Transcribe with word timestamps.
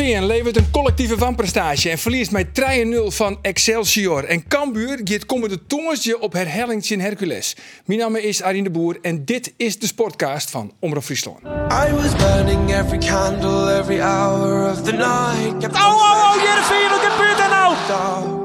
Jereveen 0.00 0.26
levert 0.26 0.56
een 0.56 0.70
collectieve 0.70 1.16
wanprestatie 1.16 1.90
en 1.90 1.98
verliest 1.98 2.30
met 2.30 2.46
3-0 2.60 3.06
van 3.06 3.38
Excelsior. 3.42 4.24
En 4.24 4.48
Cambuur 4.48 5.00
gaat 5.04 5.26
komende 5.26 5.66
tongensje 5.66 6.20
op 6.20 6.32
herhellingje 6.32 6.94
in 6.94 7.00
Hercules. 7.00 7.56
Mijn 7.84 7.98
naam 7.98 8.16
is 8.16 8.42
Arjen 8.42 8.64
de 8.64 8.70
Boer 8.70 8.98
en 9.02 9.24
dit 9.24 9.52
is 9.56 9.78
de 9.78 9.86
Sportcast 9.86 10.50
van 10.50 10.72
Omroep 10.78 11.02
Friesland. 11.02 11.38
I 11.44 11.92
was 11.92 12.16
burning 12.16 12.74
every 12.74 12.98
candle, 12.98 13.78
every 13.78 14.00
hour 14.00 14.70
of 14.70 14.82
the 14.82 14.92
night. 14.92 15.64
Oh, 15.64 15.86
oh, 15.86 16.34
oh, 16.34 16.42
Jereveen, 16.42 16.88
wat 16.90 17.00
gebeurt 17.00 17.38
er 17.38 17.48
nou? 17.48 18.39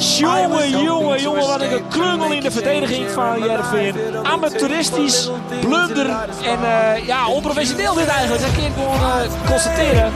Jongen, 0.00 0.70
jongen, 0.70 1.20
jongen, 1.20 1.46
wat 1.46 1.60
een 1.60 1.88
klungel 1.88 2.32
in 2.32 2.42
de 2.42 2.50
verdediging 2.50 3.10
van 3.10 3.38
Jereveen. 3.38 3.94
Amateuristisch, 4.22 5.30
blunder 5.60 6.06
en 6.42 6.58
eh, 6.64 7.06
ja, 7.06 7.28
onprofessioneel 7.28 7.94
dit 7.94 8.06
eigenlijk. 8.06 8.42
Dat 8.42 8.52
kun 8.54 8.62
je 8.62 8.70
gewoon 8.70 8.94
eh, 8.94 9.50
constateren. 9.50 10.12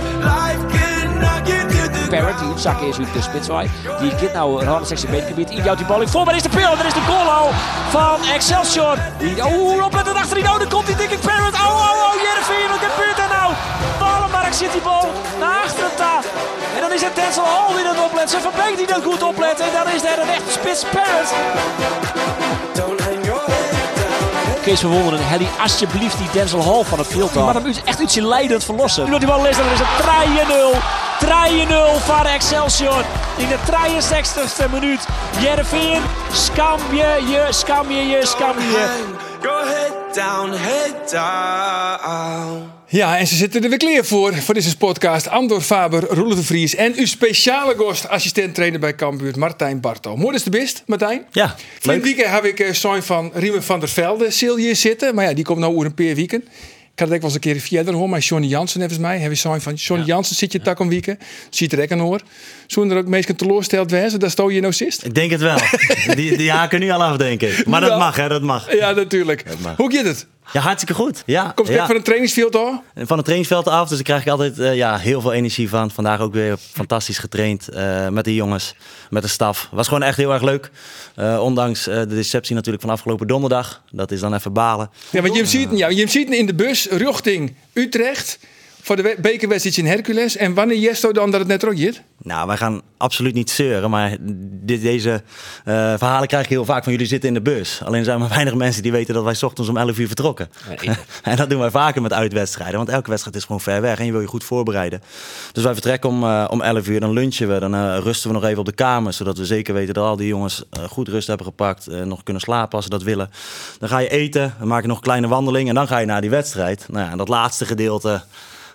Parrot, 2.09 2.39
die 2.39 2.59
zak 2.59 2.81
is 2.81 2.99
uit 2.99 3.13
de 3.13 3.23
spitswaai. 3.23 3.71
Die 4.01 4.15
kent 4.15 4.33
nou 4.33 4.67
een 4.67 4.87
sectie 4.87 5.09
beetgebied. 5.09 5.51
In 5.51 5.63
jouw 5.63 5.75
die 5.75 5.87
bal 5.87 6.01
in 6.01 6.09
voor, 6.09 6.25
maar 6.25 6.37
is 6.37 6.43
de 6.43 6.49
pil. 6.49 6.79
Er 6.79 6.87
is 6.87 6.95
de 6.95 7.01
goal 7.01 7.31
al 7.31 7.51
van 7.91 8.25
Excelsior. 8.35 8.99
Die, 9.19 9.45
oh, 9.45 9.85
opletten 9.85 10.17
achterin. 10.17 10.49
Oh, 10.49 10.59
dan 10.59 10.69
komt 10.69 10.87
die 10.87 10.97
dikke 10.97 11.19
Parrot. 11.19 11.55
Oh, 11.55 11.61
oh, 11.61 12.07
oh, 12.07 12.23
Jereveen, 12.23 12.69
wat 12.69 12.79
gebeurt 12.79 13.19
er 13.19 13.19
nou? 13.19 13.24
Zit 14.55 14.73
die 14.73 14.81
bal 14.81 15.13
naar 15.41 15.63
achteren 15.65 15.95
ta. 15.97 16.21
En 16.75 16.81
dan 16.81 16.93
is 16.93 17.03
het 17.03 17.15
Denzel 17.15 17.45
Hall 17.45 17.75
die 17.75 17.85
dat 17.85 18.05
oplet. 18.05 18.31
Zijn 18.31 18.43
Van 18.43 18.53
Beek 18.57 18.77
die 18.77 18.87
dat 18.87 19.03
goed 19.03 19.23
oplet. 19.23 19.61
En 19.61 19.73
dan 19.73 19.93
is 19.95 20.03
er 20.05 20.19
een 20.19 20.29
echte 20.29 20.51
spits 20.51 20.85
Parrot. 20.85 21.33
Kees 24.63 24.81
van 24.81 24.91
Wonderen, 24.91 25.27
Helly, 25.29 25.47
alsjeblieft 25.61 26.19
die 26.19 26.29
Denzel 26.33 26.63
Hall 26.65 26.85
van 26.85 26.99
het 26.99 27.07
veld. 27.07 27.35
Maar 27.35 27.55
hem 27.55 27.67
is 27.67 27.83
echt 27.85 27.99
iets 27.99 28.15
leidend 28.15 28.65
verlossen. 28.65 29.05
Nu 29.05 29.11
dat 29.11 29.21
die 29.21 29.29
bal 29.29 29.47
is, 29.47 29.57
dan 29.57 29.67
is 29.67 29.79
het 29.83 29.89
3-0. 30.71 31.05
3-0 32.01 32.05
van 32.05 32.27
Excelsior. 32.27 33.05
In 33.37 33.49
de 33.49 33.57
63ste 33.57 34.71
minuut. 34.71 35.07
Jereveen, 35.39 36.03
skam 36.33 36.79
je, 36.91 37.25
je, 37.29 37.47
skam 37.51 37.91
je, 37.91 38.07
je, 38.07 38.27
skam 38.27 38.59
je. 38.59 39.05
Your 39.43 39.67
head 39.67 40.15
down, 40.15 40.53
head 40.53 41.11
down. 41.11 42.74
Ja, 42.89 43.19
en 43.19 43.27
ze 43.27 43.35
zitten 43.35 43.63
er 43.63 43.69
weer 43.69 43.79
klaar 43.79 44.05
voor, 44.05 44.35
voor 44.35 44.55
deze 44.55 44.77
podcast. 44.77 45.29
Andor 45.29 45.61
Faber, 45.61 46.05
Roelof 46.09 46.35
de 46.35 46.43
Vries 46.43 46.75
en 46.75 46.95
uw 46.97 47.07
speciale 47.07 47.75
gast, 47.79 48.09
assistent-trainer 48.09 48.81
bij 48.81 48.95
Cambuur, 48.95 49.39
Martijn 49.39 49.81
Barto. 49.81 50.17
Mooi 50.17 50.35
is 50.35 50.43
de 50.43 50.51
best, 50.51 50.83
Martijn. 50.87 51.27
Ja, 51.31 51.57
weekend 51.83 52.29
heb 52.29 52.45
ik 52.45 52.75
zo'n 52.75 53.03
van 53.03 53.31
Riemen 53.35 53.63
van 53.63 53.81
der 53.81 53.89
Velde 53.89 54.31
zil 54.31 54.57
hier 54.57 54.77
zitten. 54.77 55.15
Maar 55.15 55.25
ja, 55.25 55.35
die 55.35 55.45
komt 55.45 55.59
nou 55.59 55.75
over 55.75 55.87
een 55.87 55.95
paar 55.95 56.15
weken. 56.15 56.45
Ik 56.95 57.01
had 57.01 57.09
het 57.09 57.17
ook 57.17 57.23
wel 57.25 57.35
eens 57.35 57.45
een 57.47 57.53
keer 57.53 57.61
verder 57.79 57.95
hoor, 57.95 58.09
maar 58.09 58.21
Johnny 58.21 58.49
Jansen 58.49 58.81
volgens 58.81 59.01
mij. 59.01 59.19
Hebben 59.19 59.39
zo'n 59.39 59.61
van 59.61 59.75
Johnny 59.75 60.07
Jansen 60.07 60.37
zit 60.37 60.53
je 60.53 60.61
tak 60.61 60.79
om 60.79 60.89
weken. 60.89 61.19
Ziet 61.51 61.73
er 61.73 61.93
aan 61.93 61.99
hoor. 61.99 62.21
Zullen 62.67 62.91
er 62.91 62.97
ook 62.97 63.07
meestal 63.07 63.35
teleursteld 63.35 63.91
wezen? 63.91 64.21
Dat 64.21 64.31
stel 64.31 64.49
je 64.49 64.61
nou 64.61 64.73
zist? 64.73 65.05
Ik 65.05 65.15
denk 65.15 65.31
het 65.31 65.41
wel. 65.41 65.59
die, 66.17 66.37
die 66.37 66.51
haken 66.51 66.81
nu 66.81 66.91
al 66.91 67.03
af, 67.05 67.17
denk 67.17 67.41
ik. 67.43 67.67
Maar 67.67 67.81
dat 67.81 67.91
Ja. 67.91 67.97
mag, 67.99 68.17
hè, 68.17 68.29
dat 68.29 68.43
mag. 68.43 68.75
Ja, 68.77 68.91
natuurlijk. 68.91 69.45
mag. 69.63 69.77
Hoe 69.77 69.93
gaat 69.93 70.05
het? 70.05 70.27
Ja, 70.53 70.61
hartstikke 70.61 70.95
goed. 70.95 71.23
Ja, 71.27 71.53
Komt 71.55 71.69
het 71.69 71.77
ja. 71.77 71.87
van 71.87 71.97
een 71.97 72.03
trainingsveld 72.03 72.55
hoor? 72.55 72.81
van 72.95 73.17
het 73.17 73.25
trainingsveld 73.25 73.69
af, 73.69 73.89
dus 73.89 73.97
daar 73.97 74.05
krijg 74.07 74.23
ik 74.23 74.29
altijd 74.29 74.59
eh, 74.59 74.75
ja, 74.75 74.99
heel 74.99 75.21
veel 75.21 75.33
energie 75.33 75.69
van. 75.69 75.91
Vandaag 75.91 76.21
ook 76.21 76.33
weer 76.33 76.57
fantastisch 76.73 77.19
getraind 77.19 77.69
eh, 77.69 78.09
met 78.09 78.25
de 78.25 78.35
jongens, 78.35 78.75
met 79.11 79.23
de 79.23 79.29
staf. 79.29 79.69
Was 79.73 79.89
gewoon 79.89 80.03
echt 80.03 80.17
heel 80.17 80.33
erg 80.33 80.43
leuk. 80.43 80.71
Eh, 81.15 81.41
ondanks 81.43 81.85
de 81.85 82.07
deceptie 82.07 82.55
natuurlijk 82.55 82.83
van 82.83 82.93
afgelopen 82.93 83.27
donderdag. 83.27 83.83
Dat 83.91 84.11
is 84.11 84.21
dan 84.21 84.35
even 84.35 84.53
balen. 84.53 84.91
Ja, 85.11 85.23
want 85.23 85.37
je 85.37 85.47
ziet, 85.47 85.69
ja, 85.73 85.89
je 85.89 86.09
ziet 86.09 86.31
in 86.31 86.47
de 86.47 86.55
bus 86.55 86.84
richting 86.91 87.57
Utrecht. 87.75 88.39
Voor 88.85 88.97
de 88.97 89.03
we- 89.03 89.17
bekerwedstrijd 89.21 89.77
in 89.77 89.87
Hercules. 89.87 90.37
En 90.37 90.55
wanneer 90.55 90.79
Jesto 90.79 91.13
dan 91.13 91.31
dat 91.31 91.41
het 91.41 91.49
net 91.49 91.65
ook? 91.65 91.75
Nou, 92.19 92.47
wij 92.47 92.57
gaan 92.57 92.81
absoluut 92.97 93.35
niet 93.35 93.51
zeuren, 93.51 93.91
maar 93.91 94.17
dit, 94.41 94.83
deze 94.83 95.23
eh, 95.65 95.75
verhalen 95.75 96.29
krijg 96.29 96.45
ik 96.45 96.51
heel 96.51 96.65
vaak 96.65 96.83
van 96.83 96.93
jullie 96.93 97.07
zitten 97.07 97.29
in 97.29 97.35
de 97.35 97.43
bus. 97.43 97.81
Alleen 97.85 98.05
zijn 98.05 98.17
er 98.17 98.21
maar 98.23 98.33
weinig 98.35 98.55
mensen 98.55 98.83
die 98.83 98.93
weten 98.93 99.15
dat 99.15 99.25
wij 99.25 99.35
's 99.35 99.43
ochtends 99.43 99.71
om 99.71 99.77
11 99.77 99.99
uur 99.99 100.07
vertrokken. 100.07 100.49
en 101.23 101.37
dat 101.37 101.51
doen 101.51 101.61
wij 101.61 101.71
vaker 101.71 102.03
met 102.03 102.13
uitwedstrijden, 102.13 102.77
want 102.77 102.89
elke 102.89 103.11
wedstrijd 103.11 103.37
is 103.37 103.45
gewoon 103.45 103.61
ver 103.61 103.81
weg 103.81 103.99
en 103.99 104.05
je 104.07 104.13
wil 104.13 104.21
je 104.21 104.27
goed 104.27 104.45
voorbereiden. 104.45 105.03
Dus 105.53 105.63
wij 105.65 105.73
vertrekken 105.73 106.11
om, 106.11 106.25
eh, 106.25 106.45
om 106.51 106.61
11 106.61 106.89
uur, 106.89 107.01
dan 107.01 107.13
lunchen 107.13 107.49
we, 107.53 107.61
dan 107.61 107.75
eh, 107.75 107.99
rusten 108.03 108.29
we 108.29 108.35
nog 108.35 108.45
even 108.45 108.59
op 108.59 108.67
de 108.67 108.73
kamer, 108.73 109.13
zodat 109.13 109.39
we 109.39 109.45
zeker 109.45 109.75
weten 109.75 109.95
dat 109.95 110.05
al 110.05 110.17
die 110.17 110.29
jongens 110.29 110.65
goed 110.89 111.09
rust 111.09 111.27
hebben 111.27 111.47
gepakt, 111.47 111.87
eh, 111.87 112.03
nog 112.03 112.23
kunnen 112.23 112.43
slapen 112.43 112.75
als 112.77 112.85
ze 112.85 112.91
dat 112.91 113.03
willen. 113.03 113.31
Dan 113.79 113.89
ga 113.89 113.99
je 113.99 114.09
eten, 114.09 114.55
dan 114.59 114.69
maak 114.69 114.83
je 114.83 114.89
nog 114.89 114.97
een 114.97 115.03
kleine 115.03 115.29
wandeling 115.29 115.69
en 115.69 115.75
dan 115.75 115.87
ga 115.87 115.99
je 115.99 116.07
naar 116.07 116.21
die 116.21 116.31
wedstrijd. 116.31 116.87
Nou 116.89 117.05
ja, 117.05 117.11
en 117.11 117.19
dat 117.19 117.29
laatste 117.29 117.65
gedeelte... 117.67 118.23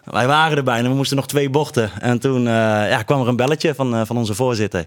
Wij 0.03 0.27
waren 0.27 0.57
er 0.57 0.63
bijna, 0.63 0.89
we 0.89 0.95
moesten 0.95 1.17
nog 1.17 1.27
twee 1.27 1.49
bochten. 1.49 1.91
En 1.99 2.19
toen 2.19 2.47
eh, 2.47 2.53
ja, 2.89 3.03
kwam 3.03 3.21
er 3.21 3.27
een 3.27 3.35
belletje 3.35 3.75
van, 3.75 3.95
eh, 3.95 4.01
van 4.05 4.17
onze 4.17 4.35
voorzitter. 4.35 4.85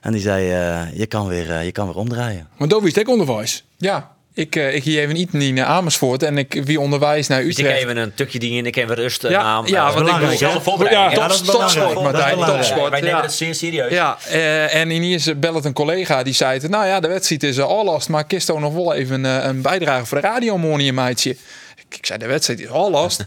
En 0.00 0.12
die 0.12 0.20
zei, 0.20 0.50
eh, 0.50 0.98
je, 0.98 1.06
kan 1.06 1.28
weer, 1.28 1.50
eh, 1.50 1.64
je 1.64 1.72
kan 1.72 1.86
weer 1.86 1.96
omdraaien. 1.96 2.48
Want 2.56 2.70
Dovi 2.70 2.86
is 2.86 2.94
het 2.94 3.06
ook 3.06 3.12
onderwijs. 3.12 3.64
Ja, 3.76 4.10
ik, 4.34 4.56
eh, 4.56 4.74
ik 4.74 4.84
hier 4.84 5.02
even 5.02 5.14
niet 5.14 5.54
naar 5.54 5.64
Amersfoort 5.66 6.22
en 6.22 6.38
ik 6.38 6.62
wie 6.64 6.80
onderwijs 6.80 7.26
naar 7.26 7.42
Dus 7.42 7.56
ik 7.56 7.64
Utrecht. 7.64 7.82
even 7.82 7.96
een 7.96 8.14
tukje 8.14 8.38
dingen, 8.38 8.66
ik 8.66 8.76
even 8.76 8.94
rusten. 8.94 9.30
Ja, 9.30 9.42
naam, 9.42 9.66
ja, 9.66 9.78
eh, 9.78 9.84
want 9.84 9.98
ik 9.98 10.04
belangrijk, 10.04 10.38
zelf 10.38 10.52
hè? 10.52 10.58
een 10.58 10.64
voorbereiding. 10.64 11.18
Ja, 11.18 11.28
is 11.28 11.40
topsport, 11.40 11.96
is 11.96 12.02
Martijn, 12.02 12.38
topsport. 12.38 12.90
Wij 12.90 13.00
nemen 13.00 13.16
ja. 13.16 13.22
het 13.22 13.32
zeer 13.32 13.54
serieus. 13.54 13.92
Ja, 13.92 14.18
eh, 14.28 14.74
en 14.74 14.90
ineens 14.90 15.38
belt 15.38 15.64
een 15.64 15.72
collega 15.72 16.22
die 16.22 16.34
zei: 16.34 16.68
Nou 16.68 16.86
ja, 16.86 17.00
de 17.00 17.08
wedstrijd 17.08 17.42
is 17.42 17.60
al 17.60 17.84
last, 17.84 18.08
maar 18.08 18.24
Kisto 18.24 18.58
nog 18.58 18.72
wel 18.74 18.94
even 18.94 19.24
eh, 19.24 19.44
een 19.44 19.62
bijdrage 19.62 20.06
voor 20.06 20.20
de 20.20 20.26
radiomonium, 20.26 20.94
meidje. 20.94 21.30
Ik, 21.30 21.96
ik 21.98 22.06
zei: 22.06 22.18
De 22.18 22.26
wedstrijd 22.26 22.60
is 22.60 22.68
al 22.68 22.90
last. 22.90 23.24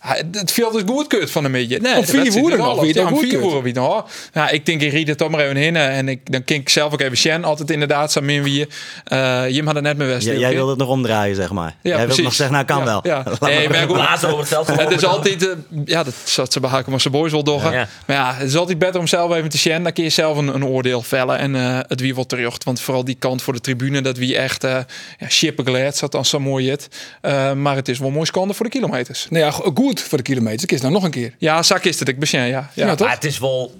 Het 0.00 0.52
viel 0.52 0.70
dus 0.70 0.82
goed 0.86 1.06
kut 1.06 1.30
van 1.30 1.44
een 1.44 1.52
beetje. 1.52 1.78
Nee, 1.80 2.04
vier 2.04 2.32
woorden 2.32 2.58
nog, 2.58 2.68
al 2.68 2.78
wie 2.80 2.86
het 2.88 2.96
Ja, 2.96 3.06
goed 3.06 3.18
vier 3.20 3.40
woorden 3.40 3.62
wie 3.62 3.74
nog. 3.74 4.06
Ja, 4.32 4.48
ik 4.50 4.66
denk, 4.66 4.80
ik 4.80 4.92
riet 4.92 5.08
het 5.08 5.18
toch 5.18 5.30
maar 5.30 5.40
even 5.40 5.56
in. 5.56 5.76
En 5.76 6.08
ik, 6.08 6.32
dan 6.32 6.44
kink 6.44 6.60
ik 6.60 6.68
zelf 6.68 6.92
ook 6.92 7.00
even 7.00 7.16
Sjen. 7.16 7.44
Altijd 7.44 7.70
inderdaad, 7.70 8.12
zo 8.12 8.20
min 8.20 8.42
wie. 8.42 8.68
eh 9.04 9.48
Jim 9.48 9.66
had 9.66 9.76
er 9.76 9.82
net 9.82 9.96
mijn 9.96 10.08
J- 10.08 10.12
wedstrijd. 10.12 10.40
jij 10.40 10.54
wilde 10.54 10.70
het 10.70 10.78
nog 10.78 10.88
omdraaien, 10.88 11.36
zeg 11.36 11.50
maar. 11.50 11.66
Ja, 11.68 11.74
jij 11.82 11.90
wilde 11.92 12.04
precies. 12.06 12.24
nog 12.24 12.34
zeggen, 12.34 12.54
nou 12.54 12.66
kan 12.66 12.78
Ja, 12.78 12.84
wel. 12.84 13.00
Ja. 13.02 13.24
Nee, 13.48 13.68
maar 13.68 13.78
goed, 13.78 14.24
over 14.26 14.38
het 14.38 14.48
veld. 14.48 14.66
het 14.76 14.90
is 14.90 15.04
altijd, 15.04 15.48
eh, 15.48 15.54
ja, 15.84 16.02
dat 16.02 16.14
zat 16.24 16.52
ze 16.52 16.60
behaken, 16.60 16.90
maar 16.90 17.00
ze 17.00 17.10
boys 17.10 17.32
wel 17.32 17.44
doggen. 17.44 17.72
Ja, 17.72 17.78
ja. 17.78 17.88
Maar 18.06 18.16
ja, 18.16 18.34
het 18.34 18.48
is 18.48 18.56
altijd 18.56 18.78
beter 18.78 19.00
om 19.00 19.06
zelf 19.06 19.34
even 19.34 19.48
te 19.48 19.58
zien. 19.58 19.82
Dan 19.82 19.92
kun 19.92 20.04
je 20.04 20.10
zelf 20.10 20.36
een, 20.36 20.54
een 20.54 20.64
oordeel 20.64 21.02
vellen 21.02 21.38
en 21.38 21.54
eh, 21.56 21.78
het 21.88 22.00
wie 22.00 22.14
wel 22.14 22.26
terug. 22.26 22.56
Want 22.64 22.80
vooral 22.80 23.04
die 23.04 23.16
kant 23.18 23.42
voor 23.42 23.52
de 23.52 23.60
tribune, 23.60 24.00
dat 24.00 24.16
wie 24.16 24.36
echt 24.36 24.64
eh 24.64 24.78
ja, 25.18 25.28
shippen 25.28 25.64
geleerd 25.64 25.96
zat 25.96 26.12
dan 26.12 26.24
zo 26.24 26.40
mooi 26.40 26.70
het. 26.70 26.88
Eh, 27.20 27.52
maar 27.52 27.76
het 27.76 27.88
is 27.88 27.98
wel 27.98 28.10
mooi 28.10 28.26
skande 28.26 28.54
voor 28.54 28.64
de 28.64 28.70
kilometers. 28.72 29.26
Nou 29.30 29.44
ja, 29.44 29.50
go- 29.50 29.70
goed 29.90 30.08
voor 30.08 30.18
de 30.18 30.24
kilometers. 30.24 30.62
Ik 30.62 30.72
is 30.72 30.80
nou 30.80 30.92
nog 30.92 31.02
een 31.02 31.10
keer. 31.10 31.34
Ja, 31.38 31.62
zak 31.62 31.84
is 31.84 31.98
het, 31.98 32.08
ik 32.08 32.18
besjen, 32.18 32.46
ja. 32.46 32.70
ja. 32.74 32.86
Ja, 32.86 32.94
toch? 32.94 33.06
Maar 33.06 33.16
het 33.16 33.24
is 33.24 33.38
wel, 33.38 33.74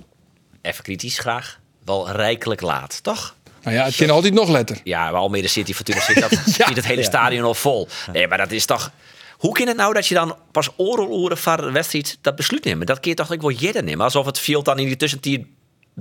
even 0.62 0.84
kritisch 0.84 1.18
graag, 1.18 1.58
wel 1.84 2.10
rijkelijk 2.10 2.60
laat, 2.60 3.02
toch? 3.02 3.34
Nou 3.62 3.76
ja, 3.76 3.84
het 3.84 3.96
kan 3.96 4.10
altijd 4.10 4.34
nog 4.34 4.48
letter. 4.48 4.80
Ja, 4.84 5.10
maar 5.10 5.20
Almere 5.20 5.48
City, 5.48 5.74
Fortuna 5.74 6.00
zit 6.00 6.20
dat, 6.20 6.30
zit 6.66 6.76
het 6.76 6.86
hele 6.86 7.02
stadion 7.02 7.44
al 7.44 7.54
vol. 7.54 7.88
Nee, 8.12 8.28
maar 8.28 8.38
dat 8.38 8.50
is 8.50 8.64
toch... 8.64 8.92
Hoe 9.38 9.52
kan 9.52 9.66
het 9.66 9.76
nou 9.76 9.94
dat 9.94 10.06
je 10.06 10.14
dan 10.14 10.36
pas 10.52 10.68
oren 10.76 11.38
van 11.38 11.56
de 11.56 11.70
wedstrijd 11.70 12.18
dat 12.20 12.36
besluit 12.36 12.64
neemt? 12.64 12.86
Dat 12.86 13.04
je 13.04 13.14
toch 13.14 13.32
ook 13.32 13.40
wel 13.40 13.50
jeder 13.50 13.84
nemen? 13.84 14.04
Alsof 14.04 14.26
het 14.26 14.38
viel 14.38 14.62
dan 14.62 14.78
in 14.78 14.86
die 14.86 14.96
tussentijd 14.96 15.40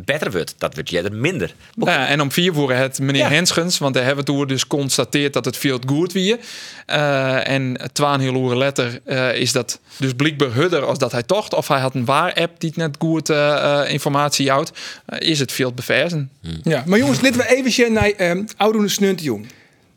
beter 0.05 0.31
wordt. 0.31 0.55
Dat 0.57 0.73
wordt 0.73 0.89
jeder 0.89 1.13
minder. 1.13 1.53
Ja, 1.75 2.07
en 2.07 2.21
om 2.21 2.31
vier 2.31 2.53
voeren 2.53 2.77
het 2.77 2.99
meneer 2.99 3.21
Ja. 3.21 3.29
Henschens, 3.29 3.77
want 3.77 3.95
hij 3.95 4.03
hebben 4.03 4.25
toen 4.25 4.47
dus 4.47 4.67
constateerd 4.67 5.33
dat 5.33 5.45
het 5.45 5.57
veel 5.57 5.79
goed 5.85 6.13
wie. 6.13 6.37
Eh 6.85 7.47
en 7.47 7.77
twaalf 7.91 8.21
heel 8.21 8.49
uur 8.49 8.55
later 8.55 8.99
eh, 9.05 9.35
is 9.35 9.51
dat 9.51 9.79
dus 9.97 10.13
blijkbaar 10.13 10.51
hudder 10.51 10.85
als 10.85 10.97
dat 10.97 11.11
hij 11.11 11.23
tocht. 11.23 11.53
Of 11.53 11.67
hij 11.67 11.79
had 11.79 11.95
een 11.95 12.05
waar-app 12.05 12.59
die 12.59 12.71
net 12.75 12.95
goed 12.99 13.29
eh, 13.29 13.81
informatie 13.87 14.49
houdt. 14.49 14.71
is 15.17 15.39
het 15.39 15.51
veel 15.51 15.73
beversen. 15.73 16.31
Ja, 16.63 16.83
maar 16.85 16.99
jongens, 16.99 17.21
laten 17.21 17.39
we 17.39 17.55
even 17.55 17.93
naar 17.93 18.13
um, 18.17 18.47
oude 18.57 18.87
snunt 18.87 19.21
jong. 19.23 19.47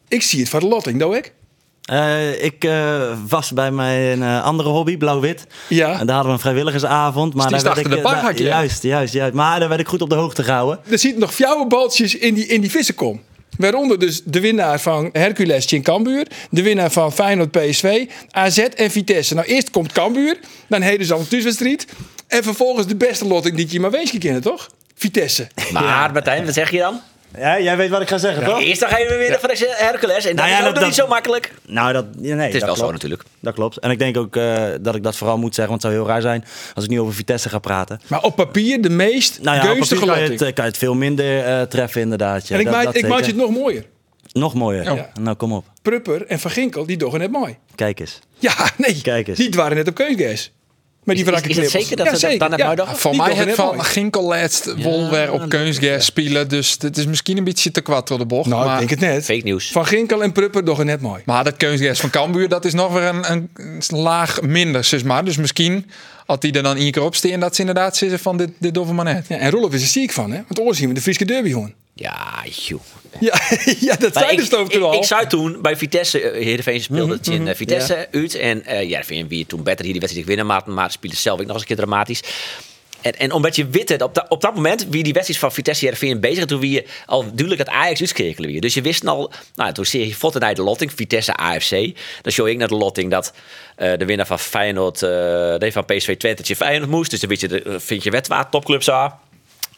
Ik 0.09 0.23
zie 0.23 0.41
het 0.41 0.49
van 0.49 0.61
de 0.61 0.67
lotting, 0.67 0.99
doe 0.99 1.17
ik? 1.17 1.33
Eh, 1.93 2.45
ik 2.45 2.65
eh, 2.65 3.13
was 3.29 3.53
bij 3.53 3.71
mijn 3.71 4.23
eh, 4.23 4.45
andere 4.45 4.69
hobby, 4.69 4.97
blauw-wit. 4.97 5.47
Ja. 5.69 5.99
En 5.99 6.07
daar 6.07 6.15
hadden 6.15 6.25
we 6.25 6.33
een 6.33 6.39
vrijwilligersavond. 6.39 7.35
Maar 7.35 7.47
die 7.49 7.57
daar 7.57 7.65
werd 7.65 7.77
is 7.77 7.83
achter 7.85 7.99
ik, 7.99 8.03
de 8.03 8.09
bar, 8.09 8.15
daar- 8.15 8.25
had 8.25 8.39
je? 8.39 8.45
Juist, 8.45 8.83
juist, 8.83 9.15
juist. 9.15 9.35
Maar 9.35 9.61
daar 9.61 9.69
werd 9.69 9.81
ik 9.81 9.89
goed 9.89 10.03
op 10.03 10.09
de 10.09 10.15
hoogte 10.15 10.43
gehouden. 10.43 10.79
Er 10.91 10.99
zitten 10.99 11.21
nog 11.21 11.35
fjouwe 11.35 11.67
baltjes 11.67 12.15
in 12.15 12.35
die, 12.35 12.47
in 12.47 12.61
die 12.61 12.71
vissenkom. 12.71 13.21
Waaronder 13.59 13.99
dus 13.99 14.23
de 14.25 14.41
winnaar 14.41 14.81
van 14.81 15.09
Hercules 15.13 15.73
in 15.73 15.83
Cambuur. 15.83 16.27
De 16.51 16.63
winnaar 16.63 16.91
van 16.91 17.13
Feyenoord 17.13 17.51
PSV. 17.51 18.07
AZ 18.31 18.59
en 18.59 18.91
Vitesse. 18.91 19.35
Nou, 19.35 19.47
eerst 19.47 19.71
komt 19.71 19.93
Cambuur. 19.93 20.39
Dan 20.67 20.83
heden 20.83 21.07
ze 21.07 21.15
al 21.15 21.27
een. 21.31 21.79
En 22.29 22.43
vervolgens 22.43 22.87
de 22.87 22.97
beste 22.97 23.27
lotting 23.27 23.57
die 23.57 23.67
je 23.71 23.81
maar 23.81 23.91
wezen 23.91 24.19
kennen, 24.19 24.43
toch? 24.43 24.69
Vitesse. 24.95 25.49
Maar 25.73 26.13
Martijn, 26.13 26.45
wat 26.45 26.55
zeg 26.55 26.71
je 26.71 26.79
dan? 26.79 27.01
Ja, 27.39 27.61
jij 27.61 27.77
weet 27.77 27.91
wat 27.91 28.01
ik 28.01 28.09
ga 28.09 28.19
zeggen, 28.19 28.45
toch? 28.45 28.61
Eerst 28.61 28.81
dan 28.81 28.89
ga 28.89 28.99
je 28.99 29.09
weer 29.09 29.19
winnen 29.19 29.41
van 29.41 29.51
Hercules. 29.57 30.25
En 30.25 30.37
dat 30.37 30.45
Nou 30.45 30.49
ja, 30.49 30.61
is 30.61 30.67
ook 30.67 30.75
dat- 30.75 30.75
nog 30.75 30.85
niet 30.85 30.97
dat- 30.97 31.07
zo 31.07 31.13
makkelijk. 31.13 31.53
Nou, 31.67 31.93
dat, 31.93 32.05
nee, 32.17 32.31
Het 32.33 32.55
is 32.55 32.61
dat 32.61 32.69
wel 32.69 32.77
zo 32.87 32.91
natuurlijk. 32.93 33.23
Dat 33.41 33.55
klopt. 33.55 33.79
En 33.79 33.91
ik 33.91 33.99
denk 33.99 34.17
ook 34.17 34.37
eh, 34.37 34.65
dat 34.81 34.95
ik 34.95 35.03
dat 35.03 35.17
vooral 35.17 35.39
moet 35.39 35.55
zeggen, 35.55 35.73
want 35.73 35.83
het 35.83 35.93
zou 35.93 36.05
heel 36.05 36.13
raar 36.13 36.23
zijn 36.23 36.45
als 36.75 36.85
ik 36.85 36.91
nu 36.91 37.01
over 37.01 37.15
Vitesse 37.15 37.49
ga 37.49 37.59
praten. 37.59 38.01
Maar 38.07 38.23
op 38.23 38.37
papier 38.37 38.81
de 38.83 38.91
meest 38.91 39.39
Nou 39.43 39.57
ja, 39.57 39.63
op 39.63 39.77
gunstige 39.77 40.01
papier 40.01 40.15
kan 40.15 40.25
je, 40.25 40.31
het, 40.33 40.43
eh, 40.43 40.53
kan 40.55 40.65
je 40.65 40.71
het 40.71 40.79
veel 40.79 40.95
minder 40.95 41.45
eh, 41.45 41.63
treffen, 41.63 42.01
inderdaad. 42.01 42.49
Ja, 42.49 42.55
En 42.55 42.61
ik, 42.61 42.67
dat, 42.67 42.75
maak, 42.75 42.85
dat 42.85 42.95
ik 42.95 43.09
maak 43.09 43.21
je 43.21 43.27
het 43.27 43.37
nog 43.37 43.51
mooier. 43.51 43.85
nog 44.33 44.55
mooier. 44.55 44.83
Ja. 44.95 45.11
Nou, 45.21 45.37
kom 45.37 45.53
op. 45.53 45.65
Prupper 45.83 46.27
en 46.27 46.41
Van 46.41 46.51
Ginkel, 46.51 46.87
die 46.87 46.97
doen 46.97 47.21
het 47.21 47.31
mooi. 47.31 47.57
Kijk 47.75 48.01
eens. 48.01 48.19
Ja, 48.39 48.55
nee. 48.77 49.01
Kijk 49.03 49.29
eens. 49.29 49.39
Die 49.39 49.51
waren 49.51 49.77
net 49.77 49.89
op 49.89 49.95
keusgas. 49.95 50.51
Maar 51.05 51.15
die 51.15 51.25
Is- 51.25 51.49
is- 51.49 51.57
het 51.57 51.71
zeker 51.71 51.97
dat 51.97 52.19
ze 52.19 52.27
dat 52.27 52.39
dan 52.39 52.49
hebben 52.49 52.67
uitdagen? 52.67 52.97
Voor 52.97 53.17
mij 53.17 53.35
het 53.35 53.55
van. 53.55 53.85
Ginkel 53.85 54.23
laatst 54.23 54.75
wol 54.83 55.11
weer 55.11 55.33
op 55.33 55.49
kunstgas 55.49 56.05
spelen. 56.05 56.49
Dus 56.49 56.77
het 56.79 56.97
is 56.97 57.07
misschien 57.07 57.37
een 57.39 57.45
beetje 57.45 57.71
te 57.71 57.81
kwad 57.81 58.09
door 58.09 58.19
de 58.19 58.27
bocht. 58.27 58.49
Nou, 58.49 58.65
maar, 58.65 58.83
ik 58.83 58.89
denk 58.89 59.01
het 59.01 59.11
net. 59.11 59.25
Fake 59.25 59.41
nieuws. 59.45 59.71
Van 59.71 59.87
Ginkel 59.87 60.23
en 60.23 60.33
Prupper 60.33 60.65
het 60.77 60.85
net 60.85 61.01
mooi. 61.01 61.23
maar 61.25 61.45
dat 61.45 61.57
kunstgas 61.57 62.01
van 62.01 62.11
Cambuur, 62.11 62.49
dat 62.49 62.65
is 62.65 62.73
nog 62.73 62.93
weer 62.93 63.03
een, 63.03 63.31
een, 63.33 63.51
laag 63.89 64.41
minder, 64.41 64.85
zeg 64.85 65.05
maar. 65.05 65.25
Dus 65.25 65.37
misschien, 65.37 65.91
als 66.27 66.39
die 66.41 66.53
er 66.53 66.63
dan 66.63 66.77
één 66.77 66.93
keer 66.93 67.03
op 67.03 67.15
staan, 67.15 67.41
dat 67.41 67.55
ze 67.55 67.61
inderdaad 67.61 67.97
zeggen 67.97 68.19
van 68.19 68.37
dit, 68.37 68.51
dit 68.59 68.75
doen 68.75 68.87
we 68.87 68.93
maar 68.93 69.05
net. 69.05 69.27
Ja, 69.29 69.37
en 69.39 69.51
Rolf 69.51 69.73
is 69.73 69.83
er 69.83 69.89
ziek 69.89 70.13
van, 70.13 70.31
hè? 70.31 70.41
Want 70.49 70.61
oor 70.61 70.75
zien 70.75 70.89
we 70.89 70.95
de 70.95 71.01
Friese 71.01 71.25
derby 71.25 71.49
gewoon. 71.49 71.73
Ja, 71.95 72.45
joh. 72.51 72.81
Ja, 73.21 73.41
ja 73.81 73.97
dat 73.97 74.15
Maar 74.15 74.23
zijn 74.23 74.33
ik, 74.33 74.51
dus 74.51 74.61
ik, 74.61 74.69
toen 74.69 74.83
al. 74.83 74.95
ik 74.95 75.05
zou 75.05 75.27
toen 75.27 75.63
bij 75.63 75.77
Vitesse, 75.77 76.21
eh, 76.21 76.45
Heerenveen 76.45 76.81
speelde 76.81 77.13
het 77.13 77.27
in 77.27 77.49
eh, 77.49 77.55
Vitesse 77.55 77.95
Ja. 78.11 78.19
uit. 78.21 78.35
En 78.35 78.65
eh 78.65 78.89
ja, 78.89 79.03
vind 79.03 79.29
wie 79.29 79.47
toen 79.47 79.63
beter 79.63 79.83
hier 79.83 79.93
die 79.93 80.01
wedstrijd 80.01 80.29
winnen, 80.29 80.47
maar, 80.47 80.63
maar 80.67 80.91
speelde 80.91 81.17
zelf 81.17 81.41
ook 81.41 81.47
nog 81.47 81.53
eens 81.53 81.61
een 81.63 81.69
keer 81.69 81.85
dramatisch. 81.85 82.23
En, 83.03 83.19
en 83.19 83.33
omdat 83.33 83.57
je 83.57 83.67
het, 83.71 84.03
op, 84.03 84.15
dat 84.15 84.29
op 84.29 84.41
dat 84.41 84.55
moment 84.55 84.87
wie 84.91 85.03
die 85.03 85.13
wedstrijd 85.13 85.41
van 85.41 85.53
Vitesse 85.53 85.85
Heerenveen 85.85 86.21
bezig, 86.21 86.45
toen 86.45 86.61
wie 86.61 86.71
je 86.71 86.85
al 87.07 87.23
duidelijk 87.25 87.59
het 87.59 87.69
Ajax 87.69 88.01
uitskrekelen 88.01 88.51
weer. 88.51 88.61
Dus 88.61 88.75
je 88.75 88.83
wist 88.83 89.07
al, 89.07 89.33
nou 89.55 89.73
toen 89.73 89.87
zie 89.87 90.07
je 90.07 90.15
Fotten 90.15 90.41
naar 90.41 90.55
de 90.55 90.63
lotting, 90.63 90.93
Vitesse 90.93 91.35
AFC. 91.35 91.71
Dan 92.23 92.33
show 92.33 92.49
ik 92.49 92.57
naar 92.57 92.69
de 92.69 92.75
lotting 92.75 93.11
dat 93.11 93.33
eh, 93.77 93.93
de 93.99 94.05
winnaar 94.05 94.27
van 94.27 94.39
Feyenoord, 94.39 95.03
eh 95.03 95.55
nee, 95.55 95.73
van 95.73 95.85
PSV 95.85 96.17
Twente, 96.17 96.57
Feyenoord 96.57 96.91
moest. 96.91 97.11
Dus 97.11 97.21
dan 97.21 97.29
weet 97.29 97.41
je, 97.41 97.63
eh, 97.63 97.75
vind 97.79 98.03
je 98.03 98.11
wetwaard, 98.11 98.51
topclubs 98.51 98.91
aan. 98.91 99.19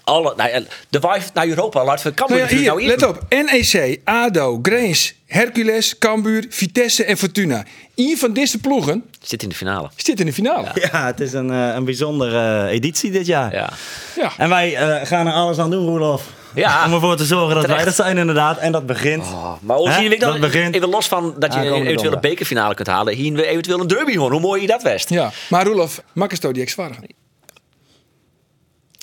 Alle, 0.05 0.35
nou, 0.37 0.65
de 0.91 0.99
wife 0.99 1.31
naar 1.35 1.47
Europa, 1.47 1.85
laat 1.85 2.03
we 2.03 2.13
kan 2.13 2.29
Nou 2.29 2.41
ja, 2.41 2.47
hier, 2.47 2.65
nou 2.67 2.83
in. 2.83 2.87
let 2.89 3.07
op. 3.07 3.23
NEC, 3.29 4.01
ADO, 4.05 4.59
Grains, 4.63 5.15
Hercules, 5.27 5.99
Cambuur, 5.99 6.45
Vitesse 6.49 7.05
en 7.05 7.17
Fortuna. 7.17 7.65
Eén 7.95 8.19
van 8.19 8.33
deze 8.33 8.59
ploegen 8.59 9.05
Zit 9.23 9.43
in 9.43 9.49
de 9.49 9.55
finale. 9.55 9.91
zit 9.97 10.21
in 10.21 10.27
de 10.27 10.33
finale. 10.33 10.69
Ja, 10.93 11.07
het 11.07 11.21
is 11.21 11.33
een, 11.33 11.51
eh, 11.51 11.75
een 11.75 11.85
bijzondere 11.85 12.65
eh, 12.67 12.73
editie 12.75 13.11
dit 13.11 13.27
jaar. 13.27 13.53
Ja. 13.55 13.71
Ja. 14.17 14.33
En 14.39 14.49
wij 14.49 14.77
eh, 14.77 15.07
gaan 15.07 15.27
er 15.27 15.33
alles 15.33 15.59
aan 15.59 15.71
doen, 15.71 15.87
Roelof. 15.87 16.27
Ja. 16.55 16.87
Om 16.87 16.93
ervoor 16.93 17.17
te 17.17 17.25
zorgen 17.25 17.55
dat 17.55 17.61
Terecht. 17.61 17.77
wij 17.77 17.85
dat 17.85 17.95
zijn, 18.07 18.19
inderdaad. 18.19 18.59
En 18.59 18.73
dat 18.73 18.87
begint. 18.87 19.23
Oh, 19.23 19.53
maar 19.61 19.77
hoe 19.77 19.89
Hè? 19.89 19.95
zie 20.01 20.11
je 20.11 20.19
dan, 20.19 20.31
Dat 20.31 20.41
begint. 20.41 20.75
even 20.75 20.89
los 20.89 21.09
van 21.09 21.35
dat 21.39 21.55
je 21.55 21.61
een 21.61 21.87
eventueel 21.87 22.13
een 22.13 22.21
bekerfinale 22.21 22.75
kunt 22.75 22.89
halen, 22.89 23.15
hier 23.15 23.33
we 23.33 23.47
eventueel 23.47 23.81
een 23.81 23.87
derby 23.87 24.13
gewoon. 24.13 24.31
Hoe 24.33 24.41
mooi 24.41 24.61
je 24.61 24.67
dat 24.67 24.83
west? 24.83 25.09
Ja, 25.09 25.33
maar 25.49 25.67
Roelof, 25.67 26.03
Makkesto 26.13 26.53
die 26.53 26.63
ex-vargen. 26.63 27.05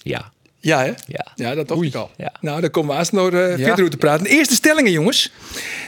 Ja. 0.04 0.32
Ja, 0.62 0.80
hè? 0.80 0.92
Ja. 1.08 1.28
Ja, 1.36 1.56
dat 1.56 1.68
dacht 1.68 1.82
ik 1.82 1.96
al. 1.96 2.10
Ja. 2.18 2.32
Nou, 2.42 2.62
daar 2.62 2.70
komen 2.70 2.98
we 2.98 3.08
nog 3.12 3.30
eh 3.30 3.40
verder 3.40 3.72
over 3.72 3.90
te 3.90 3.98
praten. 3.98 4.24
De 4.24 4.30
eerste 4.30 4.54
stellingen, 4.54 4.92
jongens. 4.92 5.32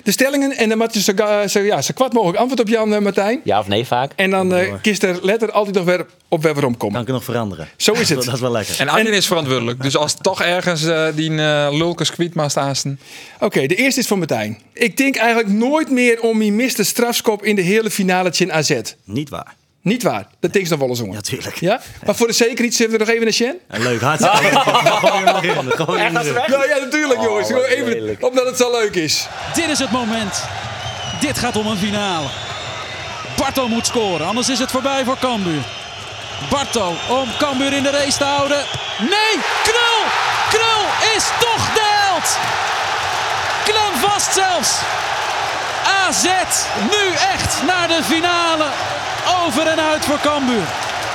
De 0.04 0.12
stellingen, 0.12 0.58
en 0.58 0.70
dan 0.70 0.78
moet 0.78 0.94
je 0.94 1.02
zo, 1.02 1.14
zo, 1.48 1.60
ja, 1.60 1.82
zo 1.82 1.94
kwart 1.94 2.14
mogelijk 2.14 2.38
antwoord 2.40 2.60
op 2.62 2.68
Jan, 2.68 2.94
eh, 2.94 3.00
Martijn. 3.00 3.42
Ja 3.44 3.60
of 3.60 3.68
nee 3.68 3.86
vaak? 3.86 4.12
En 4.16 4.30
dan 4.30 4.56
eh 4.56 4.74
kiest 4.82 5.04
er 5.04 5.20
letter 5.22 5.52
altijd 5.52 5.76
nog 5.76 5.86
weer 5.86 6.06
op 6.28 6.44
waar 6.44 6.56
we 6.56 6.62
Kan 6.62 6.78
komen. 6.78 7.00
ik 7.02 7.08
het 7.08 7.16
nog 7.16 7.24
veranderen. 7.24 7.68
Zo 7.78 7.92
is 7.92 8.10
het. 8.10 8.24
Dat 8.26 8.34
is 8.34 8.40
wel 8.40 8.52
lekker. 8.52 8.80
En 8.80 8.90
Arjen 8.90 9.14
is 9.14 9.28
verantwoordelijk. 9.28 9.82
Dus 9.82 9.98
als 9.98 10.16
toch 10.22 10.42
ergens 10.42 10.84
eh, 10.86 11.06
die 11.16 11.30
uh, 11.30 11.68
lulkes 11.72 12.12
kwiet 12.12 12.34
maar 12.34 12.50
staan. 12.50 13.00
Oké, 13.40 13.66
de 13.66 13.76
eerste 13.76 14.00
is 14.00 14.08
van 14.08 14.18
Martijn. 14.18 14.58
Ik 14.74 14.98
denk 14.98 15.16
eigenlijk 15.16 15.50
nooit 15.50 15.92
meer 15.92 16.22
om 16.22 16.40
die 16.40 16.52
miste 16.52 16.84
strafskop 16.84 17.44
in 17.44 17.56
de 17.56 17.62
hele 17.62 17.92
finale 17.92 18.32
in 18.38 18.54
AZ. 18.54 18.82
Niet 19.04 19.30
waar. 19.30 19.56
Niet 19.84 20.04
waar. 20.04 20.26
Dat 20.40 20.54
denk 20.54 20.66
ik 20.66 20.72
nog 20.72 20.80
wel 20.80 20.90
eens, 20.90 21.00
jongen. 21.00 21.14
Ja, 21.14 21.22
tuurlijk. 21.22 21.60
Ja? 21.60 21.82
Maar 22.06 22.16
voor 22.16 22.28
de 22.28 22.34
zekerheid 22.34 22.74
zullen 22.74 22.92
we 22.92 22.98
er 22.98 23.06
nog 23.06 23.16
even 23.16 23.28
een 23.28 23.34
Sjen? 23.34 23.60
En 23.68 23.82
leuk, 23.82 24.02
is 24.02 24.20
Ja, 26.48 26.66
ja, 26.66 26.78
natuurlijk, 26.80 27.22
jongens. 27.22 27.48
Gewoon 27.48 27.64
even, 27.64 28.18
omdat 28.20 28.46
het 28.46 28.58
zo 28.58 28.72
leuk 28.72 28.96
is. 28.96 29.28
Dit 29.54 29.70
is 29.70 29.80
het 29.80 29.92
moment. 29.92 30.44
Dit 31.20 31.38
gaat 31.38 31.56
om 31.56 31.68
een 31.68 31.78
finale. 31.78 32.28
Barto 33.38 33.68
moet 33.68 33.86
scoren, 33.86 34.26
anders 34.26 34.50
is 34.50 34.60
het 34.60 34.72
voorbij 34.72 35.04
voor 35.04 35.18
Cambuur. 35.20 35.62
Barto 36.50 36.94
om 37.10 37.30
Cambuur 37.38 37.74
in 37.74 37.84
de 37.84 37.90
race 37.90 38.18
te 38.18 38.24
houden. 38.24 38.66
Nee, 39.00 39.34
Knul! 39.64 40.00
Knul 40.50 40.84
is 41.16 41.24
toch 41.40 41.74
de 41.74 41.82
held! 41.84 42.38
Klem 43.64 44.10
vast 44.10 44.34
zelfs. 44.34 44.80
AZ 46.08 46.26
nu 46.92 47.14
echt 47.34 47.64
naar 47.66 47.88
de 47.88 48.00
finale. 48.04 48.66
Over 49.46 49.68
en 49.68 49.80
uit 49.80 50.06
voor 50.06 50.20
Cambuur. 50.20 50.68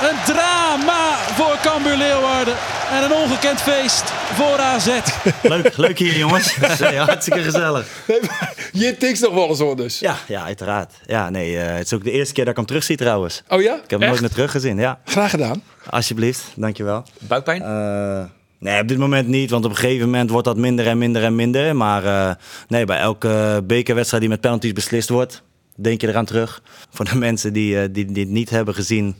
Een 0.09 0.15
drama 0.25 1.15
voor 1.17 1.57
Cambuur 1.61 1.95
Leeuwarden. 1.97 2.53
En 2.91 3.03
een 3.03 3.13
ongekend 3.13 3.61
feest 3.61 4.03
voor 4.11 4.57
AZ. 4.57 4.87
Leuk, 5.41 5.77
leuk 5.77 5.97
hier, 5.99 6.17
jongens. 6.17 6.55
Ja, 6.79 7.05
hartstikke 7.05 7.43
gezellig. 7.43 7.87
Nee, 8.07 8.19
Je 8.71 8.97
tikt 8.97 9.21
nog 9.21 9.33
wel 9.33 9.49
eens 9.49 9.59
hoor, 9.59 9.75
dus. 9.75 9.99
Ja, 9.99 10.15
ja 10.27 10.43
uiteraard. 10.43 10.93
Ja, 11.05 11.29
nee, 11.29 11.57
eh, 11.59 11.75
het 11.75 11.85
is 11.85 11.93
ook 11.93 12.03
de 12.03 12.11
eerste 12.11 12.33
keer 12.33 12.43
dat 12.43 12.51
ik 12.51 12.57
hem 12.59 12.67
terugzie 12.67 12.97
trouwens. 12.97 13.43
Oh 13.47 13.61
ja? 13.61 13.73
Ik 13.73 13.89
heb 13.89 13.99
hem 13.99 14.09
nooit 14.09 14.21
meer 14.21 14.29
teruggezien. 14.29 14.77
Ja, 14.77 14.99
Graag 15.05 15.29
gedaan. 15.29 15.63
alsjeblieft. 15.89 16.43
Dankjewel. 16.55 17.03
Buikpijn? 17.19 17.61
Eh, 17.61 18.23
nee, 18.59 18.81
op 18.81 18.87
dit 18.87 18.97
moment 18.97 19.27
niet, 19.27 19.49
want 19.49 19.65
op 19.65 19.71
een 19.71 19.77
gegeven 19.77 20.05
moment 20.05 20.29
wordt 20.29 20.45
dat 20.45 20.57
minder 20.57 20.87
en 20.87 20.97
minder 20.97 21.23
en 21.23 21.35
minder. 21.35 21.75
Maar 21.75 22.05
eh, 22.05 22.35
nee, 22.67 22.85
bij 22.85 22.99
elke 22.99 23.61
bekerwedstrijd 23.63 24.21
die 24.21 24.31
met 24.31 24.41
penalties 24.41 24.73
beslist 24.73 25.09
wordt, 25.09 25.41
denk 25.83 26.01
je 26.01 26.07
eraan 26.07 26.25
terug. 26.25 26.61
Voor 26.89 27.05
de 27.05 27.15
mensen 27.27 27.53
die, 27.53 27.81
eh, 27.81 27.87
die, 27.91 28.05
het 28.05 28.29
niet 28.29 28.49
hebben 28.49 28.73
gezien. 28.73 29.15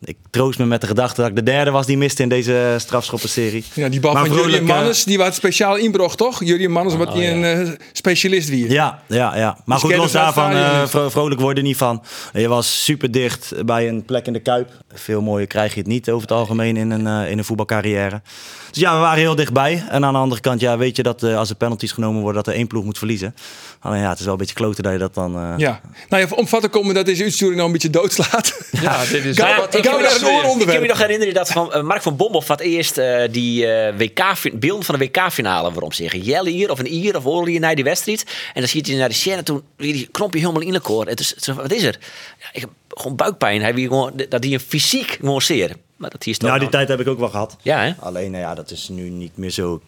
Ik 0.00 0.16
troost 0.30 0.58
me 0.58 0.64
met 0.64 0.80
de 0.80 0.86
gedachte 0.86 1.20
dat 1.20 1.30
ik 1.30 1.36
de 1.36 1.42
derde 1.42 1.70
was 1.70 1.86
die 1.86 1.96
miste 1.96 2.22
in 2.22 2.28
deze 2.28 2.74
strafschoppenserie. 2.78 3.64
Ja, 3.74 3.88
die 3.88 4.00
bal 4.00 4.12
Maar 4.12 4.26
van 4.26 4.36
vrolijk, 4.36 4.62
eh, 4.62 4.68
Mannes, 4.68 5.04
die 5.04 5.18
was 5.18 5.34
speciaal 5.34 5.76
inbrog, 5.76 6.16
toch? 6.16 6.44
Julian 6.44 6.70
Mannes, 6.72 6.94
wat 6.96 7.12
die 7.12 7.26
een 7.26 7.44
eh, 7.44 7.68
specialist 7.92 8.48
wie. 8.48 8.70
Ja, 8.70 8.98
ja, 9.08 9.36
ja. 9.36 9.58
Maar 9.64 9.78
goed, 9.78 9.88
kennen 9.88 10.06
los 10.06 10.14
daarvan, 10.14 10.50
eh, 10.52 10.86
vro- 10.86 11.08
vrolijk 11.10 11.40
worden 11.40 11.64
niet 11.64 11.76
van. 11.76 12.02
Je 12.32 12.48
was 12.48 12.84
super 12.84 13.10
dicht 13.10 13.52
bij 13.66 13.88
een 13.88 14.04
plek 14.04 14.26
in 14.26 14.32
de 14.32 14.40
Kuip. 14.40 14.70
Veel 14.92 15.22
mooier 15.22 15.46
krijg 15.46 15.72
je 15.74 15.78
het 15.78 15.88
niet 15.88 16.10
over 16.10 16.28
het 16.28 16.36
algemeen 16.36 16.76
in 16.76 16.90
een, 16.90 17.06
eh, 17.06 17.30
in 17.30 17.38
een 17.38 17.44
voetbalcarrière. 17.44 18.22
Dus 18.70 18.82
ja, 18.82 18.94
we 18.94 19.00
waren 19.00 19.18
heel 19.18 19.34
dichtbij. 19.34 19.84
En 19.90 20.04
aan 20.04 20.12
de 20.12 20.18
andere 20.18 20.40
kant, 20.40 20.60
ja, 20.60 20.78
weet 20.78 20.96
je 20.96 21.02
dat 21.02 21.22
eh, 21.22 21.36
als 21.38 21.50
er 21.50 21.56
penalties 21.56 21.92
genomen 21.92 22.20
worden, 22.22 22.42
dat 22.44 22.52
er 22.52 22.58
één 22.58 22.66
ploeg 22.66 22.84
moet 22.84 22.98
verliezen. 22.98 23.34
Alleen 23.80 24.00
ja, 24.00 24.08
het 24.08 24.18
is 24.18 24.24
wel 24.24 24.32
een 24.32 24.38
beetje 24.38 24.54
kloten 24.54 24.82
dat 24.82 24.92
je 24.92 24.98
dat 24.98 25.14
dan... 25.14 25.36
eh, 25.36 25.54
Ja. 25.56 25.80
Nou 26.08 26.22
ja, 26.22 26.36
om 26.36 26.48
vat 26.48 26.60
te 26.62 26.68
komen 26.68 26.94
dat 26.94 27.06
deze 27.06 27.22
uitsturing 27.22 27.56
nou 27.56 27.66
een 27.66 27.72
beetje 27.72 27.90
doodslaat. 27.90 28.58
Ja, 28.70 29.00
dit 29.10 29.24
is 29.24 29.36
Ja, 29.36 29.56
wat 29.56 29.74
ik, 29.84 29.90
kan 29.90 30.00
me 30.00 30.02
nog- 30.08 30.20
een 30.20 30.26
ooronderwerp. 30.26 30.60
ik 30.60 30.66
kan 30.66 30.80
me 30.80 30.86
nog 30.86 30.98
herinneren 30.98 31.34
dat 31.34 31.48
van, 31.50 31.72
eh, 31.72 31.82
Mark 31.82 32.02
van 32.02 32.16
Bommel 32.16 32.40
voor 32.42 32.56
het 32.56 32.64
eerst 32.64 32.98
eh, 32.98 33.22
die 33.30 33.66
eh, 33.66 33.96
WK, 33.98 34.50
beelden 34.60 34.84
van 34.84 34.98
de 34.98 35.04
WK-finale 35.04 35.72
waarom 35.72 35.92
zeggen. 35.92 36.20
Jelle 36.20 36.50
hier 36.50 36.70
of 36.70 36.78
een 36.78 36.92
Ier 36.94 37.16
of 37.16 37.46
hier 37.46 37.60
naar 37.60 37.74
die 37.74 37.84
wedstrijd. 37.84 38.24
En 38.54 38.60
dan 38.60 38.68
ziet 38.68 38.86
hij 38.86 38.96
naar 38.96 39.08
de 39.08 39.14
scène 39.14 39.42
toen 39.42 39.62
weer 39.76 39.92
die 39.92 40.08
helemaal 40.40 40.62
in 40.62 40.72
de 40.72 40.80
koor. 40.80 41.06
En 41.06 41.16
dus, 41.16 41.34
wat 41.54 41.72
is 41.72 41.82
er? 41.82 41.98
Ja, 42.40 42.46
ik 42.52 42.60
heb 42.60 42.70
gewoon 42.88 43.16
buikpijn. 43.16 43.60
Hij 43.62 43.74
wie 43.74 43.88
gewoon, 43.88 44.12
dat 44.28 44.44
hij 44.44 44.52
een 44.52 44.60
fysiek 44.60 45.18
gewoon 45.20 45.42
zeer. 45.42 45.76
Maar 45.96 46.10
dat 46.10 46.24
hier 46.24 46.32
is 46.32 46.38
toch 46.38 46.48
Nou, 46.48 46.60
die 46.60 46.70
nou- 46.70 46.84
tijd 46.86 46.98
heb 46.98 47.06
ik 47.06 47.12
ook 47.12 47.18
wel 47.18 47.28
gehad. 47.30 47.56
Ja, 47.62 47.80
hè? 47.82 47.92
Alleen, 47.98 48.30
nou 48.30 48.42
ja, 48.42 48.54
dat 48.54 48.70
is 48.70 48.88
nu 48.88 49.08
niet 49.10 49.36
meer 49.36 49.50
zo... 49.50 49.80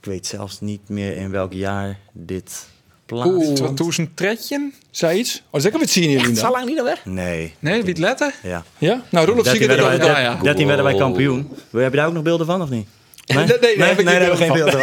Ik 0.00 0.12
weet 0.12 0.26
zelfs 0.26 0.60
niet 0.60 0.88
meer 0.88 1.16
in 1.16 1.30
welk 1.30 1.52
jaar 1.52 1.98
dit 2.12 2.66
plaats. 3.06 3.60
zei 4.40 4.72
zoiets. 4.90 5.42
Oh, 5.50 5.60
zeker 5.60 5.82
iets. 5.82 5.92
zien 5.92 6.10
jullie 6.10 6.26
dan? 6.26 6.36
Zo 6.36 6.50
lang 6.50 6.66
niet 6.66 6.82
weg? 6.82 7.04
Nee. 7.04 7.54
Nee, 7.58 7.80
wie 7.80 7.88
het 7.88 7.98
letter? 7.98 8.34
Ja. 8.42 8.64
ja. 8.78 9.02
Nou, 9.08 9.26
Roelof 9.26 9.46
zie 9.46 9.60
je 9.60 9.66
dan. 9.76 10.42
13 10.42 10.66
werden 10.66 10.84
wij 10.84 10.94
kampioen. 10.94 11.48
Heb 11.70 11.90
je 11.90 11.96
daar 11.96 12.06
ook 12.06 12.12
nog 12.12 12.22
beelden 12.22 12.46
van 12.46 12.62
of 12.62 12.70
niet? 12.70 12.86
Nee, 13.26 13.44
nee, 13.44 13.76
nee, 13.76 14.04
nee, 14.04 14.14
hebben 14.14 14.36
geen 14.36 14.52
beelden 14.52 14.72
van. 14.72 14.82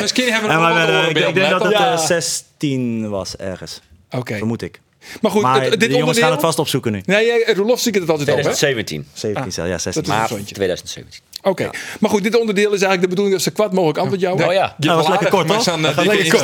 Misschien, 0.00 0.32
hebben 0.32 0.50
we 0.50 0.56
nog 0.56 1.08
Ik 1.08 1.34
denk 1.34 1.50
dat 1.50 1.62
het 1.62 2.00
16 2.00 3.00
eh, 3.04 3.10
was 3.10 3.36
ergens. 3.36 3.80
Oké. 4.10 4.36
Vermoed 4.36 4.62
ik. 4.62 4.80
Maar 5.20 5.30
goed, 5.30 5.80
dit 5.80 5.94
jongens 5.96 6.18
gaan 6.18 6.30
het 6.30 6.40
vast 6.40 6.58
opzoeken 6.58 6.92
nu. 6.92 7.02
Nee, 7.04 7.44
eh, 7.44 7.56
Roelof 7.56 7.80
zie 7.80 7.92
ik 7.92 8.00
het 8.00 8.10
altijd 8.10 8.28
op, 8.28 8.34
hè? 8.34 8.42
2017. 8.42 9.06
17, 9.12 9.62
ah, 9.62 9.68
ja, 9.68 9.78
16. 9.78 10.02
2017. 10.44 11.20
Oké, 11.44 11.70
maar 12.00 12.10
goed, 12.10 12.22
dit 12.22 12.38
onderdeel 12.38 12.72
is 12.72 12.82
eigenlijk 12.82 13.02
de 13.02 13.08
bedoeling 13.08 13.34
dat 13.34 13.44
ze 13.44 13.50
kwad 13.50 13.72
mogelijk 13.72 13.98
antwoord 13.98 14.20
jou. 14.20 14.44
Oh 14.44 14.52
ja, 14.52 14.76
je 14.78 14.88
was 14.88 15.08
lekker 15.08 15.28
kort, 15.28 15.46
maar 15.46 15.78
uh, 15.78 16.04
lekker 16.04 16.38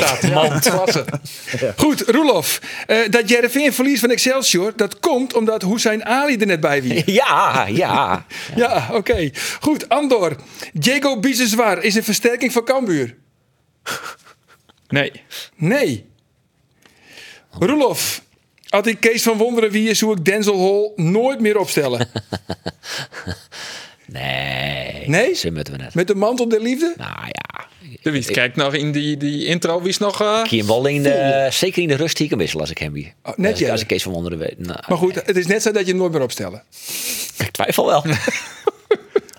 kort. 0.74 1.04
Goed, 1.76 2.00
Roelof, 2.00 2.60
uh, 2.86 2.96
dat 3.10 3.28
Jereveen 3.28 3.72
verlies 3.72 4.00
van 4.00 4.10
Excelsior, 4.10 4.72
dat 4.76 4.98
komt 4.98 5.34
omdat 5.34 5.62
Hussein 5.62 6.04
Ali 6.04 6.36
er 6.36 6.46
net 6.46 6.60
bij 6.60 6.82
wie. 6.84 7.12
Ja, 7.12 7.66
ja. 7.66 8.24
ja, 8.56 8.88
oké. 8.92 9.30
Goed, 9.60 9.88
Andor, 9.88 10.36
Diego 10.72 11.20
Biseswar 11.20 11.82
is 11.82 11.94
een 11.94 12.04
versterking 12.04 12.52
van 12.52 12.64
Cambuur. 12.64 13.16
Nee. 14.88 15.12
Nee. 15.56 16.06
Roelof, 17.50 18.22
had 18.68 18.86
ik 18.86 19.00
Kees 19.00 19.22
van 19.22 19.36
Wonderen 19.36 19.70
wie 19.70 19.88
is, 19.88 20.00
hoe 20.00 20.16
ik 20.16 20.24
Denzel 20.24 20.58
Hall 20.58 21.06
nooit 21.06 21.40
meer 21.40 21.58
opstellen. 21.58 22.08
Nee. 24.12 25.08
Nee? 25.08 25.34
Zo 25.34 25.50
moeten 25.50 25.72
we 25.76 25.82
net. 25.82 25.94
Met 25.94 26.06
de 26.06 26.14
mantel 26.14 26.48
der 26.48 26.60
liefde? 26.60 26.94
Nou 26.96 27.10
ja, 27.26 27.66
De 28.02 28.10
Wies 28.10 28.26
kijkt 28.30 28.56
nog 28.56 28.74
in 28.74 28.92
die, 28.92 29.16
die 29.16 29.44
intro, 29.44 29.78
wie 29.80 29.88
is 29.88 29.98
nog... 29.98 30.20
eh, 30.22 30.42
Kiem 30.42 30.66
wel 30.66 30.86
in 30.86 31.02
de, 31.02 31.46
zeker 31.50 31.82
in 31.82 31.88
de 31.88 31.94
rust 31.94 32.18
hier 32.18 32.28
kan 32.28 32.38
wisselen 32.38 32.62
als 32.62 32.70
ik 32.70 32.78
hem 32.78 32.92
wie. 32.92 33.12
Oh, 33.22 33.32
net 33.36 33.58
jij. 33.58 33.70
als 33.70 33.80
ik 33.80 33.86
Kees 33.86 34.02
van 34.02 34.12
Wonderen 34.12 34.38
weet. 34.38 34.58
Nou, 34.58 34.78
Maar 34.88 34.98
goed, 34.98 35.14
het 35.14 35.36
is 35.36 35.46
net 35.46 35.62
zo 35.62 35.70
dat 35.72 35.82
je 35.84 35.88
hem 35.90 35.96
nooit 36.00 36.12
meer 36.12 36.22
opstellen. 36.22 36.62
ik 37.38 37.50
twijfel 37.50 37.86
wel. 37.86 38.04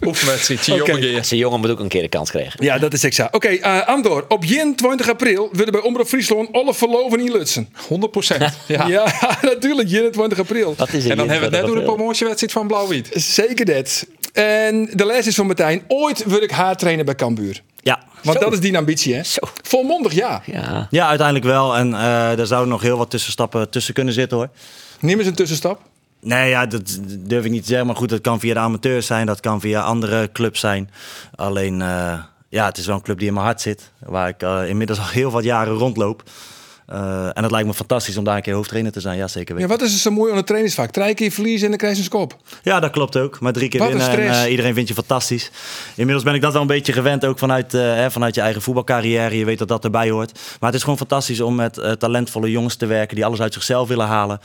oefenwedstrijd. 0.05 0.59
Oké. 0.69 0.91
Jongen, 0.91 0.99
keer. 0.99 1.25
Zijn 1.25 1.39
jongen 1.39 1.59
moet 1.59 1.69
ook 1.69 1.79
een 1.79 1.87
keer 1.87 2.01
de 2.01 2.07
kans 2.07 2.29
krijgen. 2.29 2.63
Ja, 2.63 2.77
dat 2.77 2.93
is 2.93 3.03
exact. 3.03 3.35
Oké, 3.35 3.47
eh, 3.47 3.87
Andor. 3.87 4.25
Op 4.27 4.43
21 4.43 5.09
april 5.09 5.49
willen 5.51 5.71
bij 5.71 5.81
Omroep 5.81 6.07
Friesland 6.07 6.51
alle 6.51 6.73
verloven 6.73 7.19
in 7.19 7.31
Lutsen. 7.31 7.69
100 7.87 8.11
procent. 8.11 8.43
Ja. 8.67 8.87
Ja, 8.87 9.13
natuurlijk. 9.41 9.91
21 9.91 10.39
april. 10.39 10.73
Dat 10.77 10.93
is 10.93 11.05
En 11.05 11.17
dan 11.17 11.29
hebben 11.29 11.49
we 11.49 11.55
het 11.55 11.65
net 11.65 11.73
door 11.73 11.85
de 11.85 11.93
promotiewedstrijd 11.93 12.51
van 12.51 12.67
Blauw-Wit. 12.67 13.09
Zeker 13.13 13.65
dat. 13.65 14.05
En 14.33 14.89
de 14.93 15.05
les 15.05 15.27
is 15.27 15.35
van 15.35 15.45
Martijn. 15.45 15.83
Ooit 15.87 16.23
wil 16.25 16.41
ik 16.41 16.51
haar 16.51 16.77
trainen 16.77 17.05
bij 17.05 17.15
Cambuur. 17.15 17.61
Ja. 17.81 18.03
Want 18.23 18.39
dat 18.39 18.53
is 18.53 18.59
die 18.59 18.77
ambitie, 18.77 19.13
hè? 19.15 19.23
Zo. 19.23 19.41
Volmondig, 19.63 20.13
ja. 20.13 20.41
Ja. 20.45 20.87
ja, 20.89 21.07
uiteindelijk 21.07 21.45
wel. 21.45 21.75
En 21.75 21.93
eh 21.93 21.99
daar 21.99 22.45
zouden 22.45 22.69
nog 22.69 22.81
heel 22.81 22.97
wat 22.97 23.09
tussenstappen 23.09 23.69
tussen 23.69 23.93
kunnen 23.93 24.13
zitten 24.13 24.37
hoor. 24.37 24.49
Neem 24.99 25.17
eens 25.17 25.27
een 25.27 25.35
tussenstap. 25.35 25.81
Nee, 26.21 26.49
ja, 26.49 26.65
dat 26.65 26.99
durf 27.19 27.45
ik 27.45 27.51
niet 27.51 27.61
te 27.61 27.67
zeggen. 27.67 27.87
Maar 27.87 27.95
goed, 27.95 28.09
dat 28.09 28.21
kan 28.21 28.39
via 28.39 28.53
de 28.53 28.59
amateurs 28.59 29.05
zijn. 29.05 29.25
Dat 29.25 29.39
kan 29.39 29.61
via 29.61 29.81
andere 29.81 30.31
clubs 30.31 30.59
zijn. 30.59 30.89
Alleen, 31.35 31.81
eh, 31.81 32.19
ja, 32.49 32.65
het 32.65 32.77
is 32.77 32.85
wel 32.85 32.95
een 32.95 33.01
club 33.01 33.17
die 33.17 33.27
in 33.27 33.33
mijn 33.33 33.45
hart 33.45 33.61
zit. 33.61 33.91
Waar 33.99 34.27
ik 34.27 34.41
eh, 34.41 34.69
inmiddels 34.69 34.99
al 34.99 35.07
heel 35.07 35.31
wat 35.31 35.43
jaren 35.43 35.73
rondloop. 35.73 36.23
Eh, 36.89 37.25
en 37.33 37.43
het 37.43 37.51
lijkt 37.51 37.67
me 37.67 37.73
fantastisch 37.73 38.17
om 38.17 38.23
daar 38.23 38.35
een 38.35 38.41
keer 38.41 38.53
hoofdtrainer 38.53 38.91
te 38.91 38.99
zijn. 38.99 39.17
Ja, 39.17 39.27
zeker 39.27 39.55
Ja, 39.55 39.61
weten. 39.61 39.77
wat 39.77 39.87
is 39.87 39.93
er 39.93 39.99
zo 39.99 40.11
mooi 40.11 40.31
aan 40.31 40.37
het 40.37 40.45
trainingsvak? 40.45 40.91
Drie 40.91 41.13
keer 41.13 41.31
verliezen 41.31 41.63
en 41.63 41.69
dan 41.69 41.77
krijg 41.77 41.93
je 41.93 41.99
een 41.99 42.05
skop. 42.05 42.37
Ja, 42.63 42.79
dat 42.79 42.91
klopt 42.91 43.17
ook. 43.17 43.39
Maar 43.39 43.53
drie 43.53 43.69
keer 43.69 43.79
Wat 43.79 43.89
winnen 43.89 44.09
en 44.09 44.43
eh, 44.43 44.51
iedereen 44.51 44.73
vindt 44.73 44.89
je 44.89 44.95
fantastisch. 44.95 45.51
Inmiddels 45.95 46.23
ben 46.23 46.33
ik 46.33 46.41
dat 46.41 46.53
wel 46.53 46.61
een 46.61 46.67
beetje 46.67 46.93
gewend, 46.93 47.25
ook 47.25 47.39
vanuit, 47.39 47.73
eh, 47.73 47.81
hè, 47.81 48.11
vanuit 48.11 48.35
je 48.35 48.41
eigen 48.41 48.61
voetbalcarrière. 48.61 49.37
Je 49.37 49.45
weet 49.45 49.57
dat 49.57 49.67
dat 49.67 49.83
erbij 49.83 50.09
hoort. 50.09 50.31
Maar 50.33 50.69
het 50.69 50.73
is 50.73 50.83
gewoon 50.83 50.97
fantastisch 50.97 51.41
om 51.41 51.55
met 51.55 51.95
talentvolle 51.99 52.51
jongens 52.51 52.75
te 52.75 52.85
werken 52.85 53.15
die 53.15 53.25
alles 53.25 53.41
uit 53.41 53.53
zichzelf 53.53 53.87
willen 53.87 54.07
halen. 54.07 54.39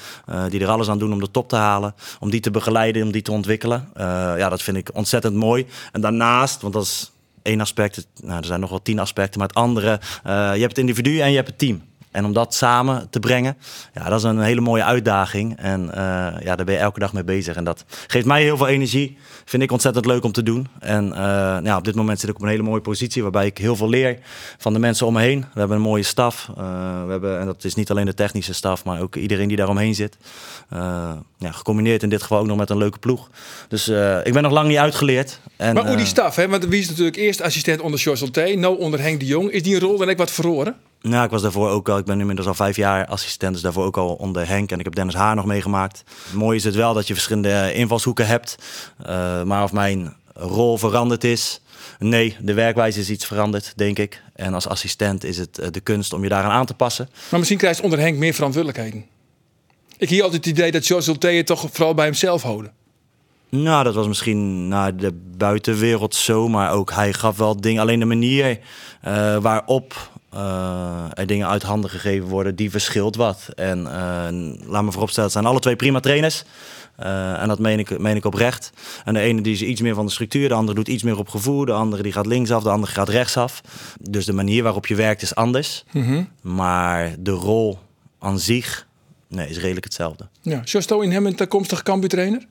die 0.48 0.60
er 0.60 0.68
alles 0.68 0.88
aan 0.88 0.98
doen 0.98 1.12
om 1.12 1.20
de 1.20 1.30
top 1.30 1.48
te 1.48 1.56
halen. 1.56 1.94
Om 2.20 2.30
die 2.30 2.40
te 2.40 2.50
begeleiden, 2.50 3.02
om 3.02 3.12
die 3.12 3.22
te 3.22 3.32
ontwikkelen. 3.32 3.88
Ja, 4.36 4.48
dat 4.48 4.62
vind 4.62 4.76
ik 4.76 4.90
ontzettend 4.92 5.34
mooi. 5.34 5.66
En 5.92 6.00
daarnaast, 6.00 6.62
want 6.62 6.74
dat 6.74 6.82
is 6.82 7.12
één 7.42 7.60
aspect. 7.60 8.06
Nou, 8.22 8.38
er 8.38 8.44
zijn 8.44 8.60
nog 8.60 8.70
wel 8.70 8.82
tien 8.82 8.98
aspecten. 8.98 9.38
Maar 9.38 9.48
het 9.48 9.56
andere, 9.56 10.00
je 10.24 10.30
hebt 10.30 10.62
het 10.62 10.78
individu 10.78 11.18
en 11.20 11.30
je 11.30 11.36
hebt 11.36 11.48
het 11.48 11.58
team. 11.58 11.82
En 12.14 12.25
om 12.25 12.33
dat 12.33 12.54
samen 12.54 13.11
te 13.11 13.21
brengen, 13.21 13.56
ja, 13.94 14.09
dat 14.09 14.18
is 14.18 14.25
een 14.25 14.40
hele 14.40 14.61
mooie 14.61 14.85
uitdaging. 14.85 15.56
En 15.56 15.94
eh, 15.94 16.00
ja, 16.44 16.56
daar 16.56 16.64
ben 16.64 16.75
je 16.75 16.80
elke 16.80 16.99
dag 16.99 17.12
mee 17.12 17.25
bezig. 17.25 17.56
En 17.56 17.64
dat 17.64 17.85
geeft 18.06 18.26
mij 18.26 18.42
heel 18.42 18.56
veel 18.56 18.66
energie. 18.66 19.16
Vind 19.44 19.62
ik 19.62 19.73
ontzettend 19.73 20.06
leuk 20.06 20.25
om 20.25 20.33
te 20.33 20.42
doen. 20.42 20.68
En 20.80 21.12
eh, 21.12 21.18
nou 21.18 21.64
ja, 21.64 21.76
op 21.76 21.85
dit 21.85 21.94
moment 21.94 22.21
zit 22.21 22.28
ik 22.28 22.37
op 22.37 22.42
een 22.42 22.49
hele 22.49 22.62
mooie 22.62 22.80
positie 22.80 23.23
waarbij 23.23 23.47
ik 23.47 23.59
heel 23.59 23.76
veel 23.76 23.88
leer 23.88 24.18
van 24.59 24.73
de 24.73 24.78
mensen 24.78 25.06
om 25.06 25.12
me 25.12 25.21
heen. 25.21 25.40
We 25.40 25.59
hebben 25.59 25.76
een 25.76 25.83
mooie 25.83 26.02
staf. 26.02 26.49
Eh, 26.56 27.04
we 27.04 27.11
hebben, 27.11 27.40
en 27.40 27.47
dat 27.47 27.64
is 27.64 27.75
niet 27.75 27.90
alleen 27.90 28.06
de 28.06 28.14
technische 28.14 28.54
staf, 28.54 28.85
maar 28.85 29.00
ook 29.00 29.16
iedereen 29.16 29.49
die 29.49 29.56
daaromheen 29.56 29.94
zit. 29.94 30.16
Ja, 31.38 31.52
gecombineerd 31.52 32.02
in 32.02 32.09
dit 32.09 32.23
geval 32.23 32.38
ook 32.38 32.47
nog 32.47 32.56
met 32.56 32.71
een 32.71 32.76
leuke 32.76 32.99
ploeg. 32.99 33.30
Dus 33.68 33.88
ik 34.23 34.33
ben 34.33 34.42
nog 34.42 34.52
lang 34.52 34.68
niet 34.68 34.76
uitgeleerd. 34.76 35.40
En, 35.56 35.75
Maar 35.75 35.87
hoe 35.87 35.97
die 35.97 36.06
staf, 36.06 36.37
hè? 36.37 36.49
Want 36.49 36.66
wie 36.66 36.80
is 36.80 36.88
natuurlijk 36.88 37.16
eerst 37.16 37.40
assistent 37.40 37.80
onder 37.80 38.00
George 38.00 38.25
Solté, 38.25 38.54
nou 38.54 38.78
onder 38.78 39.00
Henk 39.00 39.21
de 39.21 39.26
Jong. 39.26 39.50
Is 39.50 39.62
die 39.62 39.75
een 39.75 39.80
rol 39.80 39.99
dan 39.99 40.09
ik 40.09 40.16
wat 40.16 40.30
verloren? 40.30 40.76
Nou, 41.08 41.25
ik 41.25 41.30
was 41.30 41.42
daarvoor 41.42 41.70
ook 41.70 41.88
al, 41.88 41.99
ik 41.99 42.04
ben 42.04 42.20
inmiddels 42.20 42.46
al 42.46 42.54
vijf 42.54 42.76
jaar 42.76 43.06
assistent, 43.06 43.52
dus 43.52 43.62
daarvoor 43.62 43.84
ook 43.84 43.96
al 43.96 44.14
onder 44.14 44.49
Henk. 44.49 44.70
En 44.70 44.78
ik 44.78 44.84
heb 44.84 44.94
Dennis 44.94 45.14
Haar 45.14 45.34
nog 45.34 45.44
meegemaakt. 45.44 46.02
Mooi 46.32 46.56
is 46.56 46.64
het 46.64 46.75
wel 46.75 46.94
dat 46.94 47.06
je 47.06 47.14
verschillende 47.14 47.50
eh, 47.50 47.78
invalshoeken 47.78 48.26
hebt. 48.26 48.56
Eh, 49.02 49.42
maar 49.42 49.62
of 49.62 49.73
mijn 49.73 50.16
rol 50.34 50.78
veranderd 50.78 51.25
is, 51.25 51.61
nee, 51.99 52.37
de 52.40 52.54
werkwijze 52.54 53.00
is 53.00 53.11
iets 53.11 53.26
veranderd, 53.26 53.73
denk 53.76 53.99
ik. 53.99 54.23
En 54.34 54.54
als 54.54 54.68
assistent 54.68 55.25
is 55.25 55.38
het 55.38 55.58
eh, 55.58 55.68
de 55.70 55.80
kunst 55.80 56.12
om 56.12 56.23
je 56.23 56.28
daaraan 56.28 56.50
aan 56.50 56.66
te 56.66 56.75
passen. 56.75 57.08
Maar 57.28 57.38
misschien 57.38 57.61
krijgt 57.61 57.80
onder 57.80 57.99
Henk 57.99 58.18
meer 58.18 58.34
verantwoordelijkheden. 58.34 59.04
Ik 59.99 60.08
hier 60.08 60.23
altijd 60.23 60.44
het 60.44 60.58
idee 60.58 60.70
dat 60.70 60.87
George 60.87 61.16
het 61.18 61.46
toch 61.46 61.66
vooral 61.73 61.94
bij 61.94 62.04
hemzelf 62.04 62.42
houden. 62.42 62.73
Nou, 63.49 63.84
dat 63.84 63.94
was 63.94 64.06
misschien 64.06 64.68
naar 64.68 64.96
de 64.96 65.12
buitenwereld 65.37 66.14
zo, 66.14 66.49
maar 66.49 66.73
ook 66.73 66.92
hij 66.92 67.12
gaf 67.12 67.37
wel 67.37 67.61
dingen. 67.61 67.82
Alleen 67.82 67.99
de 67.99 68.04
manier 68.04 68.58
waarop 69.40 70.12
eh, 70.34 71.04
er 71.14 71.26
dingen 71.26 71.48
uit 71.48 71.62
handen 71.62 71.90
gegeven 71.90 72.28
worden, 72.28 72.56
die 72.56 72.70
verschilt 72.70 73.16
wat. 73.16 73.48
En 73.54 73.78
eh, 73.86 74.68
laat 74.68 74.82
me 74.82 74.92
vooropstellen, 74.92 75.30
het 75.30 75.32
zijn 75.32 75.46
alle 75.46 75.60
twee 75.60 75.76
prima 75.76 76.00
trainers. 76.00 76.44
Eh, 76.96 77.42
en 77.42 77.48
dat 77.48 77.58
meen 77.58 77.78
ik, 77.78 77.98
meen 77.98 78.16
ik 78.16 78.24
oprecht. 78.24 78.72
En 79.04 79.14
de 79.14 79.20
ene 79.20 79.40
die 79.40 79.52
is 79.52 79.62
iets 79.62 79.80
meer 79.80 79.94
van 79.94 80.06
de 80.06 80.12
structuur, 80.12 80.48
de 80.48 80.54
andere 80.54 80.76
doet 80.76 80.88
iets 80.88 81.02
meer 81.02 81.18
op 81.18 81.28
gevoel, 81.28 81.64
de 81.64 81.72
andere 81.72 82.02
die 82.02 82.12
gaat 82.12 82.26
linksaf, 82.26 82.62
de 82.62 82.70
andere 82.70 82.92
gaat 82.92 83.08
rechtsaf. 83.08 83.60
Dus 84.00 84.24
de 84.24 84.32
manier 84.32 84.62
waarop 84.62 84.86
je 84.86 84.94
werkt 84.94 85.22
is 85.22 85.34
anders. 85.34 85.84
Maar 86.40 87.14
de 87.18 87.30
rol 87.30 87.78
aan 88.18 88.38
zich 88.38 88.86
nee, 89.28 89.48
is 89.48 89.58
redelijk 89.58 89.84
hetzelfde. 89.84 90.28
Ja. 90.40 90.54
George 90.54 90.80
Sto 90.80 91.00
in 91.00 91.12
hem 91.12 91.26
een 91.26 91.34
toekomstig 91.34 91.82
Cambuur 91.82 92.08
trainer? 92.08 92.46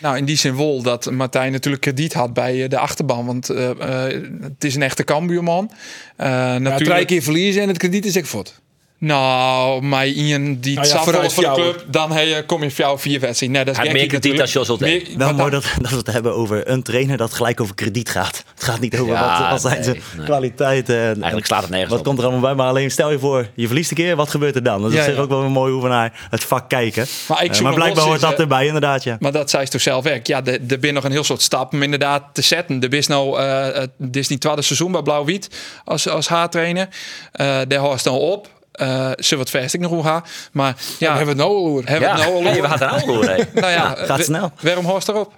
Nou, 0.00 0.16
in 0.16 0.24
die 0.24 0.36
zin 0.36 0.56
wel 0.56 0.82
dat 0.82 1.10
Martijn 1.10 1.52
natuurlijk 1.52 1.82
krediet 1.82 2.12
had 2.12 2.32
bij 2.32 2.62
eh, 2.62 2.68
de 2.68 2.78
achterban. 2.78 3.26
Want 3.26 3.48
eh, 3.48 3.70
eh, 3.70 4.22
het 4.40 4.64
is 4.64 4.74
een 4.74 4.82
echte 4.82 5.04
Cambuurman. 5.04 5.70
Ja, 6.18 6.58
natuurlijk, 6.58 6.90
drie 6.90 7.04
keer 7.04 7.22
verliezen 7.22 7.62
en 7.62 7.68
het 7.68 7.78
krediet 7.78 8.04
is 8.04 8.16
ik 8.16 8.26
voort. 8.26 8.62
Nou, 8.98 9.82
maar 9.82 10.06
Ian 10.06 10.54
die 10.60 10.74
Nou 10.74 10.88
ja, 10.88 11.02
vooruit 11.02 11.32
voor 11.32 11.42
de 11.42 11.48
jou. 11.48 11.60
club, 11.60 11.84
dan 11.88 12.12
heb 12.12 12.26
je, 12.26 12.42
kom 12.46 12.62
je 12.62 12.70
voor 12.70 12.84
jou 12.84 12.98
vier 12.98 13.20
wedstrijden. 13.20 13.56
Nee, 13.56 13.64
dat 13.74 13.74
is 13.74 13.80
meer 13.92 14.06
krediet 14.06 14.12
natuurlijk. 14.12 14.52
dan 14.52 14.62
Jos 14.62 15.36
dan- 15.36 15.50
dat, 15.50 15.64
dat 15.80 15.90
we 15.90 15.96
het 15.96 16.12
hebben 16.12 16.34
over 16.34 16.68
een 16.70 16.82
trainer 16.82 17.16
dat 17.16 17.34
gelijk 17.34 17.60
over 17.60 17.74
krediet 17.74 18.08
gaat. 18.10 18.44
Het 18.54 18.64
gaat 18.64 18.80
niet 18.80 18.98
over 18.98 19.12
Ja, 19.12 19.40
wat, 19.40 19.50
wat 19.50 19.60
zijn 19.60 19.74
nee, 19.74 19.82
zijn 19.84 20.00
nee. 20.16 20.26
kwaliteiten. 20.26 20.96
en- 20.96 21.14
Eigenlijk 21.14 21.46
slaat 21.46 21.60
het 21.62 21.70
nergens 21.70 21.90
Wat 21.90 21.98
op. 21.98 22.04
komt 22.06 22.18
er 22.18 22.24
allemaal 22.24 22.40
bij? 22.42 22.54
Maar 22.54 22.66
alleen 22.68 22.90
stel 22.90 23.10
je 23.10 23.18
voor, 23.18 23.46
je 23.54 23.66
verliest 23.66 23.90
een 23.90 23.96
keer, 23.96 24.16
wat 24.16 24.28
gebeurt 24.30 24.54
er 24.54 24.62
dan? 24.62 24.82
Dat 24.82 24.92
is 24.92 25.06
Ja, 25.06 25.14
ook 25.20 25.28
wel 25.28 25.42
een 25.42 25.52
mooi 25.52 25.72
hoe 25.72 25.82
we 25.82 25.88
naar 25.88 26.26
het 26.30 26.44
vak 26.44 26.68
kijken. 26.68 27.06
Maar 27.28 27.44
ik 27.44 27.54
Eh, 27.54 27.60
maar 27.60 27.74
blijkbaar 27.74 28.04
hoort 28.04 28.20
dat 28.20 28.32
eh, 28.32 28.38
erbij, 28.40 28.66
inderdaad. 28.66 29.02
Ja. 29.04 29.16
Maar 29.20 29.32
dat 29.32 29.50
zei 29.50 29.64
ze 29.64 29.70
toch 29.70 29.80
zelf 29.80 30.06
ook. 30.06 30.26
Ja, 30.26 30.44
er 30.44 30.78
ben 30.80 30.94
nog 30.94 31.04
een 31.04 31.12
heel 31.12 31.24
soort 31.24 31.42
stap 31.42 31.72
om 31.72 31.82
inderdaad 31.82 32.22
te 32.32 32.42
zetten. 32.42 32.80
Er 32.82 32.94
is 32.94 33.06
nou, 33.06 33.38
eh, 33.40 33.80
het 34.00 34.16
is 34.16 34.28
niet 34.28 34.40
tweede 34.40 34.62
seizoen 34.62 34.92
bij 34.92 35.02
Blauw-Wit 35.02 35.48
als, 35.84 36.08
als 36.08 36.28
haartrainer. 36.28 36.88
Eh 37.32 37.58
daar 37.68 37.78
hoort 37.78 38.04
nou 38.04 38.18
op. 38.20 38.48
Eh 38.74 39.10
ze 39.16 39.36
wat 39.36 39.50
vast 39.50 39.74
ik 39.74 39.80
nog 39.80 39.90
hoe 39.90 40.02
haar. 40.02 40.22
Maar 40.52 40.76
ja, 40.98 41.06
Dan 41.08 41.16
hebben 41.16 41.36
we 41.36 41.42
het 41.42 41.50
nou 41.50 41.58
al 41.60 41.66
over. 41.66 41.88
hebben 41.88 42.08
we 42.10 42.14
het 42.14 42.24
nou 42.24 42.34
al 42.34 42.42
hey, 42.52 42.60
we 42.62 42.68
het 42.68 42.80
nou 42.80 43.00
al 43.00 43.06
door. 43.06 43.24
hè. 43.24 43.36
Nou 43.60 43.72
ja, 43.72 43.94
gaat 43.94 44.16
we- 44.18 44.22
snel. 44.24 44.52
Waarom 44.60 44.84
hoort 44.84 45.08
erop? 45.08 45.32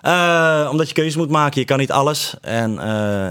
Eh, 0.00 0.68
omdat 0.70 0.88
je 0.88 0.94
keuzes 0.94 1.16
moet 1.16 1.30
maken. 1.30 1.60
Je 1.60 1.66
kan 1.66 1.78
niet 1.78 1.90
alles. 1.92 2.34
En 2.40 2.70
eh, 2.78 2.86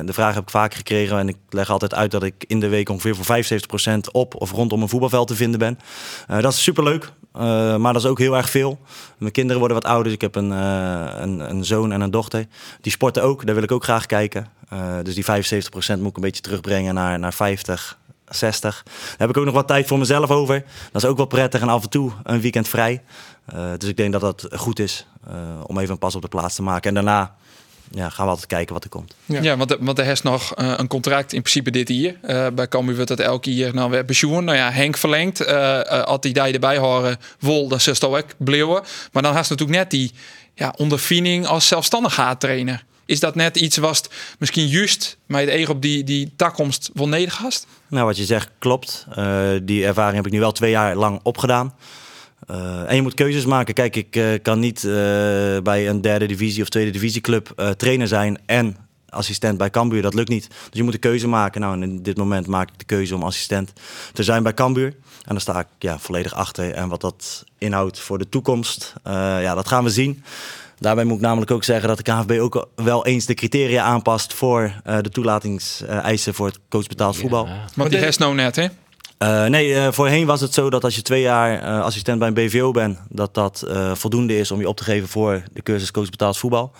de 0.05 0.13
vraag 0.13 0.33
heb 0.33 0.43
ik 0.43 0.49
vaak 0.49 0.73
gekregen. 0.73 1.17
En 1.19 1.27
ik 1.27 1.35
leg 1.49 1.69
altijd 1.69 1.93
uit 1.93 2.11
dat 2.11 2.23
ik 2.23 2.33
in 2.47 2.59
de 2.59 2.67
week 2.67 2.89
ongeveer 2.89 3.15
voor 3.15 3.25
75% 3.25 4.11
op 4.11 4.41
of 4.41 4.51
rondom 4.51 4.81
een 4.81 4.89
voetbalveld 4.89 5.27
te 5.27 5.35
vinden 5.35 5.59
ben. 5.59 5.79
Eh, 6.27 6.39
dat 6.41 6.53
is 6.53 6.63
superleuk. 6.63 7.11
eh, 7.33 7.75
maar 7.75 7.93
dat 7.93 8.01
is 8.03 8.07
ook 8.09 8.19
heel 8.19 8.37
erg 8.37 8.49
veel. 8.49 8.79
Mijn 9.17 9.31
kinderen 9.31 9.59
worden 9.59 9.77
wat 9.81 9.85
ouder. 9.91 10.03
dus 10.03 10.13
Ik 10.13 10.21
heb 10.21 10.35
een, 10.35 10.51
eh, 10.51 11.05
een, 11.19 11.39
een 11.39 11.65
zoon 11.65 11.91
en 11.91 12.01
een 12.01 12.11
dochter. 12.11 12.45
Die 12.81 12.91
sporten 12.91 13.23
ook. 13.23 13.45
Daar 13.45 13.55
wil 13.55 13.63
ik 13.63 13.71
ook 13.71 13.83
graag 13.83 14.05
kijken. 14.05 14.47
Eh, 14.69 14.79
dus 15.03 15.15
die 15.15 15.23
75% 15.25 15.99
moet 15.99 16.09
ik 16.09 16.15
een 16.15 16.21
beetje 16.21 16.41
terugbrengen 16.41 16.93
naar, 16.93 17.19
naar 17.19 17.33
50. 17.33 17.97
60. 18.29 18.83
Daar 18.83 19.15
heb 19.17 19.29
ik 19.29 19.37
ook 19.37 19.45
nog 19.45 19.53
wat 19.53 19.67
tijd 19.67 19.87
voor 19.87 19.97
mezelf 19.97 20.29
over. 20.29 20.63
Dat 20.91 21.03
is 21.03 21.09
ook 21.09 21.17
wel 21.17 21.25
prettig 21.25 21.61
en 21.61 21.69
af 21.69 21.83
en 21.83 21.89
toe 21.89 22.11
een 22.23 22.41
weekend 22.41 22.67
vrij. 22.67 23.03
Eh, 23.45 23.71
dus 23.77 23.89
ik 23.89 23.97
denk 23.97 24.11
dat 24.11 24.21
dat 24.21 24.47
goed 24.51 24.79
is 24.79 25.05
eh, 25.27 25.35
om 25.63 25.79
even 25.79 25.91
een 25.91 25.99
pas 25.99 26.15
op 26.15 26.21
de 26.21 26.27
plaats 26.27 26.55
te 26.55 26.61
maken. 26.61 26.87
En 26.87 26.93
daarna 26.93 27.35
ja, 27.91 28.09
gaan 28.09 28.25
we 28.25 28.31
altijd 28.31 28.47
kijken 28.47 28.73
wat 28.73 28.83
er 28.83 28.89
komt. 28.89 29.15
Ja. 29.25 29.41
Ja, 29.41 29.57
want, 29.57 29.77
want 29.79 29.99
er 29.99 30.05
is 30.05 30.21
nog 30.21 30.55
eh, 30.55 30.73
een 30.77 30.87
contract 30.87 31.33
in 31.33 31.41
principe 31.41 31.71
dit 31.71 31.87
hier. 31.87 32.17
Eh, 32.21 32.47
bij 32.53 32.67
Cambuur 32.67 32.95
wordt 32.95 33.09
dat 33.09 33.19
elke 33.19 33.53
jaar 33.53 33.73
nou 33.73 33.89
weer 33.89 34.05
pensioen. 34.05 34.43
Nou 34.43 34.57
ja, 34.57 34.71
Henk 34.71 34.97
verlengt. 34.97 35.45
als 36.05 36.21
die 36.21 36.33
daar 36.33 36.49
erbij 36.49 36.77
horen, 36.77 37.17
wol, 37.39 37.67
dan 37.67 37.79
ook 38.01 38.25
bleeuwen. 38.37 38.83
Maar 39.11 39.23
dan 39.23 39.33
haast 39.33 39.49
natuurlijk 39.49 39.77
net 39.77 39.91
die 39.91 40.11
ja, 40.53 40.73
ondervinding 40.77 41.47
als 41.47 41.67
zelfstandig 41.67 42.15
haattrainer. 42.15 42.83
Is 43.07 43.19
dat 43.19 43.35
net 43.35 43.57
iets 43.57 43.77
wat 43.77 44.09
misschien 44.39 44.67
juist 44.67 45.17
met 45.25 45.49
het 45.49 45.59
oog 45.59 45.69
op 45.69 45.81
die, 45.81 46.03
die 46.03 46.33
takkomst 46.35 46.89
wel 46.93 47.27
hast? 47.27 47.67
Nou, 47.87 48.05
wat 48.05 48.17
je 48.17 48.25
zegt 48.25 48.49
klopt. 48.59 49.05
Eh, 49.15 49.49
die 49.63 49.85
ervaring 49.85 50.15
heb 50.15 50.25
ik 50.25 50.31
nu 50.31 50.39
wel 50.39 50.51
twee 50.51 50.71
jaar 50.71 50.95
lang 50.95 51.19
opgedaan. 51.23 51.73
Eh, 52.47 52.89
en 52.89 52.95
je 52.95 53.01
moet 53.01 53.13
keuzes 53.13 53.45
maken. 53.45 53.73
Kijk, 53.73 53.95
ik 53.95 54.15
eh, 54.15 54.25
kan 54.41 54.59
niet 54.59 54.81
bij 55.63 55.89
een 55.89 56.01
derde 56.01 56.25
divisie 56.25 56.61
of 56.61 56.69
tweede 56.69 56.91
divisieclub 56.91 57.73
trainer 57.77 58.07
zijn 58.07 58.39
en 58.45 58.77
assistent 59.09 59.57
bij 59.57 59.69
Cambuur. 59.69 60.01
Dat 60.01 60.13
lukt 60.13 60.29
niet. 60.29 60.47
Dus 60.47 60.57
je 60.71 60.83
moet 60.83 60.93
een 60.93 60.99
keuze 60.99 61.27
maken. 61.27 61.61
Nou, 61.61 61.73
en 61.73 61.83
in 61.83 62.03
dit 62.03 62.17
moment 62.17 62.47
maak 62.47 62.69
ik 62.69 62.79
de 62.79 62.85
keuze 62.85 63.15
om 63.15 63.23
assistent 63.23 63.73
te 64.13 64.23
zijn 64.23 64.43
bij 64.43 64.53
Cambuur. 64.53 64.95
En 65.23 65.33
daar 65.33 65.41
sta 65.41 65.59
ik 65.59 65.67
ja, 65.79 65.99
volledig 65.99 66.33
achter. 66.33 66.73
En 66.73 66.89
wat 66.89 67.01
dat 67.01 67.43
inhoudt 67.57 67.99
voor 67.99 68.17
de 68.17 68.29
toekomst, 68.29 68.93
ja, 69.03 69.55
dat 69.55 69.67
gaan 69.67 69.83
we 69.83 69.89
zien. 69.89 70.23
Daarbij 70.79 71.03
moet 71.03 71.15
ik 71.15 71.21
namelijk 71.21 71.51
ook 71.51 71.63
zeggen 71.63 71.87
dat 71.87 71.97
de 71.97 72.03
KNVB 72.03 72.39
ook 72.39 72.67
wel 72.75 73.05
eens 73.05 73.25
de 73.25 73.33
criteria 73.33 73.83
aanpast 73.83 74.33
voor 74.33 74.71
eh, 74.83 74.97
de 75.01 75.09
toelatingseisen 75.09 76.33
voor 76.33 76.45
het 76.47 76.59
coachbetaald 76.69 77.17
voetbal. 77.17 77.47
Want 77.47 77.75
Maar 77.75 77.89
die 77.89 77.99
heeft 77.99 78.19
nou 78.19 78.35
net, 78.35 78.55
hè? 78.55 78.67
Eh, 79.17 79.45
nee, 79.45 79.75
eh, 79.75 79.91
voorheen 79.91 80.25
was 80.25 80.41
het 80.41 80.53
zo 80.53 80.69
dat 80.69 80.83
als 80.83 80.95
je 80.95 81.01
twee 81.01 81.21
jaar 81.21 81.61
eh, 81.61 81.81
assistent 81.81 82.19
bij 82.19 82.27
een 82.27 82.33
BVO 82.33 82.71
bent, 82.71 82.99
dat 83.09 83.33
dat 83.33 83.61
eh, 83.61 83.95
voldoende 83.95 84.37
is 84.39 84.51
om 84.51 84.59
je 84.59 84.67
op 84.67 84.77
te 84.77 84.83
geven 84.83 85.07
voor 85.07 85.43
de 85.53 85.61
cursus 85.61 85.91
coach 85.91 86.09
betaald 86.09 86.37
voetbal. 86.37 86.71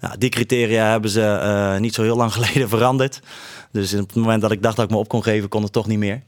Ja, 0.00 0.14
die 0.18 0.30
criteria 0.30 0.90
hebben 0.90 1.10
ze 1.10 1.22
eh, 1.22 1.76
niet 1.78 1.94
zo 1.94 2.02
heel 2.02 2.16
lang 2.16 2.32
geleden 2.38 2.68
veranderd. 2.68 3.20
Dus 3.72 3.94
op 3.94 4.06
het 4.06 4.16
moment 4.16 4.42
dat 4.42 4.52
ik 4.52 4.62
dacht 4.62 4.76
dat 4.76 4.84
ik 4.84 4.90
me 4.90 4.96
op 4.96 5.08
kon 5.08 5.22
geven, 5.22 5.48
kon 5.48 5.62
het 5.62 5.72
toch 5.72 5.86
niet 5.86 5.98
meer. 5.98 6.22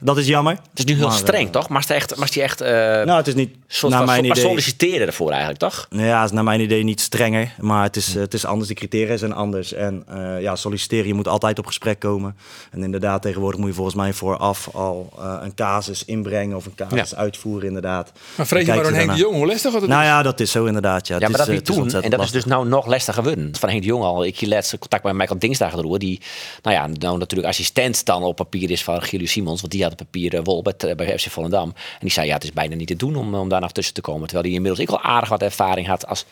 Dat 0.00 0.16
is 0.18 0.26
jammer. 0.26 0.52
Het 0.70 0.78
is 0.78 0.84
nu 0.84 0.94
heel 0.94 1.08
Maar, 1.08 1.16
streng, 1.16 1.46
eh, 1.46 1.52
toch? 1.52 1.68
Maar 1.68 1.84
hij 1.86 1.96
echt, 1.96 2.16
maar 2.16 2.30
die 2.30 2.42
echt 2.42 2.60
eh 2.60 2.70
Nou, 2.70 3.10
het 3.10 3.26
is 3.26 3.34
niet 3.34 3.56
soort 3.66 3.92
naar 3.92 4.04
mijn 4.04 4.24
idee. 4.24 4.42
solliciteren 4.42 5.06
ervoor 5.06 5.30
eigenlijk, 5.30 5.58
toch? 5.60 5.86
Ja, 5.90 6.24
is 6.24 6.30
naar 6.30 6.44
mijn 6.44 6.60
idee 6.60 6.82
niet 6.82 7.00
strenger, 7.00 7.54
maar 7.60 7.82
het 7.82 7.96
is, 7.96 8.14
eh, 8.14 8.20
het 8.20 8.34
is 8.34 8.44
anders. 8.44 8.68
De 8.68 8.74
criteria 8.74 9.16
zijn 9.16 9.32
anders. 9.32 9.72
En 9.72 10.04
eh, 10.08 10.40
ja, 10.40 10.56
solliciteren, 10.56 11.06
je 11.06 11.14
moet 11.14 11.28
altijd 11.28 11.58
op 11.58 11.66
gesprek 11.66 11.98
komen. 11.98 12.36
En 12.70 12.82
inderdaad, 12.82 13.22
tegenwoordig 13.22 13.60
moet 13.60 13.68
je 13.68 13.74
volgens 13.74 13.96
mij 13.96 14.12
vooraf 14.12 14.68
al 14.74 15.12
eh, 15.18 15.36
een 15.40 15.54
casus 15.54 16.04
inbrengen 16.04 16.56
of 16.56 16.66
een 16.66 16.74
casus 16.74 17.14
uitvoeren, 17.14 17.66
inderdaad. 17.66 18.12
Maar 18.34 18.46
vrees 18.46 18.66
je 18.66 18.74
maar 18.74 18.84
aan 18.84 18.90
ze 18.90 18.96
Henk 18.96 19.10
de. 19.10 19.16
Jong, 19.16 19.34
hoe 19.36 19.46
lastig 19.46 19.72
had 19.72 19.80
het 19.80 19.90
Nou 19.90 20.02
is? 20.02 20.08
ja, 20.08 20.22
dat 20.22 20.40
is 20.40 20.50
zo 20.50 20.64
inderdaad. 20.64 21.06
Ja, 21.06 21.16
Ja, 21.18 21.28
maar 21.28 21.38
dat 21.38 21.48
is, 21.48 21.54
niet 21.54 21.68
eh, 21.68 21.76
is 21.76 21.92
toen. 21.92 22.02
En 22.02 22.10
dat 22.10 22.20
is 22.24 22.30
dus 22.30 22.44
nou 22.44 22.68
nog 22.68 22.86
lastiger 22.86 23.22
geworden. 23.22 23.56
Van 23.58 23.68
Henk 23.68 23.80
de 23.80 23.88
Jong 23.88 24.04
al. 24.04 24.24
Ik 24.24 24.36
je 24.36 24.48
laatst 24.48 24.78
contact 24.78 25.04
met 25.04 25.14
Michael 25.14 25.38
Dingsdag 25.38 25.72
erdoor. 25.74 25.98
Die, 25.98 26.20
nou 26.62 26.76
ja, 26.76 26.86
nou 26.86 27.18
natuurlijk 27.18 27.48
assistent 27.48 28.04
dan 28.04 28.22
op 28.22 28.36
papier 28.36 28.70
is 28.70 28.84
van 28.84 29.02
Gilles 29.02 29.30
Simons. 29.30 29.62
Die 29.72 29.82
had 29.82 29.90
het 29.90 30.00
papier 30.00 30.34
eh, 30.34 30.40
wol 30.44 30.62
bij, 30.62 30.94
bij 30.96 31.18
FC 31.18 31.30
Volendam. 31.30 31.68
En 31.68 31.98
die 32.00 32.10
zei, 32.10 32.26
ja, 32.26 32.34
het 32.34 32.44
is 32.44 32.52
bijna 32.52 32.74
niet 32.74 32.86
te 32.86 32.96
doen 32.96 33.16
om, 33.16 33.34
om 33.34 33.48
daar 33.48 33.60
nog 33.60 33.72
tussen 33.72 33.94
te 33.94 34.00
komen. 34.00 34.22
Terwijl 34.22 34.44
hij 34.44 34.54
inmiddels 34.54 34.82
ik 34.82 34.90
al 34.90 35.00
aardig 35.00 35.28
wat 35.28 35.42
ervaring 35.42 35.86
had 35.86 36.06
als 36.06 36.24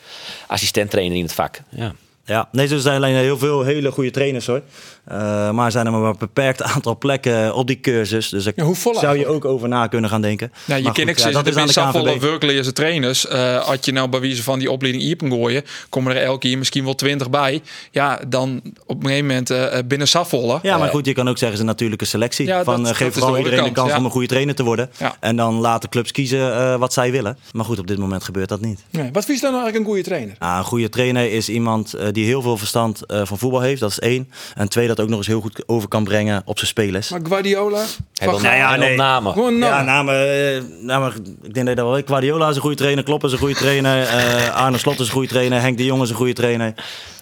assistent-trainer 0.47 1.17
in 1.17 1.23
het 1.23 1.33
vak. 1.33 1.61
Ja. 1.69 1.93
Ja, 2.31 2.47
nee, 2.51 2.69
er 2.69 2.79
zijn 2.79 2.95
alleen 2.95 3.15
heel 3.15 3.37
veel 3.37 3.63
hele 3.63 3.91
goede 3.91 4.11
trainers 4.11 4.45
hoor. 4.47 4.61
Eh, 5.05 5.51
maar 5.51 5.65
er 5.65 5.71
zijn 5.71 5.85
er 5.85 5.91
maar 5.91 6.01
een 6.09 6.15
beperkt 6.19 6.61
aantal 6.63 6.97
plekken 6.97 7.55
op 7.55 7.67
die 7.67 7.79
cursus. 7.79 8.29
Dus 8.29 8.43
daar 8.43 8.53
Ja, 8.55 8.63
hoe 8.63 8.75
vol 8.75 8.95
zou 8.95 9.17
je 9.17 9.27
ook 9.27 9.45
over 9.45 9.67
na 9.67 9.87
kunnen 9.87 10.09
gaan 10.09 10.21
denken. 10.21 10.51
Nou, 10.51 10.59
je 10.79 10.85
Maar 10.85 10.93
kan 10.93 11.03
goed, 11.07 11.11
ik 11.11 11.19
ja, 11.25 11.31
dat 11.31 11.47
is 11.67 11.77
aan 11.77 11.91
de 11.91 11.97
volle 11.99 12.19
werkleerse 12.19 12.73
trainers. 12.73 13.27
eh 13.27 13.67
als 13.67 13.77
je 13.81 13.91
nou 13.91 14.09
bij 14.09 14.19
wijze 14.19 14.43
van 14.43 14.59
die 14.59 14.71
opleiding 14.71 15.03
Iepen 15.05 15.31
gooien, 15.31 15.63
komen 15.89 16.15
er 16.15 16.21
elke 16.23 16.39
keer 16.39 16.57
misschien 16.57 16.83
wel 16.83 16.95
twintig 16.95 17.29
bij. 17.29 17.61
Ja, 17.91 18.19
dan 18.27 18.61
op 18.85 18.95
een 19.03 19.05
gegeven 19.09 19.25
moment 19.27 19.49
eh, 19.49 19.77
binnen 19.87 20.07
Safvolle. 20.07 20.59
Ja, 20.61 20.77
maar 20.77 20.89
goed, 20.89 21.05
je 21.05 21.13
kan 21.13 21.29
ook 21.29 21.37
zeggen, 21.37 21.59
een 21.59 21.65
natuurlijke 21.65 22.05
selectie. 22.05 22.45
Ja, 22.45 22.63
van, 22.63 22.73
dat- 22.73 22.81
eh, 22.83 22.87
dat 22.87 22.95
geef 22.95 23.13
vooral 23.13 23.37
iedereen 23.37 23.63
de 23.63 23.71
kans 23.71 23.89
ja. 23.91 23.97
om 23.97 24.05
een 24.05 24.11
goede 24.11 24.27
trainer 24.27 24.55
te 24.55 24.63
worden. 24.63 24.89
Ja. 24.97 25.15
En 25.19 25.35
dan 25.35 25.53
laten 25.53 25.89
clubs 25.89 26.11
kiezen 26.11 26.53
eh, 26.55 26.75
wat 26.75 26.93
zij 26.93 27.11
willen. 27.11 27.37
Maar 27.51 27.65
goed, 27.65 27.79
op 27.79 27.87
dit 27.87 27.97
moment 27.97 28.23
gebeurt 28.23 28.49
dat 28.49 28.61
niet. 28.61 28.79
Nee, 28.89 29.09
wat 29.11 29.25
vind 29.25 29.37
je 29.37 29.43
dan 29.43 29.53
nou 29.53 29.63
eigenlijk 29.63 29.77
een 29.77 29.85
goede 29.85 30.03
trainer? 30.03 30.35
Nou, 30.39 30.57
een 30.57 30.63
goede 30.63 30.89
trainer 30.89 31.31
is 31.31 31.49
iemand 31.49 31.93
eh, 31.93 32.07
die 32.21 32.29
heel 32.29 32.41
veel 32.41 32.57
verstand 32.57 33.05
eh, 33.05 33.21
van 33.25 33.37
voetbal 33.37 33.61
heeft. 33.61 33.79
Dat 33.79 33.89
is 33.89 33.99
één. 33.99 34.31
En 34.55 34.69
twee, 34.69 34.87
dat 34.87 34.99
ook 34.99 35.07
nog 35.09 35.17
eens 35.17 35.27
heel 35.27 35.41
goed 35.41 35.63
over 35.65 35.87
kan 35.87 36.03
brengen 36.03 36.41
op 36.45 36.55
zijn 36.57 36.69
spelers. 36.69 37.09
Maar 37.09 37.19
Guardiola? 37.23 37.77
Hij 37.77 38.27
wil, 38.29 38.39
Van 38.39 38.39
Gaal? 38.47 38.55
ja, 38.57 38.75
nee. 38.75 38.95
namen. 38.97 39.33
Gewoon 39.33 39.57
nou. 39.57 39.73
Ja, 39.73 39.81
namen, 39.83 40.15
eh, 40.55 40.61
namen, 40.81 41.37
ik 41.43 41.53
denk 41.53 41.65
dat 41.67 41.75
wel. 41.75 42.01
Guardiola 42.05 42.49
is 42.49 42.55
een 42.55 42.61
goede 42.61 42.75
trainer, 42.75 43.03
Klopp 43.03 43.23
is 43.23 43.31
een 43.31 43.37
goede 43.37 43.55
trainer, 43.55 44.03
eh, 44.07 44.55
Arne 44.55 44.77
Slot 44.77 44.99
is 44.99 45.07
een 45.07 45.13
goede 45.13 45.27
trainer, 45.27 45.61
Henk 45.61 45.77
de 45.77 45.85
Jong 45.85 46.01
is 46.01 46.09
een 46.09 46.15
goede 46.15 46.33
trainer. 46.33 46.73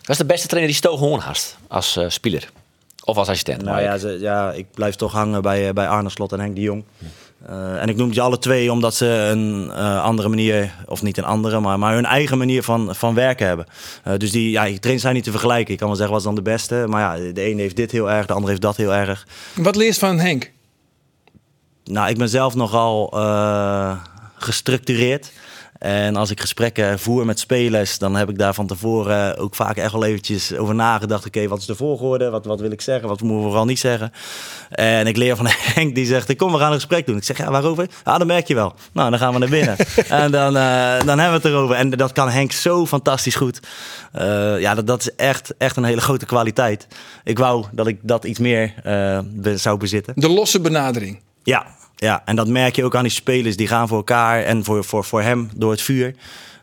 Dat 0.02 0.10
is 0.10 0.18
de 0.18 0.26
beste 0.26 0.48
trainer 0.48 0.72
die 0.72 0.82
Sto 0.82 0.98
Hoorn 0.98 1.20
had 1.22 1.56
als 1.68 1.98
eh, 1.98 2.06
speler. 2.08 2.50
Of 3.04 3.18
als 3.18 3.28
assistent. 3.28 3.62
Nou 3.64 3.82
ja, 3.82 3.94
ik- 3.94 4.00
ze, 4.00 4.18
ja, 4.20 4.52
ik 4.52 4.66
blijf 4.74 4.96
toch 4.96 5.12
hangen 5.12 5.42
bij, 5.42 5.74
bij 5.74 5.88
Arne 5.88 6.10
Slot 6.10 6.32
en 6.32 6.40
Henk 6.40 6.56
de 6.56 6.62
Jong. 6.62 6.84
Eh, 7.46 7.82
en 7.82 7.90
ik 7.90 7.96
noem 7.96 8.14
ze 8.14 8.22
alle 8.22 8.40
twee 8.40 8.72
omdat 8.72 8.96
ze 8.96 9.06
een 9.06 9.72
eh, 9.72 10.04
andere 10.04 10.30
manier, 10.30 10.76
of 10.86 11.02
niet 11.02 11.18
een 11.18 11.24
andere, 11.24 11.60
maar, 11.60 11.80
maar 11.80 11.94
hun 11.94 12.06
eigen 12.06 12.38
manier 12.38 12.64
van, 12.64 12.96
van 12.96 13.14
werken 13.14 13.48
hebben. 13.48 13.66
Eh, 14.04 14.14
dus 14.18 14.32
die, 14.32 14.52
ja, 14.52 14.66
die 14.66 14.80
trainers 14.80 15.02
zijn 15.02 15.16
niet 15.16 15.24
te 15.24 15.32
vergelijken. 15.32 15.74
Ik 15.74 15.80
kan 15.80 15.88
wel 15.88 15.96
zeggen 15.96 16.16
wat 16.16 16.24
is 16.24 16.28
dan 16.28 16.44
de 16.44 16.50
beste. 16.52 16.86
Maar 16.88 17.02
ja, 17.02 17.32
de 17.34 17.42
ene 17.42 17.62
heeft 17.62 17.76
dit 17.76 17.92
heel 17.92 18.12
erg, 18.12 18.26
de 18.26 18.34
andere 18.34 18.50
heeft 18.50 18.62
dat 18.64 18.78
heel 18.78 18.94
erg. 18.94 19.28
Wat 19.56 19.76
leest 19.76 20.00
van 20.00 20.20
Henk? 20.20 20.52
Nou, 21.84 22.10
ik 22.10 22.18
ben 22.18 22.30
zelf 22.30 22.56
nogal 22.56 23.10
gestructureerd. 24.36 25.32
En 25.80 26.16
als 26.16 26.32
ik 26.32 26.40
gesprekken 26.40 27.00
voer 27.00 27.26
met 27.26 27.40
spelers, 27.40 27.98
dan 27.98 28.16
heb 28.16 28.30
ik 28.30 28.38
daar 28.38 28.54
van 28.54 28.68
tevoren 28.68 29.38
ook 29.38 29.56
vaak 29.56 29.78
echt 29.78 29.92
wel 29.92 30.04
eventjes 30.04 30.56
over 30.56 30.76
nagedacht. 30.76 31.26
Oké, 31.26 31.48
wat 31.48 31.60
is 31.60 31.66
de 31.66 31.76
volgorde? 31.76 32.30
Wat, 32.30 32.46
wat 32.46 32.60
wil 32.60 32.72
ik 32.72 32.82
zeggen? 32.82 33.10
Wat 33.10 33.22
moeten 33.22 33.38
we 33.38 33.44
vooral 33.44 33.66
niet 33.66 33.80
zeggen? 33.80 34.12
En 34.70 35.08
ik 35.08 35.18
leer 35.18 35.36
van 35.36 35.46
Henk, 35.76 35.96
die 35.96 36.06
zegt, 36.06 36.36
kom, 36.36 36.52
we 36.52 36.58
gaan 36.58 36.72
een 36.72 36.74
gesprek 36.74 37.06
doen. 37.06 37.18
Ik 37.18 37.24
zeg, 37.24 37.38
ja, 37.38 37.52
waarover? 37.52 37.88
Ja, 38.06 38.18
dat 38.18 38.28
merk 38.28 38.48
je 38.48 38.56
wel. 38.56 38.74
Nou, 38.92 39.10
dan 39.10 39.20
gaan 39.20 39.34
we 39.34 39.40
naar 39.40 39.50
binnen. 39.50 39.78
en 40.24 40.32
dan, 40.32 40.58
eh, 40.58 41.06
dan 41.06 41.20
hebben 41.20 41.42
we 41.42 41.48
het 41.48 41.56
erover. 41.56 41.76
En 41.76 41.90
dat 41.90 42.12
kan 42.12 42.30
Henk 42.30 42.52
zo 42.52 42.86
fantastisch 42.86 43.36
goed. 43.36 43.60
Eh, 44.12 44.60
ja, 44.60 44.76
dat, 44.76 44.88
dat 44.88 45.02
is 45.02 45.16
echt, 45.16 45.54
echt 45.58 45.78
een 45.78 45.84
hele 45.84 46.02
grote 46.02 46.26
kwaliteit. 46.26 46.88
Ik 47.24 47.38
wou 47.38 47.66
dat 47.72 47.88
ik 47.88 47.98
dat 48.02 48.24
iets 48.24 48.40
meer 48.40 48.74
eh, 48.84 49.20
zou 49.56 49.78
bezitten. 49.78 50.14
De 50.16 50.30
losse 50.30 50.60
benadering. 50.60 51.20
Ja, 51.44 51.66
ja, 52.00 52.22
en 52.26 52.36
dat 52.36 52.48
merk 52.48 52.76
je 52.76 52.84
ook 52.84 52.96
aan 52.96 53.04
die 53.04 53.12
spelers. 53.12 53.58
Die 53.58 53.68
gaan 53.68 53.88
voor 53.88 53.98
elkaar 53.98 54.44
en 54.44 54.64
voor, 54.64 54.84
voor, 54.84 55.04
voor 55.04 55.22
hem 55.22 55.50
door 55.56 55.72
het 55.72 55.82
vuur. 55.82 56.16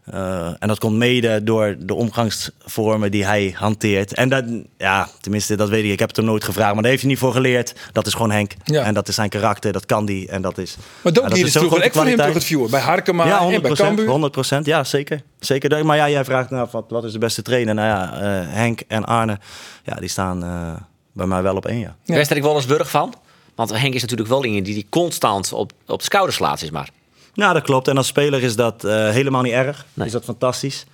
Eh, 0.05 0.47
en 0.59 0.69
dat 0.69 0.79
komt 0.79 0.97
mede 0.97 1.43
door 1.45 1.77
de 1.79 1.95
omgangsvormen 1.95 3.11
die 3.11 3.25
hij 3.25 3.55
hanteert. 3.57 4.15
En 4.15 4.29
dat, 4.29 4.45
ja, 4.79 5.09
tenminste, 5.21 5.57
dat 5.57 5.69
weet 5.69 5.85
ik. 5.85 5.91
Ik 5.91 5.99
heb 5.99 6.09
het 6.09 6.17
hem 6.17 6.27
nooit 6.27 6.45
gevraagd, 6.45 6.73
maar 6.73 6.83
daar 6.83 6.91
heeft 6.91 7.03
hij 7.03 7.11
niet 7.11 7.21
voor 7.21 7.33
geleerd. 7.33 7.75
Dat 7.93 8.07
is 8.07 8.13
gewoon 8.13 8.31
Henk. 8.31 8.53
Ja. 8.65 8.83
En 8.83 8.95
dat 8.95 9.09
is 9.09 9.15
zijn 9.15 9.29
karakter, 9.29 9.73
dat 9.73 9.87
kan 9.87 10.07
die. 10.07 10.29
En 10.29 10.43
dat 10.43 10.59
is. 10.59 10.77
Maar 11.03 11.13
dat 11.13 11.33
hier 11.33 11.47
is 11.47 11.53
vroeger 11.53 11.71
grote 11.71 11.87
ook 11.87 11.93
voor 11.93 12.05
hem 12.05 12.17
toch 12.17 12.35
het 12.35 12.45
vuur. 12.45 12.71
Bij 12.71 12.81
Harkema 12.81 13.27
Ja, 13.27 13.37
en 13.37 13.43
100 13.43 13.63
bij 13.63 13.73
Cambuur. 13.73 14.61
100% 14.63 14.63
Ja, 14.63 14.85
zeker. 14.85 15.23
zeker. 15.39 15.87
Maar 15.87 15.97
ja, 15.97 16.09
jij 16.09 16.25
vraagt 16.25 16.51
nou, 16.51 16.69
wat, 16.71 16.85
wat 16.89 17.05
is 17.05 17.13
de 17.13 17.19
beste 17.19 17.43
trainer? 17.43 17.75
Nou 17.75 17.89
ja, 17.89 18.13
eh, 18.13 18.53
Henk 18.53 18.81
en 18.89 19.05
Arne, 19.05 19.39
ja, 19.83 19.95
die 19.95 20.09
staan 20.09 20.45
eh, 20.45 20.75
bij 21.13 21.27
mij 21.27 21.43
wel 21.43 21.57
op 21.57 21.67
één, 21.67 21.79
ja. 21.79 21.97
Ja. 22.05 22.15
Er 22.15 22.37
ik 22.37 22.43
wel 22.43 22.55
eens 22.55 22.67
burg 22.67 22.91
van. 22.91 23.15
Want 23.57 23.71
Henk 23.71 23.95
is 23.95 24.01
natuurlijk 24.01 24.29
wel 24.29 24.45
iemand 24.45 24.65
die, 24.65 24.75
die 24.75 24.87
constant 24.89 25.53
op, 25.53 25.73
op 25.87 25.99
de 25.99 26.05
schouders 26.05 26.37
slaat, 26.37 26.63
is 26.63 26.71
maar. 26.71 26.91
Ja, 27.33 27.53
dat 27.53 27.63
klopt. 27.63 27.89
En 27.89 27.97
als 27.97 28.07
speler 28.07 28.43
is 28.43 28.57
dat 28.57 28.85
eh, 28.85 29.11
helemaal 29.11 29.43
niet 29.43 29.53
erg. 29.53 29.87
Nee. 29.95 30.07
Is 30.07 30.13
dat 30.13 30.25
fantastisch. 30.25 30.87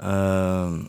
Ehm, 0.00 0.80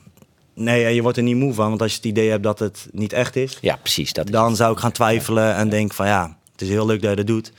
nee, 0.53 0.93
je 0.93 1.01
wordt 1.01 1.17
er 1.17 1.23
niet 1.23 1.35
moe 1.35 1.53
van. 1.53 1.69
Want 1.69 1.81
als 1.81 1.91
je 1.91 1.97
het 1.97 2.05
idee 2.05 2.29
hebt 2.29 2.43
dat 2.43 2.59
het 2.59 2.87
niet 2.91 3.13
echt 3.13 3.35
is... 3.35 3.57
Ja, 3.61 3.75
precies. 3.75 4.13
Dat 4.13 4.25
is 4.25 4.31
dan 4.31 4.55
zou 4.55 4.73
ik 4.73 4.79
gaan 4.79 4.91
twijfelen 4.91 5.55
en 5.55 5.69
denk 5.69 5.93
van 5.93 6.07
ja, 6.07 6.37
het 6.51 6.61
is 6.61 6.69
heel 6.69 6.85
leuk 6.85 7.01
dat 7.01 7.09
je 7.09 7.15
dat 7.15 7.27
doet. 7.27 7.51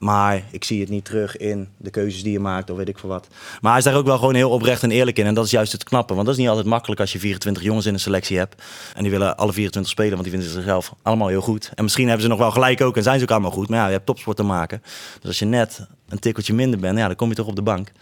Maar 0.00 0.42
ik 0.50 0.64
zie 0.64 0.80
het 0.80 0.88
niet 0.88 1.04
terug 1.04 1.36
in 1.36 1.68
de 1.76 1.90
keuzes 1.90 2.22
die 2.22 2.32
je 2.32 2.40
maakt 2.40 2.70
of 2.70 2.76
weet 2.76 2.88
ik 2.88 2.98
veel 2.98 3.08
wat. 3.08 3.28
Maar 3.60 3.70
hij 3.70 3.80
is 3.80 3.84
daar 3.86 3.96
ook 3.96 4.06
wel 4.06 4.18
gewoon 4.18 4.34
heel 4.34 4.50
oprecht 4.50 4.82
en 4.82 4.90
eerlijk 4.90 5.18
in. 5.18 5.26
En 5.26 5.34
dat 5.34 5.44
is 5.44 5.50
juist 5.50 5.72
het 5.72 5.84
knappe. 5.84 6.14
Want 6.14 6.26
dat 6.26 6.34
is 6.34 6.40
niet 6.40 6.50
altijd 6.50 6.66
makkelijk 6.66 7.00
als 7.00 7.12
je 7.12 7.18
24 7.18 7.62
jongens 7.62 7.86
in 7.86 7.94
een 7.94 8.00
selectie 8.00 8.38
hebt. 8.38 8.62
En 8.94 9.02
die 9.02 9.10
willen 9.10 9.36
alle 9.36 9.52
24 9.52 9.92
spelen, 9.92 10.12
want 10.12 10.22
die 10.22 10.32
vinden 10.32 10.50
zichzelf 10.50 10.94
allemaal 11.02 11.28
heel 11.28 11.40
goed. 11.40 11.70
En 11.74 11.82
misschien 11.82 12.06
hebben 12.06 12.22
ze 12.22 12.28
nog 12.28 12.38
wel 12.38 12.50
gelijk 12.50 12.80
ook 12.80 12.96
en 12.96 13.02
zijn 13.02 13.18
ze 13.18 13.24
ook 13.24 13.30
allemaal 13.30 13.50
goed. 13.50 13.68
Maar 13.68 13.78
ja, 13.78 13.86
je 13.86 13.92
hebt 13.92 14.06
topsport 14.06 14.36
te 14.36 14.42
maken. 14.42 14.82
Dus 15.20 15.28
als 15.28 15.38
je 15.38 15.44
net 15.44 15.86
een 16.08 16.18
tikkeltje 16.18 16.54
minder 16.54 16.80
bent, 16.80 16.98
ja, 16.98 17.06
dan 17.06 17.16
kom 17.16 17.28
je 17.28 17.34
toch 17.34 17.46
op 17.46 17.56
de 17.56 17.62
bank. 17.62 17.92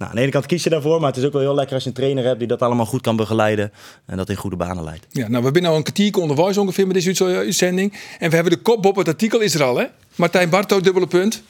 Nou, 0.00 0.12
aan 0.12 0.18
de 0.18 0.22
ene 0.22 0.30
kant 0.30 0.46
kies 0.46 0.64
je 0.64 0.70
daarvoor, 0.70 1.00
maar 1.00 1.08
het 1.08 1.18
is 1.18 1.24
ook 1.24 1.32
wel 1.32 1.42
heel 1.42 1.54
lekker 1.54 1.74
als 1.74 1.82
je 1.82 1.88
een 1.88 1.94
trainer 1.94 2.24
hebt 2.24 2.38
die 2.38 2.48
dat 2.48 2.62
allemaal 2.62 2.86
goed 2.86 3.00
kan 3.00 3.16
begeleiden. 3.16 3.72
En 4.06 4.16
dat 4.16 4.28
in 4.28 4.36
goede 4.36 4.56
banen 4.56 4.84
leidt. 4.84 5.06
Ja, 5.10 5.28
nou, 5.28 5.44
we 5.44 5.48
zijn 5.52 5.62
nou 5.64 5.76
een 5.76 5.82
kwartier 5.82 6.16
onderwijs 6.16 6.56
ongeveer 6.56 6.86
met 6.86 6.94
deze 6.94 7.24
uitzending. 7.24 7.92
En 8.18 8.28
we 8.28 8.34
hebben 8.34 8.52
de 8.52 8.58
kop 8.58 8.86
op 8.86 8.96
het 8.96 9.08
artikel 9.08 9.40
is 9.40 9.54
er 9.54 9.62
al, 9.62 9.78
hè? 9.78 9.84
Martijn 10.14 10.48
Barto, 10.48 10.80
dubbele 10.80 11.06
punt. 11.06 11.42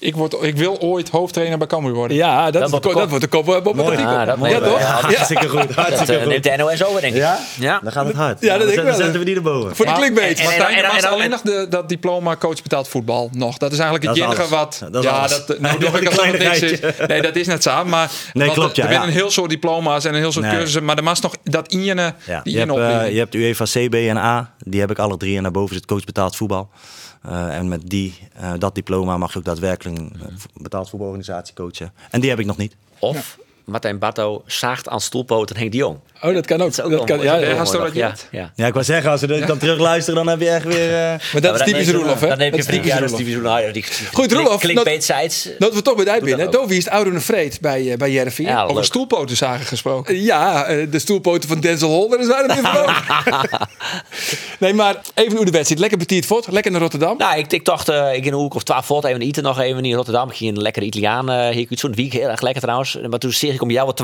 Ik, 0.00 0.16
word, 0.16 0.36
ik 0.40 0.56
wil 0.56 0.78
ooit 0.80 1.08
hoofdtrainer 1.08 1.58
bij 1.58 1.66
Cambuur 1.66 1.92
worden. 1.94 2.16
Ja, 2.16 2.50
dat, 2.50 2.62
is 2.64 2.70
wordt 2.70 2.84
de, 2.84 2.88
de 2.90 2.94
ko- 2.94 3.00
kop. 3.00 3.00
dat 3.00 3.08
wordt 3.08 3.24
de 3.24 3.30
kop 3.30 3.66
op 3.66 3.76
het 3.76 3.86
artikel. 3.86 4.24
Dat 4.26 4.50
ja, 4.50 4.58
toch? 4.60 4.78
ja, 4.78 4.86
Ja, 4.86 5.00
Hartstikke 5.00 5.48
goed, 5.48 5.66
Dat 5.66 5.74
hartstikke 5.76 6.12
eh, 6.12 6.18
goed. 6.22 6.28
neemt 6.28 6.42
de 6.42 6.54
NOS 6.56 6.84
over, 6.84 7.00
denk 7.00 7.12
ik. 7.14 7.20
Ja? 7.20 7.38
Ja. 7.58 7.80
Dan 7.82 7.92
gaat 7.92 8.06
het 8.06 8.16
hard. 8.16 8.40
Ja, 8.40 8.58
dat 8.58 8.66
denk 8.66 8.78
ik 8.80 8.84
dan 8.86 8.94
zetten 8.94 9.18
we 9.18 9.24
die 9.24 9.34
erboven. 9.34 9.76
Voor 9.76 9.84
de 9.84 9.90
Maar- 9.90 10.00
clickbait. 10.00 10.38
en- 10.38 10.44
en- 10.44 10.58
Martijn, 10.58 10.78
en- 10.78 10.84
er 10.84 10.92
was 10.92 11.02
en- 11.02 11.08
alleen 11.10 11.30
nog 11.30 11.40
de, 11.40 11.66
dat 11.70 11.88
diploma 11.88 12.36
coach 12.36 12.62
betaald 12.62 12.88
voetbal 12.88 13.30
nog. 13.32 13.56
Dat 13.58 13.72
is 13.72 13.78
eigenlijk 13.78 14.08
het 14.08 14.16
Dat 14.18 14.32
enige 14.34 14.48
wat... 14.54 14.78
Dat 14.90 15.04
is 15.04 15.10
ja, 15.10 15.26
dat, 15.28 15.48
Nee, 15.48 15.58
nou, 15.60 15.78
dat 15.78 15.90
doe 15.92 16.00
ik 16.00 16.08
is 16.08 16.16
dat 16.16 16.38
niks. 16.38 16.80
Nee, 17.08 17.22
dat 17.22 17.36
is 17.36 17.46
net 17.46 17.62
zo. 17.62 17.84
Maar 17.84 18.10
Nee, 18.32 18.46
want 18.46 18.58
klopt, 18.58 18.76
ja, 18.76 18.84
Er 18.86 18.92
zijn 18.92 19.02
een 19.02 19.08
heel 19.12 19.30
soort 19.30 19.50
diploma's 19.50 20.04
en 20.04 20.14
een 20.14 20.20
heel 20.20 20.32
soort 20.32 20.48
cursussen. 20.48 20.84
Maar 20.84 20.96
er 20.96 21.04
was 21.04 21.20
nog 21.20 21.34
dat 21.44 21.72
ene, 21.72 22.14
Ja. 22.26 22.40
die 22.44 22.52
Je, 22.52 22.58
hebt, 22.58 22.70
ene 22.72 22.82
eh, 23.04 23.12
je 23.12 23.18
hebt 23.18 23.34
UEFA 23.34 23.64
C, 23.64 23.88
B 23.90 23.94
en 23.94 24.16
A. 24.16 24.52
Die 24.58 24.80
heb 24.80 24.90
ik 24.90 24.98
alle 24.98 25.16
drie. 25.16 25.36
En 25.36 25.42
daarboven 25.42 25.74
zit 25.74 25.86
coach 25.86 26.04
betaald 26.04 26.36
voetbal. 26.36 26.70
Eh, 27.22 27.56
en 27.56 27.68
met 27.68 27.90
die, 27.90 28.18
eh, 28.34 28.52
dat 28.58 28.74
diploma 28.74 29.16
mag 29.16 29.32
je 29.32 29.38
ook 29.38 29.44
daadwerkelijk 29.44 29.98
een 29.98 30.12
eh, 30.20 30.26
vo- 30.36 30.48
betaald 30.54 30.88
voetbalorganisatie 30.88 31.54
coachen. 31.54 31.92
En 32.10 32.20
die 32.20 32.30
heb 32.30 32.38
ik 32.38 32.46
nog 32.46 32.56
niet. 32.56 32.76
Of 32.98 33.38
Martijn 33.64 33.98
Barto 33.98 34.42
zaagt 34.46 34.88
aan 34.88 35.00
stoelpoten 35.00 35.56
Henk 35.56 35.70
de 35.72 35.76
Jong. 35.78 35.98
Oh, 36.22 36.34
dat 36.34 36.46
kan 36.46 36.56
ook. 36.60 36.74
Dat 36.74 36.78
is 36.78 36.84
ook 36.84 36.90
Dat 36.90 37.04
kan, 37.04 37.20
ja, 37.20 37.36
is 37.36 37.70
ja. 37.72 37.78
dat? 37.78 37.94
Ja, 37.94 38.14
ja. 38.30 38.50
Ja, 38.54 38.66
ik 38.66 38.72
wou 38.72 38.84
zeggen, 38.84 39.10
als 39.10 39.20
we 39.20 39.44
dan 39.46 39.58
terug 39.58 39.78
luisteren, 39.78 40.14
dan 40.24 40.28
heb 40.28 40.40
je 40.40 40.48
echt 40.50 40.64
weer... 40.64 40.90
eh, 40.94 41.14
Maar 41.32 41.40
dat 41.40 41.54
is 41.60 41.62
typisch 41.66 41.90
Roelof, 41.90 42.20
hè? 42.20 42.28
Dan 42.28 42.38
neem 42.38 42.50
Dat 42.50 42.66
je 42.66 42.72
is 42.72 42.84
ja, 42.86 43.00
dat 43.00 43.10
is 43.10 43.16
typisch 43.16 43.34
Roelof. 43.34 43.60
Ja, 43.60 43.72
die- 43.72 43.84
Goed, 44.12 44.32
Roelof, 44.32 44.60
Klinkt 44.60 44.84
dat- 44.84 44.92
beetsides. 44.92 45.48
Dat 45.58 45.74
we 45.74 45.82
toch 45.82 45.94
bij 45.96 46.04
die 46.04 46.22
binnen. 46.22 46.50
Dovi 46.50 46.76
is 46.76 46.84
het 46.84 46.92
oude 46.92 47.20
vreed 47.20 47.60
bij, 47.60 47.90
eh, 47.90 47.96
bij 47.96 48.10
Jervie. 48.10 48.46
Ja, 48.46 48.62
Over 48.62 48.74
leuk. 48.74 48.84
stoelpotenzagen 48.84 49.66
gesproken. 49.66 50.22
Ja, 50.22 50.64
eh, 50.64 50.86
de 50.90 50.98
stoelpoten 50.98 51.48
van 51.48 51.60
Denzel 51.60 52.08
daar 52.08 52.24
zijn 52.24 52.46
we 52.46 52.54
weer 52.54 52.72
van. 52.72 52.94
nee, 54.58 54.74
maar 54.74 54.96
even 55.14 55.36
hoe 55.36 55.44
de 55.44 55.50
wedstrijd. 55.50 55.80
Lekker 55.80 55.98
betiert 55.98 56.26
fort, 56.26 56.46
lekker 56.50 56.70
naar 56.72 56.80
Rotterdam. 56.80 57.16
Nou, 57.18 57.38
ik, 57.38 57.52
ik 57.52 57.64
dacht, 57.64 57.88
eh, 57.88 58.14
ik 58.14 58.24
in 58.24 58.32
een 58.32 58.38
hoek 58.38 58.54
of 58.54 58.62
twaalf 58.62 58.86
volt 58.86 59.04
even 59.04 59.20
eten 59.20 59.42
nog 59.42 59.60
even 59.60 59.84
in 59.84 59.94
Rotterdam. 59.94 60.30
Ik 60.30 60.36
ging 60.36 60.56
een 60.56 60.62
lekkere 60.62 60.84
Italiaan, 60.86 61.30
eh 61.30 61.48
hier 61.54 61.66
zo'n 61.78 61.94
week 61.94 62.12
heel 62.12 62.28
erg 62.28 62.40
lekker 62.40 62.62
trouwens. 62.62 62.98
Maar 63.08 63.18
toen 63.18 63.32
zeg 63.32 63.54
ik 63.54 63.62
om 63.62 63.70
jou 63.70 63.86
wat 63.86 63.96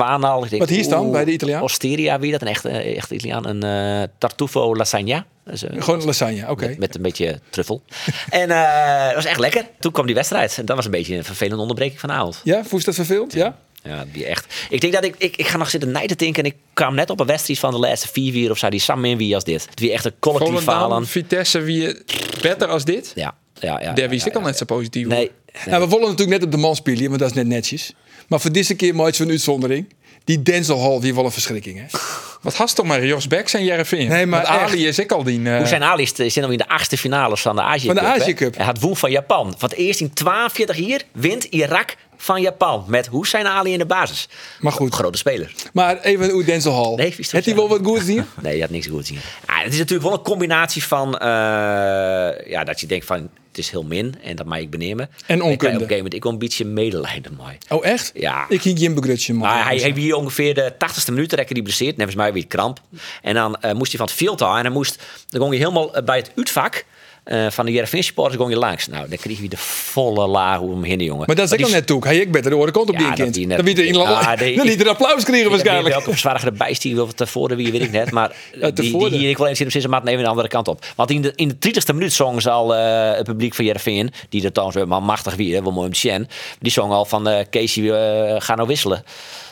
denk, 0.51 0.61
Wat 0.63 0.71
hier 0.71 0.79
oeh, 1.05 1.13
bij 1.13 1.25
de 1.25 1.33
Italiaan? 1.33 1.63
Osteria 1.63 2.04
Puglia, 2.05 2.21
wie 2.21 2.33
dat? 2.33 2.43
Een 2.43 2.49
echt, 2.49 2.65
eh, 2.65 2.97
echt 2.97 3.11
Italiaan. 3.11 3.47
Een 3.47 3.63
eh, 3.63 4.09
tartufo 4.19 4.77
lasagna. 4.77 5.27
Dus, 5.45 5.63
eh, 5.63 5.83
Gewoon 5.83 6.05
lasagne, 6.05 6.51
oké. 6.51 6.67
met, 6.67 6.79
met 6.79 6.95
een 6.95 7.03
beetje 7.03 7.41
truffel. 7.51 7.83
en 8.31 8.51
eh, 8.51 9.07
het 9.07 9.15
was 9.15 9.25
echt 9.25 9.39
lekker. 9.39 9.67
Toen 9.81 9.93
kwam 9.93 10.07
die 10.07 10.15
wedstrijd. 10.15 10.59
En 10.59 10.65
dat 10.65 10.77
was 10.77 10.85
een 10.85 10.91
beetje 10.91 11.17
een 11.17 11.25
vervelende 11.25 11.63
onderbreking 11.63 12.01
van 12.01 12.09
de 12.09 12.15
avond. 12.15 12.41
Ja, 12.45 12.65
voel 12.65 12.79
je 12.79 12.85
dat 12.85 12.95
verveeld? 12.95 13.33
Ja? 13.33 13.57
Ja, 13.83 14.05
die 14.13 14.25
echt. 14.25 14.55
Ik 14.71 14.81
denk 14.81 14.93
dat 14.93 15.05
ik, 15.05 15.15
ik, 15.19 15.37
ik 15.37 15.47
ga 15.47 15.57
nog 15.57 15.71
zitten 15.71 15.91
nijden 15.91 16.17
denken. 16.17 16.43
En 16.43 16.51
ik 16.51 16.57
kwam 16.73 16.95
net 16.95 17.11
op 17.11 17.21
een 17.21 17.27
wedstrijd 17.27 17.59
van 17.59 17.71
de 17.71 17.79
laatste 17.79 18.09
vier 18.09 18.33
weer 18.33 18.51
of 18.51 18.59
zo. 18.59 18.69
Die 18.69 18.81
samen 18.81 19.11
in 19.11 19.17
wie 19.17 19.35
als 19.35 19.45
dit. 19.45 19.69
Wie 19.75 19.93
echt 19.93 20.05
een 20.05 20.15
collectief 20.19 20.61
falen. 20.61 21.07
Vitesse, 21.07 21.61
wie 21.61 22.03
beter 22.43 22.69
als 22.69 22.85
dit? 22.85 23.13
Ja, 23.15 23.35
ja, 23.61 23.81
ja. 23.81 23.93
Daar 23.93 24.05
ja, 24.05 24.09
wist 24.09 24.27
ik 24.27 24.33
ja, 24.33 24.39
al 24.39 24.45
net 24.45 24.57
zo 24.57 24.65
positief 24.65 25.07
Nee. 25.07 25.31
Nou, 25.67 25.83
we 25.83 25.89
willen 25.89 26.09
natuurlijk 26.09 26.39
net 26.39 26.43
op 26.43 26.51
de 26.51 26.57
man 26.57 26.77
spelen, 26.77 27.09
want 27.09 27.19
dat 27.19 27.29
is 27.29 27.35
net 27.35 27.47
netjes. 27.47 27.93
Maar 28.29 28.41
voor 28.41 28.53
deze 28.53 28.75
keer 28.75 28.95
maakt 28.95 29.17
zo'n 29.17 29.31
uitzondering. 29.31 29.87
Die 30.25 30.43
Denzel 30.43 30.81
Hall, 30.81 31.01
die 31.01 31.15
wel 31.15 31.25
een 31.25 31.31
verschrikking, 31.31 31.79
hè? 31.79 31.99
Wat 32.41 32.55
hast 32.57 32.77
toch 32.77 32.87
maar 32.87 33.05
Jos 33.07 33.27
Beck 33.27 33.49
en 33.53 33.65
Jereveen? 33.65 34.09
Nee, 34.09 34.27
maar 34.27 34.43
Want 34.43 34.61
Ali 34.61 34.73
echt. 34.73 34.99
is 34.99 34.99
ik 34.99 35.13
al 35.13 35.23
die... 35.25 35.51
eh, 35.51 35.57
Hoe 35.57 35.67
zijn 35.67 35.83
Ali 35.83 36.07
zit 36.07 36.35
nog 36.37 36.51
in 36.51 36.59
de 36.59 36.69
achtste 36.69 36.99
finales 36.99 37.41
van 37.41 37.57
de 37.57 37.63
Azië 37.63 37.87
Van 37.87 37.95
de 37.95 38.01
Cup? 38.01 38.11
Azië 38.11 38.35
Cup. 38.35 38.57
Hij 38.57 38.65
had 38.65 38.81
woen 38.81 38.97
van 38.97 39.11
Japan. 39.11 39.55
Het 39.59 39.73
eerst 39.75 40.01
in 40.01 40.13
42 40.13 40.77
jaar 40.77 41.01
wint 41.13 41.45
Irak 41.45 41.95
van 42.17 42.41
Japan. 42.41 42.85
Met 42.87 43.09
Hussein 43.11 43.47
Ali 43.47 43.73
in 43.73 43.79
de 43.79 43.87
basis. 43.87 44.29
Maar 44.61 44.73
goed. 44.73 44.95
Grote 44.95 45.19
speler. 45.19 45.53
Maar 45.73 46.01
even 46.01 46.31
hoe 46.31 46.45
Denzel 46.45 46.73
Hall. 46.75 46.95
Nee, 46.95 47.15
hij 47.45 47.55
wel 47.55 47.69
wat 47.69 47.81
goed 47.85 48.03
zien? 48.03 48.25
Nee, 48.43 48.55
je 48.55 48.61
had 48.61 48.71
niks 48.71 48.87
goed 48.87 49.07
zien. 49.07 49.19
Ah, 49.47 49.63
het 49.63 49.73
is 49.73 49.79
natuurlijk 49.79 50.09
wel 50.09 50.19
een 50.19 50.25
combinatie 50.25 50.85
van... 50.85 51.19
eh, 51.19 51.29
ja, 52.51 52.65
dat 52.65 52.81
je 52.81 52.87
denkt 52.87 53.07
van... 53.07 53.29
Het 53.55 53.65
is 53.65 53.71
heel 53.71 53.83
min 53.83 54.15
en 54.23 54.37
dat 54.37 54.47
mag 54.47 54.59
ik 54.59 54.71
benemen. 54.71 55.11
En 55.27 55.37
Ik, 55.37 55.43
op 55.43 55.47
een 55.47 55.53
onkunde. 55.53 55.75
gegeven 55.75 55.97
moment 55.97 56.15
ik 56.15 56.23
wil 56.23 56.33
een 56.33 56.39
beetje 56.39 56.65
medelijden 56.65 57.39
mee. 57.47 57.59
Oh, 57.69 57.87
echt? 57.87 58.11
Ja. 58.15 58.47
Ik 58.49 58.61
ging 58.61 58.79
Jim 58.81 58.95
begrutsen, 58.95 59.35
man. 59.35 59.49
Maar 59.49 59.65
hij 59.65 59.77
heeft 59.77 59.97
hier 59.97 60.15
ongeveer 60.15 60.55
de 60.55 60.73
80ste 60.73 61.13
minuut 61.13 61.33
rekken 61.33 61.55
die 61.55 61.63
blesseerd. 61.65 61.97
Nevens 61.97 62.17
mij 62.17 62.33
weer 62.33 62.47
kramp. 62.47 62.81
En 63.23 63.35
dan 63.35 63.57
eh, 63.57 63.73
moest 63.73 63.91
hij 63.91 63.99
van 63.99 64.07
het 64.07 64.17
veld 64.17 64.43
aan. 64.43 64.57
En 64.57 64.63
dan 64.63 64.73
moest 64.73 65.03
dan 65.29 65.41
ging 65.41 65.53
hij 65.55 65.59
helemaal 65.63 65.95
eh, 65.95 66.05
bij 66.05 66.17
het 66.17 66.33
uitvak 66.37 66.85
eh, 67.25 67.47
van 67.51 67.67
de 67.67 67.73
Jereveen 67.73 68.03
supporters 68.05 68.37
ging 68.37 68.51
je 68.51 68.57
langs. 68.57 68.87
Nou, 68.87 69.09
dan 69.09 69.19
kreeg 69.19 69.39
hij 69.39 69.49
de 69.49 69.57
volle 69.57 70.27
laag 70.27 70.61
om 70.61 70.71
hem 70.71 70.83
heen, 70.83 70.99
jongen. 71.01 71.27
Maar 71.27 71.37
dat 71.37 71.45
is 71.45 71.53
ik 71.53 71.65
die 71.65 71.75
net 71.75 71.87
toe. 71.87 72.05
Hij 72.07 72.17
ik 72.17 72.33
beter 72.33 72.51
de 72.51 72.57
oren 72.57 72.73
op 72.89 72.99
die 72.99 73.13
kind. 73.13 73.35
die 73.35 73.47
net- 73.47 73.57
Dan 73.57 73.67
wie 73.67 73.75
die- 73.75 73.85
liet 74.71 74.81
er 74.81 74.89
applaus 74.89 75.25
krijgen 75.25 75.51
waarschijnlijk. 75.51 75.95
Welke 75.95 76.11
verzwaardige 76.11 76.53
bijstier 76.53 76.95
wil 76.95 77.07
het 77.07 77.17
tevoren 77.17 77.57
wie 77.57 77.73
weet 77.73 77.83
ik 77.83 77.91
net. 77.91 78.11
Maar 78.11 78.33
Ja, 78.61 78.71
die, 78.71 79.11
die 79.11 79.29
ik 79.29 79.39
wel 79.39 79.47
eens 79.47 79.61
in 79.61 79.69
de 79.69 79.89
maat 79.89 80.07
even 80.07 80.23
de 80.23 80.29
andere 80.29 80.49
kant 80.49 80.69
op. 80.69 80.85
Want 80.97 81.11
in 81.11 81.23
de, 81.23 81.33
in 81.35 81.57
de 81.59 81.69
30ste 81.81 81.95
minuut 81.95 82.13
zongen 82.13 82.43
ze 82.43 82.51
al 82.51 82.75
eh, 82.75 83.17
het 83.17 83.25
publiek 83.27 83.55
van 83.55 83.65
Jereveen. 83.65 84.11
Die 84.29 84.45
er 84.45 84.53
trouwens 84.53 84.79
weer 84.79 84.89
maar 84.89 85.03
machtig 85.03 85.35
weer, 85.35 85.63
wel 85.63 85.73
mooi 85.73 85.89
om. 85.89 86.29
Die 86.61 86.73
zong 86.73 86.93
al 86.93 87.05
van 87.05 87.29
eh 87.29 87.45
Casey, 87.51 87.91
eh, 87.91 88.35
ga 88.41 88.55
nou 88.55 88.69
wisselen. 88.69 89.05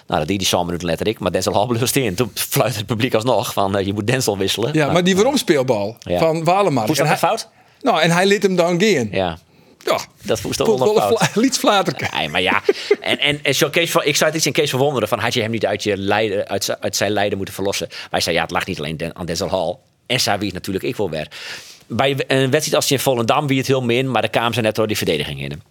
Nou, 0.07 0.19
dat 0.21 0.29
deed 0.29 0.39
die 0.39 0.49
zo'n 0.49 0.67
minuut 0.67 0.83
letterlijk. 0.83 1.19
Maar 1.19 1.33
Denzel 1.33 1.53
Hall 1.55 1.67
blust 1.67 1.97
in. 1.97 2.15
Toen 2.15 2.31
fluit 2.35 2.77
het 2.77 2.87
publiek 2.87 3.15
alsnog 3.15 3.53
van 3.53 3.77
eh, 3.77 3.87
je 3.87 3.93
moet 3.93 4.07
Denzel 4.07 4.39
wisselen. 4.39 4.71
Ja, 4.73 4.91
maar 4.93 5.05
die 5.05 5.15
waarom-speelbal 5.15 5.97
Ja. 6.01 6.19
van 6.19 6.45
Walemark. 6.45 6.87
Hoe 6.87 6.97
is 6.97 7.03
dat 7.03 7.07
nou 7.09 7.19
hij- 7.19 7.29
fout? 7.29 7.49
Nou, 7.83 8.01
en 8.01 8.11
hij 8.11 8.27
liet 8.27 8.43
hem 8.43 8.57
dan 8.57 8.79
gaan. 8.79 9.09
Ja, 9.13 9.39
Ja, 9.85 10.01
dat 10.23 10.41
voelt 10.41 10.57
toch 10.57 10.79
wel 10.79 11.19
liet 11.35 11.59
flater. 11.59 12.09
Nee, 12.17 12.29
maar 12.29 12.41
ja. 12.41 12.63
En, 13.01 13.19
en, 13.19 13.39
en 13.43 13.55
zo 13.55 13.71
Kees 13.71 13.91
van, 13.91 14.05
ik 14.05 14.17
zou 14.17 14.31
het 14.31 14.39
iets 14.39 14.47
in 14.47 14.53
Kees 14.53 14.71
verwonderen. 14.71 15.09
Van, 15.09 15.19
had 15.19 15.35
je 15.35 15.41
hem 15.41 15.51
niet 15.51 15.67
uit, 15.67 15.83
je 15.83 15.97
lijden, 15.97 16.49
uit, 16.49 16.81
uit 16.81 16.97
zijn 16.97 17.11
lijden 17.11 17.37
moeten 17.37 17.55
verlossen? 17.55 17.89
Wij 17.89 18.21
zeiden, 18.21 18.35
ja, 18.35 18.43
het 18.43 18.51
lag 18.51 18.67
niet 18.67 18.79
alleen 18.79 19.17
aan 19.17 19.27
Denzel 19.27 19.51
Hall. 19.51 19.77
En 20.07 20.21
het 20.25 20.53
natuurlijk 20.53 20.85
ik 20.85 20.97
wel 20.97 21.11
weer. 21.11 21.29
Bij 21.87 22.25
een 22.27 22.51
wedstrijd 22.51 22.75
als 22.75 22.89
je 22.89 22.95
in 22.95 23.01
Volendam 23.01 23.47
wie 23.47 23.59
het 23.59 23.67
heel 23.67 23.83
min. 23.83 24.11
Maar 24.11 24.23
de 24.23 24.29
kwamen 24.29 24.55
ze 24.55 24.61
net 24.61 24.75
door 24.75 24.87
die 24.87 24.97
verdediging 24.97 25.43
in. 25.43 25.63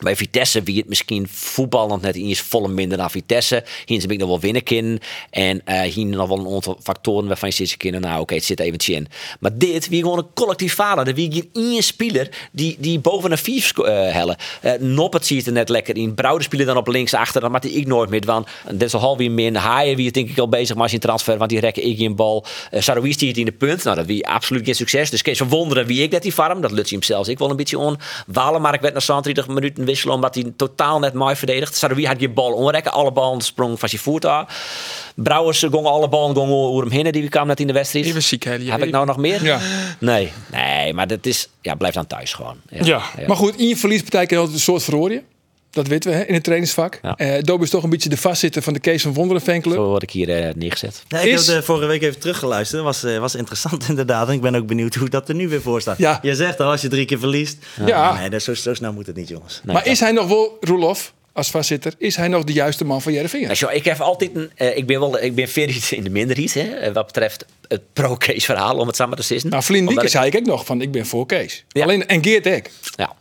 Bij 0.00 0.16
Vitesse, 0.16 0.62
wie 0.62 0.76
het 0.78 0.88
misschien 0.88 1.28
voetballend 1.28 2.02
net 2.02 2.16
iets 2.16 2.40
volle 2.40 2.68
minder 2.68 2.98
dan 2.98 3.10
Vitesse. 3.10 3.64
Hier 3.84 4.00
heb 4.00 4.10
ik 4.10 4.18
nog 4.18 4.28
wel 4.28 4.40
winnen. 4.40 5.00
En 5.30 5.60
eh, 5.64 5.80
hier 5.80 6.06
nog 6.06 6.28
wel 6.28 6.38
een 6.38 6.54
aantal 6.54 6.78
factoren 6.82 7.26
waarvan 7.26 7.48
je 7.48 7.54
zit 7.54 7.76
kunnen. 7.76 8.00
Nou, 8.00 8.20
oké, 8.20 8.34
het 8.34 8.44
zit 8.44 8.60
even 8.60 8.94
in. 8.94 9.08
Maar 9.40 9.58
dit, 9.58 9.88
wie 9.88 10.02
gewoon 10.02 10.18
een 10.18 10.32
collectief 10.34 10.74
falen. 10.74 11.06
Er 11.06 11.14
wie 11.14 11.50
één 11.52 11.82
speler 11.82 12.48
die, 12.52 12.76
die 12.78 12.98
boven 12.98 13.30
een 13.30 13.38
vier 13.38 13.72
eh, 13.74 14.12
hellen. 14.12 14.36
Eh 14.60 14.72
Noppert 14.78 15.26
ziet 15.26 15.46
er 15.46 15.52
net 15.52 15.68
lekker 15.68 15.96
in. 15.96 16.14
Brouwer 16.14 16.42
speler 16.42 16.66
dan 16.66 16.76
op 16.76 16.88
links 16.88 17.14
achter. 17.14 17.40
Dan 17.40 17.50
maakt 17.50 17.64
hij 17.64 17.72
ik 17.72 17.86
nooit 17.86 18.10
meer. 18.10 18.22
Want 18.24 18.48
dat 18.64 18.82
is 18.82 18.94
al 18.94 19.16
min. 19.16 19.54
Haaien 19.54 19.96
wie 19.96 20.04
het 20.04 20.14
denk 20.14 20.30
ik 20.30 20.38
al 20.38 20.48
bezig 20.48 20.76
maar 20.76 20.88
je 20.88 20.94
een 20.94 21.00
transfer. 21.00 21.38
Want 21.38 21.50
die 21.50 21.60
rekken 21.60 21.86
ik 21.86 21.98
in 21.98 22.16
bal. 22.16 22.44
Uh, 22.72 22.80
Saroui 22.80 23.12
stiert 23.12 23.36
in 23.36 23.44
de 23.44 23.52
punt. 23.52 23.84
Nou, 23.84 23.96
dat 23.96 24.06
wie 24.06 24.26
absoluut 24.26 24.64
geen 24.64 24.74
succes. 24.74 25.10
Dus 25.10 25.22
Kees 25.22 25.36
verwonderen 25.36 25.86
wie 25.86 26.02
ik 26.02 26.10
dat 26.10 26.22
die 26.22 26.32
farm. 26.32 26.60
Dat 26.60 26.70
lukt 26.70 26.88
hij 26.88 26.98
hem 26.98 27.06
zelfs 27.06 27.28
ik 27.28 27.38
wel 27.38 27.50
een 27.50 27.56
beetje 27.56 27.78
on. 27.78 27.96
Walemark 28.26 28.80
werd 28.80 29.06
na 29.06 29.20
30 29.20 29.48
minuten 29.48 29.84
wisselen 29.90 30.14
omdat 30.14 30.34
hij 30.34 30.52
totaal 30.56 30.98
net 30.98 31.14
mooi 31.14 31.36
verdedigt. 31.36 31.76
Saroui 31.76 32.06
had 32.06 32.20
je 32.20 32.28
bal 32.28 32.52
onrekken. 32.52 32.92
Alle 32.92 33.12
ballen 33.12 33.40
sprong 33.40 33.78
van 33.78 33.88
zijn 33.88 34.02
voet 34.02 34.24
af. 34.24 35.12
Brouwers 35.14 35.66
gongen 35.70 35.90
alle 35.90 36.08
ballen 36.08 36.36
gongen 36.36 36.56
over 36.56 36.82
hem 36.82 36.92
heen. 36.92 37.12
Die 37.12 37.28
kwam 37.28 37.46
net 37.46 37.60
in 37.60 37.66
de 37.66 37.72
wedstrijd. 37.72 38.04
Even 38.06 38.22
ziek, 38.22 38.44
Helly. 38.44 38.70
Heb 38.70 38.82
ik 38.82 38.90
nou 38.90 39.06
nog 39.06 39.16
meer? 39.16 39.44
Ja. 39.44 39.60
Nee, 39.98 40.32
nee, 40.50 40.94
maar 40.94 41.06
dat 41.06 41.26
is, 41.26 41.48
ja, 41.60 41.74
blijf 41.74 41.94
dan 41.94 42.06
thuis 42.06 42.32
gewoon. 42.32 42.56
Ja. 42.68 43.02
Maar 43.26 43.36
goed, 43.36 43.56
in 43.56 43.68
je 43.68 43.76
verliespartij 43.76 44.26
kan 44.26 44.36
je 44.36 44.42
altijd 44.42 44.58
een 44.58 44.64
soort 44.64 44.82
verhoren. 44.82 45.22
Dat 45.70 45.86
weten 45.86 46.10
we 46.10 46.16
hè, 46.16 46.22
in 46.24 46.34
het 46.34 46.42
trainingsvak. 46.44 46.98
Ja. 47.02 47.16
Eh 47.16 47.42
Dobe 47.42 47.64
is 47.64 47.70
toch 47.70 47.82
een 47.82 47.90
beetje 47.90 48.08
de 48.08 48.16
vastzitten 48.16 48.62
van 48.62 48.72
de 48.72 48.80
Kees 48.80 49.02
van 49.02 49.12
Wonderen 49.12 49.42
fanclub. 49.42 49.74
Zo 49.76 49.84
word 49.86 50.02
ik 50.02 50.10
hier 50.10 50.28
eh, 50.36 50.54
neergezet. 50.54 51.02
Nee, 51.08 51.28
ik 51.28 51.32
Is- 51.38 51.46
heb 51.46 51.56
de 51.56 51.62
vorige 51.62 51.86
week 51.86 52.02
even 52.02 52.20
teruggeluisterd. 52.20 52.82
was, 52.82 53.04
eh, 53.04 53.18
was 53.18 53.34
interessant 53.34 53.88
inderdaad. 53.88 54.28
En 54.28 54.34
ik 54.34 54.40
ben 54.40 54.54
ook 54.54 54.66
benieuwd 54.66 54.94
hoe 54.94 55.08
dat 55.08 55.28
er 55.28 55.34
nu 55.34 55.48
weer 55.48 55.62
voor 55.62 55.80
staat. 55.80 55.98
Ja. 55.98 56.18
Je 56.22 56.34
zegt 56.34 56.60
al, 56.60 56.70
als 56.70 56.80
je 56.80 56.88
drie 56.88 57.04
keer 57.04 57.18
verliest. 57.18 57.56
Ja. 57.86 58.18
Nee, 58.18 58.30
dat, 58.30 58.42
zo, 58.42 58.54
zo 58.54 58.74
snel 58.74 58.92
moet 58.92 59.06
het 59.06 59.16
niet, 59.16 59.28
jongens. 59.28 59.60
Nee, 59.64 59.74
maar 59.74 59.84
dat- 59.84 59.92
is 59.92 60.00
hij 60.00 60.12
nog 60.12 60.28
wel, 60.28 60.56
Roelof, 60.60 61.12
als 61.32 61.50
vastzitter, 61.50 61.92
is 61.98 62.16
hij 62.16 62.28
nog 62.28 62.44
de 62.44 62.52
juiste 62.52 62.84
man 62.84 63.02
van 63.02 63.12
Jereveen? 63.12 63.42
Nou, 63.42 63.54
zo, 63.54 63.68
ik 63.68 63.84
heb 63.84 64.00
altijd 64.00 64.30
een, 64.34 64.50
ik 64.76 64.86
ben 64.86 65.00
wel, 65.00 65.22
ik 65.22 65.34
ben 65.34 65.48
ver 65.48 65.68
iets 65.68 65.92
in 65.92 66.04
de 66.04 66.10
minderheid, 66.10 66.54
hè, 66.54 66.92
wat 66.92 67.06
betreft 67.06 67.44
het 67.68 67.80
pro-case 67.92 68.40
verhaal, 68.40 68.76
om 68.76 68.86
het 68.86 68.96
samen 68.96 69.16
te 69.16 69.22
sissen. 69.22 69.50
Nou, 69.50 69.62
ik- 70.02 70.08
zei 70.08 70.26
ik 70.26 70.36
ook 70.36 70.46
nog 70.46 70.66
van, 70.66 70.80
ik 70.82 70.90
ben 70.90 71.06
voor 71.06 71.26
Kees. 71.26 71.64
Ja. 71.68 71.82
Alleen, 71.82 72.06
en 72.06 72.24
Geert 72.24 72.46
ook. 72.48 72.66
Ja. 72.96 73.12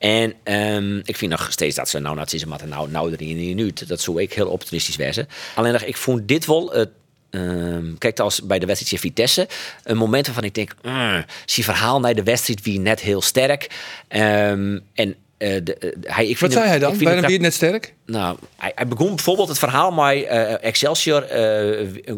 En 0.00 0.34
ehm, 0.42 0.96
ik 1.04 1.16
vind 1.16 1.30
nog 1.30 1.52
steeds 1.52 1.76
dat 1.76 1.88
ze 1.88 1.98
nou 1.98 2.14
naar 2.14 2.26
het 2.30 2.46
maar 2.46 2.60
nou, 2.68 2.90
nou 2.90 3.12
erin 3.12 3.36
in 3.38 3.56
nu. 3.56 3.72
Dat 3.86 4.00
zou 4.00 4.22
ik 4.22 4.32
heel 4.32 4.48
optimistisch 4.48 4.96
wezen. 4.96 5.28
Alleen 5.54 5.72
nog, 5.72 5.82
ik 5.82 5.96
vond 5.96 6.28
dit 6.28 6.46
wel. 6.46 6.70
het 6.70 6.90
ehm, 7.30 7.94
kijk, 7.98 8.18
als 8.20 8.42
bij 8.42 8.58
de 8.58 8.66
wedstrijd 8.66 9.02
Vitesse. 9.02 9.48
Een 9.84 9.96
moment 9.96 10.26
waarvan 10.26 10.44
ik 10.44 10.54
denk. 10.54 10.74
Mm, 10.82 11.24
zie 11.44 11.64
verhaal 11.64 12.00
naar 12.00 12.14
de 12.14 12.22
wedstrijd 12.22 12.62
wie 12.62 12.80
net 12.80 13.00
heel 13.00 13.22
sterk. 13.22 13.70
Ehm, 14.08 14.78
en 14.94 15.14
eh, 15.38 15.60
de, 15.64 15.74
eh, 15.74 15.90
hij, 16.14 16.26
ik 16.28 16.38
Wat 16.38 16.52
zei 16.52 16.62
hem- 16.64 16.70
hij 16.70 16.80
dan? 16.80 17.02
Waarom 17.02 17.26
weer 17.26 17.40
net 17.40 17.54
sterk? 17.54 17.94
nou, 18.06 18.36
hij, 18.56 18.72
hij 18.74 18.86
begon 18.88 19.14
bijvoorbeeld 19.14 19.48
het 19.48 19.58
verhaal 19.58 19.90
met 19.90 20.24
eh, 20.24 20.64
Excelsior 20.64 21.30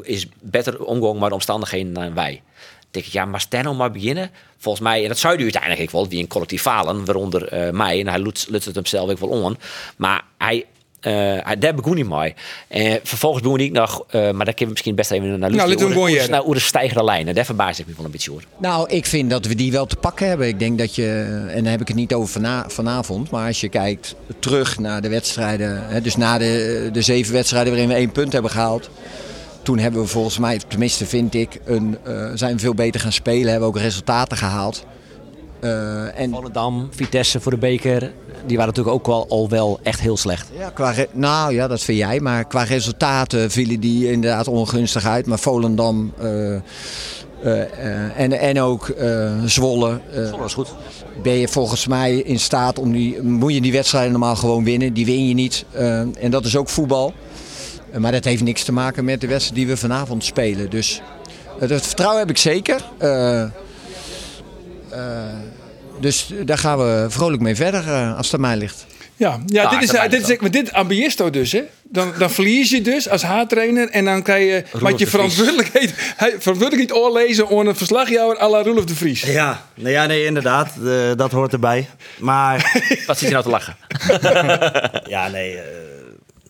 is 0.02 0.26
beter 0.40 0.84
omgang 0.84 1.18
met 1.20 1.28
de 1.28 1.34
omstandigheden 1.34 1.92
dan 1.92 2.14
wij. 2.14 2.42
Denk 2.92 3.06
ik, 3.06 3.12
ja, 3.12 3.24
maar 3.24 3.40
Steno 3.40 3.74
maar 3.74 3.90
beginnen. 3.90 4.30
Volgens 4.58 4.84
mij, 4.84 5.02
en 5.02 5.08
dat 5.08 5.18
zou 5.18 5.34
hij 5.34 5.42
uiteindelijk 5.42 5.82
ook 5.82 5.90
wel, 5.90 6.08
wie 6.08 6.20
een 6.20 6.28
collectief 6.28 6.62
falen, 6.62 7.04
waaronder 7.04 7.48
eh, 7.48 7.70
mij. 7.70 8.00
En 8.00 8.08
hij 8.08 8.18
lutst 8.18 8.48
lutst 8.48 8.66
het 8.66 8.74
hem 8.74 8.86
zelf 8.86 9.10
ook 9.10 9.18
wel 9.18 9.28
on. 9.28 9.56
Maar 9.96 10.22
hij, 10.38 10.64
eh, 11.00 11.12
hij 11.40 11.58
daar 11.58 11.74
begon 11.74 11.94
hij 11.94 12.04
mee. 12.04 12.34
En 12.68 13.00
vervolgens 13.02 13.42
begon 13.42 13.58
ik 13.60 13.72
nog, 13.72 14.04
eh, 14.08 14.20
maar 14.20 14.32
daar 14.32 14.44
kunnen 14.44 14.58
we 14.58 14.70
misschien 14.70 14.94
best 14.94 15.10
even 15.10 15.38
naar 15.38 15.50
Nou, 15.50 15.78
gewoon 15.78 16.12
jaren. 16.12 16.30
naar 16.30 16.40
hoe 16.40 16.54
de 16.54 16.60
stijgende 16.60 17.04
lijnen. 17.04 17.34
Daar 17.34 17.44
verbaas 17.44 17.78
ik 17.78 17.86
me 17.86 17.92
wel 17.96 18.04
een 18.04 18.10
beetje 18.10 18.32
over. 18.32 18.44
Nou, 18.58 18.88
ik 18.90 19.06
vind 19.06 19.30
dat 19.30 19.46
we 19.46 19.54
die 19.54 19.72
wel 19.72 19.86
te 19.86 19.96
pakken 19.96 20.28
hebben. 20.28 20.46
Ik 20.48 20.58
denk 20.58 20.78
dat 20.78 20.94
je, 20.94 21.26
en 21.48 21.62
dan 21.62 21.70
heb 21.72 21.80
ik 21.80 21.88
het 21.88 21.96
niet 21.96 22.14
over 22.14 22.28
vana- 22.32 22.64
vanavond, 22.68 23.30
maar 23.30 23.46
als 23.46 23.60
je 23.60 23.68
kijkt 23.68 24.14
terug 24.38 24.78
naar 24.78 25.00
de 25.02 25.08
wedstrijden, 25.08 25.86
hè, 25.88 26.00
dus 26.00 26.16
na 26.16 26.38
de, 26.38 26.88
de 26.92 27.02
zeven 27.02 27.32
wedstrijden 27.32 27.70
waarin 27.72 27.88
we 27.88 27.94
één 27.94 28.12
punt 28.12 28.32
hebben 28.32 28.50
gehaald. 28.50 28.90
Toen 29.62 29.78
hebben 29.78 30.00
we 30.00 30.06
volgens 30.06 30.38
mij, 30.38 30.60
tenminste 30.68 31.06
vind 31.06 31.34
ik, 31.34 31.60
een, 31.64 31.98
eh, 32.02 32.30
zijn 32.34 32.54
we 32.54 32.60
veel 32.60 32.74
beter 32.74 33.00
gaan 33.00 33.12
spelen, 33.12 33.50
hebben 33.50 33.72
we 33.72 33.76
ook 33.76 33.82
resultaten 33.82 34.36
gehaald. 34.36 34.84
Eh, 35.60 36.20
en 36.20 36.30
Volendam, 36.30 36.88
Vitesse 36.90 37.40
voor 37.40 37.52
de 37.52 37.58
beker. 37.58 38.12
Die 38.46 38.56
waren 38.56 38.72
natuurlijk 38.74 38.96
ook 38.96 39.06
wel, 39.06 39.26
al 39.28 39.48
wel 39.48 39.80
echt 39.82 40.00
heel 40.00 40.16
slecht. 40.16 40.48
Ja, 40.58 40.70
qua 40.70 40.94
nou 41.12 41.54
ja, 41.54 41.68
dat 41.68 41.80
vind 41.80 41.98
jij. 41.98 42.20
Maar 42.20 42.44
qua 42.44 42.62
resultaten 42.62 43.50
vielen 43.50 43.80
die 43.80 44.10
inderdaad 44.10 44.48
ongunstig 44.48 45.06
uit. 45.06 45.26
Maar 45.26 45.38
Volendam 45.38 46.12
eh, 46.18 46.54
en, 48.20 48.32
en 48.32 48.60
ook 48.60 48.94
Zwolle. 49.44 50.00
Dat 50.14 50.36
was 50.38 50.54
goed. 50.54 50.68
ben 51.22 51.32
je 51.32 51.48
volgens 51.48 51.86
mij 51.86 52.16
in 52.16 52.38
staat 52.38 52.78
om 52.78 52.92
die. 52.92 53.22
Moet 53.22 53.54
je 53.54 53.60
die 53.60 53.72
wedstrijden 53.72 54.10
normaal 54.10 54.36
gewoon 54.36 54.64
winnen. 54.64 54.92
Die 54.92 55.06
win 55.06 55.28
je 55.28 55.34
niet. 55.34 55.64
En 56.18 56.30
dat 56.30 56.44
is 56.44 56.56
ook 56.56 56.68
voetbal. 56.68 57.12
Eh, 57.92 57.98
maar 57.98 58.12
dat 58.12 58.24
heeft 58.24 58.42
niks 58.42 58.62
te 58.64 58.72
maken 58.72 59.04
met 59.04 59.20
de 59.20 59.26
wedstrijd 59.26 59.56
die 59.56 59.66
we 59.66 59.76
vanavond 59.76 60.24
spelen. 60.24 60.70
Dus 60.70 61.00
eh, 61.60 61.68
dat 61.68 61.86
vertrouwen 61.86 62.20
heb 62.20 62.30
ik 62.30 62.38
zeker. 62.38 62.80
Eh, 62.98 63.42
eh, 63.42 63.48
dus 66.00 66.32
daar 66.44 66.58
gaan 66.58 66.78
we 66.78 67.06
vrolijk 67.08 67.42
mee 67.42 67.54
verder 67.56 67.88
eh, 67.88 68.16
als 68.16 68.26
het 68.26 68.34
aan 68.34 68.40
mij 68.40 68.56
ligt. 68.56 68.86
Ja, 69.16 69.38
ja 69.46 69.62
Ah, 69.64 69.70
dit, 69.70 69.82
is, 69.82 70.00
dit, 70.10 70.28
is, 70.28 70.38
maar 70.38 70.50
dit 70.50 70.72
ambieert 70.72 71.16
toch 71.16 71.30
dus, 71.30 71.52
hè? 71.52 71.62
Dan, 71.82 72.12
dan 72.18 72.30
verlies 72.30 72.70
je 72.70 72.80
dus 72.82 73.08
als 73.08 73.22
haartrainer 73.22 73.88
en 73.90 74.04
dan 74.04 74.22
krijg 74.22 74.44
je 74.72 74.78
met 74.80 74.98
je 74.98 75.06
verantwoordelijkheid, 75.06 75.92
hij- 76.16 76.34
verantwoordelijkheid 76.38 76.92
oorlezen 77.02 77.48
aan 77.48 77.66
een 77.66 77.76
verslagjouwer 77.76 78.40
à 78.40 78.48
la 78.48 78.62
Roelof 78.62 78.84
de 78.84 78.94
Vries. 78.94 79.20
Ja, 79.22 79.66
nee, 79.74 79.92
ja, 79.92 80.06
nee 80.06 80.24
inderdaad. 80.24 80.68
eh, 80.84 80.92
dat 81.16 81.32
hoort 81.32 81.52
erbij. 81.52 81.88
Maar 82.18 82.80
Wat 83.06 83.18
zit 83.18 83.26
je 83.28 83.32
nou 83.34 83.42
te 83.44 83.50
lachen? 83.50 83.76
ja, 85.14 85.28
nee. 85.28 85.58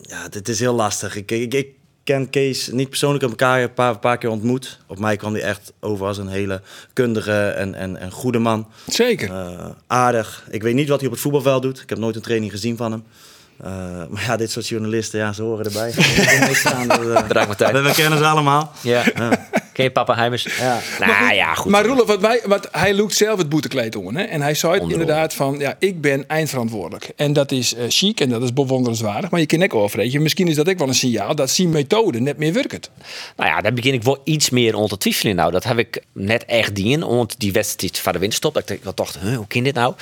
Eh, 0.03 0.17
ja, 0.17 0.27
dit 0.29 0.49
is 0.49 0.59
heel 0.59 0.73
lastig. 0.73 1.15
Ik, 1.15 1.31
ik, 1.31 1.53
ik, 1.53 1.67
ken 2.03 2.29
Kees 2.29 2.67
niet 2.71 2.89
persoonlijk 2.89 3.23
op 3.23 3.29
elkaar 3.29 3.61
een 3.61 3.73
paar, 3.73 3.89
een 3.89 3.99
paar 3.99 4.17
keer 4.17 4.29
ontmoet. 4.29 4.79
Op 4.87 4.99
mij 4.99 5.15
kwam 5.15 5.33
hij 5.33 5.41
echt 5.41 5.73
over 5.79 6.05
als 6.05 6.17
een 6.17 6.27
hele 6.27 6.61
kundige 6.93 7.47
en, 7.47 7.75
en, 7.75 7.97
en 7.97 8.11
goede 8.11 8.39
man. 8.39 8.67
Zeker. 8.87 9.29
Eh, 9.29 9.65
aardig. 9.87 10.47
Ik 10.49 10.61
weet 10.63 10.73
niet 10.73 10.89
wat 10.89 10.97
hij 10.97 11.07
op 11.07 11.13
het 11.13 11.21
voetbalveld 11.21 11.61
doet. 11.61 11.81
Ik 11.81 11.89
heb 11.89 11.97
nooit 11.97 12.15
een 12.15 12.21
training 12.21 12.51
gezien 12.51 12.77
van 12.77 12.91
hem. 12.91 13.03
Eh, 13.57 13.71
maar 14.09 14.23
ja, 14.25 14.37
dit 14.37 14.51
soort 14.51 14.67
journalisten, 14.67 15.19
ja, 15.19 15.33
ze 15.33 15.41
horen 15.41 15.65
erbij. 15.65 15.93
Bedankt 17.27 17.47
Martijn. 17.47 17.73
we, 17.73 17.81
we 17.81 17.93
kennen 17.93 18.17
ze 18.17 18.25
allemaal. 18.25 18.71
Ja. 18.81 19.03
Ken 19.73 19.83
je 19.83 19.91
papa 19.91 20.15
Heimers? 20.15 20.57
Ja. 20.57 20.79
Nou 20.99 21.33
ja, 21.33 21.53
goed. 21.53 21.71
Maar 21.71 21.85
Roelof, 21.85 22.07
wat 22.07 22.19
wij, 22.19 22.41
wat, 22.45 22.67
hij 22.71 22.93
loekt 22.93 23.15
zelf 23.15 23.37
het 23.37 23.49
boetekleed 23.49 23.95
om. 23.95 24.15
Hè? 24.15 24.23
En 24.23 24.41
hij 24.41 24.53
zei 24.53 24.73
het 24.73 24.91
inderdaad 24.91 25.33
van, 25.33 25.59
ja, 25.59 25.75
ik 25.79 26.01
ben 26.01 26.27
eindverantwoordelijk. 26.27 27.11
En 27.15 27.33
dat 27.33 27.51
is 27.51 27.75
eh, 27.75 27.85
chic 27.87 28.19
en 28.19 28.29
dat 28.29 28.43
is 28.43 28.53
bewonderenswaardig. 28.53 29.29
Maar 29.29 29.39
je 29.39 29.45
kan 29.45 29.63
ook 29.63 29.91
je, 29.91 30.19
misschien 30.19 30.47
is 30.47 30.55
dat 30.55 30.69
ook 30.69 30.77
wel 30.77 30.87
een 30.87 30.93
signaal 30.93 31.35
dat 31.35 31.49
zijn 31.49 31.69
methode 31.69 32.19
net 32.19 32.37
meer 32.37 32.53
werkt. 32.53 32.89
Nou 33.35 33.49
ja, 33.49 33.61
daar 33.61 33.73
begin 33.73 33.93
ik 33.93 34.03
wel 34.03 34.21
iets 34.23 34.49
meer 34.49 34.75
onder 34.75 34.89
te 34.89 34.97
twijfelen. 34.97 35.35
Nou, 35.35 35.51
dat 35.51 35.63
heb 35.63 35.77
ik 35.77 36.03
net 36.11 36.45
echt 36.45 36.75
dien. 36.75 36.99
Want 36.99 37.39
die 37.39 37.51
wedstrijd 37.51 37.99
van 37.99 38.13
de 38.13 38.19
winterstop. 38.19 38.53
Dat 38.53 38.69
ik 38.69 38.83
wel 38.83 38.95
dacht, 38.95 39.19
huh, 39.19 39.35
hoe 39.35 39.47
kan 39.47 39.63
dit 39.63 39.75
nou? 39.75 39.93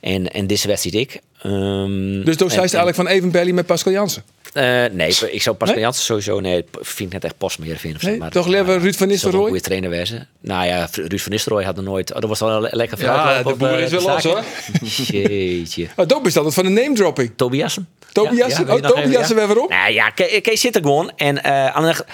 En, 0.00 0.32
en 0.32 0.46
deze 0.46 0.68
wedstrijd 0.68 0.96
ik. 0.96 1.20
Ehm, 1.42 2.24
Dus 2.24 2.36
toen 2.36 2.50
zei 2.50 2.66
ze 2.68 2.76
eigenlijk 2.76 2.94
van 2.96 3.06
even 3.06 3.30
Belly 3.30 3.50
met 3.50 3.66
Pascal 3.66 3.92
Jansen. 3.92 4.22
Eh, 4.52 4.64
nee, 4.92 5.08
ik 5.30 5.42
zou 5.42 5.56
Pascal 5.56 5.66
Nee? 5.76 5.80
Jansen 5.84 6.04
sowieso... 6.04 6.40
Nee, 6.40 6.58
ik 6.58 6.66
vind 6.80 7.12
het 7.12 7.24
echt 7.24 7.38
pas 7.38 7.56
meer 7.56 7.76
vinden. 7.76 8.18
Nee, 8.18 8.28
toch 8.30 8.46
liever 8.46 8.78
Ruud 8.78 8.94
van 8.94 9.08
Nistelrooy? 9.08 9.40
Een 9.42 9.48
goede 9.48 9.62
trainer 9.62 9.90
wezen. 9.90 10.28
Nou 10.40 10.66
ja, 10.66 10.88
Ruud 10.92 11.20
van 11.20 11.32
Nistelrooy 11.32 11.64
had 11.64 11.76
er 11.76 11.82
nooit... 11.82 12.14
Oh, 12.14 12.20
dat 12.20 12.28
was 12.28 12.40
wel 12.40 12.48
een 12.50 12.60
le- 12.60 12.68
lekker 12.72 13.00
Ja, 13.00 13.14
vooruitloop 13.22 13.52
de 13.52 13.58
boer 13.58 13.78
eh, 13.78 13.82
is 13.84 13.90
wel 13.90 14.00
los, 14.02 14.24
hoor. 14.24 14.42
Jeetje. 15.06 15.86
Oh, 15.96 16.06
dat 16.06 16.26
is 16.26 16.36
altijd 16.36 16.54
van 16.54 16.64
de 16.64 16.70
name 16.70 16.94
dropping. 16.94 17.30
Tobiasen? 17.36 17.88
Tobiasen? 18.12 18.66
wil 18.66 18.76
je 18.76 18.82
Oh, 18.82 18.88
Tobiasen 19.02 19.36
weer 19.36 19.46
weer 19.48 19.60
op? 19.62 19.68
Nou 19.70 19.92
ja, 19.92 20.10
Ke- 20.10 20.40
Kees 20.42 20.60
zit 20.60 20.74
er 20.76 20.82
gewoon. 20.82 21.12
En 21.16 21.44
eh 21.44 21.66
aan 21.76 21.82
de, 21.84 22.04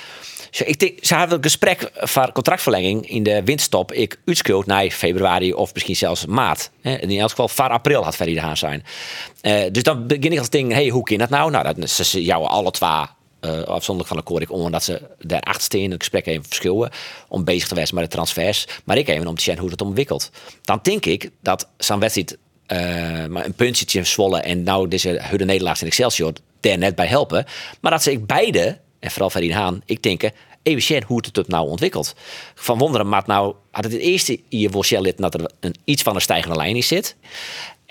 ik 0.59 0.99
ze 1.01 1.15
hebben 1.15 1.37
een 1.37 1.43
gesprek 1.43 1.91
voor 1.95 2.33
contractverlenging 2.33 3.09
in 3.09 3.23
de 3.23 3.43
winterstop. 3.45 3.93
Ik 3.93 4.19
uitschoot 4.27 4.67
naar 4.67 4.91
februari 4.91 5.53
of 5.53 5.75
misschien 5.75 5.97
zelfs 5.97 6.27
maart. 6.27 6.71
In 6.83 7.11
elk 7.11 7.31
geval 7.31 7.49
voor 7.49 7.69
april 7.69 8.05
had 8.05 8.17
Ferry 8.17 8.35
de 8.35 8.41
Haan 8.41 8.57
zijn. 8.57 8.85
Eh, 9.41 9.63
dus 9.73 9.83
dan 9.83 10.07
begin 10.07 10.33
ik 10.33 10.39
als 10.39 10.51
ding, 10.51 10.73
hey, 10.73 10.89
hoe 10.89 11.03
kan 11.03 11.19
dat 11.19 11.29
nou? 11.29 11.51
Nou, 11.51 11.75
dat 11.75 11.91
ze, 11.91 12.05
ze 12.05 12.25
jou 12.25 12.47
alle 12.47 12.71
twee 12.71 12.91
eh, 13.41 13.63
afzonderlijk 13.63 14.09
van 14.09 14.17
de 14.17 14.23
koor 14.23 14.43
ik 14.43 14.53
om 14.53 14.71
dat 14.71 14.85
ze 14.85 15.03
daar 15.21 15.41
achter 15.41 15.63
staan 15.63 15.81
in 15.81 15.91
het 15.91 16.01
gesprek 16.01 16.27
even 16.27 16.45
verschillen 16.45 16.91
om 17.29 17.45
bezig 17.45 17.69
te 17.69 17.75
zijn 17.75 17.89
met 17.93 18.05
de 18.05 18.11
transfers. 18.11 18.67
Maar 18.85 18.97
ik 18.97 19.09
even 19.09 19.27
om 19.27 19.35
te 19.35 19.43
zien 19.43 19.59
hoe 19.59 19.71
het 19.71 19.83
ontwikkelt. 19.83 20.31
Dan 20.63 20.79
denk 20.83 21.05
ik 21.05 21.31
dat 21.41 21.69
zo'n 21.77 22.01
wedstrijd 22.01 22.39
eh, 22.67 23.27
maar 23.27 23.45
een 23.45 23.55
puntje 23.55 24.05
Zwolle 24.05 24.41
en 24.41 24.63
nou 24.63 24.89
deze 24.89 25.21
Hudde 25.23 25.55
in 25.55 25.67
Excelsior 25.67 26.33
daar 26.61 26.79
net 26.79 26.95
bij 26.95 27.07
helpen. 27.07 27.45
Maar 27.81 27.91
dat 27.91 28.03
ze 28.03 28.11
ik 28.11 28.27
beide, 28.27 28.79
en 29.05 29.11
vooral 29.11 29.31
Ferry 29.31 29.53
Haan, 29.53 29.83
ik 29.85 30.03
denk 30.03 30.23
even 30.63 30.83
zien 30.83 31.03
hoe 31.07 31.17
het 31.17 31.37
het 31.37 31.49
nou 31.49 31.69
ontwikkelt. 31.69 32.15
Van 32.55 32.79
wonderen, 32.79 33.09
maar 33.09 33.23
nou 33.27 33.55
had 33.71 33.85
het 33.85 33.93
het 33.93 34.03
eerste 34.03 34.41
wel 34.71 34.83
zien 34.83 35.01
lid 35.01 35.19
dat 35.19 35.35
er 35.35 35.51
een, 35.61 35.75
iets 35.85 36.03
van 36.03 36.15
een 36.15 36.21
stijgende 36.21 36.57
lijn 36.57 36.77
in 36.77 36.83
zit. 36.83 37.17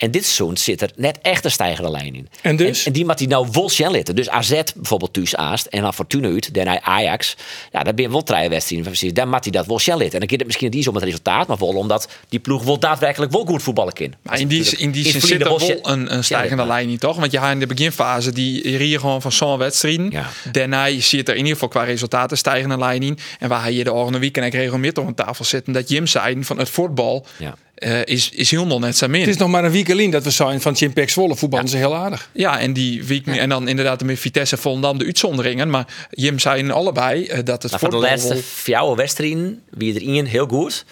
En 0.04 0.12
dit 0.12 0.26
seizoen 0.26 0.58
zit 0.58 0.82
er 0.82 0.92
net 0.96 1.20
echt 1.22 1.46
een 1.46 1.52
stijgende 1.52 1.92
lijn 1.92 2.16
in. 2.16 2.28
En 2.42 2.56
dus? 2.56 2.86
En, 2.86 2.94
die 2.94 3.06
moet 3.06 3.20
hij 3.20 3.28
nou 3.28 3.70
zien 3.70 3.92
litten. 3.92 4.16
Dus 4.16 4.30
AZ 4.30 4.62
bijvoorbeeld 4.76 5.14
thuis 5.14 5.36
aast 5.36 5.66
en 5.66 5.82
dan 5.82 5.94
Fortuna 5.94 6.28
uit, 6.28 6.54
daarna 6.54 6.82
Ajax. 6.82 7.36
Ja, 7.72 7.84
daar 7.84 7.94
ben 7.94 8.06
je 8.06 8.12
wel 8.12 8.24
drie 8.24 8.50
wedstrijden. 8.50 8.88
Precies, 8.88 9.14
dan 9.14 9.30
moet 9.30 9.44
hij 9.44 9.52
dat 9.52 9.66
wel 9.66 9.80
zien 9.80 9.98
litten. 9.98 10.14
En 10.14 10.20
dan 10.20 10.30
gaat 10.30 10.38
het 10.38 10.48
misschien 10.48 10.68
niet 10.68 10.78
eens 10.78 10.88
om 10.88 10.96
het 10.96 11.04
resultaat, 11.04 11.48
maar 11.48 11.58
wel 11.58 11.68
omdat 11.68 12.10
die 12.30 12.40
ploeg 12.40 12.64
wel 12.64 12.80
daadwerkelijk 12.80 13.32
wel 13.32 13.46
goed 13.46 13.64
voetballen 13.64 13.94
kan. 13.94 14.14
Maar 14.22 14.40
in 14.40 14.48
die, 14.48 14.78
in 14.78 14.92
die 14.92 15.06
In 15.06 15.12
zin 15.12 15.22
zit 15.22 15.42
er 15.42 15.48
wel 15.48 15.80
een, 15.82 16.14
een 16.14 16.24
stijgende 16.24 16.64
Ja, 16.64 16.68
lijn 16.68 16.88
niet, 16.88 17.00
toch? 17.00 17.18
Want 17.18 17.32
je 17.32 17.38
had 17.38 17.52
in 17.52 17.60
de 17.60 17.68
beginfase 17.68 18.32
die 18.32 18.78
rier 18.78 19.00
gewoon 19.00 19.22
van 19.22 19.32
zo'n 19.32 19.58
wedstrijden. 19.58 20.10
Ja. 20.12 20.30
Daarna 20.52 21.00
zit 21.00 21.28
er 21.28 21.34
in 21.34 21.40
ieder 21.40 21.54
geval 21.54 21.68
qua 21.68 21.84
resultaten 21.84 22.32
een 22.32 22.38
stijgende 22.38 22.78
lijn 22.78 23.04
in. 23.04 23.18
En 23.40 23.50
waar 23.50 23.62
hij 23.62 23.74
je 23.74 23.84
de 23.84 23.90
volgende 23.90 24.20
weekend 24.20 24.46
ik 24.46 24.54
regelmatig 24.54 25.04
op 25.04 25.16
tafel 25.16 25.46
zitten 25.46 25.74
dat 25.74 25.90
Jim 25.90 26.08
zei 26.08 26.44
van 26.44 26.58
het 26.58 26.70
voetbal 26.70 27.26
Ja. 27.38 27.56
Eh, 27.84 28.02
is, 28.06 28.30
is 28.30 28.52
helemaal 28.52 28.80
net 28.80 28.98
zo 28.98 29.08
min. 29.08 29.20
Het 29.20 29.30
is 29.30 29.38
nog 29.38 29.50
maar 29.50 29.66
een 29.66 29.72
week 29.72 29.92
alleen 29.92 30.10
dat 30.10 30.24
we 30.24 30.30
zijn 30.30 30.62
van 30.62 30.76
Chimpek 30.76 31.10
Zwolle. 31.10 31.36
Voetballen 31.36 31.68
ze 31.68 31.78
heel 31.78 31.96
aardig. 31.96 32.30
Ja, 32.34 32.60
en 32.60 32.74
die 32.74 33.04
week 33.04 33.28
en 33.28 33.50
dan 33.50 33.68
inderdaad 33.68 34.04
met 34.04 34.20
Vitesse 34.20 34.58
Volendam 34.58 34.98
de 34.98 35.06
uitzonderingen. 35.06 35.70
Maar 35.70 36.08
Jim 36.10 36.40
zei 36.40 36.70
allebei 36.70 37.26
eh, 37.26 37.40
dat 37.44 37.64
het 37.64 37.72
Maar 37.72 37.80
van 37.80 37.90
de 37.90 37.98
laatste 37.98 38.38
vier 38.44 38.96
wedstrijden, 38.96 39.62
wie 39.70 39.96
er 39.96 40.02
één 40.02 40.26
heel 40.26 40.48
goed. 40.48 40.86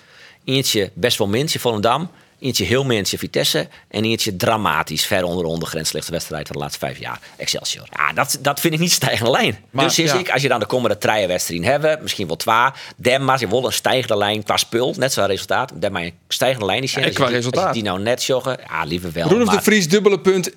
Eentje 0.43 0.91
best 0.93 1.17
wel 1.17 1.27
minstje 1.27 1.59
Volendam. 1.59 2.09
Eentje 2.41 2.65
heel 2.65 2.83
minstje 2.85 3.17
Vitesse. 3.17 3.67
En 3.89 4.03
eentje 4.05 4.35
dramatisch 4.35 5.05
ver 5.05 5.23
onder 5.23 5.43
de 5.43 5.49
ondergrens 5.49 5.91
ligt 5.91 6.05
de 6.05 6.11
wedstrijd 6.11 6.47
van 6.47 6.55
de 6.55 6.61
laatste 6.61 6.79
vijf 6.79 6.99
jaar. 6.99 7.19
Excelsior. 7.37 7.87
Ja, 7.91 8.13
dat, 8.13 8.37
dat 8.41 8.59
vind 8.59 8.73
ik 8.73 8.79
niet 8.79 8.91
stijgende 9.01 9.31
lijn. 9.31 9.57
Maar, 9.71 9.85
dus 9.85 9.99
is 9.99 10.11
ja. 10.11 10.17
ik, 10.17 10.29
als 10.29 10.41
je 10.41 10.47
dan 10.47 10.59
de 10.59 10.65
komende 10.65 10.97
drie 10.97 11.27
wedstrijden 11.27 11.67
hebben, 11.67 11.99
misschien 12.01 12.27
wel 12.27 12.35
twee. 12.35 12.55
Dan 12.97 13.25
maar 13.25 13.39
je 13.39 13.47
wil 13.47 13.65
een 13.65 13.73
stijgende 13.73 14.17
lijn 14.17 14.43
qua 14.43 14.57
spul. 14.57 14.93
Net 14.97 15.13
zo'n 15.13 15.25
resultaat. 15.25 15.71
Dan 15.75 15.91
maar 15.91 16.01
een 16.03 16.13
stijgende 16.27 16.65
lijn 16.65 16.83
is. 16.83 16.91
Ja, 16.93 16.97
en 16.97 17.03
Als 17.03 17.11
je 17.13 17.17
qua 17.19 17.27
die- 17.27 17.35
Als 17.35 17.45
resultaat. 17.45 17.75
je 17.75 17.81
die 17.81 17.89
nou 17.91 18.01
net 18.03 18.23
joggen, 18.23 18.57
ja, 18.69 18.83
liever 18.83 19.11
wel. 19.11 19.27
Roelof 19.27 19.47
de 19.47 19.53
maar- 19.53 19.63
Vries, 19.63 19.89
dubbele 19.89 20.19
punt. 20.19 20.51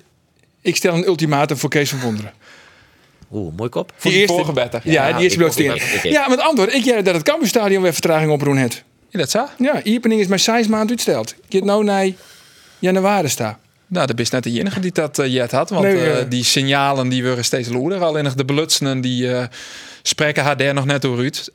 Ik 0.61 0.75
stel 0.75 0.93
een 0.93 1.05
ultimatum 1.05 1.57
voor 1.57 1.69
Kees 1.69 1.89
van 1.89 1.99
Wonderen. 1.99 2.33
Oeh, 3.31 3.55
mooi 3.57 3.69
kop. 3.69 3.91
Voor 3.95 4.11
die 4.11 4.27
vorige 4.27 4.51
better. 4.51 4.81
Ja, 4.83 5.07
Ja, 5.07 5.17
die 5.17 5.23
eerste 5.37 5.71
ook. 5.73 6.01
Ja, 6.03 6.27
met 6.27 6.39
antwoord. 6.39 6.73
Ik 6.73 6.83
jij 6.83 7.01
dat 7.03 7.13
het 7.13 7.23
Cambuurstadion 7.23 7.81
weer 7.81 7.93
vertraging 7.93 8.31
oproen 8.31 8.57
het. 8.57 8.83
Ja, 9.15 9.21
dat 9.21 9.29
zo? 9.29 9.47
Ja, 9.57 9.83
Iepening 9.83 10.21
is 10.21 10.27
mijn 10.27 10.39
zes 10.39 10.67
maand 10.67 10.89
uitsteld. 10.89 11.35
Ik 11.45 11.53
heb 11.53 11.63
nou 11.63 11.83
naar 11.83 12.09
januari 12.79 13.27
staan. 13.27 13.57
Nou, 13.87 14.07
dat 14.07 14.19
is 14.19 14.29
net 14.29 14.43
de 14.43 14.49
enige 14.49 14.79
die 14.79 14.91
dat 14.91 15.19
eh, 15.19 15.33
jet 15.33 15.51
had. 15.51 15.69
Want 15.69 15.83
Nee, 15.83 15.95
eh, 15.95 16.19
eh. 16.19 16.29
die 16.29 16.43
signalen 16.43 17.09
die 17.09 17.23
worden 17.23 17.45
steeds 17.45 17.69
loerder. 17.69 18.03
Alleen 18.03 18.29
de 18.35 18.45
belutsenen 18.45 19.01
die 19.01 19.29
spreken 20.01 20.43
haar 20.43 20.57
daar 20.57 20.73
nog 20.73 20.85
net 20.85 21.01
door 21.01 21.17
uit. 21.17 21.49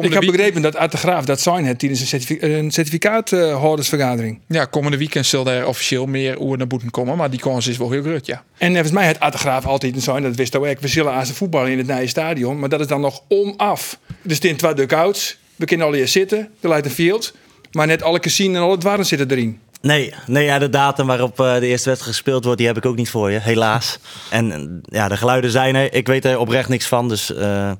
Ik 0.00 0.12
heb 0.12 0.20
begrepen 0.20 0.62
dat 0.62 0.76
Arte 0.76 0.96
Graaf 0.96 1.24
dat 1.24 1.40
zijn 1.40 1.64
het 1.64 1.78
tijdens 1.78 2.00
een, 2.00 2.06
certifi 2.06 2.38
een 2.40 2.70
certificaathoudersvergadering. 2.70 4.40
Ja, 4.48 4.64
komende 4.64 4.96
weekend 4.96 5.26
zal 5.26 5.46
er 5.46 5.66
officieel 5.66 6.06
meer 6.06 6.40
oer 6.40 6.56
naar 6.56 6.66
boeten 6.66 6.90
komen. 6.90 7.16
Maar 7.16 7.30
die 7.30 7.40
kans 7.40 7.66
is 7.66 7.76
wel 7.76 7.90
heel 7.90 8.02
groot, 8.02 8.26
ja. 8.26 8.44
En 8.58 8.72
volgens 8.72 8.92
mij 8.92 9.06
het 9.06 9.20
Arte 9.20 9.38
Graaf 9.38 9.66
altijd 9.66 9.94
een 9.94 10.00
zijn, 10.00 10.22
dat 10.22 10.36
wist 10.36 10.56
ook. 10.56 10.80
We 10.80 10.88
zullen 10.88 11.12
aan 11.12 11.26
ze 11.26 11.34
voetballen 11.34 11.70
in 11.70 11.78
het 11.78 11.86
nieuwe 11.86 12.06
stadion, 12.06 12.58
maar 12.58 12.68
dat 12.68 12.80
is 12.80 12.86
dan 12.86 13.00
nog 13.00 13.22
onaf. 13.28 13.98
Dus 14.22 14.38
in 14.38 14.56
twee 14.56 14.74
dugouts, 14.74 15.38
we 15.56 15.64
kunnen 15.64 15.86
al 15.86 15.92
hier 15.92 16.08
zitten, 16.08 16.38
er 16.60 16.68
lijkt 16.68 16.86
een 16.86 16.92
field, 16.92 17.34
maar 17.72 17.86
net 17.86 18.02
alle 18.02 18.20
casino 18.20 18.54
en 18.54 18.62
al 18.62 18.70
het 18.70 18.82
waren 18.82 19.06
zitten 19.06 19.30
erin. 19.30 19.60
Nee, 19.86 20.14
nee 20.26 20.44
ja, 20.44 20.58
de 20.58 20.68
datum 20.68 21.06
waarop 21.06 21.40
eh, 21.40 21.54
de 21.54 21.66
eerste 21.66 21.88
wedstrijd 21.88 22.14
gespeeld 22.16 22.44
wordt, 22.44 22.58
die 22.58 22.66
heb 22.66 22.76
ik 22.76 22.86
ook 22.86 22.96
niet 22.96 23.10
voor 23.10 23.30
je, 23.30 23.38
helaas. 23.38 23.98
En 24.30 24.52
eh, 24.52 24.98
ja, 24.98 25.08
de 25.08 25.16
geluiden 25.16 25.50
zijn 25.50 25.74
er. 25.74 25.94
Ik 25.94 26.06
weet 26.06 26.24
er 26.24 26.38
oprecht 26.38 26.68
niks 26.68 26.86
van. 26.86 27.08
Dus 27.08 27.34
eh, 27.34 27.70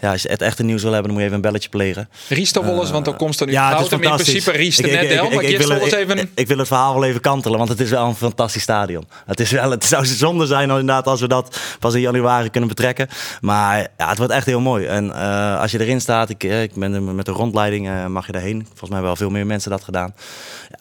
ja, 0.00 0.10
als 0.12 0.22
je 0.22 0.28
het 0.28 0.42
echte 0.42 0.62
nieuws 0.62 0.82
wil 0.82 0.92
hebben, 0.92 1.10
dan 1.10 1.20
moet 1.20 1.20
je 1.20 1.24
even 1.26 1.36
een 1.44 1.50
belletje 1.50 1.68
plegen. 1.68 2.08
Ries 2.28 2.52
toch 2.52 2.64
wel 2.64 2.80
eens, 2.80 2.90
want 2.90 3.04
dan 3.04 3.16
komt 3.16 3.40
er 3.40 3.46
nu 3.46 3.52
Ja, 3.52 3.68
het 3.76 3.86
is 3.86 3.92
in 3.92 4.00
principe 4.00 4.50
Ries 4.50 4.78
er 4.78 4.84
Ik- 4.84 4.90
ik- 4.90 4.96
net 5.00 5.10
ik- 5.10 5.10
ik- 5.22 5.34
Maar 5.34 5.42
ik 5.44 5.50
ik 5.50 5.58
wil 5.58 5.70
het- 5.70 5.82
eens 5.82 5.92
even... 5.92 6.18
ik- 6.18 6.30
Ik 6.34 6.46
wil 6.48 6.58
het 6.58 6.66
verhaal 6.66 6.94
wel 6.94 7.04
even 7.04 7.20
kantelen, 7.20 7.58
want 7.58 7.70
het 7.70 7.80
is 7.80 7.90
wel 7.90 8.06
een 8.06 8.14
fantastisch 8.14 8.62
stadion. 8.62 9.08
Het, 9.26 9.40
is 9.40 9.50
wel, 9.50 9.70
het 9.70 9.84
zou 9.84 10.06
zonde 10.06 10.46
zijn 10.46 10.68
inderdaad 10.70 11.06
als 11.06 11.20
we 11.20 11.28
dat 11.28 11.60
pas 11.78 11.94
in 11.94 12.00
januari 12.00 12.50
kunnen 12.50 12.68
betrekken. 12.68 13.08
Maar 13.40 13.86
ja, 13.98 14.08
het 14.08 14.18
wordt 14.18 14.32
echt 14.32 14.46
heel 14.46 14.60
mooi. 14.60 14.86
En 14.86 15.12
als 15.60 15.70
je 15.70 15.80
erin 15.80 16.00
staat, 16.00 16.30
ik, 16.30 16.42
ik 16.44 16.74
ben 16.74 16.92
er 16.94 17.02
met 17.02 17.26
de 17.26 17.32
rondleiding, 17.32 18.06
mag 18.08 18.26
je 18.26 18.32
daarheen. 18.32 18.56
Volgens 18.66 18.90
mij 18.90 18.98
hebben 18.98 19.06
wel 19.06 19.16
veel 19.16 19.30
meer 19.30 19.46
mensen 19.46 19.70
dat 19.70 19.84
gedaan. 19.84 20.14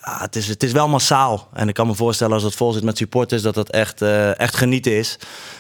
Ja, 0.06 0.18
het, 0.22 0.36
is, 0.36 0.48
het 0.58 0.66
is 0.66 0.72
wel 0.72 0.88
massaal. 0.88 1.48
En 1.54 1.68
ik 1.68 1.74
kan 1.74 1.88
me 1.88 1.94
voorstellen 1.94 2.34
als 2.34 2.44
het 2.44 2.56
vol 2.56 2.72
zit 2.72 2.84
met 2.84 2.98
supporters, 2.98 3.42
dat 3.42 3.54
dat 3.54 3.70
echt, 3.70 4.02
eh, 4.02 4.40
echt 4.40 4.56
genieten 4.56 4.98
is. 4.98 5.18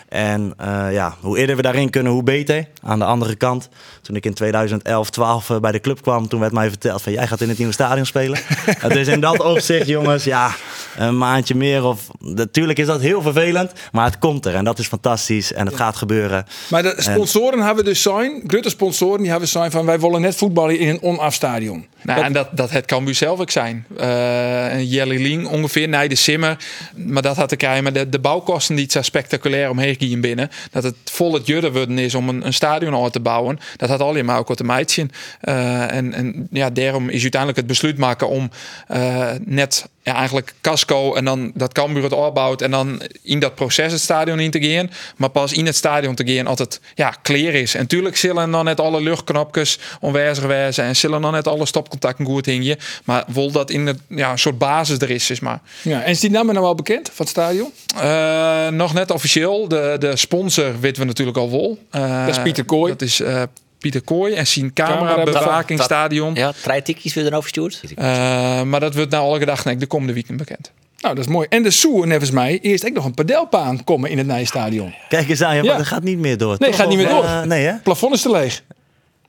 En 0.08 0.54
eh, 0.58 0.88
ja, 0.92 1.16
hoe 1.20 1.38
eerder 1.38 1.56
we 1.56 1.62
daarin 1.62 1.90
kunnen, 1.90 2.12
hoe 2.12 2.24
beter. 2.24 2.68
Aan 2.84 3.00
de 3.00 3.06
andere 3.06 3.36
kant, 3.36 3.70
toen 4.02 4.16
ik 4.16 4.26
in 4.26 4.34
2011, 4.34 5.10
12 5.10 5.50
eh, 5.50 5.60
bij 5.60 5.72
de 5.72 5.80
club 5.80 6.02
kwam, 6.02 6.28
toen 6.28 6.40
werd 6.40 6.52
mij 6.52 6.70
verteld 6.70 7.02
van 7.02 7.12
jij 7.12 7.28
gaat 7.28 7.42
in 7.42 7.50
het 7.50 7.58
nieuwe 7.58 7.74
stadion 7.74 8.06
spelen. 8.06 8.40
het 8.86 8.96
is 8.96 9.08
in 9.08 9.20
dat 9.20 9.40
opzicht, 9.40 9.88
jongens, 9.88 10.24
ja, 10.24 10.52
een 10.98 11.18
maandje 11.18 11.56
meer 11.56 11.84
of... 11.84 12.08
Natuurlijk 12.20 12.80
is 12.80 12.86
dat 12.86 13.02
heel 13.02 13.22
vervelend, 13.22 13.72
maar 13.92 14.06
het 14.06 14.18
komt 14.18 14.46
er 14.46 14.56
en 14.56 14.64
dat 14.64 14.80
is 14.80 14.88
fantastisch 14.88 15.54
en 15.54 15.66
het 15.66 15.76
gaat 15.76 15.96
gebeuren. 15.96 16.46
Maar 16.70 16.84
de 16.84 16.96
sponsoren 16.98 17.60
hebben 17.60 17.86
dus 17.86 18.02
zijn, 18.02 18.44
grote 18.48 18.70
sponsoren, 18.70 19.22
die 19.22 19.30
hebben 19.30 19.48
zijn 19.50 19.72
van 19.72 19.86
wij 19.86 20.00
willen 20.00 20.22
net 20.22 20.36
voetballen 20.36 20.80
in 20.80 20.90
een 20.90 21.02
onaf 21.02 21.34
stadion. 21.34 21.86
Nou, 22.02 22.22
en 22.22 22.34
dat, 22.34 22.50
dat 22.52 22.70
het 22.70 22.86
Cambuur 22.86 23.16
zelf 23.16 23.40
ook 23.40 23.52
zijn. 23.52 23.86
Eh 23.98 24.92
Jelly 24.92 25.22
Ling 25.22 25.48
ongeveer, 25.48 25.88
nee, 25.88 26.10
de 26.10 26.16
Simmer. 26.16 26.58
Maar 26.96 27.22
dat 27.22 27.36
had 27.36 27.50
te 27.50 27.56
krijgen 27.56 27.84
met 27.84 27.94
de, 27.94 28.10
de 28.10 28.20
bouwkosten 28.20 28.76
die 28.76 28.84
het 28.84 28.94
zo 28.94 29.02
spectaculair 29.02 29.70
omheen 29.70 29.97
gingen 30.00 30.22
binnen. 30.22 30.50
Dat 30.72 30.84
het 30.84 30.96
vol 31.04 31.34
het 31.34 31.48
judden 31.48 31.74
worden 31.74 32.00
is 32.00 32.16
om 32.16 32.30
een, 32.30 32.46
een 32.46 32.54
stadion 32.54 33.04
uit 33.04 33.14
te 33.14 33.20
bouwen. 33.20 33.60
Dat 33.78 33.90
had 33.90 34.02
allemaal 34.02 34.40
ook 34.40 34.48
wat 34.48 34.58
te 34.58 34.64
meidje. 34.64 35.06
Eh 35.42 35.96
en, 35.96 36.14
en 36.14 36.48
ja, 36.52 36.70
daarom 36.70 37.10
is 37.10 37.22
uiteindelijk 37.22 37.60
het 37.60 37.68
besluit 37.68 37.98
maken 37.98 38.30
om 38.30 38.50
eh, 38.88 39.32
net 39.46 39.90
ja, 40.08 40.14
eigenlijk 40.14 40.54
casco 40.62 41.14
en 41.16 41.26
dan 41.26 41.52
dat 41.54 41.74
Cambuur 41.74 42.04
het 42.04 42.14
opbouwt 42.14 42.62
en 42.62 42.72
dan 42.72 43.02
in 43.22 43.40
dat 43.40 43.56
proces 43.56 43.92
het 43.92 44.02
stadion 44.02 44.40
in 44.40 44.52
te 44.52 44.62
gaan. 44.62 44.92
Maar 45.18 45.30
pas 45.30 45.54
in 45.54 45.66
het 45.66 45.76
stadion 45.76 46.16
te 46.16 46.28
gaan 46.28 46.48
als 46.48 46.60
het 46.60 46.80
ja, 46.96 47.14
clear 47.22 47.54
is. 47.54 47.76
En 47.76 47.88
tuurlijk 47.88 48.18
zullen 48.18 48.52
dan 48.52 48.66
net 48.66 48.80
alle 48.80 49.02
luchtknopjes 49.02 49.80
onwijzig 50.00 50.46
wezen 50.46 50.84
en 50.84 50.96
zullen 50.96 51.22
dan 51.22 51.32
net 51.32 51.48
alle 51.48 51.66
stopcontacten 51.66 52.26
goed 52.26 52.46
hingen. 52.46 52.78
Maar 53.04 53.24
wel 53.34 53.52
dat 53.52 53.70
in 53.70 53.88
het 53.88 54.00
ja, 54.08 54.32
een 54.32 54.40
soort 54.40 54.58
basis 54.58 54.98
er 54.98 55.10
is, 55.10 55.30
is 55.30 55.40
maar. 55.40 55.60
Ja, 55.82 56.04
en 56.04 56.12
is 56.12 56.20
die 56.20 56.30
naam 56.30 56.46
nou 56.46 56.60
wel 56.60 56.76
bekend 56.76 57.08
van 57.14 57.26
het 57.26 57.30
stadion? 57.30 57.72
Eh, 57.96 58.68
nog 58.68 58.94
net 58.94 59.12
officieel. 59.12 59.68
De, 59.68 59.87
de, 59.92 59.98
de 60.08 60.16
sponsor 60.16 60.80
weten 60.80 61.02
we 61.02 61.08
natuurlijk 61.08 61.38
al 61.38 61.52
wel. 61.52 61.78
Eh, 61.92 62.26
Dat 62.26 62.36
is 62.36 62.42
Pieter 62.42 62.66
Kooi. 62.66 62.92
Dat 62.92 63.02
is 63.02 63.20
eh, 63.20 63.42
Pieter 63.80 64.02
Kooi 64.02 64.34
en 64.34 64.48
zijn 64.48 64.74
camera, 64.74 65.24
bewakingsstadion. 65.24 66.36
Ja, 66.36 66.52
drie 66.64 66.82
tikjes 66.82 67.14
weer 67.14 67.26
erover 67.26 67.50
stuurt. 67.50 67.82
Eh, 67.96 68.62
maar 68.62 68.80
dat 68.80 68.96
wordt 68.96 69.12
nou 69.12 69.24
alle 69.24 69.40
gedacht 69.40 69.66
nee, 69.66 69.76
de 69.78 69.86
komende 69.88 70.14
weekend 70.14 70.38
bekend. 70.38 70.72
Nou, 71.00 71.16
dat 71.16 71.26
is 71.26 71.32
mooi. 71.32 71.48
En 71.50 71.64
de 71.64 71.72
Soer, 71.72 72.08
nevens 72.08 72.32
mij, 72.32 72.60
eerst 72.62 72.86
ook 72.86 72.94
nog 72.94 73.06
een 73.06 73.14
padelbaan 73.14 73.84
komen 73.84 74.10
in 74.10 74.18
het 74.18 74.28
Nijstadion. 74.28 74.94
Kijk 75.10 75.30
eens 75.30 75.42
aan, 75.42 75.56
ja, 75.56 75.62
Ja. 75.62 75.68
maar 75.68 75.78
dat 75.78 75.88
gaat 75.88 76.04
niet 76.04 76.18
meer 76.18 76.38
door. 76.38 76.56
Nee, 76.60 76.70
toch? 76.70 76.80
gaat 76.80 76.88
niet 76.90 76.98
meer 76.98 77.08
door. 77.10 77.24
eh, 77.24 77.42
nee, 77.42 77.64
hè? 77.66 77.72
Het 77.72 77.84
plafond 77.84 78.14
is 78.14 78.22
te 78.22 78.32
leeg. 78.32 78.64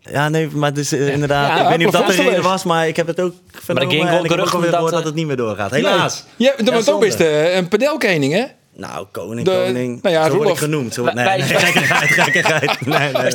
Ja, 0.00 0.28
nee, 0.28 0.48
maar 0.52 0.68
het 0.68 0.78
is 0.78 0.92
eh, 0.92 1.08
inderdaad... 1.08 1.48
Ja, 1.58 1.62
ik 1.62 1.68
weet 1.68 1.78
niet 1.78 1.86
of 1.86 1.92
dat 1.92 2.06
de 2.06 2.12
reden 2.12 2.32
leeg. 2.32 2.42
was, 2.42 2.64
maar 2.64 2.88
ik 2.88 2.96
heb 2.96 3.06
het 3.06 3.20
ook 3.20 3.34
vernomen. 3.52 3.90
ging 3.90 4.08
gewoon 4.08 4.24
ik 4.24 4.30
heb 4.30 4.38
ook 4.40 4.48
alweer 4.50 4.64
dat, 4.70 4.74
gehoord 4.74 4.92
dat 4.92 5.00
eh, 5.00 5.06
het 5.06 5.14
niet 5.14 5.26
meer 5.26 5.36
doorgaat. 5.36 5.70
Helaas. 5.70 6.24
Ja, 6.36 6.52
dat 6.56 6.66
Ja, 6.66 6.72
was 6.72 6.88
ook 6.90 7.00
best 7.00 7.20
eh, 7.20 7.56
een 7.56 7.68
padelkening, 7.68 8.32
hè? 8.32 8.44
Nou, 8.78 9.06
koning, 9.12 9.46
De- 9.46 9.50
koning. 9.64 10.02
nou 10.02 10.14
ja, 10.14 10.30
zo 10.30 10.36
word 10.36 10.48
ik 10.48 10.56
genoemd. 10.56 10.94
Zo, 10.94 11.04
nee, 11.04 11.14
wij- 11.24 11.36
nee, 11.38 11.46
gekkigheid, 11.64 12.10
gekkigheid. 12.10 12.86
Nee, 12.86 13.12
nee, 13.12 13.30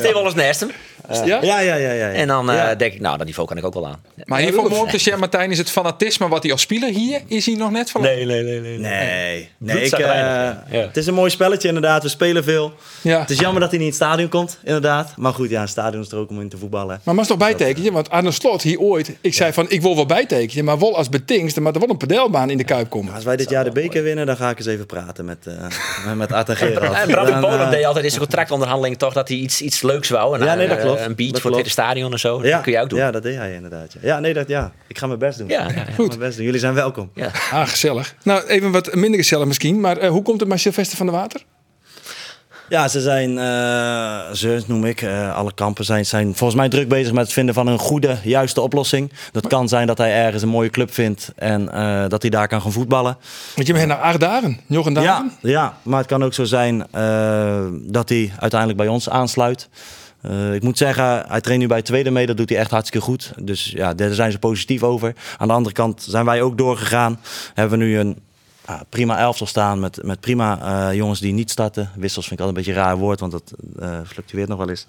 hem. 1.08 1.26
Ja? 1.26 1.42
Ja, 1.42 1.58
ja, 1.58 1.92
ja. 1.92 2.10
En 2.10 2.28
dan 2.28 2.50
eh, 2.50 2.78
denk 2.78 2.92
ik, 2.92 3.00
nou, 3.00 3.16
dat 3.16 3.26
niveau 3.26 3.48
kan 3.48 3.56
ik 3.56 3.64
ook 3.64 3.74
wel 3.74 3.86
aan. 3.86 4.02
Maar 4.24 4.40
hier 4.40 4.52
voor 4.52 4.68
morgen, 4.68 4.90
dus 4.90 5.04
ja, 5.04 5.16
Martijn, 5.16 5.50
is 5.50 5.58
het 5.58 5.70
fanatisme 5.70 6.28
wat 6.28 6.42
hij 6.42 6.52
als 6.52 6.60
speler 6.60 6.90
hier 6.90 7.20
is 7.26 7.46
hij 7.46 7.54
nog 7.54 7.70
net 7.70 7.90
van. 7.90 8.00
Nee, 8.00 8.26
nee, 8.26 8.42
nee. 8.42 8.60
nee. 8.60 8.78
Nee, 8.78 9.48
nee 9.58 9.82
ik, 9.82 9.88
Bloedzagrijnig, 9.88 10.56
eh, 10.66 10.72
ja. 10.72 10.86
het 10.86 10.96
is 10.96 11.06
een 11.06 11.14
mooi 11.14 11.30
spelletje 11.30 11.68
inderdaad. 11.68 12.02
We 12.02 12.08
spelen 12.08 12.44
veel. 12.44 12.72
Ja. 13.02 13.20
Het 13.20 13.30
is 13.30 13.38
jammer 13.38 13.60
dat 13.60 13.70
hij 13.70 13.78
niet 13.78 13.86
in 13.86 13.94
het 13.94 14.02
stadion 14.02 14.28
komt, 14.28 14.58
inderdaad. 14.64 15.12
Maar 15.16 15.32
goed, 15.32 15.50
ja, 15.50 15.62
een 15.62 15.68
stadion 15.68 16.02
is 16.02 16.12
er 16.12 16.18
ook 16.18 16.30
om 16.30 16.40
in 16.40 16.48
te 16.48 16.56
voetballen. 16.56 17.00
Maar 17.04 17.14
mag 17.14 17.26
toch 17.26 17.36
bijtekenen? 17.36 17.92
Want 17.92 18.10
aan 18.10 18.24
de 18.24 18.30
slot 18.30 18.62
hier 18.62 18.78
ooit, 18.78 19.16
ik 19.20 19.34
zei 19.34 19.52
van 19.52 19.66
ik 19.68 19.82
wil 19.82 19.94
wel 19.94 20.06
bijtekenen, 20.06 20.64
maar 20.64 20.78
wel 20.78 20.96
als 20.96 21.08
betingst, 21.08 21.60
maar 21.60 21.74
er 21.74 21.80
wel 21.80 21.90
een 21.90 21.96
padelbaan 21.96 22.50
in 22.50 22.58
de 22.58 22.64
kuip 22.64 22.90
komen. 22.90 23.14
Als 23.14 23.24
wij 23.24 23.36
dit 23.36 23.50
jaar 23.50 23.64
de 23.64 23.70
beker 23.70 24.02
winnen, 24.02 24.26
dan 24.26 24.36
ga 24.36 24.50
ik 24.50 24.58
eens 24.58 24.66
even 24.66 24.86
praten 24.86 25.24
met, 25.24 25.46
eh 25.46 26.12
met 26.22 26.32
Art 26.32 26.48
en 26.48 26.56
Gerard. 26.56 26.92
En 26.92 27.08
Bram 27.08 27.40
Polen 27.40 27.60
eh, 27.60 27.70
deed 27.70 27.84
altijd 27.84 28.04
in 28.04 28.10
zijn 28.10 28.22
contractonderhandeling 28.22 28.98
toch 28.98 29.12
dat 29.12 29.28
hij 29.28 29.36
iets, 29.36 29.60
iets 29.60 29.82
leuks 29.82 30.08
wou. 30.08 30.38
En, 30.38 30.44
Ja, 30.44 30.54
nee, 30.54 30.68
dat 30.68 30.78
eh, 30.78 30.84
klopt. 30.94 31.08
Een 31.10 31.14
beach 31.16 31.30
Dat 31.32 31.40
voor 31.40 31.50
het 31.50 31.60
hele 31.60 31.72
klopt. 31.74 31.88
stadion 31.88 32.12
en 32.12 32.18
zo. 32.18 32.44
Ja, 32.44 32.50
Dat 32.54 32.62
kun 32.62 32.72
je 32.72 32.80
ook 32.80 32.88
doen. 32.90 32.98
Ja, 32.98 33.10
dat 33.10 33.22
deed 33.22 33.36
hij 33.36 33.54
inderdaad. 33.54 33.92
Ja, 33.92 33.98
ja 34.02 34.20
nee, 34.20 34.34
dat, 34.34 34.48
ja. 34.48 34.72
ik 34.86 34.98
ga 34.98 35.06
mijn 35.06 35.18
best 35.18 35.38
doen. 35.38 35.48
Ja, 35.48 35.62
ja, 35.62 35.68
ja. 35.74 35.80
Ik 35.86 35.94
ga 35.94 36.02
mijn 36.06 36.18
best 36.18 36.36
doen. 36.36 36.44
Jullie 36.44 36.60
zijn 36.60 36.74
welkom. 36.74 37.10
Ja. 37.14 37.30
Ah, 37.50 37.68
gezellig. 37.68 38.14
Nou, 38.22 38.46
even 38.46 38.70
wat 38.72 38.94
minder 38.94 39.20
gezellig 39.20 39.46
misschien, 39.46 39.80
maar 39.80 39.96
eh, 39.98 40.08
hoe 40.10 40.22
komt 40.22 40.40
het 40.40 40.48
met 40.48 40.60
Sylvester 40.60 40.96
van 40.96 41.06
der 41.06 41.14
Water? 41.14 41.44
Ja, 42.68 42.88
ze 42.88 43.00
zijn, 43.00 43.38
eh 43.38 44.32
ze 44.32 44.62
noem 44.66 44.84
ik, 44.84 45.02
eh, 45.02 45.36
alle 45.36 45.54
kampen 45.54 45.84
zijn, 45.84 46.06
zijn 46.06 46.26
volgens 46.34 46.58
mij 46.60 46.68
druk 46.68 46.88
bezig 46.88 47.12
met 47.12 47.24
het 47.24 47.32
vinden 47.32 47.54
van 47.54 47.66
een 47.66 47.78
goede, 47.78 48.16
juiste 48.22 48.60
oplossing. 48.60 49.12
Dat 49.32 49.46
kan 49.46 49.68
zijn 49.68 49.86
dat 49.86 49.98
hij 49.98 50.12
ergens 50.24 50.42
een 50.42 50.48
mooie 50.48 50.70
club 50.70 50.92
vindt 50.94 51.32
en 51.36 51.72
eh, 51.72 52.04
dat 52.08 52.22
hij 52.22 52.30
daar 52.30 52.48
kan 52.48 52.62
gaan 52.62 52.72
voetballen. 52.72 53.16
Want 53.54 53.66
je 53.66 53.72
bent 53.72 53.86
naar 53.88 53.96
acht 54.00 54.20
dagen, 54.20 54.60
nog 54.66 54.86
een 54.86 54.94
Ja, 54.94 55.00
dagen. 55.02 55.32
ja, 55.40 55.76
maar 55.82 55.98
het 55.98 56.06
kan 56.08 56.24
ook 56.24 56.34
zo 56.34 56.44
zijn 56.44 56.86
eh, 56.90 57.64
dat 57.72 58.08
hij 58.08 58.32
uiteindelijk 58.38 58.80
bij 58.80 58.88
ons 58.88 59.08
aansluit. 59.08 59.68
Eh, 60.24 60.54
ik 60.54 60.62
moet 60.62 60.78
zeggen, 60.78 61.24
hij 61.28 61.40
traint 61.40 61.62
nu 61.62 61.68
bij 61.68 61.82
Tweede 61.82 62.10
mee. 62.10 62.26
Dat 62.26 62.36
doet 62.36 62.48
hij 62.48 62.58
echt 62.58 62.70
hartstikke 62.70 63.06
goed. 63.06 63.32
Dus 63.40 63.70
ja, 63.70 63.94
daar 63.94 64.14
zijn 64.14 64.32
ze 64.32 64.38
positief 64.38 64.82
over. 64.82 65.14
Aan 65.38 65.48
de 65.48 65.54
andere 65.54 65.74
kant 65.74 66.06
zijn 66.08 66.24
wij 66.24 66.42
ook 66.42 66.58
doorgegaan. 66.58 67.20
Hebben 67.54 67.78
we 67.78 67.84
nu 67.84 67.98
een 67.98 68.18
prima 68.88 69.18
elftal 69.18 69.46
staan 69.46 69.80
met, 69.80 70.02
met 70.02 70.20
prima 70.20 70.58
eh, 70.60 70.96
jongens 70.96 71.20
die 71.20 71.32
niet 71.32 71.50
starten. 71.50 71.90
Wissels 71.96 72.26
vind 72.26 72.40
ik 72.40 72.46
altijd 72.46 72.66
een 72.66 72.72
beetje 72.72 72.80
een 72.80 72.86
raar 72.86 72.98
woord, 72.98 73.20
want 73.20 73.32
dat 73.32 73.52
eh, 73.78 73.98
fluctueert 74.06 74.48
nog 74.48 74.58
wel 74.58 74.68
eens. 74.68 74.86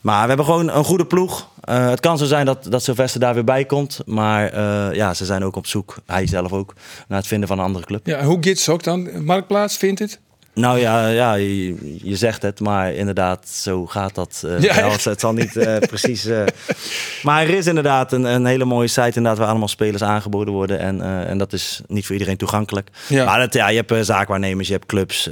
Maar 0.00 0.22
we 0.22 0.28
hebben 0.28 0.46
gewoon 0.46 0.70
een 0.70 0.84
goede 0.84 1.06
ploeg. 1.06 1.48
Het 1.70 2.00
kan 2.00 2.18
zo 2.18 2.24
zijn 2.24 2.46
dat, 2.46 2.66
dat 2.70 2.82
Sylvester 2.82 3.20
daar 3.20 3.34
weer 3.34 3.44
bij 3.44 3.64
komt. 3.64 4.00
Maar 4.04 4.56
ja, 4.94 5.14
ze 5.14 5.24
zijn 5.24 5.44
ook 5.44 5.56
op 5.56 5.66
zoek, 5.66 5.96
hij 6.06 6.26
zelf 6.26 6.52
ook, 6.52 6.74
naar 7.08 7.18
het 7.18 7.26
vinden 7.26 7.48
van 7.48 7.58
een 7.58 7.64
andere 7.64 7.84
club. 7.84 8.06
Ja, 8.06 8.24
hoe 8.24 8.38
gids 8.40 8.68
ook 8.68 8.82
dan? 8.82 9.24
Marktplaats, 9.24 9.76
vindt 9.76 9.98
het? 9.98 10.20
Nou 10.60 10.78
ja, 10.78 11.08
ja 11.08 11.34
je, 11.34 11.74
je 12.02 12.16
zegt 12.16 12.42
het, 12.42 12.60
maar 12.60 12.92
inderdaad, 12.94 13.48
zo 13.48 13.86
gaat 13.86 14.14
dat. 14.14 14.42
eh, 14.46 14.60
Ja, 14.60 14.74
wel. 14.74 14.90
echt? 14.90 15.04
het 15.04 15.20
zal 15.20 15.32
niet 15.32 15.56
eh, 15.56 15.76
precies. 15.88 16.26
eh, 16.26 16.42
maar 17.22 17.42
er 17.42 17.48
is 17.54 17.66
inderdaad 17.66 18.12
een, 18.12 18.24
een 18.24 18.46
hele 18.46 18.64
mooie 18.64 18.88
site 18.88 19.06
inderdaad, 19.06 19.38
waar 19.38 19.48
allemaal 19.48 19.68
spelers 19.68 20.02
aangeboden 20.02 20.54
worden. 20.54 20.78
En, 20.78 21.26
en 21.26 21.38
dat 21.38 21.52
is 21.52 21.80
niet 21.86 22.04
voor 22.06 22.14
iedereen 22.14 22.36
toegankelijk. 22.36 22.88
Ja. 23.08 23.24
Maar 23.24 23.38
dat, 23.38 23.54
ja, 23.54 23.68
je 23.68 23.82
hebt 23.86 24.06
zaakwaarnemers, 24.06 24.66
je 24.66 24.72
hebt 24.74 24.86
clubs, 24.86 25.24
je 25.24 25.30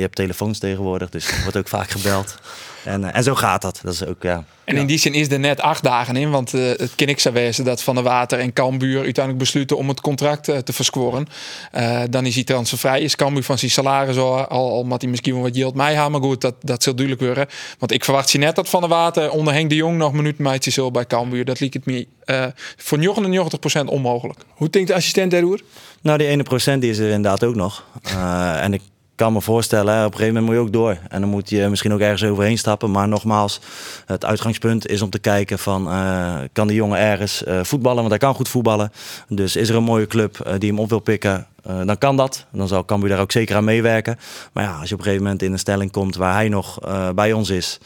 hebt 0.00 0.14
telefoons 0.16 0.58
tegenwoordig. 0.58 1.08
Dus 1.08 1.28
er 1.28 1.42
wordt 1.42 1.56
ook 1.56 1.68
vaak 1.68 1.90
gebeld. 1.90 2.38
En, 2.86 3.04
eh, 3.04 3.16
en 3.16 3.22
zo 3.22 3.34
gaat 3.34 3.62
dat. 3.62 3.80
Dat 3.82 3.92
is 3.92 4.06
ook, 4.06 4.22
ja. 4.22 4.44
En 4.66 4.76
in 4.76 4.86
die 4.86 4.98
zin 4.98 5.14
is 5.14 5.30
er 5.30 5.38
net 5.38 5.60
acht 5.60 5.82
dagen 5.82 6.16
in. 6.16 6.30
Want 6.30 6.54
eh, 6.54 6.62
het 6.62 6.94
kan 6.94 7.06
ik 7.06 7.18
zo 7.18 7.32
wezen 7.32 7.64
dat 7.64 7.82
Van 7.82 7.94
der 7.94 8.04
Water 8.04 8.38
en 8.38 8.52
Cambuur 8.52 9.02
uiteindelijk 9.02 9.38
besluiten 9.44 9.76
om 9.76 9.88
het 9.88 10.00
contract 10.00 10.48
eh, 10.48 10.58
te 10.58 10.72
verscoren. 10.72 11.26
Eh, 11.72 12.00
dan 12.10 12.26
is 12.26 12.34
hij 12.34 12.44
transfervrij. 12.44 13.00
Is 13.00 13.16
Cambuur 13.16 13.42
van 13.42 13.58
zijn 13.58 13.70
salaris 13.70 14.16
al, 14.16 14.46
al, 14.46 14.70
al 14.70 14.94
hij 14.98 15.08
misschien 15.08 15.34
wel 15.34 15.42
wat 15.42 15.56
yield 15.56 15.74
mij 15.74 15.94
hebben. 15.94 16.12
Maar 16.12 16.20
goed, 16.20 16.40
dat, 16.40 16.54
dat 16.60 16.82
zal 16.82 16.94
duidelijk 16.94 17.26
worden. 17.26 17.46
Want 17.78 17.92
ik 17.92 18.04
verwacht 18.04 18.30
je 18.30 18.38
net 18.38 18.54
dat 18.54 18.68
Van 18.68 18.80
der 18.80 18.90
Water 18.90 19.30
onder 19.30 19.54
Henk 19.54 19.68
de 19.68 19.76
Jong 19.76 19.98
nog 19.98 20.12
minuten 20.12 20.42
meidje 20.42 20.70
zal 20.70 20.90
bij 20.90 21.06
Cambuur. 21.06 21.44
Dat 21.44 21.60
liep 21.60 21.72
het 21.72 21.84
me 21.86 22.06
eh 22.24 22.46
voor 22.76 22.98
99% 22.98 23.84
onmogelijk. 23.84 24.38
Hoe 24.48 24.70
denkt 24.70 24.88
de 24.88 24.94
assistent 24.94 25.30
daarover? 25.30 25.60
Nou, 26.02 26.18
die 26.18 26.26
ene 26.26 26.42
procent 26.42 26.80
die 26.80 26.90
is 26.90 26.98
er 26.98 27.10
inderdaad 27.10 27.44
ook 27.44 27.54
nog. 27.54 27.84
Eh, 28.02 28.62
en 28.62 28.74
ik 28.74 28.82
kan 29.16 29.32
me 29.32 29.40
voorstellen, 29.40 29.98
op 29.98 30.12
een 30.12 30.18
gegeven 30.18 30.34
moment 30.34 30.44
moet 30.44 30.54
je 30.54 30.60
ook 30.60 30.72
door. 30.72 30.98
En 31.08 31.20
dan 31.20 31.30
moet 31.30 31.50
je 31.50 31.68
misschien 31.68 31.92
ook 31.92 32.00
ergens 32.00 32.24
overheen 32.24 32.58
stappen. 32.58 32.90
Maar 32.90 33.08
nogmaals, 33.08 33.60
het 34.06 34.24
uitgangspunt 34.24 34.86
is 34.86 35.02
om 35.02 35.10
te 35.10 35.18
kijken 35.18 35.58
van... 35.58 35.90
eh, 35.90 36.34
kan 36.52 36.66
die 36.66 36.76
jongen 36.76 36.98
ergens 36.98 37.44
eh, 37.44 37.60
voetballen? 37.62 37.98
Want 37.98 38.10
hij 38.10 38.18
kan 38.18 38.34
goed 38.34 38.48
voetballen. 38.48 38.92
Dus 39.28 39.56
is 39.56 39.68
er 39.68 39.76
een 39.76 39.82
mooie 39.82 40.06
club 40.06 40.40
eh, 40.40 40.54
die 40.58 40.70
hem 40.70 40.78
op 40.78 40.88
wil 40.88 40.98
pikken... 40.98 41.46
dan 41.84 41.98
kan 41.98 42.16
dat. 42.16 42.46
Dan 42.52 42.68
zal 42.68 42.84
Cambuur 42.84 43.08
daar 43.08 43.20
ook 43.20 43.32
zeker 43.32 43.56
aan 43.56 43.64
meewerken. 43.64 44.18
Maar 44.52 44.64
ja, 44.64 44.78
als 44.78 44.88
je 44.88 44.94
op 44.94 45.00
een 45.00 45.04
gegeven 45.04 45.24
moment 45.24 45.42
in 45.42 45.52
een 45.52 45.58
stelling 45.58 45.90
komt... 45.90 46.16
waar 46.16 46.34
hij 46.34 46.48
nog 46.48 46.78
bij 47.14 47.32
ons 47.32 47.50
is... 47.50 47.78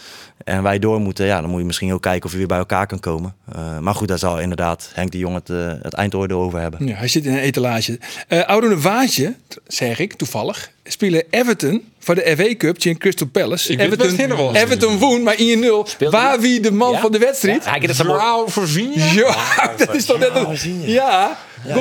en 0.45 0.63
wij 0.63 0.79
door 0.79 1.01
moeten... 1.01 1.27
Ja, 1.27 1.41
dan 1.41 1.51
moet 1.51 1.61
je 1.61 1.67
misschien 1.67 1.93
ook 1.93 2.03
kijken 2.03 2.25
of 2.25 2.33
je 2.33 2.39
weer 2.39 2.47
bij 2.47 2.59
elkaar 2.59 2.87
kan 2.87 3.01
komen. 3.01 3.35
Maar 3.81 3.95
goed, 3.95 4.09
daar 4.09 4.19
zal 4.19 4.41
inderdaad 4.41 4.91
Henk 4.95 5.11
de 5.11 5.19
Jong 5.19 5.35
het, 5.35 5.49
het 5.83 5.95
eindoordeel 5.95 6.41
over 6.41 6.61
hebben. 6.61 6.87
Ja, 6.87 6.95
hij 6.95 7.09
zit 7.09 7.25
in 7.25 7.33
een 7.33 7.39
etalage. 7.39 7.99
Eh 8.29 8.43
Oude 8.47 8.81
Waadje, 8.81 9.35
zeg 9.67 9.99
ik 9.99 10.13
toevallig, 10.13 10.71
spelen 10.93 11.25
Everton 11.31 11.85
voor 11.99 12.15
de 12.15 12.35
FA 12.39 12.55
Cup 12.57 12.79
tegen 12.79 12.99
Crystal 12.99 13.27
Palace. 13.27 13.73
Ik 13.73 13.81
Everton. 13.81 14.55
Everton 14.57 14.99
woon, 14.99 15.23
maar 15.23 15.37
1-0. 15.37 15.41
Speelt 15.85 16.13
Waar 16.13 16.41
wie 16.41 16.61
de 16.61 16.73
man 16.73 16.93
Ja? 16.93 17.01
van 17.01 17.13
de 17.13 17.19
wedstrijd? 17.19 17.65
Ja. 17.65 17.71
Joao? 19.13 19.33
Ja, 19.33 19.75
dat 19.87 19.95
is 19.95 20.05
toch 20.05 20.19
net 20.19 20.31
een... 20.35 20.81
Ja, 20.91 21.39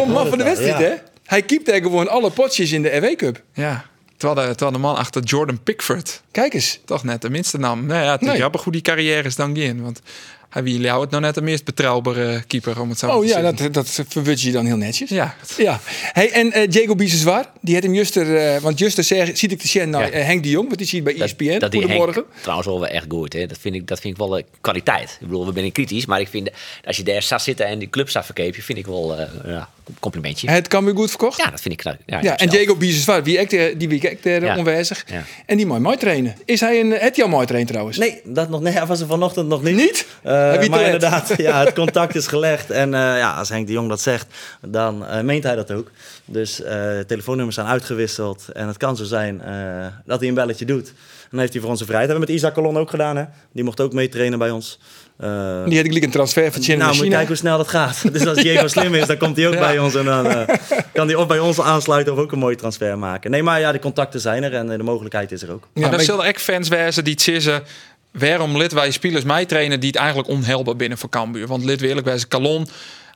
man 0.08 0.28
van 0.28 0.38
de 0.38 0.44
wedstrijd, 0.44 0.78
ja. 0.80 0.86
hè? 0.86 0.94
Hij 1.26 1.42
keept 1.42 1.66
daar 1.66 1.82
gewoon 1.82 2.08
alle 2.08 2.30
potjes 2.30 2.72
in 2.72 2.82
de 2.82 3.00
FA 3.02 3.16
Cup. 3.16 3.42
Ja, 3.54 3.86
terwijl 4.18 4.48
de, 4.48 4.56
terwijl 4.56 4.72
de 4.72 4.78
man 4.84 4.96
achter 4.96 5.24
Jordan 5.24 5.64
Pickford 5.64 6.22
Kijk 6.32 6.54
eens. 6.54 6.80
toch 6.86 7.04
net 7.04 7.22
de 7.22 7.30
minste 7.30 7.58
nam. 7.58 7.86
Nou 7.86 8.04
ja, 8.04 8.12
het 8.12 8.22
is 8.22 8.28
Nee. 8.28 8.36
grappig 8.38 8.64
hoe 8.64 8.74
die 8.74 8.82
carrière 8.82 9.28
is 9.28 9.36
dan 9.36 9.58
gaan. 9.58 9.82
Want 9.82 10.02
hij 10.50 10.64
wie 10.64 10.80
jou 10.80 11.02
het 11.02 11.10
nou 11.10 11.24
net 11.24 11.36
de 11.36 11.42
meest 11.42 11.66
betrouwbare 11.66 12.44
keeper 12.48 12.82
om 12.82 12.90
het 12.90 13.00
zo 13.00 13.08
Oh 13.08 13.20
te 13.22 13.28
ja, 13.28 13.34
zeggen. 13.42 13.72
dat, 13.72 13.74
dat 13.96 14.06
verwut 14.08 14.42
je 14.42 14.52
dan 14.52 14.66
heel 14.66 14.78
netjes. 14.78 15.10
Ja, 15.10 15.36
Ja, 15.58 15.80
hey, 16.12 16.32
en 16.32 16.52
eh 16.52 16.70
Diego 16.70 16.96
Biseswar, 16.96 17.46
die 17.62 17.74
had 17.76 17.84
hem 17.84 17.94
juster, 17.94 18.38
eh, 18.38 18.62
want 18.62 18.80
juster 18.80 19.04
ziet 19.04 19.52
ik 19.52 19.60
te 19.60 19.68
zien 19.68 19.90
naar 19.90 20.02
Ja. 20.06 20.10
eh, 20.12 20.26
Henk 20.26 20.44
de 20.44 20.50
Jong, 20.50 20.66
want 20.68 20.78
die 20.78 20.88
ziet 20.88 21.04
bij 21.04 21.14
Dat, 21.14 21.22
ESPN. 21.28 21.60
dat 21.60 21.74
Goedemorgen. 21.74 22.24
Henk 22.30 22.42
trouwens 22.42 22.68
wel 22.68 22.88
echt 22.88 23.06
goed. 23.10 23.34
Hè. 23.34 23.46
Dat, 23.46 23.58
vind 23.58 23.76
ik, 23.76 23.88
dat 23.88 24.00
vind 24.00 24.14
ik 24.14 24.20
wel 24.20 24.38
een 24.38 24.46
kwaliteit. 24.62 25.18
Ik 25.22 25.28
bedoel, 25.28 25.46
we 25.46 25.60
zijn 25.60 25.72
kritisch, 25.72 26.06
maar 26.06 26.20
ik 26.20 26.28
vind 26.28 26.50
als 26.86 26.98
je 26.98 27.04
daar 27.04 27.22
staat 27.22 27.42
zitten 27.44 27.66
en 27.66 27.80
die 27.80 27.90
club 27.90 28.10
staat 28.10 28.26
verkepen, 28.26 28.64
vind 28.64 28.78
ik 28.78 28.86
wel 28.86 29.18
eh 29.18 29.28
ja, 29.46 29.70
complimentje. 30.00 30.50
Het 30.50 30.68
kan 30.68 30.86
weer 30.86 30.96
goed 30.96 31.10
verkocht. 31.10 31.38
Ja, 31.38 31.50
dat 31.50 31.62
vind 31.62 31.74
ik 31.74 31.80
knap. 31.80 31.96
Ja, 32.06 32.20
Ja, 32.22 32.38
en. 32.38 32.50
Diego 32.50 32.78
wie 32.78 33.40
er- 33.54 33.78
die 33.78 33.90
week 33.90 34.04
ik 34.04 34.26
er 34.26 34.44
Ja. 34.44 34.58
onwijzig. 34.58 35.04
Ja. 35.08 35.24
En 35.46 35.58
die 35.58 35.66
mooi 35.66 35.80
mooi 35.80 35.98
trainen. 35.98 36.36
Is 36.46 36.60
hij 36.60 36.80
een, 36.80 36.92
het 36.92 37.16
jou 37.16 37.30
mooi 37.30 37.46
trainen 37.46 37.70
trouwens? 37.72 37.98
Nee, 37.98 38.22
dat 38.26 38.50
nog, 38.50 38.62
nee, 38.62 38.74
hij 38.74 38.86
was 38.86 39.00
er 39.02 39.08
vanochtend 39.08 39.48
nog 39.48 39.64
niet. 39.64 39.76
Niet? 39.76 40.06
Eh, 40.24 40.52
Heb 40.52 40.64
je 40.64 40.70
maar 40.70 40.80
het 40.80 40.94
inderdaad, 40.94 41.34
ja, 41.38 41.60
het 41.66 41.74
contact 41.74 42.16
is 42.16 42.28
gelegd. 42.28 42.70
En 42.72 42.94
eh, 42.94 43.00
ja, 43.00 43.32
als 43.34 43.50
Henk 43.50 43.68
de 43.68 43.74
Jong 43.74 43.90
dat 43.90 44.02
zegt, 44.02 44.28
dan 44.68 45.06
eh, 45.06 45.22
meent 45.22 45.44
hij 45.44 45.56
dat 45.56 45.72
ook. 45.72 45.92
Dus 46.26 46.62
eh, 46.62 47.00
telefoonnummers 47.00 47.56
zijn 47.56 47.68
uitgewisseld. 47.68 48.46
En 48.54 48.68
het 48.68 48.78
kan 48.78 48.98
zo 48.98 49.04
zijn 49.04 49.42
eh, 49.42 49.86
dat 50.06 50.20
hij 50.20 50.28
een 50.30 50.34
belletje 50.36 50.66
doet. 50.66 50.88
En 50.88 51.36
dan 51.36 51.40
heeft 51.40 51.54
hij 51.54 51.62
voor 51.62 51.72
onze 51.72 51.86
vrijheid. 51.86 52.10
Dat 52.10 52.18
hebben 52.18 52.36
we 52.36 52.42
met 52.42 52.54
Isaac 52.54 52.64
Colon 52.64 52.82
ook 52.82 52.90
gedaan. 52.90 53.18
Hè? 53.18 53.24
Die 53.52 53.64
mocht 53.64 53.80
ook 53.82 53.94
meetrainen 53.94 54.40
bij 54.40 54.50
ons. 54.52 54.80
Eh, 55.20 55.66
Die 55.66 55.78
had 55.78 55.86
ik 55.96 56.04
een 56.04 56.12
transfer 56.12 56.52
van 56.52 56.62
China 56.62 56.78
nou, 56.78 56.96
moet 56.96 57.04
je 57.04 57.10
kijken 57.10 57.28
hoe 57.28 57.36
snel 57.36 57.58
dat 57.58 57.68
gaat. 57.68 58.04
Dus 58.14 58.26
als 58.26 58.38
Diego 58.38 58.68
slim 58.68 58.94
is, 58.96 59.08
dan 59.08 59.18
komt 59.18 59.36
hij 59.38 59.48
ook 59.48 59.60
bij 59.60 59.80
ons. 59.80 59.96
En 59.96 60.06
dan 60.06 60.28
eh, 60.28 60.56
kan 60.94 61.08
hij 61.08 61.16
of 61.16 61.28
bij 61.28 61.40
ons 61.40 61.62
aansluiten 61.62 62.14
of 62.14 62.20
ook 62.20 62.32
een 62.32 62.40
mooie 62.40 62.56
transfer 62.56 62.98
maken. 62.98 63.32
Nee, 63.32 63.44
maar 63.44 63.60
ja, 63.60 63.72
de 63.72 63.80
contacten 63.80 64.20
zijn 64.20 64.44
er 64.44 64.54
en 64.54 64.72
eh, 64.72 64.78
de 64.78 64.84
mogelijkheid 64.84 65.32
is 65.32 65.42
er 65.42 65.52
ook. 65.52 65.68
Ja, 65.74 65.90
maar 65.90 66.00
ik- 66.00 66.06
zullen 66.06 66.28
ook 66.28 66.40
fans 66.40 66.68
wezen 66.68 67.04
die 67.04 67.14
het 67.14 67.22
zeggen... 67.22 67.64
waarom 68.12 68.58
lid 68.58 68.74
wij 68.74 68.92
spelers 68.92 69.24
mij 69.24 69.46
trainen 69.46 69.80
die 69.80 69.90
het 69.90 69.98
eigenlijk 69.98 70.30
onhelder 70.30 70.76
binnen 70.76 70.98
voor 70.98 71.10
Cambuur. 71.10 71.48
Want 71.48 71.64
lid 71.64 71.82
eerlijk 71.82 72.08
wezen, 72.08 72.28
Calon... 72.28 72.68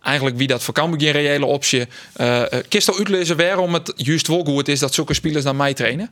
Eigenlijk 0.04 0.38
wie 0.38 0.48
dat 0.48 0.64
voor 0.64 0.74
Cambuur 0.74 1.00
geen 1.00 1.12
reële 1.12 1.46
optie. 1.46 1.86
Uh, 2.22 2.42
Kist 2.68 2.90
al 2.90 2.98
uitlezen 2.98 3.38
waarom 3.38 3.74
het 3.74 3.94
juist 3.96 4.28
wel 4.28 4.44
goed 4.44 4.68
is 4.68 4.80
dat 4.80 4.94
zulke 4.94 5.14
spelers 5.14 5.44
naar 5.44 5.56
mij 5.56 5.74
trainen? 5.74 6.10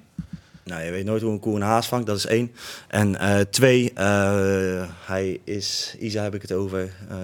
Nou, 0.63 0.83
je 0.83 0.91
weet 0.91 1.05
nooit 1.05 1.21
hoe 1.21 1.31
een 1.31 1.39
koe 1.39 1.55
een 1.55 1.61
haas 1.61 1.87
vangt, 1.87 2.05
dat 2.05 2.17
is 2.17 2.25
één. 2.25 2.51
En 2.87 3.19
eh, 3.19 3.39
twee, 3.39 3.91
eh, 3.93 4.83
hij 5.05 5.39
is, 5.43 5.95
Isa 5.99 6.23
heb 6.23 6.35
ik 6.35 6.41
het 6.41 6.51
over, 6.51 6.93
eh 7.09 7.17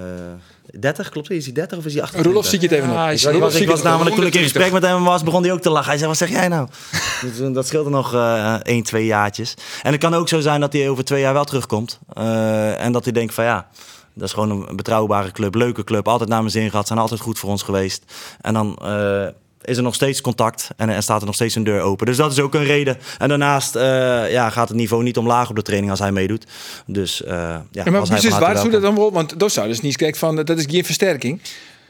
30, 0.79 1.09
klopt 1.09 1.27
hij? 1.27 1.37
Is 1.37 1.43
hij 1.45 1.53
30 1.53 1.77
of 1.77 1.85
is 1.85 1.93
hij 1.93 2.01
28? 2.01 2.31
Roelof 2.33 2.49
zie 2.49 2.61
je 2.61 2.67
het 2.67 2.75
even 2.83 2.93
Ja, 2.93 3.09
is- 3.11 3.19
Ik 3.19 3.25
was, 3.25 3.35
ik 3.35 3.41
was, 3.41 3.55
ik 3.55 3.67
was 3.67 3.81
namelijk 3.81 4.15
toen 4.15 4.25
ik 4.25 4.33
in 4.33 4.39
120. 4.39 4.51
gesprek 4.51 4.71
met 4.81 4.91
hem 4.91 5.03
was, 5.03 5.23
begon 5.23 5.43
hij 5.43 5.51
ook 5.51 5.61
te 5.61 5.69
lachen. 5.69 5.87
Hij 5.89 5.97
zei, 5.97 6.09
wat 6.09 6.17
zeg 6.17 6.29
jij 6.29 6.47
nou? 6.47 6.67
Dus, 7.21 7.53
dat 7.53 7.67
scheelde 7.67 7.89
nog 7.89 8.13
eh 8.13 8.53
1, 8.61 8.83
2 8.83 9.05
jaartjes. 9.05 9.53
En 9.83 9.91
het 9.91 10.01
kan 10.01 10.13
ook 10.13 10.27
zo 10.29 10.39
zijn 10.39 10.59
dat 10.61 10.73
hij 10.73 10.89
over 10.89 11.03
twee 11.03 11.21
jaar 11.21 11.33
wel 11.33 11.45
terugkomt. 11.45 11.99
Eh, 12.13 12.83
en 12.83 12.91
dat 12.91 13.03
hij 13.03 13.13
denkt 13.13 13.33
van 13.33 13.43
ja, 13.43 13.67
dat 14.13 14.27
is 14.27 14.33
gewoon 14.33 14.67
een 14.69 14.75
betrouwbare 14.75 15.31
club, 15.31 15.55
leuke 15.55 15.83
club. 15.83 16.07
Altijd 16.07 16.29
naar 16.29 16.39
mijn 16.39 16.51
zin 16.51 16.69
gehad, 16.69 16.87
zijn 16.87 16.99
altijd 16.99 17.19
goed 17.19 17.39
voor 17.39 17.49
ons 17.49 17.63
geweest. 17.63 18.03
En 18.41 18.53
dan 18.53 18.77
eh, 18.81 19.25
is 19.67 19.77
er 19.77 19.83
nog 19.83 19.95
steeds 19.95 20.21
contact 20.21 20.69
en, 20.77 20.89
en 20.89 21.03
staat 21.03 21.19
er 21.19 21.25
nog 21.25 21.35
steeds 21.35 21.55
een 21.55 21.63
deur 21.63 21.81
open. 21.81 22.05
Dus 22.05 22.17
dat 22.17 22.31
is 22.31 22.39
ook 22.39 22.53
een 22.53 22.63
reden. 22.63 22.97
En 23.17 23.29
daarnaast 23.29 23.75
eh, 23.75 24.31
ja, 24.31 24.49
gaat 24.49 24.67
het 24.67 24.77
niveau 24.77 25.03
niet 25.03 25.17
omlaag 25.17 25.49
op 25.49 25.55
de 25.55 25.61
training 25.61 25.91
als 25.91 25.99
hij 25.99 26.11
meedoet. 26.11 26.45
Dus 26.85 27.23
eh, 27.23 27.33
ja, 27.33 27.65
Ja, 27.71 27.91
maar 27.91 27.99
als 27.99 28.09
precies, 28.09 28.37
waar 28.37 28.61
doe 28.61 28.71
dat 28.71 28.81
dan 28.81 28.95
wel? 28.95 29.11
Want 29.11 29.39
dat 29.39 29.51
zou 29.51 29.67
dus 29.67 29.81
niet 29.81 29.97
kijken 29.97 30.19
van, 30.19 30.35
dat 30.35 30.49
is 30.49 30.65
geen 30.69 30.85
versterking. 30.85 31.41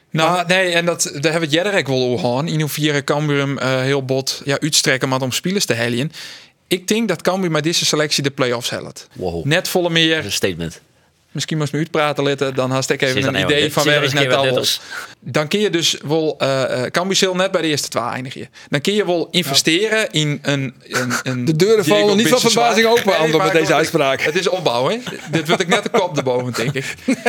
Nou, 0.09 0.47
nee, 0.47 0.73
en 0.73 0.85
dat, 0.85 1.03
daar 1.03 1.31
hebben 1.31 1.49
we 1.49 1.57
het 1.57 1.65
Jerk 1.65 1.87
wel 1.87 2.03
over 2.03 2.19
gehad. 2.19 2.45
In 2.45 2.59
hoeverre 2.59 3.03
Cambuur 3.03 3.57
eh 3.57 3.81
heel 3.81 4.03
bot 4.05 4.41
ja, 4.45 4.59
uitstrekken 4.59 5.09
maar 5.09 5.21
om 5.21 5.31
spelers 5.31 5.65
te 5.65 5.73
helien. 5.73 6.11
Ik 6.67 6.87
denk 6.87 7.07
dat 7.07 7.21
Cambuur 7.21 7.51
met 7.51 7.63
deze 7.63 7.85
selectie 7.85 8.23
de 8.23 8.31
play-offs 8.31 8.69
helpt. 8.69 9.07
Wow. 9.13 9.45
Net 9.45 9.67
volle 9.67 9.89
Dat 9.89 9.97
is 9.97 10.03
meer. 10.03 10.25
een 10.25 10.31
statement. 10.31 10.81
Misschien 11.37 11.57
moest 11.57 11.71
me 11.71 11.79
uitpraten 11.79 12.23
letten. 12.23 12.55
Dan 12.55 12.71
had 12.71 12.89
ik 12.89 13.01
even 13.01 13.17
een 13.17 13.33
dan 13.33 13.41
idee 13.41 13.73
van 13.73 13.85
waar 13.85 13.95
ik 13.95 14.03
eens 14.03 14.13
net 14.13 14.23
een 14.23 14.29
keer 14.29 14.57
al. 14.57 14.65
Dan 15.19 15.47
kun 15.47 15.59
je 15.59 15.69
dus 15.69 15.97
wel... 16.03 16.35
eh 16.37 16.85
eh 16.85 17.09
zal 17.09 17.35
net 17.35 17.51
bij 17.51 17.61
de 17.61 17.67
eerste 17.67 17.87
twee 17.87 18.03
eindigen. 18.03 18.49
Dan 18.69 18.81
kun 18.81 18.93
je 18.93 19.05
wel 19.05 19.27
investeren 19.31 20.11
in 20.11 20.39
een... 20.41 20.75
een, 20.87 21.13
een 21.23 21.45
De 21.45 21.55
deuren 21.55 21.83
Diego 21.83 21.99
vallen 21.99 22.17
niet 22.17 22.27
van 22.27 22.39
verbazing 22.39 22.87
open, 22.87 23.05
maar 23.05 23.43
met 23.43 23.51
deze 23.51 23.73
uitspraak. 23.73 24.21
Het 24.21 24.35
is 24.35 24.47
opbouw, 24.49 24.89
hè? 24.89 24.97
Dit 25.31 25.47
wordt 25.47 25.61
ik 25.61 25.67
net 25.67 25.83
de 25.83 25.89
kop 25.89 26.17
erboven, 26.17 26.53
denk 26.53 26.73
ik. 26.73 26.85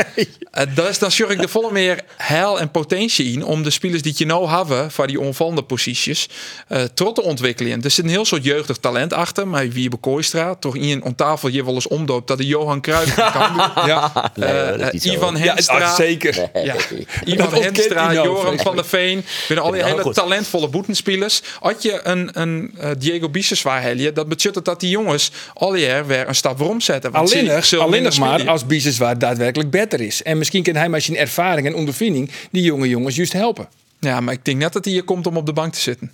Eh, 0.50 0.88
is, 0.88 0.98
dan 0.98 1.10
zorg 1.10 1.30
ik 1.30 1.42
er 1.42 1.48
volle 1.48 1.72
meer 1.72 2.00
heil 2.16 2.60
en 2.60 2.70
potentie 2.70 3.32
in 3.32 3.44
om 3.44 3.62
de 3.62 3.70
spelers 3.70 4.02
die 4.02 4.14
je 4.16 4.26
nou 4.26 4.48
hebben 4.48 4.90
voor 4.90 5.06
die 5.06 5.20
onvallende 5.20 5.62
posities 5.62 6.28
eh 6.68 6.82
tot 6.82 7.14
te 7.14 7.22
ontwikkelen. 7.22 7.82
Er 7.82 7.90
zit 7.90 8.04
een 8.04 8.10
heel 8.10 8.24
soort 8.24 8.44
jeugdig 8.44 8.76
talent 8.76 9.12
achter, 9.12 9.48
maar 9.48 9.68
wie 9.68 9.90
Kooistra 10.00 10.54
toch 10.54 10.76
in 10.76 11.02
om 11.02 11.14
tafel 11.14 11.48
je 11.48 11.64
wel 11.64 11.74
eens 11.74 11.88
omdoopt 11.88 12.28
dat 12.28 12.38
de 12.38 12.46
Johan 12.46 12.80
Cruijff 12.80 13.14
kan 13.38 13.52
doen. 13.52 13.86
Ja, 13.86 13.97
Nee, 14.34 14.48
Eh, 14.48 14.86
eh. 14.86 15.12
Ivan 15.12 15.36
ja 15.36 15.54
Henstra. 15.54 15.78
ah, 15.78 15.94
zeker. 15.94 16.50
Ja, 16.64 16.74
Ivan 17.24 17.46
ontkent 17.46 17.76
Henstra, 17.76 18.12
nou, 18.12 18.26
Joram 18.26 18.58
van 18.58 18.76
der 18.76 18.84
Veen. 18.84 19.24
Binnen 19.48 19.64
al 19.64 19.70
die 19.72 19.80
Nou, 19.80 19.90
hele 19.92 20.02
goed. 20.02 20.14
talentvolle 20.14 20.68
boetenspelers. 20.68 21.42
Had 21.60 21.82
je 21.82 22.00
een, 22.02 22.30
een 22.32 22.74
eh, 22.78 22.90
Diego 22.98 23.28
Biseswar 23.28 23.82
helje, 23.82 24.12
dat 24.12 24.28
betekent 24.28 24.64
dat 24.64 24.80
die 24.80 24.90
jongens 24.90 25.30
al 25.54 25.74
jaar 25.74 26.06
weer 26.06 26.28
een 26.28 26.34
stap 26.34 26.58
waarom 26.58 26.80
zetten. 26.80 27.10
Want 27.10 27.24
Alleen 27.32 27.62
ze- 27.64 27.76
nog, 27.76 28.18
maar 28.18 28.48
als 28.48 28.66
Biseswaar 28.66 29.18
daadwerkelijk 29.18 29.70
beter 29.70 30.00
is. 30.00 30.22
En 30.22 30.38
misschien 30.38 30.62
kan 30.62 30.74
hij 30.74 30.88
met 30.88 31.02
zijn 31.02 31.16
ervaring 31.16 31.66
en 31.66 31.74
ondervinding 31.74 32.30
die 32.50 32.62
jonge 32.62 32.88
jongens 32.88 33.16
juist 33.16 33.32
helpen. 33.32 33.68
Ja, 34.00 34.20
maar 34.20 34.34
ik 34.34 34.44
denk 34.44 34.58
net 34.58 34.72
dat 34.72 34.84
hij 34.84 34.92
hier 34.94 35.02
komt 35.04 35.26
om 35.26 35.36
op 35.36 35.46
de 35.46 35.52
bank 35.52 35.72
te 35.72 35.80
zitten. 35.80 36.12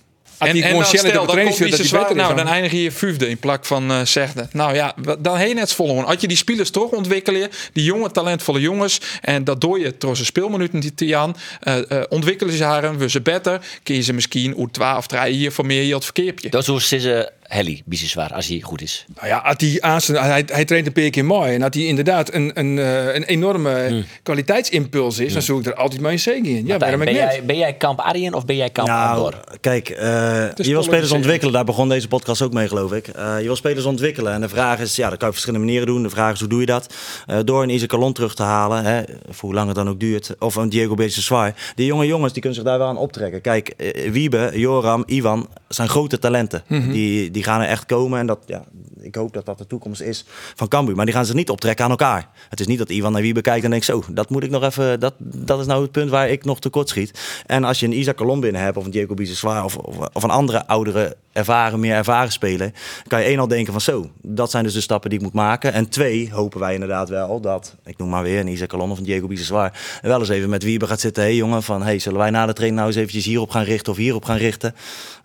Als 0.49 0.61
hij 0.61 0.69
gewoon 0.69 0.85
de 0.85 0.89
die 0.99 1.13
dat 1.13 1.87
zwaar, 1.87 2.01
hij 2.01 2.09
beter 2.09 2.17
is 2.17 2.23
nou, 2.23 2.35
dan- 2.37 2.47
eindig 2.47 2.73
je 2.73 2.91
vijfde 2.91 3.29
in 3.29 3.39
plak 3.39 3.65
van 3.65 3.91
eh 3.91 4.01
zegde. 4.05 4.49
Nou 4.53 4.75
ja, 4.75 4.95
dan 5.19 5.37
heen 5.37 5.59
het 5.59 5.73
volle. 5.73 6.03
Als 6.03 6.21
je 6.21 6.29
die 6.29 6.37
spelers 6.37 6.71
toch 6.71 6.91
ontwikkelen, 6.91 7.51
die 7.73 7.85
jonge 7.85 8.11
talentvolle 8.11 8.61
jongens, 8.61 9.01
en 9.21 9.45
dat 9.45 9.61
doe 9.61 9.79
je 9.79 9.95
door 9.99 10.15
zijn 10.15 10.27
speelminuten 10.27 10.81
die 10.81 10.95
te 10.95 11.17
aan, 11.17 11.37
eh, 11.61 11.91
eh, 11.91 12.03
ontwikkelen 12.09 12.55
ze 12.55 12.65
haar, 12.65 12.99
we 12.99 13.11
ze 13.11 13.21
beter, 13.21 13.61
kun 13.83 13.95
je 13.95 14.03
ze 14.03 14.13
misschien 14.13 14.53
hoe 14.53 14.71
twee 14.71 14.97
of 14.97 15.07
drie 15.07 15.33
hier 15.33 15.53
voor 15.53 15.67
meer 15.67 15.83
je 15.83 15.95
het 15.95 16.05
verkeerpje. 16.05 16.51
Dat 16.51 16.63
is 16.63 16.69
hoe 16.69 16.83
ze 16.83 17.31
Helly, 17.47 17.83
bizar 17.85 18.33
als 18.33 18.47
hij 18.47 18.61
goed 18.61 18.83
is. 18.83 19.05
Nou 19.15 19.27
ja, 19.29 19.41
had 19.45 19.61
hij, 19.61 19.77
aan 19.81 20.01
zijn, 20.01 20.25
hij, 20.25 20.43
hij 20.47 20.65
traint 20.65 20.87
een 20.87 20.93
paar 20.93 21.11
keer 21.11 21.25
mooi. 21.25 21.55
En 21.55 21.61
dat 21.61 21.75
hij 21.75 21.83
inderdaad 21.85 22.35
een, 22.35 22.51
een, 22.55 22.79
eh, 22.79 23.15
een 23.15 23.25
enorme 23.25 24.05
kwaliteitsimpuls 24.23 25.19
is, 25.19 25.33
dan 25.33 25.43
zoek 25.43 25.61
ik 25.61 25.67
er 25.67 25.75
altijd 25.75 26.01
maar 26.01 26.13
een 26.13 26.19
zegen 26.19 26.45
in. 26.45 26.67
Ja, 26.67 26.77
ben, 26.77 26.99
net? 26.99 27.09
jij, 27.15 27.43
ben 27.47 27.57
jij 27.57 27.73
kamp 27.73 27.99
Arjen 27.99 28.35
of 28.35 28.45
ben 28.45 28.57
jij 28.57 28.71
kamp 28.71 28.89
Nou, 28.89 29.17
Andor? 29.17 29.41
kijk, 29.61 29.89
eh, 29.89 30.55
je 30.55 30.71
wil 30.73 30.83
spelers 30.83 31.13
ontwikkelen. 31.13 31.53
Daar 31.53 31.65
begon 31.65 31.89
deze 31.89 32.09
podcast 32.09 32.43
ook 32.43 32.53
mee, 32.53 32.69
geloof 32.69 32.93
ik. 32.93 33.09
Eh, 33.09 33.39
je 33.39 33.45
wil 33.45 33.57
spelers 33.57 33.85
ontwikkelen. 33.85 34.33
En 34.33 34.41
de 34.41 34.49
vraag 34.49 34.81
is, 34.81 34.97
ja, 34.97 35.09
dat 35.09 35.19
kan 35.19 35.19
je 35.19 35.27
op 35.27 35.33
verschillende 35.33 35.65
manieren 35.67 35.87
doen. 35.87 36.03
De 36.03 36.11
vraag 36.11 36.33
is, 36.33 36.41
hoe 36.41 36.49
doe 36.49 36.61
je 36.61 36.67
dat? 36.67 36.95
Eh, 37.27 37.39
door 37.45 37.63
een 37.63 37.69
Isaac 37.69 37.89
Calon 37.89 38.13
terug 38.13 38.35
te 38.35 38.43
halen, 38.43 38.85
hè, 38.85 39.03
voor 39.29 39.49
hoe 39.49 39.55
lang 39.55 39.67
het 39.67 39.77
dan 39.77 39.89
ook 39.89 40.01
duurt. 40.01 40.35
Of 40.39 40.55
een 40.55 40.69
Diego 40.69 40.95
Bezeswar. 40.95 41.55
Die 41.75 41.87
jonge 41.87 42.07
jongens, 42.07 42.33
die 42.33 42.43
kunnen 42.43 42.61
zich 42.61 42.69
daar 42.69 42.79
wel 42.79 42.89
aan 42.89 42.97
optrekken. 42.97 43.41
Kijk, 43.41 43.75
Wiebe, 44.11 44.51
Joram, 44.55 45.03
Ivan 45.07 45.49
zijn 45.69 45.89
grote 45.89 46.19
talenten. 46.19 46.63
die, 46.69 47.31
die 47.35 47.43
gaan 47.43 47.61
er 47.61 47.69
echt 47.69 47.87
komen. 47.87 48.19
En 48.19 48.27
dat, 48.27 48.39
ja, 48.47 48.65
ik 49.01 49.15
hoop 49.15 49.33
dat 49.33 49.47
dat 49.47 49.59
de 49.59 49.67
toekomst 49.67 50.01
is 50.01 50.25
van 50.55 50.69
Cambuur. 50.69 50.97
Maar 50.97 51.05
die 51.05 51.15
gaan 51.15 51.27
zich 51.27 51.35
niet 51.35 51.51
optrekken 51.51 51.85
aan 51.85 51.91
elkaar. 51.91 52.29
Het 52.49 52.61
is 52.61 52.67
niet 52.67 52.79
dat 52.79 52.91
Ivan 52.91 53.13
naar 53.13 53.23
Wiebe 53.23 53.41
kijkt 53.41 53.65
en 53.65 53.71
denkt, 53.71 53.85
zo, 53.85 54.05
dat 54.11 54.31
moet 54.31 54.43
ik 54.43 54.51
nog 54.51 54.63
even... 54.63 55.01
Dat, 55.01 55.15
dat 55.19 55.61
is 55.61 55.67
nou 55.67 55.83
het 55.83 55.91
punt 55.91 56.11
waar 56.11 56.29
ik 56.29 56.45
nog 56.45 56.61
tekort 56.61 56.89
schiet. 56.89 57.43
En 57.47 57.65
als 57.65 57.81
je 57.81 57.87
een 57.87 57.99
Isaac 57.99 58.17
Calon 58.17 58.41
binnen 58.41 58.63
hebt, 58.63 58.77
of 58.77 58.85
een 58.85 58.91
Diego 58.91 59.15
Biseswar... 59.15 59.65
Of, 59.65 59.77
of, 59.77 59.97
of 60.13 60.23
een 60.23 60.31
andere 60.31 60.67
oudere, 60.67 61.17
ervaren, 61.33 61.81
meer 61.81 61.95
ervaren 61.95 62.33
speler... 62.33 62.73
kan 63.07 63.21
je 63.21 63.27
één 63.27 63.39
al 63.39 63.49
denken 63.49 63.73
van 63.73 63.81
zo, 63.81 64.11
dat 64.23 64.51
zijn 64.51 64.65
dus 64.65 64.73
de 64.73 64.81
stappen 64.81 65.11
die 65.11 65.19
ik 65.19 65.25
moet 65.25 65.35
maken. 65.35 65.73
En 65.73 65.89
twee, 65.89 66.33
hopen 66.33 66.61
wij 66.61 66.75
inderdaad 66.75 67.09
wel 67.09 67.41
dat, 67.41 67.77
ik 67.85 67.99
noem 67.99 68.09
maar 68.09 68.23
weer 68.23 68.41
een 68.41 68.49
Isaac 68.49 68.69
Calon 68.69 68.91
of 68.91 68.99
een 68.99 69.05
Diego 69.05 69.27
Biseswar... 69.27 69.73
wel 70.03 70.19
eens 70.19 70.29
even 70.29 70.49
met 70.49 70.63
Wiebe 70.63 70.87
gaat 70.87 71.01
zitten. 71.01 71.23
Hé 71.23 71.29
jongen, 71.29 71.63
van 71.63 71.83
hey, 71.83 71.99
zullen 71.99 72.19
wij 72.19 72.31
na 72.31 72.47
de 72.47 72.53
training 72.53 72.81
nou 72.81 72.91
eens 72.91 73.01
eventjes 73.01 73.25
hierop 73.25 73.51
gaan 73.51 73.65
richten... 73.65 73.93
of 73.93 73.99
hierop 73.99 74.25
gaan 74.25 74.37
richten? 74.37 74.75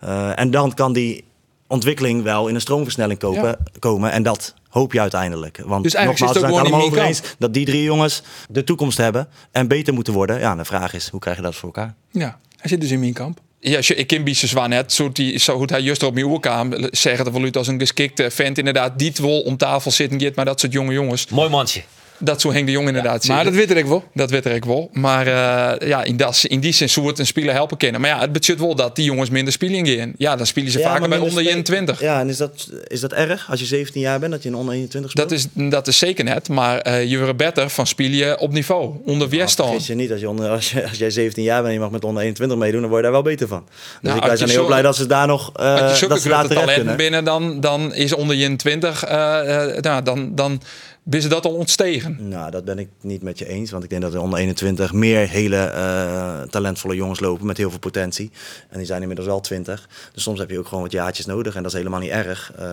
Eh, 0.00 0.38
en 0.38 0.50
dan 0.50 0.74
kan 0.74 0.92
die 0.92 1.24
ontwikkeling 1.70 2.22
wel 2.22 2.48
in 2.48 2.54
een 2.54 2.60
stroomversnelling 2.60 3.18
kopen, 3.18 3.58
komen. 3.78 4.12
En 4.12 4.22
dat 4.22 4.54
hoop 4.68 4.92
je 4.92 5.00
uiteindelijk. 5.00 5.62
Want 5.64 5.82
Dus 5.82 5.92
nogmaals, 5.92 6.20
we 6.20 6.26
zijn 6.26 6.44
het 6.44 6.60
allemaal 6.60 6.82
over 6.82 7.02
eens 7.02 7.22
dat 7.38 7.54
die 7.54 7.64
drie 7.64 7.82
jongens 7.82 8.22
de 8.48 8.64
toekomst 8.64 8.98
hebben 8.98 9.28
en 9.50 9.68
beter 9.68 9.94
moeten 9.94 10.12
worden. 10.12 10.38
Ja, 10.38 10.54
de 10.54 10.64
vraag 10.64 10.94
is, 10.94 11.08
hoe 11.08 11.20
krijg 11.20 11.36
je 11.36 11.42
dat 11.42 11.54
voor 11.54 11.72
elkaar? 11.74 11.94
Ja, 12.10 12.38
hij 12.56 12.70
zit 12.70 12.80
dus 12.80 12.90
in 12.90 13.00
mijn 13.00 13.12
kamp. 13.12 13.40
Ja, 13.60 13.80
ik 13.94 14.06
ken 14.06 14.24
Biese 14.24 14.46
Zwan 14.46 14.68
net, 14.68 14.92
zo, 14.92 15.12
die, 15.12 15.38
zo 15.38 15.56
goed 15.56 15.70
hij 15.70 15.80
juist 15.80 16.02
op 16.02 16.14
mijn 16.14 16.40
kwam, 16.40 16.74
zeggen 16.90 17.24
dat 17.24 17.34
wel 17.34 17.50
als 17.50 17.66
een 17.66 17.78
geschikte 17.78 18.30
vent 18.30 18.58
inderdaad, 18.58 18.98
die 18.98 19.12
wel 19.16 19.40
om 19.40 19.56
tafel 19.56 19.90
zitten, 19.90 20.20
gaat, 20.20 20.34
maar 20.34 20.44
dat 20.44 20.60
soort 20.60 20.72
jonge 20.72 20.92
jongens, 20.92 21.26
Mooi 21.26 21.48
mansje. 21.48 21.82
Dat 22.20 22.40
zo 22.40 22.52
Henk 22.52 22.66
de 22.66 22.72
Jong 22.72 22.86
inderdaad 22.86 23.26
Maar 23.26 23.44
dat 23.44 23.54
weet 23.54 23.70
ik 23.70 23.86
wel. 23.86 24.04
Dat 24.14 24.30
weet 24.30 24.46
ik 24.46 24.64
wel. 24.64 24.88
Maar 24.92 25.26
eh, 25.26 25.88
ja, 25.88 26.04
in, 26.04 26.16
dat, 26.16 26.44
in 26.46 26.60
die 26.60 26.72
zin 26.72 26.88
zou 26.88 27.06
het 27.06 27.18
een 27.18 27.26
speler 27.26 27.54
helpen 27.54 27.76
kennen. 27.76 28.00
Maar 28.00 28.10
ja, 28.10 28.20
het 28.20 28.32
betekent 28.32 28.60
wel 28.60 28.74
dat 28.74 28.96
die 28.96 29.04
jongens 29.04 29.30
minder 29.30 29.52
spelen 29.52 29.86
gaan. 29.86 30.14
Ja, 30.16 30.36
dan 30.36 30.46
spelen 30.46 30.70
ze 30.70 30.80
vaker 30.80 31.08
bij 31.08 31.18
onder 31.18 31.46
21. 31.46 32.00
Ja, 32.00 32.20
en 32.20 32.28
is 32.28 32.36
dat, 32.36 32.68
is 32.86 33.00
dat 33.00 33.12
erg 33.12 33.50
als 33.50 33.60
je 33.60 33.66
17 33.66 34.00
jaar 34.00 34.18
bent 34.18 34.32
dat 34.32 34.42
je 34.42 34.48
een 34.48 34.54
onder 34.54 34.74
21 34.74 35.10
speelt? 35.10 35.28
Dat 35.28 35.38
is, 35.38 35.46
dat 35.70 35.86
is 35.86 35.98
zeker 35.98 36.24
net, 36.24 36.48
maar 36.48 36.78
eh, 36.78 37.04
je 37.10 37.18
wordt 37.18 37.36
beter 37.36 37.70
van 37.70 37.86
spelen 37.86 38.38
op 38.38 38.52
niveau, 38.52 38.94
onder 39.04 39.28
weerstand. 39.28 39.68
Vergis 39.68 39.86
je 39.86 39.94
niet, 39.94 40.10
als, 40.10 40.20
je 40.20 40.28
onder, 40.28 40.50
als, 40.50 40.70
je, 40.70 40.88
als 40.88 40.98
jij 40.98 41.10
17 41.10 41.42
jaar 41.42 41.56
bent 41.56 41.66
en 41.66 41.72
je 41.74 41.80
mag 41.80 41.90
met 41.90 42.04
onder 42.04 42.22
21 42.22 42.58
meedoen, 42.58 42.80
dan 42.80 42.90
word 42.90 43.04
je 43.04 43.10
daar 43.10 43.22
wel 43.22 43.30
beter 43.30 43.48
van. 43.48 43.64
Dus 44.00 44.12
Nou, 44.12 44.30
ik, 44.30 44.36
zijn 44.36 44.50
heel 44.50 44.60
zo- 44.60 44.66
blij 44.66 44.82
dat 44.82 44.96
ze 44.96 45.06
daar 45.06 45.26
nog 45.26 45.52
eh, 45.54 45.82
Als 45.82 45.90
je 45.90 45.96
zulke 45.96 46.14
dat 46.14 46.22
ze 46.22 46.28
daar 46.28 46.38
grote 46.38 46.54
terecht 46.54 46.74
talenten 46.74 46.96
kunnen. 46.96 46.96
binnen, 46.96 47.24
dan, 47.24 47.60
dan 47.60 47.94
is 47.94 48.12
onder 48.12 48.36
21, 48.36 49.04
eh, 49.04 49.76
eh, 49.76 49.82
nou, 49.82 50.02
dan, 50.02 50.34
dan 50.34 50.62
is 51.08 51.28
dat 51.28 51.44
al 51.44 51.54
ontstegen. 51.54 52.28
Nou, 52.28 52.50
dat 52.50 52.64
ben 52.64 52.78
ik 52.78 52.88
niet 53.00 53.22
met 53.22 53.38
je 53.38 53.46
eens. 53.46 53.70
Want 53.70 53.84
ik 53.84 53.90
denk 53.90 54.02
dat 54.02 54.14
er 54.14 54.20
onder 54.20 54.38
21 54.38 54.92
meer 54.92 55.28
hele 55.28 55.56
eh, 55.56 56.42
talentvolle 56.42 56.94
jongens 56.94 57.20
lopen 57.20 57.46
met 57.46 57.56
heel 57.56 57.70
veel 57.70 57.78
potentie. 57.78 58.30
En 58.68 58.78
die 58.78 58.86
zijn 58.86 59.00
inmiddels 59.00 59.28
wel 59.28 59.40
20. 59.40 59.88
Dus 60.12 60.22
soms 60.22 60.38
heb 60.38 60.50
je 60.50 60.58
ook 60.58 60.66
gewoon 60.66 60.82
wat 60.82 60.92
jaartjes 60.92 61.26
nodig. 61.26 61.54
En 61.54 61.62
dat 61.62 61.72
is 61.72 61.78
helemaal 61.78 62.00
niet 62.00 62.10
erg. 62.10 62.52
Eh, 62.58 62.66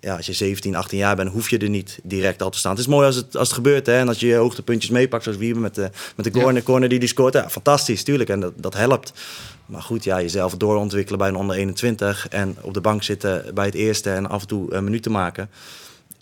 ja, 0.00 0.16
als 0.16 0.26
je 0.26 0.32
17, 0.32 0.74
18 0.74 0.98
jaar 0.98 1.16
bent, 1.16 1.30
hoef 1.30 1.50
je 1.50 1.58
er 1.58 1.68
niet 1.68 1.98
direct 2.02 2.42
al 2.42 2.50
te 2.50 2.58
staan. 2.58 2.70
Het 2.70 2.80
is 2.80 2.86
mooi 2.86 3.06
als 3.06 3.16
het, 3.16 3.36
als 3.36 3.48
het 3.48 3.56
gebeurt. 3.56 3.86
Hè? 3.86 3.98
En 3.98 4.08
als 4.08 4.20
je 4.20 4.26
je 4.26 4.34
hoogtepuntjes 4.34 4.90
meepakt, 4.90 5.22
zoals 5.22 5.38
Wiebe 5.38 5.60
met 5.60 5.74
de, 5.74 5.90
met 6.16 6.24
de 6.24 6.40
corner, 6.40 6.62
corner 6.62 6.88
die 6.88 6.98
die 6.98 7.08
scoort. 7.08 7.34
Ja, 7.34 7.50
fantastisch, 7.50 8.02
tuurlijk. 8.02 8.30
En 8.30 8.40
dat, 8.40 8.52
dat 8.56 8.74
helpt. 8.74 9.12
Maar 9.66 9.82
goed, 9.82 10.04
ja, 10.04 10.20
jezelf 10.20 10.54
doorontwikkelen 10.56 11.18
bij 11.18 11.28
een 11.28 11.36
onder 11.36 11.56
21. 11.56 12.28
En 12.28 12.56
op 12.60 12.74
de 12.74 12.80
bank 12.80 13.02
zitten 13.02 13.54
bij 13.54 13.66
het 13.66 13.74
eerste 13.74 14.10
en 14.10 14.28
af 14.28 14.40
en 14.40 14.46
toe 14.48 14.74
een 14.74 14.84
minuut 14.84 15.02
te 15.02 15.10
maken. 15.10 15.50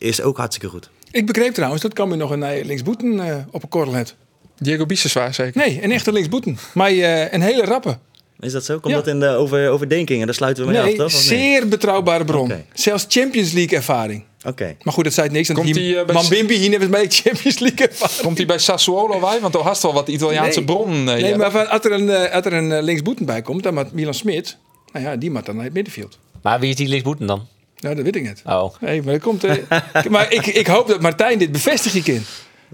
Is 0.03 0.23
ook 0.23 0.37
hartstikke 0.37 0.69
goed. 0.69 0.91
Ik 1.11 1.27
begreep 1.27 1.55
trouwens 1.55 1.83
dat 1.83 1.93
kan 1.93 2.09
me 2.09 2.17
nog 2.17 2.31
een 2.31 2.43
eh, 2.43 2.65
linksboeten 2.65 3.21
eh, 3.29 3.37
op 3.51 3.63
een 3.63 3.69
korrel 3.69 3.95
heeft. 3.95 4.17
Diego 4.59 4.87
Biseswaar 4.87 5.35
zeker. 5.35 5.61
Nee, 5.67 5.83
een 5.83 5.93
echte 5.93 6.13
linksboeten. 6.13 6.59
Maar 6.75 6.89
eh, 6.91 7.33
een 7.33 7.43
hele 7.43 7.65
rappe. 7.65 7.99
Is 8.41 8.53
dat 8.53 8.65
zo? 8.65 8.79
Komt 8.79 8.95
Ja. 8.95 8.99
dat 9.01 9.07
in 9.09 9.21
de 9.21 9.27
over, 9.29 9.71
overdenkingen? 9.71 10.27
Daar 10.27 10.35
sluiten 10.35 10.65
we 10.65 10.71
mee 10.71 10.81
af, 10.81 10.87
Nee, 10.87 10.97
toch? 10.97 11.05
Of 11.07 11.13
zeer 11.13 11.69
betrouwbare 11.69 12.25
bron. 12.25 12.53
Zelfs 12.75 13.05
Champions 13.09 13.53
League 13.53 13.77
ervaring. 13.77 14.25
Oké. 14.47 14.77
Maar 14.83 14.93
goed, 14.95 15.05
dat 15.05 15.13
zei 15.13 15.27
het 15.27 15.37
niks. 15.37 15.53
Komt 15.53 15.75
die, 15.75 15.99
eh, 15.99 16.05
bij- 16.07 16.15
Man 16.15 16.29
Bimbi, 16.29 16.55
hier 16.55 16.71
hebben 16.71 16.91
mee 16.91 17.07
Champions 17.09 17.59
League 17.59 17.89
ervaring. 17.89 18.21
Komt 18.21 18.37
hij 18.37 18.47
bij 18.47 18.59
Sassuolo 18.59 19.21
bij? 19.21 19.41
Want 19.41 19.55
er 19.55 19.61
hast 19.61 19.83
wel 19.83 19.93
wat 19.93 20.09
Italiaanse 20.09 20.59
Nee. 20.59 20.65
bronnen. 20.69 21.17
eh, 21.17 21.23
Nee, 21.23 21.37
maar 21.37 21.51
van- 21.51 21.69
als 21.69 21.85
er 21.85 21.93
een, 21.93 22.31
als 22.31 22.45
er 22.45 22.53
een 22.53 22.83
linksboeten 22.83 23.27
bij 23.27 23.43
komt, 23.43 23.63
dan 23.63 23.75
moet 23.75 23.93
Milan 23.93 24.15
Smit. 24.15 24.57
Nou 24.93 25.05
ja, 25.05 25.17
die 25.17 25.31
moet 25.31 25.47
dan 25.47 25.55
naar 25.55 25.65
het 25.65 25.75
middenveld. 25.75 26.19
Maar 26.43 26.61
wie 26.61 26.71
is 26.71 26.77
die 26.77 26.89
linksboeten 26.89 27.27
dan? 27.27 27.47
Nou, 27.83 27.95
dat 27.95 28.05
weet 28.05 28.17
ik 28.17 28.23
niet. 28.23 28.43
Oh. 28.47 28.75
Nee, 28.81 29.03
maar 29.03 29.13
dat 29.13 29.23
komt. 29.23 29.45
eh, 29.45 29.57
maar 30.11 30.33
ik, 30.33 30.47
ik 30.47 30.67
hoop 30.67 30.89
dat 30.89 31.01
Martijn 31.01 31.39
dit 31.39 31.53
bevestigt 31.53 32.05
kind. 32.05 32.27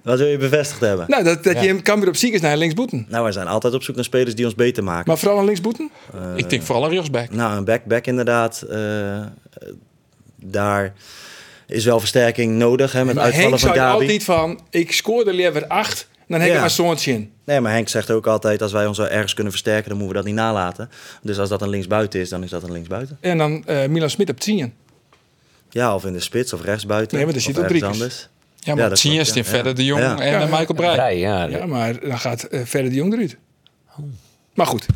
Wat 0.02 0.18
wil 0.18 0.26
je 0.26 0.36
bevestigd 0.36 0.80
hebben? 0.80 1.04
Nou, 1.08 1.24
dat, 1.24 1.44
dat 1.44 1.60
je 1.60 1.66
hem 1.66 1.82
kan 1.82 1.98
weer 2.00 2.08
op 2.08 2.16
ziek 2.16 2.32
is 2.34 2.40
naar 2.40 2.52
een 2.52 2.58
linksboeten. 2.58 3.06
Nou, 3.08 3.22
wij 3.22 3.32
zijn 3.32 3.46
altijd 3.46 3.74
op 3.74 3.82
zoek 3.82 3.94
naar 3.94 4.04
spelers 4.04 4.34
die 4.34 4.44
ons 4.44 4.54
beter 4.54 4.84
maken. 4.84 5.04
Maar 5.06 5.18
vooral 5.18 5.38
een 5.38 5.44
linksboeten? 5.44 5.90
ik 6.36 6.50
denk 6.50 6.62
vooral 6.62 6.84
een 6.84 6.90
rechtsback. 6.90 7.30
Nou, 7.30 7.56
een 7.56 7.64
back-back 7.64 8.06
inderdaad. 8.06 8.62
eh, 8.62 9.20
daar 10.36 10.92
is 11.66 11.84
wel 11.84 11.98
versterking 12.00 12.54
nodig 12.56 12.92
hè, 12.92 13.04
met 13.04 13.14
Maar 13.14 13.24
uitvallen 13.24 13.48
Henk 13.50 13.60
van 13.62 13.74
zei 13.74 13.86
Gabi. 13.86 14.00
altijd 14.02 14.24
van, 14.24 14.60
ik 14.70 14.92
scoorde 14.92 15.32
liever 15.32 15.66
acht, 15.66 16.08
dan 16.28 16.38
heb 16.40 16.48
ik 16.48 16.54
Ja. 16.54 16.60
maar 16.60 16.70
zo'n 16.70 16.96
in. 17.04 17.30
Nee, 17.44 17.60
maar 17.60 17.72
Henk 17.72 17.88
zegt 17.88 18.10
ook 18.10 18.26
altijd, 18.26 18.62
als 18.62 18.72
wij 18.72 18.86
ons 18.86 18.98
wel 18.98 19.08
ergens 19.08 19.34
kunnen 19.34 19.52
versterken, 19.52 19.88
dan 19.88 19.98
moeten 19.98 20.16
we 20.16 20.22
dat 20.22 20.32
niet 20.32 20.40
nalaten. 20.40 20.90
Dus 21.22 21.38
als 21.38 21.48
dat 21.48 21.62
een 21.62 21.68
linksbuiten 21.68 22.20
is, 22.20 22.28
dan 22.28 22.42
is 22.42 22.50
dat 22.50 22.62
een 22.62 22.72
linksbuiten. 22.72 23.18
En 23.20 23.38
dan 23.38 23.64
eh 23.66 23.88
Milan 23.88 24.10
Smit 24.10 24.30
op 24.30 24.40
10. 24.40 24.72
Ja, 25.70 25.94
of 25.94 26.04
in 26.04 26.12
de 26.12 26.20
spits 26.20 26.52
of 26.52 26.62
rechtsbuiten. 26.62 27.16
Nee, 27.16 27.24
maar 27.24 27.34
daar 27.34 27.42
of 27.46 27.48
zit 27.56 27.58
ook 27.82 27.82
anders. 27.92 28.28
Ja, 28.58 28.74
maar 28.74 28.82
Ja, 28.84 28.88
dat 28.88 28.98
zie 28.98 29.10
je 29.10 29.16
klopt, 29.22 29.36
is 29.36 29.44
ja. 29.44 29.50
verder 29.50 29.74
de 29.74 29.84
Jong 29.84 30.00
Ja. 30.02 30.18
en 30.18 30.30
Ja, 30.30 30.40
eh, 30.40 30.44
Michael 30.50 30.74
Breij. 30.74 30.94
Brei, 30.94 31.18
ja. 31.18 31.44
Ja, 31.44 31.66
maar 31.66 32.00
dan 32.00 32.18
gaat 32.18 32.42
eh, 32.42 32.60
verder 32.64 32.90
de 32.90 32.96
Jong 32.96 33.12
eruit. 33.12 33.36
Maar 34.54 34.66
goed. 34.66 34.86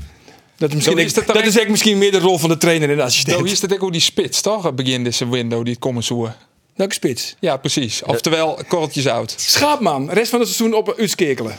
Dat 0.57 0.69
is, 0.69 0.75
misschien, 0.75 0.97
Zo 0.99 1.05
is 1.05 1.15
het 1.15 1.15
dat 1.15 1.27
dan 1.27 1.37
is 1.37 1.43
eigenlijk 1.43 1.71
misschien 1.71 1.99
meer 1.99 2.11
de 2.11 2.19
rol 2.19 2.39
van 2.39 2.49
de 2.49 2.57
trainer 2.57 2.89
en 2.89 2.95
de 2.95 3.01
Zo 3.01 3.07
assistent. 3.07 3.45
is 3.51 3.61
het 3.63 3.73
ook 3.73 3.81
hoe 3.81 3.93
die 3.93 4.01
spits, 4.01 4.41
toch? 4.41 4.63
Het 4.63 4.77
begin 4.77 5.05
deze 5.05 5.29
window 5.29 5.63
die 5.65 5.73
het 5.73 5.83
komen 5.83 6.03
zoeken. 6.03 6.35
Welke 6.77 6.95
spits? 6.95 7.37
Ja, 7.41 7.57
precies. 7.57 8.03
Oftewel, 8.03 8.59
korreltjes 8.69 9.07
oud. 9.07 9.35
Schaapman, 9.37 10.11
rest 10.11 10.31
van 10.31 10.41
het 10.41 10.49
seizoen 10.49 10.75
op 10.79 10.95
uitskekelen. 10.99 11.57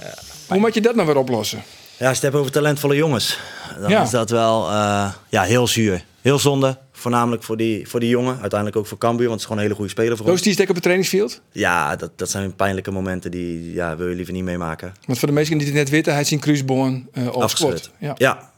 Hoe 0.48 0.58
moet 0.60 0.74
je 0.74 0.82
dat 0.82 0.96
nou 0.96 1.08
weer 1.08 1.18
oplossen? 1.18 1.64
Ja, 1.98 2.08
als 2.10 2.18
je 2.20 2.24
het 2.26 2.34
hebt 2.34 2.36
over 2.36 2.52
talentvolle 2.52 2.96
jongens, 2.96 3.40
dan 3.80 3.90
Ja. 3.90 4.02
is 4.04 4.10
dat 4.10 4.30
wel 4.30 4.70
eh, 4.70 5.14
ja, 5.30 5.44
heel 5.44 5.68
zuur. 5.68 6.04
Heel 6.22 6.40
zonde, 6.40 6.78
voornamelijk 6.92 7.44
voor 7.44 7.58
die, 7.58 7.88
voor 7.90 8.00
die 8.00 8.10
jongen. 8.10 8.38
Uiteindelijk 8.40 8.76
ook 8.80 8.88
voor 8.88 8.98
Cambuur, 8.98 9.28
want 9.28 9.32
het 9.32 9.40
is 9.40 9.46
gewoon 9.46 9.58
een 9.58 9.64
hele 9.64 9.76
goede 9.76 9.92
speler 9.92 10.18
voor 10.18 10.30
ons. 10.30 10.42
die 10.42 10.54
stek 10.54 10.68
op 10.68 10.74
het 10.74 10.84
trainingsveld? 10.84 11.42
Ja, 11.52 11.96
dat, 11.96 12.12
dat 12.16 12.30
zijn 12.30 12.56
pijnlijke 12.56 12.92
momenten 12.92 13.32
die 13.32 13.74
ja, 13.74 13.96
wil 13.98 14.08
je 14.08 14.16
liever 14.16 14.34
niet 14.34 14.44
meemaken. 14.44 14.94
Want 15.06 15.20
voor 15.20 15.28
de 15.28 15.34
mensen 15.34 15.58
die 15.58 15.68
het 15.68 15.76
net 15.76 15.90
weten, 15.90 16.12
hij 16.14 16.22
is 16.22 16.32
in 16.32 16.40
Kruisboorn 16.40 17.10
uh, 17.14 17.28
Afgeschud. 17.28 17.90
Ja. 18.00 18.12
Ja. 18.18 18.52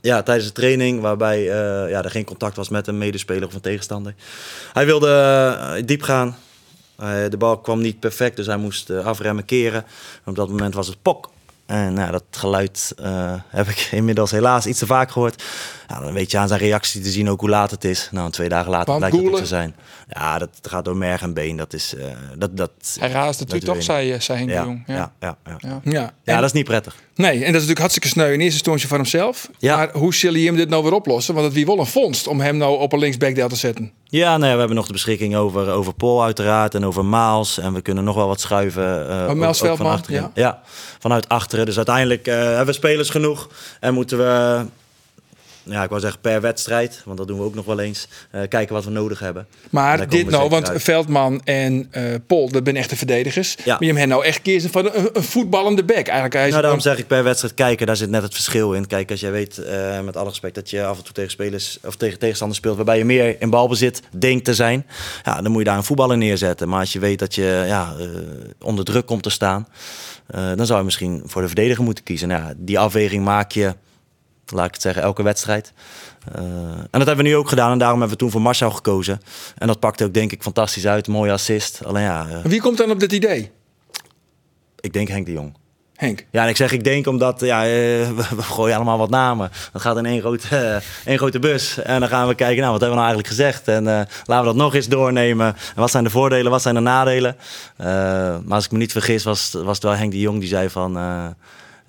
Ja, 0.00 0.22
tijdens 0.22 0.46
de 0.46 0.52
training 0.52 1.00
waarbij 1.00 1.38
eh, 1.38 1.90
ja, 1.90 2.02
er 2.04 2.10
geen 2.10 2.24
contact 2.24 2.56
was 2.56 2.68
met 2.68 2.86
een 2.86 2.98
medespeler 2.98 3.46
of 3.48 3.54
een 3.54 3.60
tegenstander. 3.60 4.14
Hij 4.72 4.86
wilde 4.86 5.82
diep 5.84 6.02
gaan. 6.02 6.36
De 7.28 7.36
bal 7.38 7.58
kwam 7.58 7.80
niet 7.80 8.00
perfect, 8.00 8.36
dus 8.36 8.46
hij 8.46 8.56
moest 8.56 8.90
afremmen, 8.90 9.44
keren. 9.44 9.82
En 10.24 10.30
op 10.30 10.34
dat 10.36 10.48
moment 10.48 10.74
was 10.74 10.86
het 10.86 11.02
pok. 11.02 11.30
En 11.68 11.92
nou, 11.92 12.10
dat 12.10 12.24
geluid 12.30 12.92
eh, 13.02 13.32
heb 13.48 13.68
ik 13.68 13.78
inmiddels 14.00 14.30
helaas 14.30 14.66
iets 14.66 14.78
te 14.78 14.86
vaak 14.86 15.10
gehoord. 15.10 15.42
Ja, 15.88 16.00
dan 16.00 16.12
weet 16.12 16.30
je 16.30 16.38
aan 16.38 16.48
zijn 16.48 16.60
reactie 16.60 17.00
te 17.02 17.10
zien 17.10 17.28
ook 17.30 17.40
hoe 17.40 17.48
laat 17.48 17.70
het 17.70 17.84
is. 17.84 18.08
Nou, 18.12 18.30
twee 18.30 18.48
dagen 18.48 18.70
later 18.70 18.86
Want 18.86 18.98
blijkt 19.10 19.26
het 19.30 19.36
te 19.36 19.46
zijn. 19.46 19.76
Ja, 20.08 20.38
dat 20.38 20.48
gaat 20.62 20.84
door 20.84 20.96
merg 20.96 21.22
en 21.22 21.34
been. 21.34 21.56
Dat 21.56 21.72
is... 21.72 21.94
eh, 21.94 22.06
dat, 22.36 22.56
dat, 22.56 22.70
Hij 23.00 23.10
raasde 23.10 23.44
natuurlijk 23.44 23.72
toch, 23.72 23.82
zei, 23.82 24.12
eh, 24.12 24.20
zei 24.20 24.38
Henk 24.38 24.50
niet. 24.50 24.58
de 24.58 24.64
ja, 24.64 24.68
Jong. 24.68 24.82
ja, 24.86 24.94
Ja. 24.94 25.12
ja, 25.20 25.36
ja. 25.44 25.56
ja. 25.58 25.68
Ja. 25.68 25.80
Ja. 25.92 26.00
Ja, 26.00 26.12
En- 26.24 26.34
dat 26.36 26.44
is 26.44 26.52
niet 26.52 26.64
prettig. 26.64 26.96
Nee, 27.18 27.30
en 27.32 27.38
dat 27.38 27.46
is 27.46 27.52
natuurlijk 27.52 27.78
hartstikke 27.78 28.08
sneu 28.08 28.24
in 28.26 28.30
eerste 28.40 28.44
instantie 28.52 28.88
van 28.88 28.96
hemzelf. 28.96 29.48
Ja. 29.58 29.76
Maar 29.76 29.90
hoe 29.92 30.14
zal 30.14 30.34
je 30.34 30.46
hem 30.46 30.56
dit 30.56 30.68
nou 30.68 30.82
weer 30.82 30.92
oplossen? 30.92 31.34
Want 31.34 31.46
het 31.46 31.54
wie 31.54 31.66
wel 31.66 31.78
een 31.78 31.86
vondst 31.86 32.26
om 32.26 32.40
hem 32.40 32.56
nou 32.56 32.78
op 32.78 32.92
een 32.92 32.98
linksbackdeel 32.98 33.48
te 33.48 33.56
zetten. 33.56 33.92
Ja, 34.04 34.36
nee, 34.36 34.52
we 34.52 34.58
hebben 34.58 34.76
nog 34.76 34.86
de 34.86 34.92
beschikking 34.92 35.36
over, 35.36 35.70
over 35.70 35.94
Paul 35.94 36.22
uiteraard 36.24 36.74
en 36.74 36.84
over 36.84 37.04
Maals. 37.04 37.58
En 37.58 37.72
we 37.74 37.80
kunnen 37.80 38.04
nog 38.04 38.14
wel 38.14 38.26
wat 38.26 38.40
schuiven. 38.40 39.08
ook- 39.28 39.34
Maals 39.36 39.60
ook 39.62 39.66
van 39.66 39.76
Veldman, 39.76 39.92
achterin. 39.96 40.26
Ja. 40.34 40.62
vanuit 40.98 41.28
achteren. 41.28 41.66
Dus 41.66 41.76
uiteindelijk 41.76 42.26
eh, 42.26 42.34
hebben 42.34 42.66
we 42.66 42.72
spelers 42.72 43.10
genoeg. 43.10 43.48
En 43.80 43.94
moeten 43.94 44.18
we, 44.18 44.64
ja, 45.70 45.82
ik 45.82 45.88
wou 45.88 46.00
zeggen 46.00 46.20
per 46.20 46.40
wedstrijd, 46.40 47.02
want 47.04 47.18
dat 47.18 47.26
doen 47.26 47.38
we 47.38 47.44
ook 47.44 47.54
nog 47.54 47.64
wel 47.64 47.80
eens, 47.80 48.08
eh, 48.30 48.40
kijken 48.48 48.74
wat 48.74 48.84
we 48.84 48.90
nodig 48.90 49.18
hebben. 49.18 49.46
En 49.52 49.68
Maar 49.70 50.08
dit 50.08 50.30
nou, 50.30 50.48
want 50.48 50.68
uit. 50.68 50.82
Veldman 50.82 51.40
en 51.44 51.88
eh 51.90 52.02
Pol, 52.26 52.50
dat 52.50 52.62
zijn 52.64 52.76
echte 52.76 52.96
verdedigers. 52.96 53.56
Ja. 53.64 53.76
Maar 53.78 53.88
je 53.88 53.94
hem 53.94 54.08
nou 54.08 54.24
echt 54.24 54.42
kiezen 54.42 54.70
van 54.70 54.86
een, 54.86 55.10
een 55.12 55.22
voetballende 55.22 55.84
back. 55.84 56.06
Eigenlijk 56.06 56.34
hij 56.34 56.44
is 56.44 56.50
Nou, 56.50 56.62
daarom 56.62 56.80
zeg 56.80 56.98
ik 56.98 57.06
per 57.06 57.24
wedstrijd 57.24 57.54
kijken, 57.54 57.86
daar 57.86 57.96
zit 57.96 58.10
net 58.10 58.22
het 58.22 58.34
verschil 58.34 58.72
in. 58.72 58.86
Kijk, 58.86 59.10
als 59.10 59.20
jij 59.20 59.30
weet, 59.30 59.58
eh, 59.58 60.00
met 60.00 60.16
alle 60.16 60.28
respect, 60.28 60.54
dat 60.54 60.70
je 60.70 60.84
af 60.84 60.98
en 60.98 61.04
toe 61.04 61.12
tegen 61.12 61.30
spelers 61.30 61.78
of 61.84 61.96
tegen 61.96 62.18
tegenstanders 62.18 62.58
speelt 62.58 62.76
waarbij 62.76 62.98
je 62.98 63.04
meer 63.04 63.40
in 63.40 63.50
balbezit 63.50 64.02
denkt 64.18 64.44
te 64.44 64.54
zijn, 64.54 64.86
ja, 65.24 65.42
dan 65.42 65.50
moet 65.50 65.60
je 65.60 65.68
daar 65.68 65.76
een 65.76 65.84
voetballer 65.84 66.16
neerzetten. 66.16 66.68
Maar 66.68 66.80
als 66.80 66.92
je 66.92 66.98
weet 66.98 67.18
dat 67.18 67.34
je 67.34 67.64
ja, 67.66 67.94
onder 68.60 68.84
druk 68.84 69.06
komt 69.06 69.22
te 69.22 69.30
staan, 69.30 69.68
dan 70.56 70.66
zou 70.66 70.78
je 70.78 70.84
misschien 70.84 71.22
voor 71.24 71.40
de 71.40 71.46
verdediger 71.46 71.84
moeten 71.84 72.04
kiezen. 72.04 72.28
Nou, 72.28 72.42
ja, 72.42 72.52
die 72.56 72.78
afweging 72.78 73.24
maak 73.24 73.52
je, 73.52 73.74
laat 74.52 74.66
ik 74.66 74.72
het 74.72 74.82
zeggen, 74.82 75.02
elke 75.02 75.22
wedstrijd. 75.22 75.72
Eh, 76.32 76.42
en 76.42 76.88
dat 76.90 77.06
hebben 77.06 77.24
we 77.24 77.30
nu 77.30 77.36
ook 77.36 77.48
gedaan 77.48 77.72
en 77.72 77.78
daarom 77.78 77.98
hebben 77.98 78.18
we 78.18 78.22
toen 78.22 78.32
voor 78.32 78.42
Marcel 78.42 78.70
gekozen. 78.70 79.20
En 79.56 79.66
dat 79.66 79.80
pakte 79.80 80.04
ook 80.04 80.14
denk 80.14 80.32
ik 80.32 80.42
fantastisch 80.42 80.86
uit, 80.86 81.08
mooie 81.08 81.32
assist. 81.32 81.84
Alleen 81.84 82.02
ja, 82.02 82.26
eh, 82.30 82.38
Wie 82.42 82.60
komt 82.60 82.76
dan 82.76 82.90
op 82.90 83.00
dit 83.00 83.12
idee? 83.12 83.50
ik 84.80 84.92
denk 84.92 85.08
Henk 85.08 85.26
de 85.26 85.32
Jong. 85.32 85.56
Henk. 85.94 86.26
Ja, 86.30 86.42
en 86.42 86.48
ik 86.48 86.56
zeg 86.56 86.72
ik 86.72 86.84
denk 86.84 87.06
omdat 87.06 87.40
ja, 87.40 87.62
eh, 87.62 87.68
we, 88.18 88.24
we 88.36 88.42
gooien 88.42 88.76
allemaal 88.76 88.98
wat 88.98 89.10
namen. 89.10 89.50
Dat 89.72 89.82
gaat 89.82 89.96
in 89.96 90.06
één 90.06 90.20
grote, 90.20 90.82
één 91.04 91.18
grote 91.18 91.38
bus. 91.38 91.78
En 91.78 92.00
dan 92.00 92.08
gaan 92.08 92.28
we 92.28 92.34
kijken, 92.34 92.60
nou, 92.60 92.72
wat 92.72 92.80
hebben 92.80 92.98
we 92.98 93.04
nou 93.04 93.14
eigenlijk 93.14 93.28
gezegd? 93.28 93.68
En 93.68 93.84
laten 93.84 94.38
we 94.38 94.44
dat 94.44 94.54
nog 94.54 94.74
eens 94.74 94.88
doornemen. 94.88 95.46
En 95.46 95.80
wat 95.80 95.90
zijn 95.90 96.04
de 96.04 96.10
voordelen, 96.10 96.50
wat 96.50 96.62
zijn 96.62 96.74
de 96.74 96.80
nadelen? 96.80 97.36
Maar 97.76 98.42
als 98.48 98.64
ik 98.64 98.70
me 98.70 98.78
niet 98.78 98.92
vergis, 98.92 99.24
was, 99.24 99.52
was 99.52 99.74
het 99.74 99.82
wel 99.82 99.96
Henk 99.96 100.12
de 100.12 100.20
Jong 100.20 100.38
die 100.40 100.48
zei 100.48 100.70
van... 100.70 100.96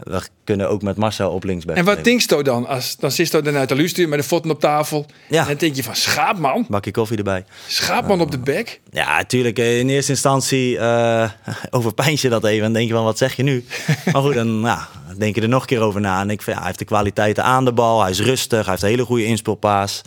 eh, 0.03 0.13
we 0.13 0.21
kunnen 0.43 0.69
ook 0.69 0.81
met 0.81 0.97
Marcel 0.97 1.31
op 1.31 1.43
linksback. 1.43 1.75
En 1.75 1.85
wat 1.85 2.03
denkst 2.03 2.29
je 2.29 2.43
dan? 2.43 2.67
Als, 2.67 2.95
dan 2.97 3.11
zit 3.11 3.31
je 3.31 3.41
dan 3.41 3.55
uit 3.55 3.69
de 3.69 3.75
luister 3.75 4.09
met 4.09 4.19
de 4.19 4.27
voeten 4.27 4.51
op 4.51 4.59
tafel. 4.59 5.05
Ja. 5.29 5.41
En 5.41 5.47
dan 5.47 5.57
denk 5.57 5.75
je 5.75 5.83
van 5.83 5.95
schaapman. 5.95 6.65
Bakje 6.69 6.91
koffie 6.91 7.17
erbij. 7.17 7.45
Schaapman 7.67 8.21
op 8.21 8.31
de 8.31 8.39
bek. 8.39 8.81
Ja, 8.91 9.17
natuurlijk. 9.17 9.59
eh, 9.59 9.79
In 9.79 9.89
eerste 9.89 10.11
instantie 10.11 10.77
eh 10.77 11.29
overpijns 11.69 12.21
je 12.21 12.29
dat 12.29 12.45
even. 12.45 12.65
En 12.65 12.73
denk 12.73 12.87
je 12.87 12.93
van, 12.93 13.03
wat 13.03 13.17
zeg 13.17 13.35
je 13.35 13.43
nu? 13.43 13.65
maar 14.11 14.21
goed, 14.21 14.33
dan 14.33 14.59
ja, 14.61 14.87
denk 15.17 15.35
je 15.35 15.41
er 15.41 15.49
nog 15.49 15.61
een 15.61 15.67
keer 15.67 15.81
over 15.81 16.01
na. 16.01 16.21
En 16.21 16.29
ik 16.29 16.41
vind, 16.41 16.47
ja, 16.55 16.57
hij 16.57 16.65
heeft 16.67 16.79
de 16.79 16.85
kwaliteiten 16.85 17.43
aan 17.43 17.65
de 17.65 17.73
bal. 17.73 18.01
Hij 18.01 18.11
is 18.11 18.19
rustig. 18.21 18.59
Hij 18.61 18.69
heeft 18.69 18.81
een 18.83 18.89
hele 18.89 19.05
goede 19.05 19.25
inspeelpaas. 19.25 20.01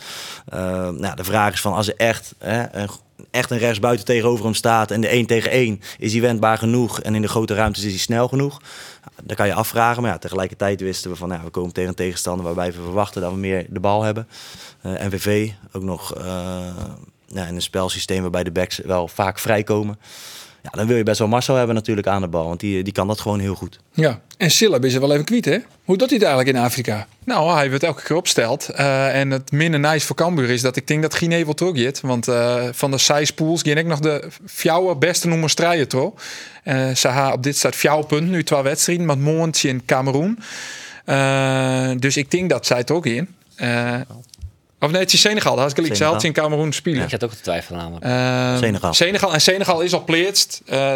Eh, 0.47 0.59
nou, 0.89 1.15
de 1.15 1.23
vraag 1.23 1.53
is 1.53 1.61
van, 1.61 1.73
als 1.73 1.87
er 1.87 1.95
echt, 1.97 2.33
hè, 2.37 2.63
een, 2.71 2.89
echt 3.31 3.51
een 3.51 3.57
rechtsbuiten 3.57 4.05
tegenover 4.05 4.45
hem 4.45 4.53
staat... 4.53 4.91
en 4.91 5.01
de 5.01 5.07
1 5.07 5.25
tegen 5.25 5.51
1, 5.51 5.81
is 5.97 6.11
hij 6.11 6.21
wendbaar 6.21 6.57
genoeg? 6.57 7.01
En 7.01 7.15
in 7.15 7.21
de 7.21 7.27
grote 7.27 7.53
ruimtes 7.53 7.83
is 7.83 7.91
hij 7.91 7.99
snel 7.99 8.27
genoeg? 8.27 8.61
Dan 9.23 9.35
kan 9.35 9.47
je 9.47 9.53
afvragen. 9.53 10.01
Maar 10.01 10.11
ja, 10.11 10.17
tegelijkertijd 10.17 10.81
wisten 10.81 11.11
we 11.11 11.15
van, 11.15 11.29
ja, 11.29 11.43
we 11.43 11.49
komen 11.49 11.73
tegen 11.73 11.89
een 11.89 11.95
tegenstander... 11.95 12.45
waarbij 12.45 12.67
we 12.67 12.81
verwachten 12.81 13.21
dat 13.21 13.31
we 13.31 13.37
meer 13.37 13.65
de 13.69 13.79
bal 13.79 14.03
hebben. 14.03 14.27
Eh, 14.81 14.91
NVV 14.91 15.51
ook 15.71 15.83
nog... 15.83 16.15
eh, 16.15 16.25
ja, 17.33 17.45
in 17.45 17.55
een 17.55 17.61
spelsysteem 17.61 18.21
waarbij 18.21 18.43
de 18.43 18.51
backs 18.51 18.77
wel 18.77 19.07
vaak 19.07 19.39
vrijkomen. 19.39 19.99
Ja, 20.63 20.69
dan 20.71 20.87
wil 20.87 20.97
je 20.97 21.03
best 21.03 21.19
wel 21.19 21.27
Marcel 21.27 21.55
hebben 21.55 21.75
natuurlijk 21.75 22.07
aan 22.07 22.21
de 22.21 22.27
bal. 22.27 22.47
Want 22.47 22.59
die, 22.59 22.83
die 22.83 22.93
kan 22.93 23.07
dat 23.07 23.19
gewoon 23.19 23.39
heel 23.39 23.55
goed. 23.55 23.79
Ja. 23.91 24.21
En 24.37 24.51
Silla 24.51 24.81
is 24.81 24.93
er 24.93 24.99
wel 24.99 25.11
even 25.11 25.25
kwijt, 25.25 25.45
hè? 25.45 25.57
Hoe 25.83 25.97
doet 25.97 26.09
hij 26.09 26.17
het 26.17 26.27
eigenlijk 26.27 26.57
in 26.57 26.63
Afrika? 26.63 27.07
Nou, 27.23 27.53
hij 27.53 27.69
wordt 27.69 27.83
elke 27.83 28.03
keer 28.03 28.15
opsteld. 28.15 28.69
Eh, 28.69 29.19
en 29.19 29.31
het 29.31 29.51
minder 29.51 29.79
nice 29.79 30.05
voor 30.05 30.15
Cambuur 30.15 30.49
is 30.49 30.61
dat 30.61 30.75
ik 30.75 30.87
denk 30.87 31.01
dat 31.01 31.15
Guinea 31.15 31.45
wel 31.45 31.53
teruggeeft. 31.53 32.01
Want 32.01 32.27
eh, 32.27 32.63
van 32.71 32.91
de 32.91 32.97
size 32.97 33.33
pools 33.33 33.61
ging 33.61 33.77
ik 33.77 33.85
nog 33.85 33.99
de 33.99 34.29
fjouwe 34.45 34.95
beste 34.95 35.27
noemer 35.27 35.49
strijden 35.49 35.87
toch. 35.87 36.13
Eh 36.63 36.89
ze 36.89 37.29
op 37.33 37.43
dit 37.43 37.57
staat 37.57 37.75
fjouw 37.75 38.01
punt 38.01 38.29
nu 38.29 38.43
twee 38.43 38.61
wedstrijden 38.61 39.05
met 39.05 39.19
Montje 39.19 39.69
in 39.69 39.85
Cameroen. 39.85 40.39
Dus 41.99 42.17
ik 42.17 42.31
denk 42.31 42.49
dat 42.49 42.65
zij 42.65 42.77
het 42.77 42.91
ook 42.91 43.05
in. 43.05 43.35
Eh, 44.83 44.89
of 44.89 44.91
nee, 44.91 45.01
het 45.01 45.13
is 45.13 45.21
Senegal. 45.21 45.51
Dat 45.51 45.61
had 45.61 45.69
ik 45.69 45.75
gelijk. 45.75 45.95
Ze 45.95 46.03
had 46.03 46.23
in 46.23 46.33
Cameroen 46.33 46.71
spelen. 46.71 47.03
Ik 47.03 47.11
had 47.11 47.23
ook 47.23 47.33
te 47.33 47.41
twijfelen 47.41 47.79
namelijk. 47.79 48.05
Ehm, 48.05 48.57
Senegal. 48.57 48.93
Senegal. 48.93 49.33
En 49.33 49.41
Senegal 49.41 49.81
is 49.81 49.93
al 49.93 50.03
pleetst. 50.03 50.61
Uh, 50.71 50.95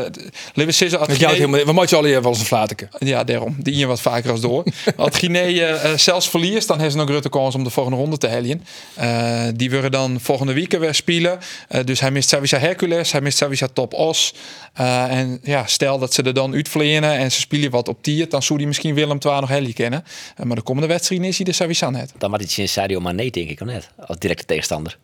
helemaal, 0.54 1.66
we 1.66 1.72
moeten 1.72 1.98
al 1.98 2.06
even 2.06 2.26
als 2.26 2.40
een 2.40 2.46
flateke. 2.46 2.88
ja, 3.00 3.24
daarom. 3.24 3.56
Die 3.60 3.74
hier 3.74 3.88
wat 3.88 4.02
vaker 4.02 4.32
als 4.32 4.42
door. 4.42 4.64
Als 4.96 5.18
Guinea 5.18 5.76
eh, 5.76 5.98
zelfs 5.98 6.30
verliest, 6.30 6.68
dan 6.68 6.76
hebben 6.76 6.92
ze 6.92 6.98
nog 6.98 7.10
grote 7.10 7.30
kans 7.30 7.56
om 7.56 7.64
de 7.64 7.70
volgende 7.70 8.00
ronde 8.00 8.18
te 8.18 8.28
helien. 8.28 8.64
Eh, 8.94 9.44
die 9.56 9.70
willen 9.70 9.92
dan 9.92 10.20
volgende 10.22 10.54
week 10.54 10.78
weer 10.78 10.96
spelen. 10.96 11.40
Eh, 11.68 11.84
dus 11.86 12.00
hij 12.00 12.12
mist 12.12 12.30
sowieso 12.30 12.58
Hercules, 12.58 13.12
hij 13.12 13.22
mist 13.22 13.38
sowieso 13.38 13.68
Top 13.74 13.94
Os. 13.94 14.34
Eh, 14.74 15.12
en 15.12 15.40
ja, 15.44 15.66
stel 15.66 16.00
dat 16.00 16.14
ze 16.14 16.24
er 16.24 16.34
dan 16.34 16.54
uitvleenen 16.54 17.12
en 17.18 17.32
ze 17.32 17.40
spelen 17.40 17.72
wat 17.72 17.88
op 17.88 18.04
tier, 18.04 18.30
dan 18.30 18.44
zou 18.44 18.58
die 18.58 18.68
misschien 18.68 18.94
Willem 18.94 19.18
II 19.26 19.40
nog 19.40 19.50
helien 19.50 19.74
kennen. 19.74 20.04
Eh, 20.36 20.46
maar 20.46 20.56
de 20.56 20.62
komende 20.62 20.88
wedstrijd 20.88 21.24
is 21.24 21.38
hij 21.38 21.48
er 21.48 21.54
sowieso 21.54 21.90
net. 21.90 22.12
Dan 22.18 22.32
maar 22.32 22.42
iets 22.42 22.58
in 22.58 22.70
Sadio 22.70 23.00
Mane, 23.00 23.32
denk 23.32 23.50
ik, 23.50 23.62
of 23.62 23.77
net. 23.78 24.08
Als 24.08 24.18
directe 24.20 24.46
tegenstander. 24.46 24.98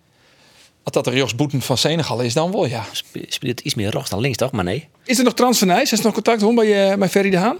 Als 0.83 0.93
dat 0.93 1.05
de 1.05 1.15
Jos 1.15 1.35
Boeten 1.35 1.61
van 1.61 1.77
Senegal 1.77 2.19
is, 2.21 2.33
dan 2.33 2.51
wel 2.51 2.65
ja. 2.65 2.85
Sp- 2.91 3.17
Speelt 3.27 3.59
iets 3.59 3.75
meer 3.75 3.89
rechts 3.89 4.09
dan 4.09 4.19
links, 4.19 4.37
toch? 4.37 4.51
Mane? 4.51 4.83
Is 5.05 5.17
er 5.17 5.23
nog 5.23 5.33
transfernijs? 5.33 5.91
Is 5.91 5.99
er 5.99 6.05
nog 6.05 6.13
contact 6.13 6.41
hoor, 6.41 6.53
bij, 6.53 6.91
eh, 6.91 6.97
bij 6.97 7.09
Ferry 7.09 7.29
de 7.29 7.37
Haan? 7.37 7.57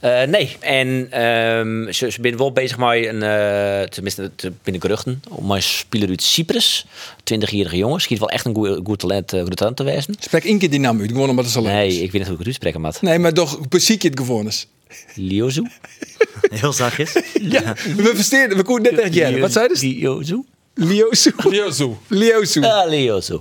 Eh, 0.00 0.22
nee, 0.22 0.56
en 0.60 1.06
ehm, 1.10 1.84
ze, 1.92 2.10
ze 2.10 2.18
zijn 2.22 2.36
wel 2.36 2.52
bezig 2.52 2.78
met 2.78 2.88
een, 3.06 3.22
eh, 3.22 3.82
tenminste 3.88 4.30
te- 4.34 4.52
binnen 4.62 4.82
geruchten, 4.82 5.22
om 5.28 5.50
een 5.50 5.62
speler 5.62 6.08
uit 6.08 6.22
Cyprus, 6.22 6.86
20-jarige 7.24 7.76
jongen, 7.76 8.00
schiet 8.00 8.18
wel 8.18 8.28
echt 8.30 8.44
een 8.44 8.54
goed, 8.54 8.80
goed 8.84 8.98
talent, 8.98 9.32
eh, 9.32 9.40
goed 9.42 9.56
talent 9.56 9.76
te 9.76 9.82
wezen. 9.82 10.14
Spreek 10.20 10.44
één 10.44 10.58
keer 10.58 10.70
die 10.70 10.80
naam 10.80 11.00
uit, 11.00 11.10
gewoon 11.10 11.28
omdat 11.30 11.44
het 11.44 11.52
zo 11.54 11.62
leuk 11.62 11.72
Nee, 11.72 11.86
is. 11.88 11.94
ik 11.94 12.00
weet 12.00 12.12
niet 12.12 12.22
hoe 12.22 12.32
ik 12.32 12.38
het 12.38 12.46
uitspreken 12.46 12.80
moet. 12.80 13.02
Nee, 13.02 13.18
maar 13.18 13.32
toch 13.32 13.68
precies 13.68 14.02
het 14.02 14.16
gewoon 14.20 14.46
is. 14.46 14.66
Liozu? 15.14 15.62
Heel 16.50 16.72
zachtjes. 16.72 17.12
Ja, 17.40 17.74
we 17.96 18.12
versteerden, 18.14 18.56
we 18.56 18.62
konden 18.62 18.94
net 18.94 19.02
echt 19.02 19.14
jaren. 19.14 19.40
Wat 19.40 19.52
zei 19.52 19.68
je? 19.70 19.86
Liozu? 19.86 20.44
Liosu. 20.74 21.32
Liozu. 21.48 21.96
Liosu. 22.08 22.62
Ah, 22.62 22.88
Liozu. 22.88 23.38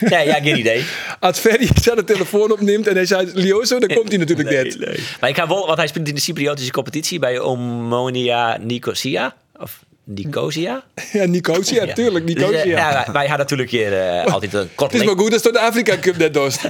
Nee, 0.00 0.26
ja, 0.26 0.40
geen 0.40 0.58
idee. 0.58 0.84
Als 1.20 1.38
Ferry 1.38 1.68
zo 1.82 1.94
de 1.94 2.04
telefoon 2.04 2.52
opneemt 2.52 2.86
en 2.86 2.94
hij 2.94 3.06
zei 3.06 3.30
Liosu, 3.34 3.78
dan 3.78 3.88
komt 3.96 4.08
hij 4.08 4.18
natuurlijk 4.18 4.50
net. 4.50 4.78
Maar 5.20 5.30
ik 5.30 5.36
ga 5.36 5.48
wel, 5.48 5.66
want 5.66 5.78
hij 5.78 5.86
speelt 5.86 6.08
in 6.08 6.14
de 6.14 6.20
Cypriotische 6.20 6.72
competitie 6.72 7.18
bij 7.18 7.40
Omonia 7.40 8.56
Nicosia. 8.60 9.36
Of 9.56 9.84
Nicosia. 10.04 10.84
Ja, 11.12 11.24
Nicosia, 11.24 11.84
Ja. 11.86 11.92
tuurlijk, 11.94 12.26
Dus, 12.26 12.34
Nicosia. 12.34 12.60
eh, 12.60 12.66
ja, 12.70 12.92
wij, 12.92 13.04
wij 13.12 13.20
hadden 13.26 13.38
natuurlijk 13.38 13.70
hier 13.70 14.00
eh, 14.08 14.32
altijd 14.32 14.54
een 14.54 14.68
kort, 14.74 14.90
Het 14.92 15.00
is 15.00 15.06
maar 15.06 15.18
goed 15.18 15.30
dat 15.30 15.44
het 15.44 15.52
de 15.52 15.60
Afrika 15.60 15.98
Cup 15.98 16.16
net 16.16 16.34
dost. 16.34 16.64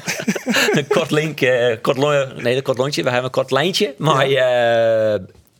een 0.72 0.87
kort 0.87 1.11
link, 1.11 1.41
eh, 1.41 1.76
kort, 1.83 1.97
nee, 2.43 2.57
een 2.57 2.62
kort 2.62 2.78
lontje. 2.78 3.03
We 3.03 3.09
hebben 3.09 3.26
een 3.26 3.33
kort 3.35 3.51
lijntje. 3.51 3.95
Maar 3.99 4.26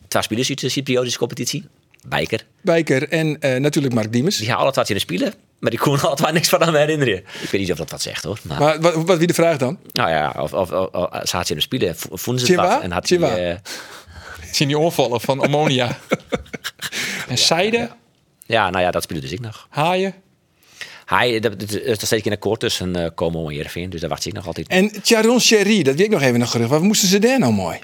twee 0.07 0.23
spelers 0.23 0.49
uit 0.49 0.59
de 0.59 0.69
Cypriotische 0.69 1.17
competitie. 1.19 1.67
Bijker. 2.07 2.45
Bijker 2.61 3.09
en 3.09 3.37
natuurlijk 3.61 3.93
Mark 3.93 4.11
Diemers. 4.11 4.37
Die 4.37 4.47
gaan 4.47 4.57
alle 4.57 4.71
twee 4.71 4.85
in 4.87 4.93
de 4.93 4.99
spelen. 4.99 5.33
Maar 5.59 5.69
die 5.71 5.79
kon 5.79 5.99
altijd 6.01 6.33
niks 6.33 6.49
van 6.49 6.61
hem 6.61 6.75
herinneren. 6.75 7.17
Ik 7.17 7.49
weet 7.51 7.61
niet 7.61 7.71
of 7.71 7.77
dat 7.77 7.91
wat 7.91 8.01
zegt 8.01 8.23
hoor. 8.23 8.39
Maar, 8.43 8.59
Maar 8.59 8.79
wat, 8.81 8.93
wat 9.05 9.17
wie 9.17 9.27
de 9.27 9.33
vraag 9.33 9.57
dan? 9.57 9.77
nou 9.91 10.09
ja, 10.09 10.35
of, 10.39 10.53
of, 10.53 10.71
of, 10.71 10.87
of 10.91 11.09
ze 11.29 11.35
had 11.35 11.45
ze 11.45 11.51
in 11.51 11.57
de 11.57 11.63
spelen. 11.63 11.95
vo- 11.95 12.15
Vonden 12.17 12.45
ze 12.45 12.51
het 12.51 12.61
wat. 12.61 12.81
En 12.81 12.91
had 12.91 13.09
hij, 13.09 13.59
Zien 14.51 14.67
die 14.67 14.79
oorvallen 14.79 15.21
van 15.21 15.39
ammonia. 15.39 15.97
en 17.27 17.37
zijde, 17.37 17.89
ja, 18.45 18.69
nou 18.69 18.83
ja, 18.83 18.91
dat 18.91 19.03
speelde 19.03 19.21
dus 19.21 19.31
ik 19.31 19.39
nog. 19.39 19.67
haaien. 19.69 20.13
Hij, 21.05 21.39
dat, 21.39 21.61
is 21.71 22.05
steeds 22.05 22.25
in 22.25 22.31
akkoord 22.31 22.59
tussen 22.59 22.97
uh, 22.97 23.07
Como 23.15 23.49
en 23.49 23.55
Jervin. 23.55 23.89
Dus 23.89 24.01
daar 24.01 24.09
wacht 24.09 24.25
ik 24.25 24.33
nog 24.33 24.47
altijd. 24.47 24.67
En 24.67 24.91
Charon 25.03 25.39
Sherry, 25.39 25.83
dat 25.83 25.95
weet 25.95 26.05
ik 26.05 26.11
nog 26.11 26.21
even 26.21 26.39
nog 26.39 26.51
gerucht. 26.51 26.69
Wat 26.69 26.81
moesten 26.81 27.07
ze 27.07 27.19
daar 27.19 27.39
nou 27.39 27.53
mooi? 27.53 27.79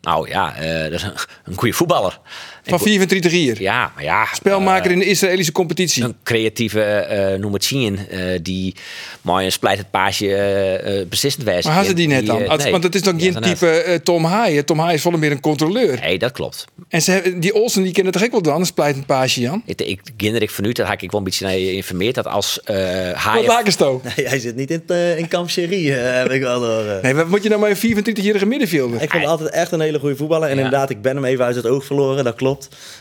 Nou 0.00 0.28
ja, 0.28 0.56
eh, 0.56 0.82
dat 0.82 0.92
is 0.92 1.02
een, 1.02 1.12
een 1.44 1.56
goede 1.56 1.74
voetballer. 1.74 2.20
Van 2.64 2.78
go- 2.78 2.84
24 2.84 3.32
hier. 3.32 3.60
Ja, 3.62 3.92
maar 3.94 4.04
ja. 4.04 4.26
Spelmaker 4.32 4.90
in 4.90 4.98
de 4.98 5.04
Israëlische 5.04 5.52
competitie. 5.52 6.04
een 6.04 6.14
creatieve 6.22 7.06
uh, 7.34 7.40
noem 7.40 7.52
het 7.52 7.64
zien, 7.64 7.98
eh, 8.08 8.18
die 8.42 8.74
mooi 9.22 9.44
een 9.44 9.52
splijt 9.52 9.78
het 9.78 9.90
paasje 9.90 10.26
eh, 10.34 11.00
eh, 11.00 11.08
beslissend 11.08 11.44
was. 11.44 11.64
Maar 11.64 11.72
hadden 11.74 11.90
ze 11.90 11.96
die 11.96 12.06
net 12.08 12.26
dan? 12.26 12.40
eh, 12.42 12.56
nee, 12.56 12.70
Want 12.70 12.82
het 12.84 12.94
is 12.94 13.02
die 13.02 13.32
geen 13.32 13.42
type 13.42 13.68
eh, 13.68 13.94
Tom 13.94 14.24
Haaien. 14.24 14.64
Tom 14.64 14.78
Haaien 14.78 14.94
is 14.94 15.02
volle 15.02 15.16
meer 15.16 15.30
een 15.30 15.40
controleur. 15.40 15.98
Nee, 16.00 16.18
dat 16.18 16.32
klopt. 16.32 16.64
En 16.88 17.02
ze, 17.02 17.10
hebben- 17.10 17.40
die 17.40 17.54
Olsen 17.54 17.82
die 17.82 17.92
kennen 17.92 18.12
toch 18.12 18.22
ook 18.24 18.30
wel 18.30 18.42
dan, 18.42 18.60
een 18.60 18.66
splijtend 18.66 19.06
paasje, 19.06 19.40
Jan? 19.40 19.62
Ik, 19.66 19.80
ik 19.82 20.00
kinder 20.16 20.42
ik 20.42 20.50
vanuit, 20.50 20.76
dat 20.76 20.86
had 20.86 21.02
ik 21.02 21.10
wel 21.10 21.20
een 21.20 21.26
beetje 21.26 21.44
naar 21.44 21.56
je 21.58 21.66
geïnformeerd, 21.66 22.14
dat 22.14 22.26
als 22.26 22.60
eh 22.64 22.76
Wat 23.06 23.14
Haaien... 23.14 23.46
Lakensto. 23.46 24.00
Nee, 24.16 24.26
hij 24.28 24.38
zit 24.38 24.56
niet 24.56 24.70
in, 24.70 24.82
eh, 24.86 25.18
in 25.18 25.28
kamp 25.28 25.50
Serie, 25.50 25.94
eh, 25.96 26.16
heb 26.22 26.30
ik 26.30 26.40
wel 26.40 26.60
door. 26.60 26.84
eh. 26.86 27.02
Nee, 27.02 27.14
wat 27.14 27.28
moet 27.28 27.42
je 27.42 27.48
nou 27.48 27.60
maar 27.60 27.70
een 27.70 27.76
24-jarige 28.04 28.46
middenvelder? 28.46 29.02
Ik 29.02 29.10
vond 29.10 29.22
hem 29.22 29.30
altijd 29.30 29.50
echt 29.50 29.72
een 29.72 29.80
hele 29.80 29.98
goede 29.98 30.16
voetballer. 30.16 30.48
En 30.48 30.56
Ja. 30.56 30.62
inderdaad, 30.64 30.90
ik 30.90 31.02
ben 31.02 31.14
hem 31.14 31.24
even 31.24 31.44
uit 31.44 31.56
het 31.56 31.66
oog 31.66 31.84
verloren, 31.84 32.24
dat 32.24 32.34
klopt. 32.34 32.49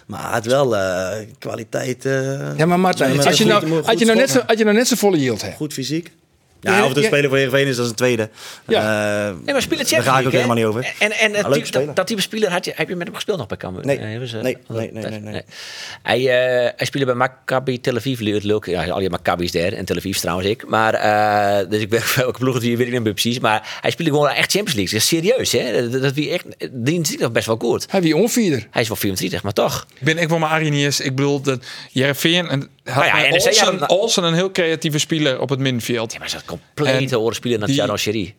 Maar 0.05 0.21
had 0.31 0.45
wel 0.45 0.75
eh, 0.77 1.25
kwaliteit. 1.39 2.05
eh, 2.05 2.57
Ja, 2.57 2.65
maar 2.65 2.79
Martijn, 2.79 3.25
als 3.25 3.37
je, 3.37 3.45
nou, 3.45 3.81
had 3.83 3.99
je 3.99 4.05
nou 4.05 4.17
net 4.17 4.29
zo, 4.29 4.41
had 4.47 4.57
je 4.57 4.63
nou 4.63 4.75
net 4.75 4.87
zo 4.87 4.95
volle 4.95 5.17
yield 5.19 5.41
hebt. 5.41 5.55
Goed 5.55 5.73
fysiek. 5.73 6.11
Ja, 6.61 6.85
of 6.85 6.93
de 6.93 7.03
speler 7.03 7.27
voor 7.29 7.37
Heerenveen 7.37 7.67
is, 7.67 7.75
dat 7.75 7.85
is 7.85 7.91
een 7.91 7.97
tweede. 7.97 8.29
Ja. 8.67 9.27
Eh, 9.29 9.35
Nee, 9.43 9.53
maar 9.53 9.61
spelen 9.61 9.89
Daar 9.89 10.03
ga 10.03 10.19
ik 10.19 10.25
ook 10.25 10.31
helemaal 10.31 10.55
niet 10.55 10.65
over. 10.65 10.93
En, 10.99 11.11
en 11.11 11.31
type- 11.51 11.71
dat, 11.71 11.95
dat 11.95 12.07
type 12.07 12.21
speler 12.21 12.51
had 12.51 12.65
je, 12.65 12.71
heb 12.75 12.89
je 12.89 12.95
met 12.95 13.05
hem 13.07 13.15
gespeeld 13.15 13.37
nog 13.37 13.47
bij 13.47 13.57
Cambuur? 13.57 13.85
Nee. 13.85 13.97
Eh, 13.97 14.09
hebben 14.09 14.27
ze- 14.27 14.37
Nee, 14.37 14.57
nee, 14.67 14.91
nee, 14.91 15.03
nee, 15.09 15.19
nee. 15.19 15.41
Hij, 16.03 16.19
eh, 16.19 16.71
hij 16.75 16.85
speelde 16.85 17.05
bij 17.05 17.15
Maccabi 17.15 17.79
Tel 17.81 17.95
Aviv, 17.95 18.19
leuk. 18.19 18.43
leuk. 18.43 18.65
Ja, 18.65 18.87
al 18.87 19.01
je 19.01 19.09
Maccabi's 19.09 19.51
daar 19.51 19.71
en 19.73 19.85
Tel 19.85 19.95
Aviv 19.95 20.17
trouwens 20.17 20.47
ik. 20.47 20.67
Maar, 20.67 20.93
eh, 20.93 21.69
dus 21.69 21.81
ik 21.81 21.89
weet 21.89 22.15
welke 22.15 22.39
ploeg 22.39 22.53
het 22.53 22.63
hier 22.63 22.77
weet 22.77 22.87
ik 22.87 22.93
niet 22.93 23.03
meer 23.03 23.13
precies. 23.13 23.39
Maar 23.39 23.77
hij 23.81 23.91
speelde 23.91 24.11
gewoon 24.11 24.29
echt 24.29 24.51
Champions 24.51 24.73
League. 24.79 24.93
Dat 24.93 25.01
is 25.01 25.07
serieus, 25.07 25.51
hè? 25.51 25.89
Dat, 25.89 26.01
dat 26.01 26.13
wie 26.13 26.29
echt, 26.31 26.45
die 26.71 27.01
is 27.01 27.17
nog 27.17 27.31
best 27.31 27.45
wel 27.45 27.57
goed. 27.59 27.85
Hij 27.89 28.01
wie 28.01 28.15
onvierder. 28.15 28.67
Hij 28.71 28.81
is 28.81 28.87
wel 28.87 28.97
24, 28.97 29.43
maar 29.43 29.53
toch. 29.53 29.87
Ben 29.99 30.17
ik 30.17 30.29
wel 30.29 30.39
maar 30.39 30.49
Arinius. 30.49 30.99
Ik 30.99 31.15
bedoel, 31.15 31.41
dat 31.41 31.65
Jereveen 31.91 32.47
en 32.47 32.69
had 32.89 33.05
Nou 33.05 33.17
ja, 33.23 33.29
NEC 33.29 33.45
Olsen, 33.45 33.89
Olsen 33.89 34.23
een 34.23 34.33
heel 34.33 34.51
creatieve 34.51 34.99
speler 34.99 35.39
op 35.39 35.49
het 35.49 35.59
middenveld. 35.59 36.13
Ja, 36.13 36.19
maar 36.19 36.29
ze 36.29 36.35
had 36.35 36.45
compleet 36.45 37.11
En 37.11 37.17
horen 37.17 37.35
spelen 37.35 37.59
naar 37.59 37.67
die- 37.67 37.77
Tjano 37.77 37.97
Sherry. 37.97 38.35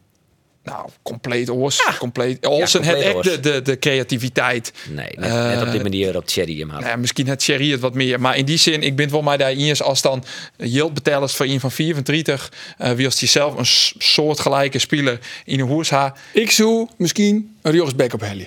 Nou, 0.64 0.88
compleet 1.02 1.50
oors. 1.50 1.96
Compleet. 1.98 2.46
Olsen 2.46 2.80
compleet 2.82 3.04
had 3.12 3.24
echt 3.24 3.42
de, 3.42 3.52
de, 3.52 3.62
de 3.62 3.78
creativiteit. 3.78 4.72
Nee, 4.88 5.06
net, 5.16 5.30
net 5.30 5.58
op 5.60 5.66
die 5.66 5.76
Eh, 5.76 5.82
manier 5.82 6.16
op 6.16 6.30
Sherry 6.30 6.58
hem 6.58 6.68
had. 6.70 6.80
Nou 6.80 6.90
ja, 6.92 6.96
misschien 6.98 7.28
had 7.28 7.42
Sherry 7.42 7.70
het 7.70 7.80
wat 7.80 7.94
meer. 7.94 8.20
Maar 8.20 8.36
in 8.36 8.44
die 8.44 8.56
zin, 8.58 8.82
ik 8.82 8.94
ben 8.96 9.04
het 9.04 9.14
wel 9.14 9.22
maar 9.22 9.38
daar 9.38 9.50
eens 9.50 9.82
als 9.82 10.02
dan 10.02 10.24
yield 10.56 10.94
betalers 10.94 11.34
voor 11.34 11.46
een 11.46 11.60
van 11.60 11.70
34. 11.70 12.52
eh 12.78 12.92
wie 12.92 13.04
als 13.06 13.18
die 13.18 13.28
zelf 13.28 13.56
een 13.56 13.66
soortgelijke 13.98 14.78
speler 14.78 15.18
in 15.44 15.60
een 15.60 15.66
hoersha. 15.66 16.14
Ik 16.32 16.50
zou 16.50 16.88
misschien 16.96 17.56
een 17.62 17.72
rechtsback 17.72 18.12
op 18.12 18.20
Helje. 18.20 18.46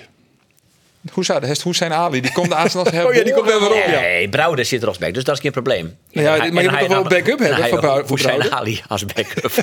Hoe 1.12 1.24
zou 1.24 1.40
dat? 1.46 1.60
Hoe 1.62 1.74
zijn 1.74 1.92
Ali? 1.92 2.20
Die 2.20 2.32
komt 2.32 2.48
de 2.48 2.54
Arsenal 2.54 2.84
hebben. 2.90 3.06
Oh 3.06 3.14
ja, 3.14 3.22
die 3.24 3.32
komt 3.34 3.46
wel 3.46 3.60
weer 3.60 3.68
op, 3.70 3.84
ja. 3.86 4.00
Nee, 4.00 4.28
Brouwer 4.28 4.64
zit 4.64 4.82
er 4.82 4.88
als 4.88 4.98
back, 4.98 5.14
dus 5.14 5.24
dat 5.24 5.34
is 5.34 5.40
geen 5.40 5.52
probleem. 5.52 5.96
Nou 6.12 6.26
ja, 6.26 6.32
En 6.46 6.52
maar 6.54 6.62
je 6.62 6.68
moet 6.70 6.78
toch 6.78 6.88
wel 6.88 7.02
dan- 7.02 7.08
backup 7.08 7.38
hebben 7.38 7.58
voor 7.68 7.72
ook- 7.74 7.80
Brou- 7.80 7.98
voor 7.98 8.08
Hoe 8.08 8.18
zijn 8.20 8.38
Brouwer? 8.38 8.58
Ali 8.58 8.82
als 8.88 9.04
backup? 9.06 9.52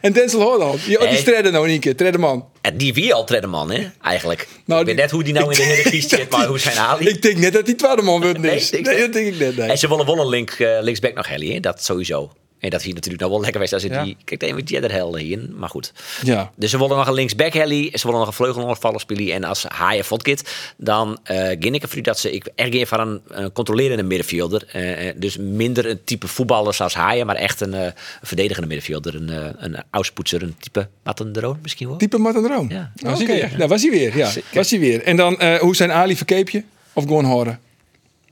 En 0.00 0.12
Denzel 0.12 0.40
Holland. 0.40 0.84
Die, 0.84 0.94
oh, 0.96 1.00
die 1.02 1.10
Nee. 1.10 1.18
stredde 1.20 1.50
nou 1.50 1.66
niet 1.68 1.80
keer. 1.80 1.96
Tredde 1.96 2.18
man. 2.18 2.48
en 2.60 2.76
die 2.76 2.94
wie 2.94 3.14
al 3.14 3.28
man, 3.48 3.70
hè? 3.70 3.86
Eigenlijk. 4.02 4.48
Nou, 4.64 4.80
ik 4.80 4.86
weet 4.86 4.94
die- 4.96 5.04
net 5.04 5.10
hoe 5.10 5.22
die 5.24 5.32
nou 5.32 5.50
in 5.50 5.56
de 5.56 5.62
hiërarchie 5.62 6.02
zit, 6.08 6.30
maar 6.30 6.46
hoe 6.46 6.58
zijn 6.58 6.78
Ali? 6.78 7.08
Ik 7.08 7.22
denk 7.22 7.36
net 7.36 7.52
dat 7.52 7.66
die 7.66 7.74
tweede 7.74 8.02
man 8.02 8.20
wordt 8.22 8.38
Nee, 8.38 8.66
Nee, 8.70 8.82
dat 8.82 9.12
denk 9.12 9.26
ik 9.26 9.38
net. 9.38 9.56
Nee. 9.56 9.68
En 9.70 9.78
ze 9.78 9.88
willen 9.88 10.06
wel 10.06 10.18
een 10.18 10.28
link, 10.28 10.50
eh, 10.50 10.76
linksback 10.80 11.14
nog 11.14 11.28
Helly, 11.28 11.52
hè? 11.52 11.60
Dat 11.60 11.84
sowieso. 11.84 12.32
En 12.60 12.70
dat 12.70 12.82
hier 12.82 12.94
natuurlijk 12.94 13.20
nou 13.22 13.32
wel 13.32 13.42
lekker 13.42 13.60
was 13.60 13.72
als 13.72 13.82
het 13.82 13.92
Ja. 13.92 14.04
die... 14.04 14.16
Kijk, 14.24 14.42
even 14.42 14.62
Jedder 14.62 14.92
helden 14.92 15.20
hier, 15.20 15.48
maar 15.56 15.68
goed. 15.68 15.92
Ja. 16.22 16.50
Dus 16.56 16.70
ze 16.70 16.78
willen 16.78 16.96
nog 16.96 17.06
een 17.06 17.14
linksback 17.14 17.52
Helly, 17.52 17.90
ze 17.92 18.06
willen 18.06 18.26
nog 18.26 18.38
een 18.38 19.00
spelen. 19.00 19.34
En 19.34 19.44
als 19.44 19.64
Haaien 19.68 20.04
Vodkit, 20.04 20.72
dan 20.76 21.18
uh, 21.30 21.46
ging 21.48 21.74
ik 21.74 21.82
ervoor 21.82 22.02
dat 22.02 22.18
ze... 22.18 22.32
Ik 22.32 22.48
erg 22.54 22.70
in 22.70 22.86
van 22.86 23.00
een, 23.00 23.20
een 23.28 23.52
controlerende 23.52 24.02
middenvelder. 24.02 24.64
Eh, 24.72 25.08
eh, 25.08 25.14
dus 25.18 25.36
minder 25.36 25.86
een 25.86 26.00
type 26.04 26.26
voetballer 26.28 26.74
zoals 26.74 26.94
Haaien, 26.94 27.26
maar 27.26 27.36
echt 27.36 27.60
een, 27.60 27.74
eh, 27.74 27.82
een 27.84 27.92
verdedigende 28.22 28.66
middenvelder. 28.68 29.14
Een, 29.14 29.30
uh, 29.30 29.46
een 29.56 29.76
auspoetser, 29.90 30.42
een 30.42 30.54
type 30.58 30.88
Mattendroon 31.02 31.58
misschien 31.62 31.88
wel. 31.88 31.96
Type 31.96 32.18
Martin 32.18 32.42
Droom. 32.42 32.70
Ja. 32.70 32.92
Oké, 32.96 33.10
Was 33.10 33.18
hij 33.18 33.26
weer? 33.26 33.50
Nou, 33.56 33.68
was 33.68 33.82
hij 33.82 33.90
weer. 33.90 34.16
Ja, 34.16 34.30
was 34.52 34.70
hij 34.70 34.80
weer. 34.80 35.02
En 35.02 35.16
dan, 35.16 35.38
eh, 35.38 35.58
hoe 35.58 35.76
zijn 35.76 35.92
Ali 35.92 36.16
verkeep 36.16 36.48
je? 36.48 36.62
Of 36.92 37.02
gewoon 37.02 37.24
horen? 37.24 37.58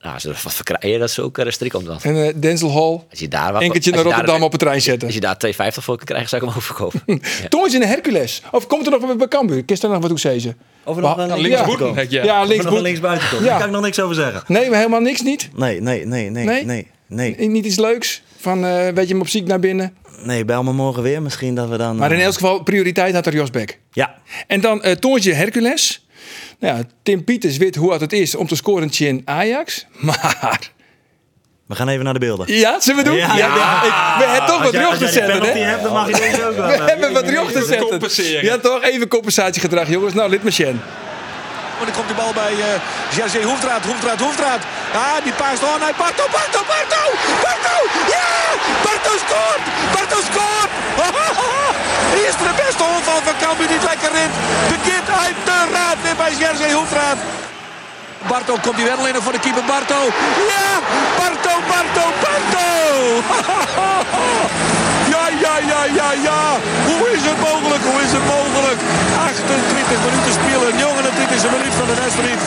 Nou, 0.01 0.19
ze 0.19 0.29
wat 0.43 0.55
verkrijgen, 0.55 1.01
dat 1.01 1.09
is 1.09 1.19
ook 1.19 1.39
om 1.73 1.85
dan. 1.85 1.99
En 2.03 2.27
eh, 2.27 2.33
Denzel 2.37 2.73
Hall. 2.73 3.01
Als 3.11 3.19
je 3.19 3.29
daar 3.29 3.53
wat... 3.53 3.63
Enkeltje 3.63 3.91
naar 3.91 4.05
daar- 4.05 4.13
Rotterdam 4.13 4.43
op 4.43 4.51
het 4.53 4.61
trein 4.61 4.81
zetten. 4.83 5.07
Als 5.07 5.15
je 5.15 5.21
daar 5.21 5.37
2,50 5.47 5.53
voor 5.69 5.97
kan 5.97 6.07
krijgen, 6.07 6.29
zou 6.29 6.43
ik 6.43 6.49
hem 6.49 6.57
overkopen. 6.63 7.03
ja. 7.07 7.49
Toen 7.49 7.67
is 7.67 7.75
in 7.75 7.81
de 7.81 7.87
Hercules. 7.87 8.43
Of 8.53 8.67
komt 8.67 8.87
er 8.87 8.93
nog 8.93 9.07
wat 9.07 9.19
bij 9.19 9.29
Cambuur? 9.29 9.65
Kist 9.65 9.83
er 9.83 9.89
nog 9.91 10.01
wat 10.01 10.11
hoe 10.11 10.19
zei 10.19 10.41
ze? 10.41 10.55
Of 10.85 10.97
er 10.97 11.03
nog 11.03 11.17
een 11.19 11.29
ja. 11.29 11.37
linksvoet, 11.37 12.11
Ja. 12.11 12.23
Ja, 12.25 12.43
links, 12.45 12.65
linksbuiten 12.71 13.29
komt. 13.29 13.43
Ja. 13.43 13.49
Daar 13.49 13.59
kan 13.59 13.67
ik 13.67 13.75
nog 13.75 13.83
niks 13.83 14.01
over 14.01 14.15
zeggen. 14.15 14.43
Nee, 14.47 14.69
maar 14.69 14.79
helemaal 14.79 15.01
niks 15.01 15.21
niet. 15.23 15.49
Nee, 15.57 15.81
nee, 15.81 16.07
nee, 16.07 16.31
nee, 16.31 16.65
Nee? 16.65 16.87
nee. 17.07 17.49
Niet 17.49 17.65
iets 17.65 17.79
leuks. 17.79 18.23
Van, 18.37 18.65
eh 18.65 18.89
weet 18.89 19.07
je 19.07 19.13
hem 19.13 19.21
op 19.21 19.29
ziek 19.29 19.47
naar 19.47 19.61
binnen. 19.61 19.95
Nee, 20.25 20.45
bel 20.45 20.63
me 20.63 20.73
morgen 20.73 21.03
weer 21.03 21.23
misschien 21.23 21.55
dat 21.55 21.69
we 21.69 21.77
dan... 21.77 21.97
Maar 21.97 22.13
in 22.13 22.19
eh, 22.19 22.25
elk 22.25 22.35
geval, 22.35 22.63
prioriteit 22.63 23.15
had 23.15 23.27
er 23.27 23.35
Josbeck. 23.35 23.79
Ja, 23.93 24.15
En 24.47 24.61
dan 24.61 24.81
uh, 24.85 24.93
Toontje 24.93 25.33
Hercules. 25.33 26.07
Nou 26.61 26.77
ja, 26.77 26.83
Tim 27.03 27.25
Pieters 27.25 27.57
weet 27.57 27.75
hoe 27.75 27.89
hard 27.89 28.01
het 28.01 28.13
is 28.13 28.35
om 28.35 28.47
te 28.47 28.57
scoren 28.57 28.91
in 28.99 29.23
Ajax. 29.25 29.87
Maar... 29.99 30.71
we 31.67 31.75
gaan 31.75 31.89
even 31.89 32.05
naar 32.05 32.13
de 32.13 32.19
beelden. 32.19 32.55
Ja, 32.55 32.81
zullen 32.81 33.05
we 33.05 33.09
doen? 33.09 33.19
Ja, 33.19 33.37
ja. 33.37 33.83
ik, 33.83 33.93
we 34.19 34.25
hebben 34.31 34.49
toch 34.49 34.63
wat 34.63 34.77
als 34.77 34.99
te 34.99 35.05
die 35.05 35.13
zetten, 35.13 35.43
hè? 35.43 35.83
dan 35.83 35.93
mag 35.93 36.07
je 36.07 36.13
deze 36.13 36.47
ook 36.47 36.57
wel. 36.57 36.67
We 36.67 36.83
hebben 36.83 37.13
wat 37.13 37.29
rug 37.29 37.53
te 37.53 37.65
zetten. 37.65 37.89
compenseren. 37.89 38.45
Ja, 38.45 38.59
toch? 38.59 38.83
Even 38.83 39.09
compensatiegedrag, 39.09 39.89
jongens. 39.89 40.15
Nou, 40.15 40.31
lid 40.31 40.45
machine. 40.45 40.77
Maar 41.79 41.87
dan 41.87 41.97
komt 41.97 42.09
de 42.09 42.15
bal 42.15 42.33
bij 42.33 42.53
uh, 42.53 42.65
Jerzy 43.17 43.43
Hoefdraad, 43.43 43.85
Hoefdraad, 43.85 44.21
Hoefdraad. 44.21 44.63
Ja, 44.93 45.21
die 45.21 45.33
paast 45.33 45.63
on 45.63 45.81
naar 45.81 45.95
Barto, 45.99 46.25
Barto, 46.37 46.61
Barto! 46.73 47.03
Barto! 47.45 47.77
Ja! 48.15 48.31
Barto 48.85 49.13
scoort! 49.25 49.63
Barto 49.95 50.19
scoort! 50.31 50.68
Hier 52.19 52.29
is 52.29 52.37
de 52.37 52.55
beste 52.67 52.85
onval 52.97 53.21
van 53.29 53.37
Cambuur 53.43 53.67
die 53.67 53.79
het 53.81 53.89
lekker 53.91 54.11
rint. 54.19 54.35
Begint 54.75 55.09
uiteraard 55.27 55.99
weer 56.03 56.17
bij 56.23 56.33
Jerzy 56.41 56.73
Hoefdraad. 56.73 57.19
Barto 58.31 58.55
komt 58.63 58.77
die 58.77 58.85
wel 58.85 59.07
in 59.07 59.23
voor 59.25 59.33
de 59.33 59.39
keeper 59.39 59.65
Barto. 59.65 59.99
Ja! 60.53 60.71
Barto, 61.19 61.53
Barto, 61.71 62.05
Barto! 62.23 62.67
Ja, 65.13 65.29
ja, 65.45 65.55
ja, 65.73 65.85
ja, 65.85 66.13
ja. 66.29 66.41
Hoe 66.87 67.11
is 67.17 67.23
het 67.25 67.41
mogelijk? 67.41 67.83
Hoe 67.85 68.01
is 68.03 68.13
het 68.13 68.25
mogelijk? 68.27 68.48
De 71.95 72.01
wedstrijd. 72.03 72.39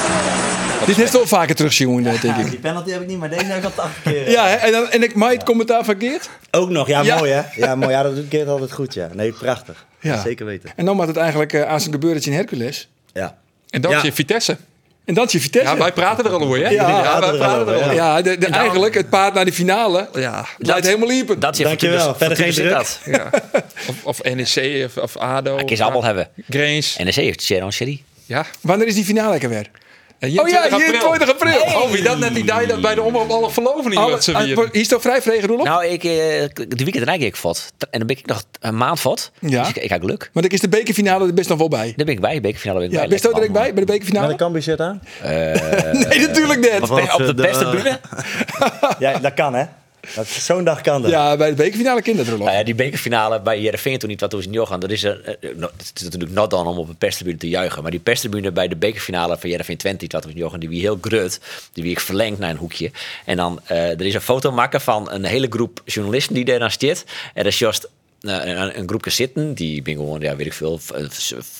Dit 0.85 0.95
heeft 0.95 1.11
wel 1.13 1.27
vaker 1.27 1.55
terugzien, 1.55 2.03
denk 2.03 2.21
Ja, 2.21 2.37
ik. 2.37 2.49
die 2.49 2.59
penalty 2.59 2.91
heb 2.91 3.01
ik 3.01 3.07
niet, 3.07 3.17
maar 3.19 3.29
deze 3.29 3.43
heb 3.45 3.57
ik 3.57 3.63
al 3.63 3.71
80 3.75 4.01
keer. 4.03 4.29
Ja, 4.29 4.47
hè? 4.47 4.55
en, 4.55 4.71
dan, 4.71 4.89
en 4.89 5.03
ik 5.03 5.15
maai 5.15 5.35
het 5.35 5.43
commentaar 5.45 5.83
verkeerd. 5.83 6.29
Ook 6.51 6.69
nog, 6.69 6.87
ja, 6.87 7.01
Ja. 7.01 7.17
mooi 7.17 7.31
hè? 7.31 7.41
Ja, 7.55 7.75
mooi. 7.75 7.91
Ja, 7.91 8.03
dat 8.03 8.15
doet 8.15 8.27
keert 8.27 8.47
altijd 8.47 8.71
goed, 8.71 8.93
ja. 8.93 9.09
Nee, 9.13 9.31
prachtig. 9.31 9.85
Ja. 9.99 10.21
Zeker 10.21 10.45
weten. 10.45 10.69
En 10.75 10.85
dan 10.85 10.95
maakt 10.95 11.07
het 11.07 11.17
eigenlijk 11.17 11.53
uh, 11.53 11.63
aan 11.63 11.79
zijn 11.79 11.91
gebeurtje 11.93 12.29
in 12.31 12.35
Hercules. 12.35 12.89
Ja. 13.13 13.37
En 13.69 13.81
is 13.81 14.01
je 14.01 14.13
Vitesse. 14.13 14.57
En 15.05 15.13
dat 15.13 15.25
is 15.25 15.31
je 15.31 15.39
Vitesse. 15.39 15.71
Ja, 15.71 15.77
wij 15.77 15.91
praten 15.91 16.25
er 16.25 16.31
al 16.31 16.41
over, 16.41 16.57
hè? 16.63 16.69
Ja, 16.69 16.91
wij 16.91 17.01
praten 17.01 17.33
er 17.39 17.45
al 17.45 17.59
over, 17.59 17.75
ja. 17.85 17.91
Ja, 17.91 18.21
de, 18.21 18.37
de, 18.37 18.45
eigenlijk 18.47 18.93
het 18.93 19.09
paard 19.09 19.33
naar 19.33 19.45
de 19.45 19.53
finale. 19.53 20.09
Ja. 20.13 20.45
Leidt 20.57 20.85
helemaal 20.85 21.07
liepen. 21.07 21.39
Dat 21.39 21.51
is 21.51 21.57
je 21.57 21.63
Dankjewel. 21.63 22.15
Verder 22.15 22.37
geen 22.37 22.51
druk. 22.53 22.69
dat. 22.69 22.99
Ja. 23.05 23.29
Of, 23.87 23.95
of 24.03 24.23
NEC 24.23 24.85
of, 24.85 24.97
of 25.03 25.17
ADO. 25.17 25.57
Ik 25.57 25.71
is 25.71 25.81
allemaal 25.81 26.03
hebben. 26.03 26.27
Grains. 26.49 26.97
NEC 26.97 27.15
heeft 27.15 27.41
Sharon 27.43 27.71
Sherry. 27.71 28.03
Ja. 28.31 28.45
Wanneer 28.61 28.87
is 28.87 28.95
die 28.95 29.05
finale 29.05 29.29
lekker 29.29 29.49
weer? 29.49 29.69
Oh 30.21 30.29
ja, 30.29 30.69
21 30.69 31.29
april. 31.29 31.61
Oh, 31.61 31.91
wie 31.91 32.03
dat 32.03 32.19
net 32.19 32.33
die 32.33 32.43
dag 32.43 32.65
dat 32.65 32.81
bij 32.81 32.95
de 32.95 33.01
omroep 33.01 33.29
alle 33.29 33.51
verloven 33.51 33.89
niet 33.89 33.99
Alle- 33.99 34.11
wat 34.11 34.23
ze 34.23 34.31
vieren. 34.37 34.69
Hier 34.71 34.81
is 34.81 34.87
toch 34.87 35.01
vrij 35.01 35.21
vregen? 35.21 35.57
Nou, 35.57 35.85
ik, 35.85 36.03
eh, 36.03 36.09
de 36.67 36.83
weekend 36.83 37.03
rijd 37.03 37.21
ik 37.21 37.35
vat. 37.35 37.73
En 37.89 37.97
dan 37.99 38.07
ben 38.07 38.17
ik 38.17 38.25
nog 38.25 38.43
een 38.59 38.77
maand 38.77 38.99
vat. 38.99 39.31
Ja. 39.39 39.59
Dus 39.59 39.69
ik, 39.69 39.75
ik 39.75 39.89
heb 39.89 40.01
geluk. 40.01 40.29
Maar 40.33 40.43
dan 40.43 40.51
is 40.51 40.59
de 40.59 40.69
bekerfinale 40.69 41.27
er 41.27 41.33
best 41.33 41.49
nog 41.49 41.57
wel 41.57 41.67
bij. 41.67 41.93
Daar 41.95 42.05
ben 42.05 42.15
ik 42.15 42.21
bij. 42.21 42.33
De 42.33 42.41
bekerfinale 42.41 42.79
ben 42.79 42.87
ik 42.87 42.93
Ja, 42.93 42.99
bij. 42.99 43.09
best 43.09 43.27
ook 43.27 43.33
Lekker, 43.33 43.51
direct 43.53 43.65
bij, 43.65 43.73
bij 43.73 43.85
de 43.85 43.91
bekerfinale? 43.91 44.27
Met 44.27 44.39
een 44.39 44.41
Cambuur 44.41 44.61
shirt 44.61 44.79
aan? 44.79 45.01
nee, 46.07 46.19
natuurlijk 46.27 46.59
net. 46.59 46.81
Op 46.89 47.17
de 47.17 47.25
eh, 47.27 47.33
beste 47.33 47.69
bühne? 47.69 47.99
Ja, 48.99 49.19
dat 49.19 49.33
kan 49.33 49.53
hè. 49.53 49.65
Dat- 50.15 50.27
Zo'n 50.27 50.63
dag 50.63 50.81
kan 50.81 51.01
dat. 51.01 51.11
Ja, 51.11 51.37
bij 51.37 51.49
de 51.49 51.55
bekerfinale 51.55 52.01
kind 52.01 52.17
dat, 52.17 52.27
Roelof. 52.27 52.45
Nou 52.45 52.57
ja, 52.57 52.63
die 52.63 52.75
bekerfinale 52.75 53.41
bij 53.41 53.61
Jereveen 53.61 53.97
toen 53.99 54.09
niet 54.09 54.19
wat 54.21 54.29
toen 54.29 54.41
ze 54.41 54.49
niet 54.49 54.59
gaan. 54.67 54.79
Dat 54.79 54.91
is, 54.91 55.03
er, 55.03 55.21
eh, 55.41 55.49
no- 55.55 55.69
het 55.77 55.91
is 55.95 56.01
natuurlijk 56.03 56.31
not 56.31 56.49
dan 56.49 56.67
om 56.67 56.77
op 56.77 56.89
een 56.89 56.95
perstribune 56.95 57.37
te 57.37 57.49
juichen. 57.49 57.81
Maar 57.81 57.91
die 57.91 57.99
perstribune 57.99 58.51
bij 58.51 58.67
de 58.67 58.75
bekerfinale 58.75 59.37
van 59.37 59.49
Jereveen 59.49 59.77
20, 59.77 60.11
wat 60.11 60.33
niet 60.33 60.43
gaan, 60.49 60.59
die 60.59 60.69
wie 60.69 60.79
heel 60.81 60.97
grut. 61.01 61.39
Die 61.73 61.83
wie 61.83 61.91
ik 61.91 61.99
verlengd 61.99 62.39
naar 62.39 62.49
een 62.49 62.57
hoekje. 62.57 62.91
En 63.25 63.37
dan, 63.37 63.59
eh, 63.65 63.77
er 63.89 64.05
is 64.05 64.13
een 64.13 64.21
foto 64.21 64.51
maken 64.51 64.81
van 64.81 65.11
een 65.11 65.23
hele 65.25 65.47
groep 65.49 65.81
journalisten 65.85 66.33
die 66.35 66.45
daar 66.45 66.59
dan 66.59 66.71
zit. 66.71 67.05
Er 67.33 67.45
is 67.45 67.59
juist 67.59 67.83
eh, 67.83 67.89
een, 68.21 68.79
een 68.79 68.87
groepje 68.87 69.09
zitten, 69.11 69.53
die 69.53 69.81
ben 69.81 69.95
gewoon, 69.95 70.21
ja, 70.21 70.35
weet 70.35 70.45
ik 70.45 70.53
veel, 70.53 70.79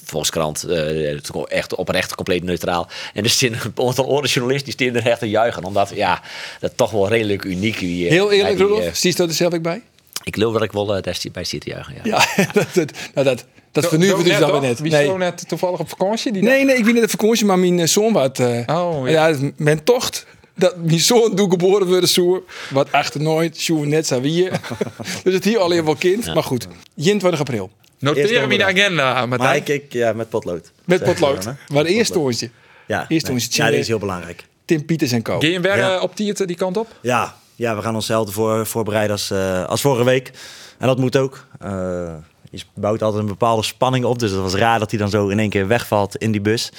Volkskrant, 0.05 0.63
eh, 0.63 1.11
is 1.13 1.19
gewoon 1.25 1.47
echt 1.47 1.75
oprecht 1.75 2.15
compleet 2.15 2.43
neutraal. 2.43 2.87
En 3.13 3.23
er 3.23 3.29
zitten 3.29 3.59
een 3.75 3.85
aantal 3.87 4.07
andere 4.09 4.27
journalisten 4.27 4.77
die 4.77 4.87
staan 4.91 5.01
er 5.03 5.09
echt 5.09 5.19
te 5.19 5.29
juichen, 5.29 5.63
omdat, 5.63 5.91
ja, 5.95 6.21
dat 6.59 6.71
toch 6.75 6.91
wel 6.91 7.07
redelijk 7.09 7.43
uniek. 7.43 7.79
Wie, 7.79 8.05
eh, 8.05 8.11
Heel 8.11 8.31
eerlijk, 8.31 8.59
Roelof. 8.59 8.79
eh, 8.79 8.93
Zie 8.93 9.13
je 9.17 9.23
er 9.23 9.33
zelf 9.33 9.53
ook 9.53 9.61
bij? 9.61 9.81
ik 10.23 10.33
geloof 10.35 10.53
dat 10.53 10.63
ik 10.63 10.71
wel 10.71 10.95
eh, 10.95 11.01
daar 11.03 11.17
bij 11.31 11.43
zit 11.43 11.61
te 11.61 11.69
juichen, 11.69 11.93
ja. 11.95 12.01
Ja, 12.35 12.43
dat, 12.53 12.67
dat, 12.73 12.91
nou, 13.13 13.25
dat, 13.27 13.45
dat 13.71 13.87
vernuven 13.87 14.23
dus 14.23 14.37
dat 14.39 14.51
we 14.51 14.59
net. 14.59 14.79
Wie 14.79 14.91
Nee. 14.91 15.05
zo 15.05 15.17
net 15.17 15.47
toevallig 15.47 15.79
op 15.79 15.89
vakantie? 15.89 16.31
Die 16.31 16.41
Nee, 16.43 16.65
nee, 16.65 16.75
ik 16.77 16.85
weet 16.85 16.93
niet 16.93 17.03
de 17.03 17.09
vakantie, 17.09 17.45
maar 17.45 17.59
mijn 17.59 17.79
eh, 17.79 17.87
zoon 17.87 18.13
wat. 18.13 18.39
eh 18.39 18.59
Oh, 18.67 19.09
ja. 19.09 19.27
ja. 19.27 19.37
mijn 19.57 19.83
tocht. 19.83 20.25
Dat 20.55 20.77
mijn 20.77 20.99
zoon 20.99 21.35
doe 21.35 21.49
geboren 21.49 21.87
worden 21.87 22.09
zo. 22.09 22.45
Wat 22.69 22.91
achter 22.91 23.21
nooit, 23.21 23.57
zo 23.57 23.83
net 23.83 24.07
zo 24.07 24.21
wie. 24.21 24.49
dus 25.23 25.33
het 25.33 25.43
hier 25.43 25.59
alleen 25.59 25.85
wel 25.85 25.95
kind. 25.95 26.33
Maar 26.33 26.43
goed, 26.43 26.67
21 26.95 27.39
april. 27.39 27.71
Noteren 27.99 28.47
we 28.47 28.53
in 28.53 28.59
de 28.59 28.65
agenda, 28.65 29.13
Maar 29.13 29.27
Martijn. 29.27 29.55
ik, 29.55 29.67
ik, 29.67 29.93
ja, 29.93 30.13
met 30.13 30.29
potlood. 30.29 30.71
Met 30.85 31.03
potlood. 31.03 31.45
Maar 31.67 31.85
eerst 31.85 32.11
toonstje. 32.13 32.49
Ja, 32.87 33.05
Eerst 33.07 33.27
nee. 33.27 33.45
ja, 33.49 33.69
die 33.69 33.79
is 33.79 33.87
heel 33.87 33.99
belangrijk. 33.99 34.45
Tim 34.65 34.85
Pieters 34.85 35.11
en 35.11 35.21
Co. 35.21 35.39
Ga 35.39 35.47
je 35.47 35.59
weer 35.59 35.77
Ja. 35.77 35.99
op 35.99 36.17
die, 36.17 36.45
die 36.45 36.55
kant 36.55 36.77
op? 36.77 36.87
Ja, 37.01 37.35
ja 37.55 37.75
we 37.75 37.81
gaan 37.81 37.95
onszelf 37.95 38.27
ervoor 38.27 38.65
voorbereiden 38.65 39.11
als, 39.11 39.31
eh, 39.31 39.65
als 39.65 39.81
vorige 39.81 40.03
week. 40.03 40.31
En 40.77 40.87
dat 40.87 40.97
moet 40.97 41.17
ook. 41.17 41.45
Eh, 41.59 42.13
je 42.51 42.61
bouwt 42.73 43.01
altijd 43.01 43.21
een 43.21 43.29
bepaalde 43.29 43.63
spanning 43.63 44.05
op. 44.05 44.19
Dus 44.19 44.31
het 44.31 44.39
was 44.39 44.53
raar 44.53 44.79
dat 44.79 44.89
hij 44.91 44.99
dan 44.99 45.09
zo 45.09 45.27
in 45.27 45.39
één 45.39 45.49
keer 45.49 45.67
wegvalt 45.67 46.15
in 46.15 46.31
die 46.31 46.41
bus. 46.41 46.71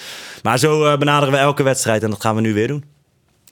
Maar 0.43 0.59
zo 0.59 0.85
eh, 0.85 0.99
benaderen 0.99 1.35
we 1.35 1.41
elke 1.41 1.63
wedstrijd 1.63 2.03
en 2.03 2.11
dat 2.11 2.21
gaan 2.21 2.35
we 2.35 2.41
nu 2.41 2.55
weer 2.55 2.69
doen. 2.69 2.85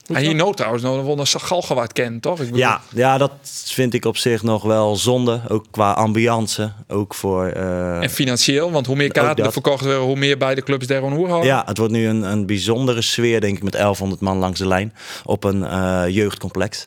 En 0.07 0.21
hier 0.21 0.35
nood 0.35 0.57
trouwens 0.57 0.83
nog 0.83 1.17
een 1.33 1.39
Galgenwaard 1.41 1.93
kennen, 1.93 2.19
toch? 2.19 2.39
Ik 2.39 2.45
bedoel- 2.45 2.59
Ja, 2.59 2.81
ja, 2.93 3.17
dat 3.17 3.31
vind 3.65 3.93
ik 3.93 4.05
op 4.05 4.17
zich 4.17 4.43
nog 4.43 4.63
wel 4.63 4.95
zonde. 4.95 5.41
Ook 5.47 5.65
qua 5.71 5.91
ambiance. 5.91 6.71
Ook 6.87 7.13
voor... 7.13 7.45
eh, 7.47 8.01
En 8.03 8.09
financieel, 8.09 8.71
want 8.71 8.85
hoe 8.85 8.95
meer 8.95 9.11
kaarten 9.11 9.45
er 9.45 9.51
verkocht 9.51 9.83
worden, 9.83 10.01
hoe 10.01 10.15
meer 10.15 10.37
bij 10.37 10.55
de 10.55 10.61
clubs 10.63 10.87
daar 10.87 11.01
hoer 11.01 11.27
houden. 11.27 11.49
Ja, 11.49 11.63
het 11.65 11.77
wordt 11.77 11.93
nu 11.93 12.07
een, 12.07 12.21
een 12.21 12.45
bijzondere 12.45 13.01
sfeer, 13.01 13.41
denk 13.41 13.57
ik, 13.57 13.63
met 13.63 13.73
1100 13.73 14.21
man 14.21 14.37
langs 14.37 14.59
de 14.59 14.67
lijn 14.67 14.93
op 15.25 15.43
een 15.43 15.63
eh, 15.65 16.03
jeugdcomplex. 16.07 16.85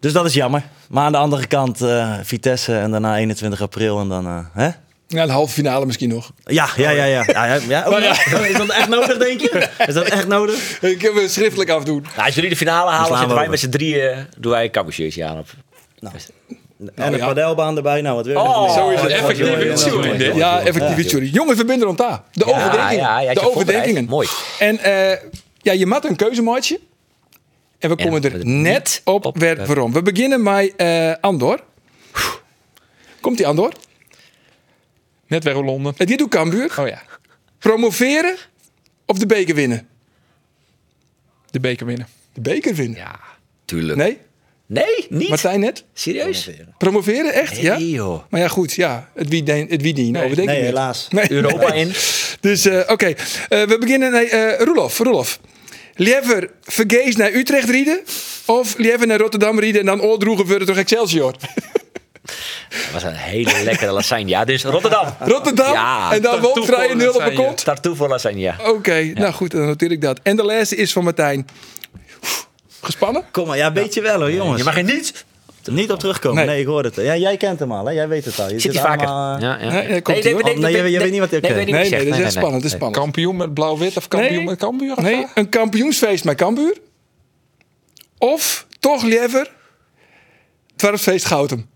Dus 0.00 0.12
dat 0.12 0.24
is 0.24 0.34
jammer. 0.34 0.62
Maar 0.88 1.04
aan 1.04 1.12
de 1.12 1.18
andere 1.18 1.46
kant, 1.46 1.80
eh, 1.82 2.14
Vitesse 2.22 2.76
en 2.78 2.90
daarna 2.90 3.16
21 3.16 3.60
april 3.62 4.00
en 4.00 4.08
dan, 4.08 4.48
hè? 4.52 4.68
Ja, 5.08 5.26
de 5.26 5.32
halve 5.32 5.52
finale 5.52 5.86
misschien 5.86 6.08
nog. 6.08 6.32
Ja, 6.44 6.68
ja, 6.76 6.90
ja, 6.90 7.04
ja. 7.04 7.24
ja, 7.26 7.44
ja, 7.44 7.60
ja, 7.68 7.88
nog. 7.88 8.46
Is 8.46 8.56
dat 8.56 8.70
echt 8.70 8.88
nodig, 8.88 9.18
denk 9.18 9.40
je? 9.40 9.68
Is 9.86 9.94
dat 9.94 10.04
echt 10.04 10.28
nodig? 10.28 10.82
Ik 10.82 11.02
heb 11.02 11.14
het 11.14 11.32
schriftelijk 11.32 11.70
afdoen. 11.70 12.02
Nou, 12.02 12.26
als 12.26 12.34
jullie 12.34 12.50
de 12.50 12.56
finale 12.56 12.90
halen, 12.90 13.08
zitten 13.08 13.28
we 13.28 13.34
wij 13.34 13.48
met 13.48 13.60
z'n 13.60 13.68
drieën, 13.68 14.26
doen 14.38 14.52
wij 14.52 14.64
een 14.64 14.70
kabelshirtje 14.70 15.24
aan 15.24 15.38
op. 15.38 15.46
En 16.94 17.12
een 17.12 17.18
ja. 17.18 17.26
padelbaan 17.26 17.76
erbij, 17.76 18.00
nou 18.00 18.16
wat 18.16 18.26
wil 18.26 18.34
je 18.34 18.40
Oh, 18.48 18.74
zo 18.74 18.88
is 18.88 19.00
het. 19.00 19.10
Effectief 19.10 20.34
Ja. 20.34 20.62
Sorry. 21.08 21.28
Jongens, 21.32 21.58
we 21.58 21.64
binden 21.64 21.86
rond 21.86 21.98
daar. 21.98 22.22
De 22.32 22.44
Ja, 22.46 22.52
overdenkingen. 22.52 23.04
ja, 23.04 23.20
ja, 23.20 23.28
je 23.28 23.34
de 23.34 23.50
overdenkingen. 23.50 24.04
Mooi. 24.04 24.28
En 24.58 24.78
eh, 24.78 25.18
ja, 25.58 25.72
je 25.72 25.86
maakt 25.86 26.04
een 26.04 26.16
keuzemaatje. 26.16 26.80
En 27.78 27.88
we 27.88 27.96
komen 27.96 28.22
er 28.22 28.46
net 28.46 29.00
op, 29.04 29.36
waarom. 29.66 29.92
We 29.92 30.02
beginnen 30.02 30.42
met 30.42 30.72
eh, 30.76 31.12
Andor. 31.20 31.60
Komt 33.20 33.36
die 33.36 33.46
Andor? 33.46 33.72
Net 35.26 35.44
weer 35.44 35.54
Londen. 35.54 35.94
En 35.96 36.06
die 36.06 36.16
doet 36.16 36.28
Cambuur. 36.28 36.74
Oh 36.78 36.88
ja, 36.88 37.02
Promoveren 37.58 38.36
of 39.06 39.18
de 39.18 39.26
beker 39.26 39.54
winnen? 39.54 39.88
de 41.50 41.60
beker 41.60 41.86
winnen. 41.86 42.06
De 42.32 42.40
beker 42.40 42.74
winnen. 42.74 42.98
Ja, 42.98 43.20
tuurlijk. 43.64 43.98
Nee? 43.98 44.18
Nee, 44.66 45.06
niet? 45.08 45.28
Martijn 45.28 45.60
net? 45.60 45.84
Serieus? 45.92 46.50
Promoveren, 46.78 47.32
echt? 47.32 47.56
ja? 47.56 47.76
Nee, 47.78 47.90
joh. 47.90 48.22
Maar 48.30 48.40
ja, 48.40 48.48
goed. 48.48 48.72
Ja, 48.72 49.10
het 49.14 49.28
wie, 49.28 49.42
de, 49.42 49.52
het 49.52 49.82
wie 49.82 49.94
die 49.94 50.10
Nee, 50.10 50.34
Nee, 50.34 50.62
helaas. 50.62 51.08
Nee. 51.10 51.32
Europa 51.32 51.72
in. 51.72 51.92
Dus 52.40 52.64
eh, 52.66 52.80
oké, 52.86 53.06
Eh, 53.06 53.14
we 53.62 53.76
beginnen. 53.80 54.12
Nee, 54.12 54.28
eh 54.28 54.64
Roelof, 54.64 54.98
Roelof. 54.98 55.40
Liever 55.94 56.50
vergees 56.62 57.16
naar 57.16 57.32
Utrecht 57.32 57.68
rieden 57.68 58.00
of 58.46 58.78
liever 58.78 59.06
naar 59.06 59.18
Rotterdam 59.18 59.58
rieden 59.58 59.80
en 59.80 59.86
dan 59.86 60.00
oordroegen 60.02 60.46
voor 60.46 60.66
door 60.66 60.76
Excelsior? 60.76 61.34
Dat 62.82 62.92
was 62.92 63.02
een 63.02 63.14
hele 63.14 63.62
lekkere 63.64 63.92
lasagne. 63.92 64.28
Ja, 64.28 64.44
dus 64.44 64.64
Rotterdam. 64.64 65.06
Rotterdam 65.18 65.72
Ja, 65.72 66.12
en 66.12 66.22
dan 66.22 66.40
vrije 66.54 66.94
nul 66.94 67.12
op 67.14 67.20
een 67.20 67.34
kont. 67.34 67.64
Tartoe 67.64 67.94
voor 67.96 68.08
lasagne. 68.08 68.54
Oké, 68.66 69.02
nou 69.14 69.32
goed, 69.32 69.50
dan 69.50 69.66
noteer 69.66 69.90
ik 69.90 70.00
dat. 70.00 70.20
En 70.22 70.36
de 70.36 70.44
laatste 70.44 70.76
is 70.76 70.92
van 70.92 71.04
Martijn. 71.04 71.46
Gespannen? 72.80 73.24
Kom 73.30 73.46
maar, 73.46 73.56
ja, 73.56 73.72
weet 73.72 73.94
je 73.94 74.00
wel 74.00 74.18
hoor, 74.20 74.32
jongens. 74.32 74.58
Je 74.58 74.64
mag 74.64 74.76
er 74.76 74.82
niet. 74.82 75.24
Niet 75.70 75.90
op 75.90 75.98
terugkomen. 75.98 76.36
Nee. 76.36 76.46
Nee, 76.46 76.60
ik 76.60 76.66
hoor 76.66 76.84
het. 76.84 76.94
Ja, 76.96 77.16
jij 77.16 77.36
kent 77.36 77.58
hem 77.58 77.72
al, 77.72 77.84
hè? 77.86 77.92
Jij 77.92 78.08
weet 78.08 78.24
het 78.24 78.38
al. 78.40 78.44
Je 78.50 78.60
Zit 78.60 78.62
hij 78.62 78.72
zit 78.72 78.80
vaker? 78.82 79.06
allemaal, 79.06 79.36
eh, 79.36 79.42
Ja, 79.42 79.58
ja. 79.60 79.70
Nee, 79.70 79.82
je- 79.88 80.90
je 80.90 80.98
weet 80.98 81.10
niet 81.10 81.20
wat 81.20 81.32
ik 81.32 81.40
nee, 81.42 81.50
ken. 81.50 81.54
weet 81.54 81.66
niet 81.66 81.74
Nee, 81.74 81.80
wat 81.80 81.88
je 81.88 81.96
nee, 81.96 82.04
dit 82.04 82.14
is 82.14 82.20
echt 82.20 82.32
spannend. 82.32 82.62
Dit 82.62 82.70
is 82.70 82.76
spannend. 82.76 83.02
Kampioen 83.02 83.36
met 83.36 83.54
blauw-wit 83.54 83.96
of 83.96 84.08
kampioen 84.08 84.44
met 84.44 84.58
Cambuur? 84.58 84.92
of 84.96 85.02
Nee, 85.02 85.26
een 85.34 85.48
kampioensfeest 85.48 86.24
met 86.24 86.36
Cambuur. 86.36 86.76
Of 88.18 88.66
toch 88.80 89.02
liever 89.02 89.50
Dwarfsfeest 90.76 91.24
Goutem. 91.26 91.66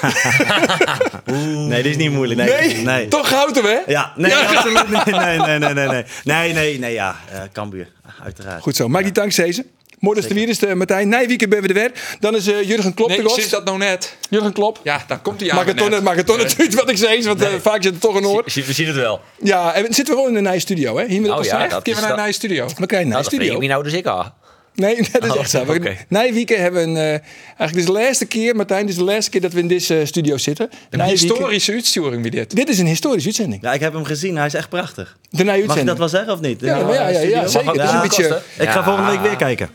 Nee, 1.68 1.82
dit 1.82 1.86
is 1.92 1.96
niet 1.96 2.10
moeilijk. 2.10 2.40
Nee, 2.40 2.74
Nee, 2.74 2.84
nee. 2.84 3.08
toch 3.08 3.28
Goutem 3.28 3.64
hè? 3.64 3.78
Ja, 3.86 4.12
nee, 4.16 4.34
absoluut 4.34 4.88
niet. 4.88 5.04
Nee, 5.04 5.38
nee, 5.38 5.58
nee, 5.58 5.74
nee, 5.74 5.86
nee. 5.88 6.04
Nee, 6.24 6.52
nee, 6.52 6.78
nee, 6.78 6.92
ja. 6.92 7.16
eh 7.32 7.40
Cambuur, 7.52 7.88
uiteraard. 8.22 8.62
Goed 8.62 8.76
zo, 8.76 8.88
maak 8.88 9.02
die 9.02 9.12
tank 9.12 9.34
deze. 9.34 9.64
Morgen 9.98 10.48
is 10.48 10.58
de 10.58 10.74
Martijn. 10.74 11.08
Nijwieken 11.08 11.48
ben 11.48 11.62
we 11.62 11.68
er 11.68 11.74
weer. 11.74 11.92
Dan 12.20 12.36
is 12.36 12.46
eh, 12.46 12.62
Jurgen 12.68 12.94
Klop 12.94 13.08
Nee, 13.08 13.16
de 13.16 13.22
ik 13.22 13.28
gast. 13.28 13.40
zit 13.42 13.50
dat 13.50 13.64
nou 13.64 13.78
net. 13.78 14.16
Jurgen 14.30 14.52
Klop. 14.52 14.80
Ja, 14.82 15.04
dan 15.06 15.22
komt 15.22 15.40
hij 15.40 15.50
aan. 15.50 15.56
Mag 15.56 15.64
het 15.64 15.76
toch, 15.76 15.84
net. 15.88 15.94
net- 15.94 16.04
mag 16.04 16.14
het 16.14 16.26
toch 16.26 16.36
natuurlijk 16.36 16.72
wat 16.72 16.90
ik 16.90 16.96
zei, 16.96 17.22
want 17.24 17.42
eh, 17.42 17.48
vaak 17.60 17.82
zit 17.82 17.94
er 17.94 18.00
toch 18.00 18.14
een 18.14 18.26
oor. 18.26 18.42
We 18.44 18.50
zien- 18.50 18.64
We 18.64 18.72
zien 18.72 18.86
het 18.86 18.96
wel. 18.96 19.20
Ja, 19.42 19.72
en 19.72 19.94
zitten 19.94 20.14
we 20.14 20.20
wel 20.20 20.28
in 20.30 20.36
een 20.36 20.42
nieuwe 20.42 20.58
studio, 20.60 20.96
hè? 20.98 21.06
Hier 21.06 21.20
met 21.20 21.30
Oh 21.30 21.44
ja, 21.44 21.62
echt. 21.62 21.70
dat 21.70 21.82
Keer 21.82 21.92
is 21.94 22.00
we 22.00 22.06
naar 22.06 22.16
dat- 22.16 22.26
een 22.26 22.34
studio. 22.34 22.66
We 22.66 22.86
krijgen 22.86 22.98
een 22.98 23.08
Nou, 23.08 23.20
nieuwe 23.20 23.24
studio. 23.24 23.54
ik 23.54 23.60
me 23.60 23.66
nou 23.66 23.82
dus 23.82 23.92
ik 23.92 24.06
al. 24.06 24.32
Nee, 24.80 24.96
dat 25.12 25.24
is 25.24 25.30
Oh, 25.30 25.38
echt 25.38 25.50
zo. 25.50 25.64
We- 25.64 25.74
oké. 25.74 25.96
Nijwieken 26.08 26.60
hebben 26.62 26.82
een, 26.88 26.96
eh, 26.96 27.02
eigenlijk 27.02 27.72
dit 27.72 27.76
is 27.76 27.84
de 27.84 27.92
laatste 27.92 28.26
keer, 28.26 28.56
Martijn, 28.56 28.80
dit 28.80 28.90
is 28.90 28.96
de 28.96 29.04
laatste 29.04 29.30
keer 29.30 29.40
dat 29.40 29.52
we 29.52 29.60
in 29.60 29.68
deze 29.68 29.98
eh, 30.00 30.06
studio 30.06 30.36
zitten. 30.36 30.68
Een 30.90 30.98
Nijwieken- 30.98 31.28
historische 31.28 31.72
uitsturing 31.72 32.22
wie 32.22 32.30
dit. 32.30 32.56
Dit 32.56 32.68
is 32.68 32.78
een 32.78 32.86
historische 32.86 33.26
uitzending. 33.28 33.62
Ja, 33.62 33.72
ik 33.72 33.80
heb 33.80 33.92
hem 33.92 34.04
gezien. 34.04 34.36
Hij 34.36 34.46
is 34.46 34.54
echt 34.54 34.68
prachtig. 34.68 35.16
De 35.30 35.44
Mag 35.44 35.54
ik 35.54 35.60
uitzending. 35.60 35.86
dat 35.88 35.98
wel 35.98 36.08
zeggen 36.08 36.32
of 36.32 36.40
niet? 36.40 36.60
Ja, 36.60 36.78
maar 36.82 36.94
ja, 36.94 37.08
ja, 37.08 37.20
ja, 37.20 37.46
zeker. 37.46 37.66
Het 37.68 37.76
is 37.76 37.82
een 37.82 37.94
Ja, 37.94 38.00
beetje. 38.00 38.42
Ik 38.58 38.68
ga 38.68 38.78
Ja. 38.78 38.84
volgende 38.84 39.10
week 39.10 39.20
weer 39.20 39.36
kijken. 39.36 39.68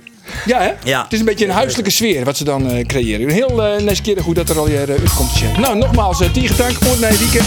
ja, 0.46 0.60
hè? 0.62 0.72
Ja. 0.84 1.04
Het 1.04 1.14
is 1.14 1.20
een 1.20 1.26
beetje 1.26 1.46
een 1.46 1.52
huiselijke 1.52 1.92
sfeer 1.92 2.24
wat 2.26 2.38
ze 2.38 2.44
dan 2.44 2.70
eh, 2.72 2.86
creëren. 2.86 3.30
Heel 3.30 3.76
uh, 3.76 3.82
nieuwsgierig 3.86 4.24
hoe 4.24 4.34
dat 4.34 4.50
er 4.50 4.58
al 4.58 4.66
hier 4.68 4.90
uh, 4.90 4.96
uitkomt. 5.00 5.58
Nou, 5.60 5.78
nogmaals, 5.78 6.22
uh, 6.22 6.32
tien 6.32 6.48
gedankt 6.48 6.86
voor 6.86 7.00
Nijwieken. 7.00 7.42